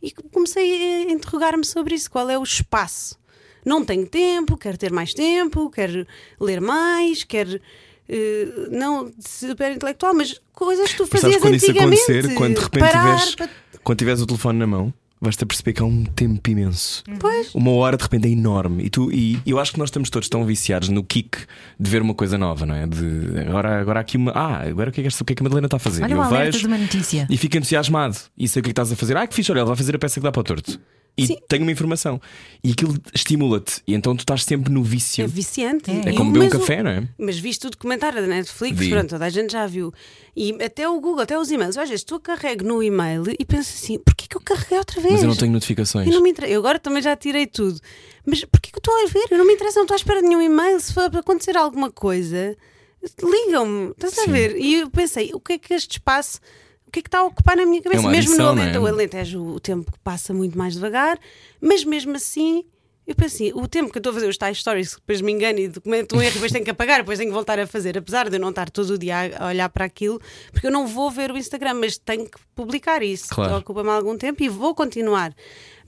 E 0.02 0.12
comecei 0.32 1.08
a 1.08 1.12
interrogar-me 1.12 1.66
sobre 1.66 1.96
isso: 1.96 2.12
qual 2.12 2.30
é 2.30 2.38
o 2.38 2.44
espaço? 2.44 3.18
Não 3.66 3.84
tenho 3.84 4.06
tempo, 4.08 4.56
quero 4.56 4.78
ter 4.78 4.92
mais 4.92 5.14
tempo, 5.14 5.70
quero 5.70 6.06
ler 6.40 6.62
mais, 6.62 7.24
quero. 7.24 7.60
eh, 8.08 8.48
não 8.72 9.12
super 9.20 9.72
intelectual, 9.74 10.14
mas 10.14 10.40
coisas 10.54 10.92
que 10.92 10.98
tu 10.98 11.08
Mas 11.12 11.22
sabes 11.22 11.36
fazias 11.38 11.42
quando 11.42 11.56
isso 11.56 11.72
antigamente. 11.72 12.02
acontecer, 12.04 12.34
quando 12.36 12.56
de 12.56 12.62
repente 12.62 12.80
parar 12.80 13.02
tiveres, 13.18 13.36
para- 13.36 13.50
quando 13.84 13.98
tiveres 14.00 14.22
o 14.22 14.26
telefone 14.28 14.60
na 14.60 14.68
mão, 14.68 14.94
vais-te 15.20 15.44
a 15.44 15.48
perceber 15.48 15.74
que 15.74 15.82
há 15.82 15.86
um 15.86 16.04
tempo 16.06 16.50
imenso. 16.50 17.04
Pois. 17.20 17.54
Uma 17.56 17.72
hora 17.72 17.98
de 17.98 18.04
repente 18.04 18.28
é 18.28 18.32
enorme. 18.32 18.84
E, 18.86 18.90
tu, 18.90 19.12
e 19.12 19.40
eu 19.46 19.60
acho 19.60 19.72
que 19.74 19.80
nós 19.80 19.88
estamos 19.90 20.10
todos 20.10 20.30
tão 20.30 20.46
viciados 20.46 20.90
no 20.90 21.04
kick 21.04 21.40
de 21.80 21.90
ver 21.90 22.02
uma 22.02 22.14
coisa 22.14 22.38
nova, 22.38 22.66
não 22.66 22.76
é? 22.76 22.86
De 22.86 23.40
agora, 23.48 23.80
agora 23.82 24.00
há 24.00 24.02
aqui 24.02 24.18
uma. 24.18 24.32
Ah, 24.34 24.62
agora 24.68 24.90
o 24.90 24.94
que 24.94 25.02
é 25.02 25.04
que, 25.04 25.08
esta- 25.08 25.24
o 25.24 25.26
que, 25.26 25.34
é 25.34 25.36
que 25.36 25.42
a 25.42 25.46
Madalena 25.46 25.68
está 25.68 25.78
a 25.78 25.80
fazer? 25.80 26.04
Olha 26.04 26.14
eu 26.14 26.18
o 26.18 26.22
alerta 26.22 26.46
vejo 26.52 26.60
de 26.60 26.68
uma 26.68 26.78
notícia. 26.78 27.28
e 27.30 27.38
fico 27.38 27.58
entusiasmado. 27.58 28.18
E 28.38 28.48
sei 28.48 28.60
o 28.60 28.64
que 28.64 28.68
é 28.68 28.70
que 28.70 28.74
estás 28.74 28.92
a 28.92 28.96
fazer. 28.96 29.18
Ah, 29.18 29.26
que 29.26 29.34
fixe, 29.36 29.52
olha, 29.52 29.60
ele 29.60 29.68
vai 29.68 29.76
fazer 29.76 29.96
a 29.96 30.00
peça 30.00 30.20
que 30.20 30.24
dá 30.24 30.32
para 30.32 30.40
o 30.42 30.44
torto. 30.44 30.80
E 31.18 31.26
Sim. 31.26 31.38
tenho 31.50 31.64
uma 31.64 31.72
informação. 31.72 32.22
E 32.64 32.72
aquilo 32.74 32.96
estimula-te. 33.12 33.82
E 33.88 33.96
então 33.96 34.16
tu 34.16 34.20
estás 34.20 34.44
sempre 34.44 34.72
no 34.72 34.84
vício. 34.84 35.24
É 35.24 35.28
viciante. 35.28 35.90
É 35.90 36.12
E 36.12 36.16
como 36.16 36.32
beber 36.32 36.46
um 36.46 36.50
mas 36.50 36.54
o- 36.54 36.60
café, 36.60 36.84
não 36.84 36.92
é? 36.92 37.08
Mas 37.18 37.40
viste 37.40 37.66
o 37.66 37.70
documentário 37.72 38.22
da 38.22 38.28
Netflix, 38.28 38.78
Vi. 38.78 38.90
pronto, 38.92 39.10
toda 39.10 39.26
a 39.26 39.30
gente 39.30 39.52
já 39.52 39.66
viu. 39.66 39.92
E 40.36 40.56
até 40.64 40.88
o 40.88 40.94
Google, 41.02 41.22
até 41.22 41.38
os 41.40 41.50
e-mails. 41.50 41.76
Às 41.76 41.90
vezes 41.90 42.04
tu 42.04 42.20
carrego 42.20 42.64
no 42.64 42.84
e-mail 42.84 43.24
e 43.40 43.44
penso 43.44 43.74
assim: 43.76 43.98
porquê 43.98 44.28
que 44.30 44.38
eu 44.38 44.42
carreguei 44.42 44.78
outra 44.78 45.02
vez? 45.02 45.14
Mas 45.14 45.24
eu 45.24 45.28
não 45.30 45.36
tenho 45.36 45.52
notificações. 45.52 46.08
E 46.08 46.12
não 46.12 46.22
me 46.22 46.30
inter- 46.30 46.48
Eu 46.50 46.60
agora 46.60 46.78
também 46.78 47.02
já 47.02 47.16
tirei 47.16 47.48
tudo. 47.48 47.82
Mas 48.24 48.46
porquê 48.46 48.70
que 48.72 48.78
eu 48.78 48.80
estou 48.80 48.94
a 49.04 49.08
ver? 49.08 49.26
Eu 49.32 49.40
não 49.40 49.48
me 49.48 49.54
interessa, 49.54 49.78
não 49.80 49.86
estou 49.86 49.96
à 49.96 49.98
espera 49.98 50.22
de 50.22 50.28
nenhum 50.28 50.42
e-mail. 50.42 50.80
Se 50.80 50.94
for 50.94 51.10
acontecer 51.16 51.58
alguma 51.58 51.90
coisa, 51.92 52.56
ligam-me. 53.24 53.92
Estás 53.92 54.18
a 54.20 54.24
Sim. 54.24 54.32
ver? 54.32 54.56
E 54.58 54.82
eu 54.82 54.90
pensei: 54.92 55.32
o 55.34 55.40
que 55.40 55.54
é 55.54 55.58
que 55.58 55.74
este 55.74 55.94
espaço. 55.94 56.40
O 56.88 56.92
que 56.92 57.00
é 57.00 57.02
que 57.02 57.08
está 57.08 57.20
a 57.20 57.26
ocupar 57.26 57.58
na 57.58 57.66
minha 57.66 57.82
cabeça? 57.82 58.02
uma 58.02 58.12
mesmo 58.12 58.32
adição, 58.32 58.56
no 58.56 58.56
não 58.56 58.64
é? 58.64 58.66
Alentejo, 58.66 58.84
o 58.84 58.88
Alentejo, 58.88 59.44
o 59.44 59.60
tempo 59.60 59.92
passa 60.04 60.34
muito 60.34 60.58
mais 60.58 60.74
devagar, 60.74 61.20
mas 61.60 61.84
mesmo 61.84 62.16
assim, 62.16 62.64
eu 63.06 63.16
pensei, 63.16 63.54
o 63.54 63.68
tempo 63.68 63.90
que 63.90 63.98
eu 63.98 64.00
estou 64.00 64.12
a 64.12 64.14
fazer 64.14 64.28
os 64.28 64.38
tais 64.38 64.58
stories, 64.58 64.96
que 64.96 65.02
depois 65.02 65.22
me 65.22 65.32
engano 65.32 65.60
e 65.60 65.68
documento 65.70 66.16
um 66.16 66.22
erro, 66.22 66.34
depois 66.34 66.52
tenho 66.52 66.66
que 66.66 66.72
apagar, 66.72 67.00
depois 67.00 67.18
tenho 67.18 67.30
que 67.30 67.34
voltar 67.34 67.58
a 67.60 67.66
fazer, 67.66 67.98
apesar 67.98 68.30
de 68.30 68.36
eu 68.36 68.40
não 68.40 68.50
estar 68.50 68.70
todo 68.70 68.92
o 68.92 68.98
dia 68.98 69.16
a 69.18 69.46
a 69.46 69.48
olhar 69.48 69.70
para 69.70 69.86
aquilo, 69.86 70.20
porque 70.52 70.68
eu 70.68 70.72
não 70.72 70.86
vou 70.86 71.12
ver 71.12 71.32
o 71.32 71.38
Instagram, 71.38 71.76
mas 71.76 71.98
tenho 71.98 72.26
que 72.26 72.38
publicar 72.56 73.02
isso. 73.04 73.30
Claro. 73.30 73.58
Ocupa-me 73.58 73.90
algum 73.90 74.18
tempo 74.18 74.44
e 74.44 74.50
vou 74.50 74.76
continuar. 74.76 75.34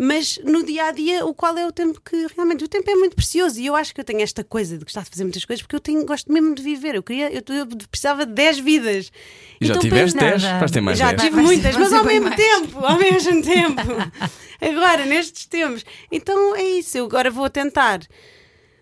Mas 0.01 0.39
no 0.45 0.63
dia 0.63 0.85
a 0.85 0.91
dia, 0.91 1.25
o 1.25 1.33
qual 1.33 1.57
é 1.57 1.67
o 1.67 1.73
tempo 1.73 1.99
que 1.99 2.25
realmente 2.33 2.63
o 2.63 2.69
tempo 2.69 2.89
é 2.89 2.95
muito 2.95 3.17
precioso 3.17 3.59
e 3.59 3.65
eu 3.65 3.75
acho 3.75 3.93
que 3.93 3.99
eu 3.99 4.05
tenho 4.05 4.21
esta 4.21 4.45
coisa 4.45 4.77
de 4.77 4.85
gostar 4.85 5.03
de 5.03 5.09
fazer 5.09 5.25
muitas 5.25 5.43
coisas 5.43 5.61
porque 5.61 5.75
eu 5.75 5.79
tenho, 5.81 6.05
gosto 6.05 6.31
mesmo 6.31 6.55
de 6.55 6.63
viver. 6.63 6.95
Eu 6.95 7.03
queria, 7.03 7.29
eu, 7.33 7.43
eu 7.53 7.67
precisava 7.91 8.25
de 8.25 8.31
10 8.31 8.59
vidas. 8.59 9.11
E 9.59 9.65
já 9.65 9.73
Então 9.73 9.81
tiveste 9.81 10.17
penso- 10.17 10.31
10? 10.31 10.43
Nada. 10.43 10.59
Vais 10.59 10.71
ter 10.71 10.81
mais 10.81 10.97
já 10.97 11.11
10. 11.11 11.21
tive 11.21 11.35
Vai 11.35 11.43
muitas, 11.43 11.75
vai 11.75 11.83
mas 11.83 11.93
ao 11.93 12.05
mesmo 12.05 12.23
mais. 12.29 12.35
tempo, 12.37 12.79
ao 12.85 12.97
mesmo 12.97 13.41
tempo. 13.43 13.81
Agora, 14.61 15.05
nestes 15.05 15.45
tempos. 15.45 15.83
Então 16.09 16.55
é 16.55 16.63
isso, 16.63 16.97
eu 16.97 17.03
agora 17.05 17.29
vou 17.29 17.49
tentar. 17.49 17.99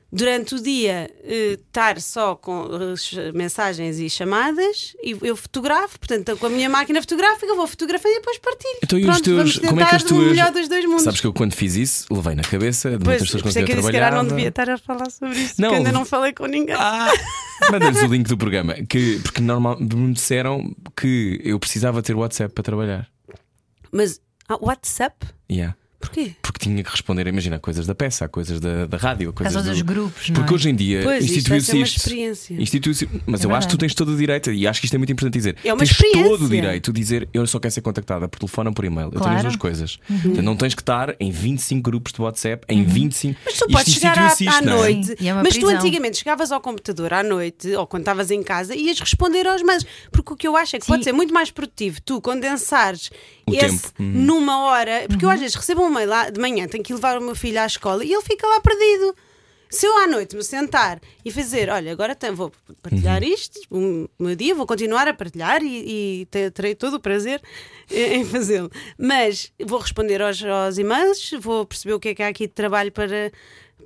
Durante 0.10 0.56
o 0.56 0.62
dia 0.62 1.12
eh, 1.26 1.60
estar 1.60 2.00
só 2.00 2.34
com 2.34 2.66
mensagens 3.34 4.00
e 4.00 4.10
chamadas 4.10 4.96
e 5.04 5.18
eu 5.22 5.36
fotografo, 5.36 6.00
portanto, 6.00 6.38
com 6.38 6.46
a 6.46 6.50
minha 6.50 6.70
máquina 6.70 7.02
fotográfica, 7.02 7.54
vou 7.54 7.68
fotografando 7.68 8.14
e 8.16 8.20
depois 8.20 8.38
partilho. 8.38 8.80
Então, 8.82 8.98
e 8.98 9.02
os 9.02 9.08
Pronto, 9.08 9.24
teus. 9.24 9.60
Como 9.60 9.82
é 9.82 9.86
que 9.86 9.96
as 9.96 10.04
tuas. 10.04 10.28
melhor 10.28 10.52
dos 10.54 10.70
dois 10.70 10.86
mundos. 10.86 11.04
Sabes 11.04 11.20
que 11.20 11.28
eu 11.28 11.34
quando 11.34 11.54
fiz 11.54 11.76
isso, 11.76 12.06
levei 12.10 12.36
na 12.36 12.44
cabeça 12.44 12.92
de 12.92 13.04
Pois, 13.04 13.20
muitas 13.20 13.32
pessoas 13.32 13.58
é 13.58 13.64
que 13.64 13.72
eu 13.74 13.76
disse 13.76 13.92
que 13.92 14.00
não 14.12 14.26
devia 14.26 14.48
estar 14.48 14.70
a 14.70 14.78
falar 14.78 15.12
sobre 15.12 15.40
isso, 15.40 15.62
Não, 15.62 15.70
porque 15.70 15.78
ainda 15.78 15.92
não 15.92 16.06
falei 16.06 16.32
com 16.32 16.46
ninguém. 16.46 16.76
Ah, 16.80 17.12
manda-lhes 17.70 18.02
o 18.02 18.08
link 18.08 18.28
do 18.28 18.38
programa. 18.38 18.76
Que, 18.88 19.20
porque 19.20 19.42
normal, 19.42 19.78
me 19.78 20.14
disseram 20.14 20.74
que 20.96 21.42
eu 21.44 21.60
precisava 21.60 22.02
ter 22.02 22.16
WhatsApp 22.16 22.54
para 22.54 22.64
trabalhar. 22.64 23.10
Mas, 23.92 24.22
ah, 24.48 24.58
WhatsApp? 24.62 25.28
Yeah. 25.52 25.76
Porquê? 26.00 26.36
Porque 26.68 26.74
tinha 26.74 26.84
que 26.84 26.92
responder, 26.92 27.28
imagina, 27.28 27.56
a 27.56 27.60
coisas 27.60 27.86
da 27.88 27.96
peça, 27.96 28.26
a 28.26 28.28
coisas 28.28 28.60
da, 28.60 28.86
da 28.86 28.98
rádio, 28.98 29.30
a 29.30 29.34
coisas 29.34 29.64
do... 29.64 29.70
dos 29.70 29.82
grupos, 29.82 30.30
não 30.30 30.36
Porque 30.36 30.54
é? 30.54 30.56
hoje 30.56 30.70
em 30.70 30.76
dia 30.76 31.02
ser 31.04 31.24
instituiu-se 31.24 31.82
isto. 31.82 31.98
experiência. 31.98 32.56
Institui-se- 32.62 33.10
Mas 33.26 33.42
É 33.42 33.46
eu 33.46 33.56
acho 33.56 33.68
que 33.68 33.74
tu 33.76 33.78
tens 33.78 33.94
todo 33.94 34.14
o 34.14 34.18
direito, 34.18 34.52
e 34.52 34.68
acho 34.68 34.80
que 34.80 34.86
isto 34.86 34.94
é 34.96 34.98
muito 34.98 35.12
importante 35.12 35.34
dizer. 35.34 35.56
É 35.64 35.72
uma 35.74 35.80
tens 35.80 35.92
experiência. 35.92 36.24
todo 36.24 36.46
o 36.46 36.50
direito 36.50 36.92
de 36.94 37.00
dizer 37.00 37.30
eu 37.34 37.46
só 37.48 37.60
quero 37.60 37.74
ser 37.74 37.82
contactada 37.82 38.28
por 38.28 38.40
telefone 38.40 38.70
ou 38.70 38.74
por 38.76 38.86
e-mail. 38.86 39.06
Eu 39.08 39.12
tenho 39.12 39.24
as 39.24 39.28
Claro. 39.28 39.42
duas 39.44 39.56
coisas. 39.56 39.98
Portanto, 40.08 40.42
não 40.42 40.56
tens 40.56 40.74
que 40.76 40.82
estar 40.82 41.16
em 41.20 41.32
25 41.32 41.82
grupos 41.82 42.12
de 42.14 42.22
WhatsApp, 42.22 42.66
em 42.70 42.84
25. 42.84 43.34
Uhum. 43.38 43.42
Mas 43.46 43.54
tu 43.54 43.58
Isto 43.66 43.72
podes 43.72 43.94
chegar 43.94 44.18
à, 44.18 44.28
à 44.28 44.58
é? 44.58 44.62
noite. 44.62 45.08
Sim, 45.18 45.30
é 45.30 45.34
mas 45.34 45.48
tu 45.56 45.60
prisão. 45.62 45.70
antigamente 45.80 46.18
chegavas 46.18 46.52
ao 46.52 46.60
computador 46.62 47.14
à 47.14 47.24
noite, 47.24 47.74
ou 47.76 47.86
quando 47.88 48.02
estavas 48.02 48.32
em 48.32 48.42
casa, 48.44 48.76
e 48.76 48.88
ias 48.88 49.00
responder 49.00 49.46
aos 49.48 49.62
mails. 49.62 49.86
Porque 50.12 50.34
o 50.34 50.36
que 50.36 50.48
eu 50.48 50.56
acho 50.58 50.76
é 50.76 50.80
que 50.80 50.86
Sim. 50.86 50.92
pode 50.92 51.04
ser 51.04 51.12
muito 51.12 51.34
mais 51.34 51.52
produtivo 51.52 52.02
tu 52.02 52.20
condensares 52.22 53.10
O 53.46 53.54
esse 53.54 53.82
tempo. 53.84 53.94
Uhum. 54.00 54.06
numa 54.26 54.66
hora. 54.66 55.06
Porque 55.08 55.26
Uhum. 55.26 55.32
eu 55.32 55.36
às 55.36 55.40
vezes 55.40 55.56
recebo 55.56 55.84
um 55.84 55.90
mail 55.90 56.10
lá 56.10 56.30
de 56.30 56.40
manhã, 56.40 56.57
tenho 56.66 56.82
que 56.84 56.94
levar 56.94 57.18
o 57.18 57.22
meu 57.22 57.36
filho 57.36 57.60
à 57.60 57.66
escola 57.66 58.06
e 58.06 58.14
ele 58.14 58.22
fica 58.24 58.48
lá 58.48 58.62
perdido. 58.62 59.14
Se 59.70 59.86
eu 59.86 59.98
à 59.98 60.08
noite 60.08 60.34
me 60.34 60.42
sentar 60.46 60.98
e 61.26 61.30
fazer, 61.30 61.70
olha, 61.70 61.92
agora 61.92 62.16
tenho- 62.16 62.34
vou 62.38 62.54
partilhar 62.82 63.22
Uhum. 63.22 63.28
isto, 63.28 63.60
o 63.70 64.08
meu 64.18 64.34
dia, 64.34 64.56
vou 64.56 64.66
continuar 64.66 65.10
a 65.10 65.14
partilhar 65.14 65.62
e, 65.62 66.22
e 66.22 66.26
te- 66.28 66.50
terei 66.52 66.74
todo 66.74 66.94
o 66.94 67.00
prazer 67.02 67.42
em 67.92 68.24
fazê-lo. 68.24 68.72
Mas 68.98 69.52
vou 69.66 69.78
responder 69.80 70.22
aos, 70.22 70.42
aos 70.42 70.78
e-mails, 70.78 71.32
vou 71.42 71.66
perceber 71.66 71.96
o 71.96 72.00
que 72.00 72.08
é 72.08 72.16
que 72.16 72.24
há 72.24 72.30
aqui 72.30 72.48
de 72.48 72.54
trabalho 72.54 72.94
para, 72.94 73.30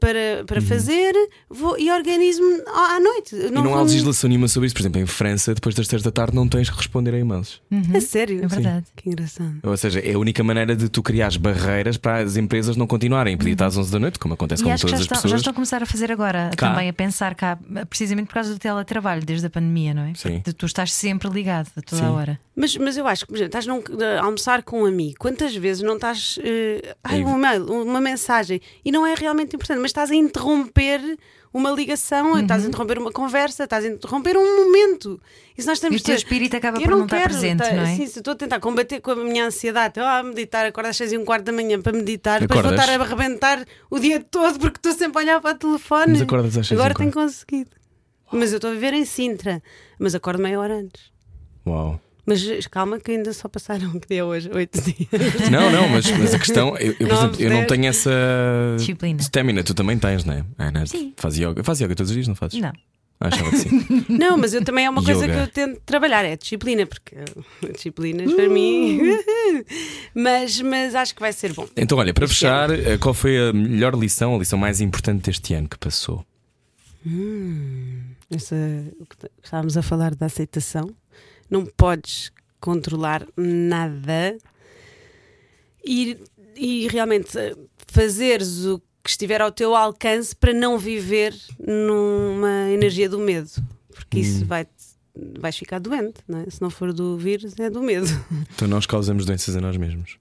para, 0.02 0.44
para 0.46 0.60
fazer 0.62 1.14
vou, 1.50 1.78
e 1.80 1.90
organizo-me 1.92 2.62
à 2.68 2.96
à 2.96 3.00
noite. 3.00 3.36
Uhum. 3.36 3.48
E 3.48 3.52
não 3.52 3.62
há 3.74 3.78
vou- 3.78 3.84
legislação 3.84 4.28
nenhuma 4.28 4.48
sobre 4.50 4.68
isso. 4.68 4.76
Por 4.76 4.82
exemplo, 4.82 5.00
em 5.00 5.06
França, 5.06 5.54
depois 5.54 5.74
das 5.76 5.88
3 5.88 6.04
da 6.04 6.12
tarde, 6.12 6.36
não 6.36 6.48
tens 6.48 6.70
que 6.70 6.76
responder 6.76 7.14
a 7.14 7.20
e-mails. 7.20 7.62
A 7.96 8.02
sério? 8.02 8.44
É 8.44 8.48
verdade. 8.48 8.86
Que 8.96 9.08
engraçado. 9.10 9.54
Ou 9.64 9.78
seja, 9.78 10.00
é 10.00 10.14
a 10.14 10.20
única 10.20 10.44
maneira 10.44 10.76
de 10.76 10.90
tu 10.90 11.02
criares 11.04 11.38
barreiras 11.38 11.96
para 11.98 12.18
as 12.18 12.36
empresas 12.36 12.76
não 12.76 12.88
continuarem 12.88 13.36
a 13.36 13.38
pedir 13.38 13.62
às 13.64 13.78
11 13.78 13.92
da 13.92 14.00
noite, 14.00 14.20
como 14.20 14.34
acontece 14.34 14.64
Uhum. 14.64 14.70
E 14.70 14.74
com 14.74 14.78
todas 14.80 14.90
já 14.92 14.96
as 14.98 15.02
estão, 15.04 15.16
já 15.18 15.22
pessoas. 15.22 15.40
estão 15.42 15.52
a 15.52 15.54
começar 15.54 15.84
a 15.84 15.86
fazer 15.86 16.12
agora 16.12 16.50
Cá. 16.58 16.72
também 16.72 16.90
a 16.90 16.94
pensar 16.94 17.36
cá, 17.36 17.58
precisamente 17.90 18.28
por 18.28 18.34
causa 18.34 18.52
do 18.54 18.60
teletrabalho, 18.60 19.24
desde 19.24 19.46
a 19.46 19.50
pandemia, 19.50 19.94
não 19.94 20.04
é? 20.04 20.14
Sim. 20.16 20.42
Tu 20.58 20.66
estás 20.66 20.92
sempre 20.92 21.30
ligado 21.30 21.68
a 21.78 21.82
toda 21.82 22.02
Sim. 22.02 22.08
a 22.08 22.12
hora. 22.12 22.40
Mas, 22.62 22.78
mas 22.78 22.96
eu 22.96 23.08
acho 23.08 23.26
que, 23.26 23.32
por 23.32 23.38
exemplo, 23.38 23.58
estás 23.58 23.66
num, 23.66 23.82
a 24.20 24.24
almoçar 24.24 24.62
com 24.62 24.84
um 24.84 24.86
amigo, 24.86 25.16
quantas 25.18 25.56
vezes 25.56 25.82
não 25.82 25.96
estás. 25.96 26.38
eh, 26.44 26.96
ai, 27.04 27.24
um 27.24 27.36
e-mail, 27.38 27.66
uma 27.66 28.00
mensagem, 28.00 28.62
e 28.86 28.92
não 28.92 29.04
é 29.06 29.16
realmente 29.16 29.56
importante, 29.56 29.80
mas 29.80 29.90
estás 29.90 30.12
a 30.12 30.16
interromper 30.16 31.02
uma 31.52 31.72
ligação, 31.72 32.34
Uhum. 32.34 32.40
estás 32.40 32.64
a 32.64 32.68
interromper 32.68 33.00
uma 33.00 33.12
conversa, 33.12 33.64
estás 33.64 33.84
a 33.84 33.88
interromper 33.88 34.38
um 34.38 34.64
momento. 34.66 35.20
E 35.58 35.62
se 35.62 35.68
nós 35.68 35.80
E 35.80 35.82
temos 35.82 36.02
o 36.02 36.04
teu 36.04 36.16
espírito 36.16 36.56
acaba 36.56 36.80
por 36.80 36.90
não, 36.92 37.04
estar 37.06 37.18
quero 37.18 37.30
presente, 37.32 37.60
não 37.74 37.82
é? 37.82 37.96
Sim, 37.96 38.06
se 38.08 38.20
eu 38.20 38.22
estou 38.22 38.34
a 38.34 38.36
tentar 38.38 38.60
combater 38.60 39.02
com 39.02 39.12
a 39.12 39.16
minha 39.16 39.46
ansiedade, 39.48 39.88
estou 40.00 40.04
a 40.04 40.22
meditar, 40.22 40.64
acordo 40.68 40.88
às 40.88 40.96
seis 40.98 41.12
e 41.12 41.18
um 41.18 41.26
quarto 41.26 41.46
da 41.46 41.52
manhã 41.52 41.82
para 41.82 41.92
meditar, 41.94 42.40
depois 42.42 42.62
vou 42.62 42.72
Acordas? 42.72 42.86
estar 42.90 43.02
a 43.02 43.04
arrebentar 43.04 43.66
o 43.90 43.98
dia 44.00 44.20
todo 44.22 44.60
porque 44.60 44.78
estou 44.78 44.94
sempre 44.94 45.18
a 45.18 45.22
olhar 45.24 45.42
para 45.42 45.56
o 45.56 45.58
telefone. 45.58 46.12
Mas 46.14 46.22
acordas 46.22 46.58
às 46.58 46.70
e 46.70 46.74
Agora 46.76 46.94
tenho 46.94 47.12
conseguido. 47.12 47.72
Mas 48.32 48.52
eu 48.54 48.58
estou 48.58 48.70
a 48.70 48.74
viver 48.74 48.94
em 48.94 49.04
Sintra, 49.04 49.62
mas 50.00 50.14
acordo 50.16 50.42
meia 50.42 50.60
hora 50.60 50.76
antes. 50.76 51.12
Uau. 51.68 52.00
Mas 52.26 52.68
calma 52.68 53.00
que 53.00 53.12
ainda 53.12 53.34
só 53.34 53.48
passaram 53.48 53.92
que 54.00 54.08
dia 54.08 54.20
é 54.20 54.24
hoje, 54.24 54.50
oito 54.54 54.80
dias. 54.82 55.50
Não, 55.52 55.72
não, 55.72 55.90
mas, 55.90 56.10
mas 56.12 56.34
a 56.34 56.40
questão, 56.40 56.78
eu, 56.78 56.96
eu, 57.00 57.08
por 57.08 57.12
exemplo, 57.12 57.42
eu 57.42 57.50
não 57.50 57.66
tenho 57.66 57.86
essa 57.88 58.12
Disciplina. 58.78 59.20
stamina, 59.22 59.64
tu 59.64 59.74
também 59.74 59.98
tens, 59.98 60.24
não 60.24 60.34
é? 60.36 60.46
Ana, 60.58 60.86
Sim. 60.86 61.14
faz 61.18 61.38
yoga. 61.38 61.64
Faz 61.64 61.80
yoga 61.80 61.96
todos 61.96 62.12
os 62.12 62.16
dias, 62.16 62.28
não 62.28 62.36
fazes? 62.36 62.60
Não. 62.60 62.72
Ah, 63.24 63.28
achava 63.28 63.52
que 63.52 63.58
sim. 63.58 64.06
Não, 64.10 64.36
mas 64.36 64.52
eu 64.52 64.64
também 64.66 64.86
é 64.86 64.90
uma 64.90 65.04
coisa 65.04 65.28
que 65.28 65.36
eu 65.36 65.48
tento 65.48 65.80
trabalhar, 65.86 66.26
é 66.26 66.36
disciplina, 66.36 66.88
porque 66.88 67.16
disciplinas 67.72 68.34
para 68.34 68.50
mim. 68.50 69.00
mas, 70.16 70.60
mas 70.62 70.96
acho 70.96 71.14
que 71.14 71.22
vai 71.22 71.32
ser 71.32 71.54
bom. 71.54 71.68
Então, 71.78 72.00
olha, 72.00 72.16
para 72.16 72.26
Este 72.26 72.34
fechar, 72.40 72.72
eh, 72.72 72.98
qual 72.98 73.14
foi 73.14 73.50
a 73.50 73.54
melhor 73.54 73.94
lição, 73.94 74.36
a 74.36 74.40
lição 74.40 74.58
mais 74.58 74.82
importante 74.82 75.26
deste 75.26 75.54
ano 75.54 75.70
que 75.70 75.78
passou? 75.78 76.26
Essa, 78.30 78.56
o 79.00 79.06
que 79.06 79.16
estávamos 79.44 79.78
a 79.78 79.84
falar 79.84 80.16
da 80.16 80.26
aceitação. 80.26 80.90
Não 81.52 81.66
podes 81.66 82.32
controlar 82.60 83.28
nada 83.36 84.38
e, 85.84 86.18
e 86.56 86.88
realmente 86.88 87.38
fazeres 87.88 88.66
o 88.66 88.82
que 89.04 89.10
estiver 89.10 89.42
ao 89.42 89.52
teu 89.52 89.76
alcance 89.76 90.36
para 90.36 90.54
não 90.54 90.78
viver 90.78 91.36
numa 91.60 92.70
energia 92.70 93.10
do 93.10 93.20
medo, 93.20 93.52
porque 93.94 94.20
isso 94.20 94.46
vai 94.46 94.66
vais 95.40 95.58
ficar 95.58 95.80
doente, 95.80 96.22
não 96.26 96.40
é? 96.40 96.50
Se 96.50 96.62
não 96.62 96.70
for 96.70 96.94
do 96.94 97.18
vírus, 97.18 97.54
é 97.60 97.70
do 97.70 97.82
medo. 97.82 98.08
Então 98.56 98.68
nós 98.68 98.86
causamos 98.86 99.26
doenças 99.26 99.56
a 99.56 99.62
nós 99.62 99.76
mesmos. 99.76 100.18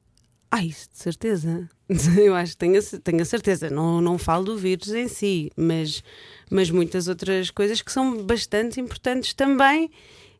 Ah, 0.50 0.64
isso 0.64 0.88
de 0.90 0.98
certeza. 0.98 1.68
Eu 2.18 2.34
acho 2.34 2.52
que 2.52 2.58
tenho, 2.58 2.82
tenho 2.82 3.22
a 3.22 3.24
certeza. 3.24 3.70
Não, 3.70 4.00
não 4.00 4.18
falo 4.18 4.44
do 4.44 4.56
vírus 4.56 4.88
em 4.88 5.06
si, 5.06 5.52
mas, 5.56 6.02
mas 6.50 6.70
muitas 6.70 7.06
outras 7.06 7.50
coisas 7.50 7.80
que 7.80 7.92
são 7.92 8.24
bastante 8.24 8.80
importantes 8.80 9.32
também 9.32 9.90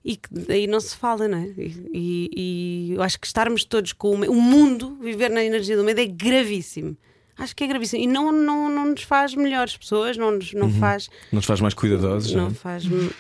e 0.05 0.17
que 0.17 0.29
aí 0.53 0.67
não 0.67 0.81
se 0.81 0.97
fala, 0.97 1.29
não 1.29 1.39
é? 1.39 1.47
E, 1.57 2.31
e- 2.35 2.93
eu 2.95 3.03
acho 3.03 3.19
que 3.21 3.27
estarmos 3.27 3.65
todos 3.65 3.93
com 3.93 4.13
o, 4.13 4.19
me- 4.19 4.29
o 4.29 4.35
mundo, 4.35 4.97
viver 5.01 5.31
na 5.31 5.45
energia 5.45 5.77
do 5.77 5.85
medo 5.85 6.01
é 6.01 6.07
gravíssimo. 6.07 6.97
Acho 7.39 7.57
que 7.57 7.65
é 7.65 7.67
gravíssimo. 7.67 8.03
E 8.03 8.07
não, 8.07 8.31
não, 8.33 8.69
não 8.69 8.87
nos 8.87 9.03
faz 9.03 9.35
melhores 9.35 9.77
pessoas, 9.77 10.17
não 10.17 10.31
nos 10.33 10.53
não 10.53 10.71
faz. 10.73 11.09
Não 11.33 11.37
nos 11.39 11.47
faz 11.47 11.61
mais 11.61 11.73
cuidadosos, 11.75 12.33
não? 12.35 12.45
Não 12.45 12.51
é? 12.51 12.55
faz. 12.55 12.85
Não. 12.85 13.11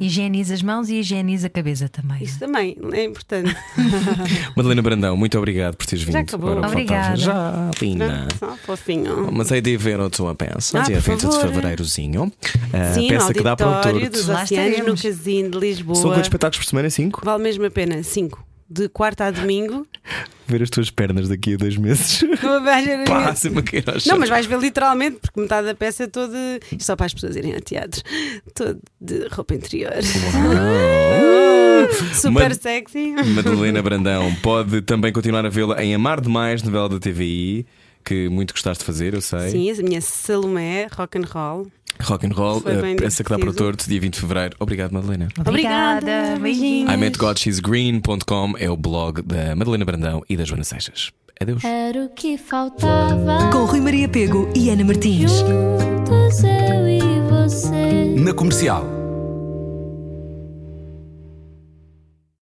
Higieniza 0.00 0.54
as 0.54 0.62
mãos 0.62 0.88
e 0.88 0.96
higieniza 0.96 1.46
a 1.46 1.50
cabeça 1.50 1.88
também. 1.88 2.22
Isso 2.22 2.38
também 2.38 2.76
é 2.92 3.04
importante. 3.04 3.54
Madalena 4.56 4.82
Brandão, 4.82 5.16
muito 5.16 5.36
obrigado 5.38 5.76
por 5.76 5.86
teres 5.86 6.02
vindo. 6.04 6.12
Já 6.14 6.20
acabou. 6.20 6.58
Obrigada. 6.58 7.16
Já, 7.16 7.70
linda. 7.80 8.26
Só 8.38 8.56
fofinho. 8.56 9.30
Mas 9.32 9.50
hei 9.50 9.60
de 9.60 9.76
ver 9.76 10.00
a 10.00 10.08
tua 10.10 10.34
peça, 10.34 10.80
Ah, 10.80 10.82
dia 10.82 10.96
por 11.00 11.16
20 11.16 11.28
de 11.28 11.40
fevereirozinho. 11.40 12.32
A 12.72 12.94
Sim, 12.94 13.02
no 13.02 13.08
peça 13.08 13.34
que 13.34 13.42
dá 13.42 13.56
para 13.56 13.68
o 13.68 13.82
torto. 13.82 14.10
dos 14.10 14.28
Oceanos, 14.28 14.78
no. 14.86 14.96
Casino 15.10 15.50
de 15.50 15.58
Lisboa. 15.58 15.96
São 15.96 16.10
quantos 16.10 16.22
espetáculos 16.22 16.64
por 16.64 16.68
semana? 16.70 16.90
Cinco? 16.90 17.20
Vale 17.24 17.42
mesmo 17.42 17.64
a 17.66 17.70
pena. 17.70 18.02
Cinco. 18.02 18.44
De 18.72 18.88
quarta 18.88 19.24
a 19.26 19.30
domingo. 19.32 19.84
Ver 20.46 20.62
as 20.62 20.70
tuas 20.70 20.90
pernas 20.90 21.28
daqui 21.28 21.54
a 21.54 21.56
dois 21.56 21.76
meses. 21.76 22.22
Não 22.42 22.62
vais 22.62 22.84
ver- 22.86 23.04
Pá, 23.04 23.30
ao 23.30 23.96
Não, 24.06 24.18
mas 24.18 24.28
vais 24.28 24.46
ver 24.46 24.60
literalmente, 24.60 25.18
porque 25.20 25.40
metade 25.40 25.66
da 25.66 25.74
peça 25.74 26.04
é 26.04 26.06
toda. 26.06 26.36
Isto 26.70 26.84
só 26.84 26.94
para 26.94 27.06
as 27.06 27.14
pessoas 27.14 27.34
irem 27.34 27.54
a 27.54 27.60
teatro. 27.60 28.00
Todo 28.54 28.80
de 29.00 29.26
roupa 29.28 29.54
interior. 29.54 29.92
Super 32.14 32.30
Mad- 32.50 32.54
sexy. 32.60 33.12
Madalena 33.34 33.82
Brandão 33.82 34.34
pode 34.42 34.82
também 34.82 35.12
continuar 35.12 35.44
a 35.44 35.48
vê-la 35.48 35.82
em 35.82 35.94
Amar 35.94 36.20
Demais, 36.20 36.62
novela 36.62 36.88
da 36.88 36.98
TVI, 37.00 37.66
que 38.04 38.28
muito 38.28 38.52
gostaste 38.52 38.82
de 38.82 38.86
fazer, 38.86 39.14
eu 39.14 39.20
sei. 39.20 39.50
Sim, 39.50 39.70
a 39.70 39.82
minha 39.82 40.00
Salomé, 40.00 40.86
rock 40.96 41.18
and 41.18 41.24
roll. 41.32 41.66
Rock 42.02 42.26
and 42.26 42.32
Roll, 42.32 42.58
a 42.58 43.00
peça 43.00 43.22
que 43.22 43.30
dá 43.30 43.38
para 43.38 43.50
o 43.50 43.52
torto, 43.52 43.88
dia 43.88 44.00
20 44.00 44.14
de 44.14 44.20
fevereiro. 44.20 44.56
Obrigado, 44.58 44.92
Madalena. 44.92 45.28
Obrigada. 45.38 46.38
Beijinhos. 46.40 46.90
I 46.92 46.96
met 46.96 47.18
God 47.18 47.38
She's 47.38 47.60
Green.com 47.60 48.54
é 48.58 48.70
o 48.70 48.76
blog 48.76 49.22
da 49.22 49.54
Madalena 49.54 49.84
Brandão 49.84 50.22
e 50.28 50.36
da 50.36 50.44
Joana 50.44 50.64
Seixas. 50.64 51.10
Adeus. 51.40 51.64
Era 51.64 52.04
o 52.04 52.08
que 52.10 52.36
faltava. 52.36 53.50
Com 53.50 53.64
Rui 53.64 53.80
Maria 53.80 54.08
Pego 54.08 54.50
e 54.54 54.70
Ana 54.70 54.84
Martins. 54.84 55.32
Juntos 55.32 56.42
eu 56.44 56.88
e 56.88 57.00
você. 57.30 58.14
Na 58.16 58.34
comercial. 58.34 58.99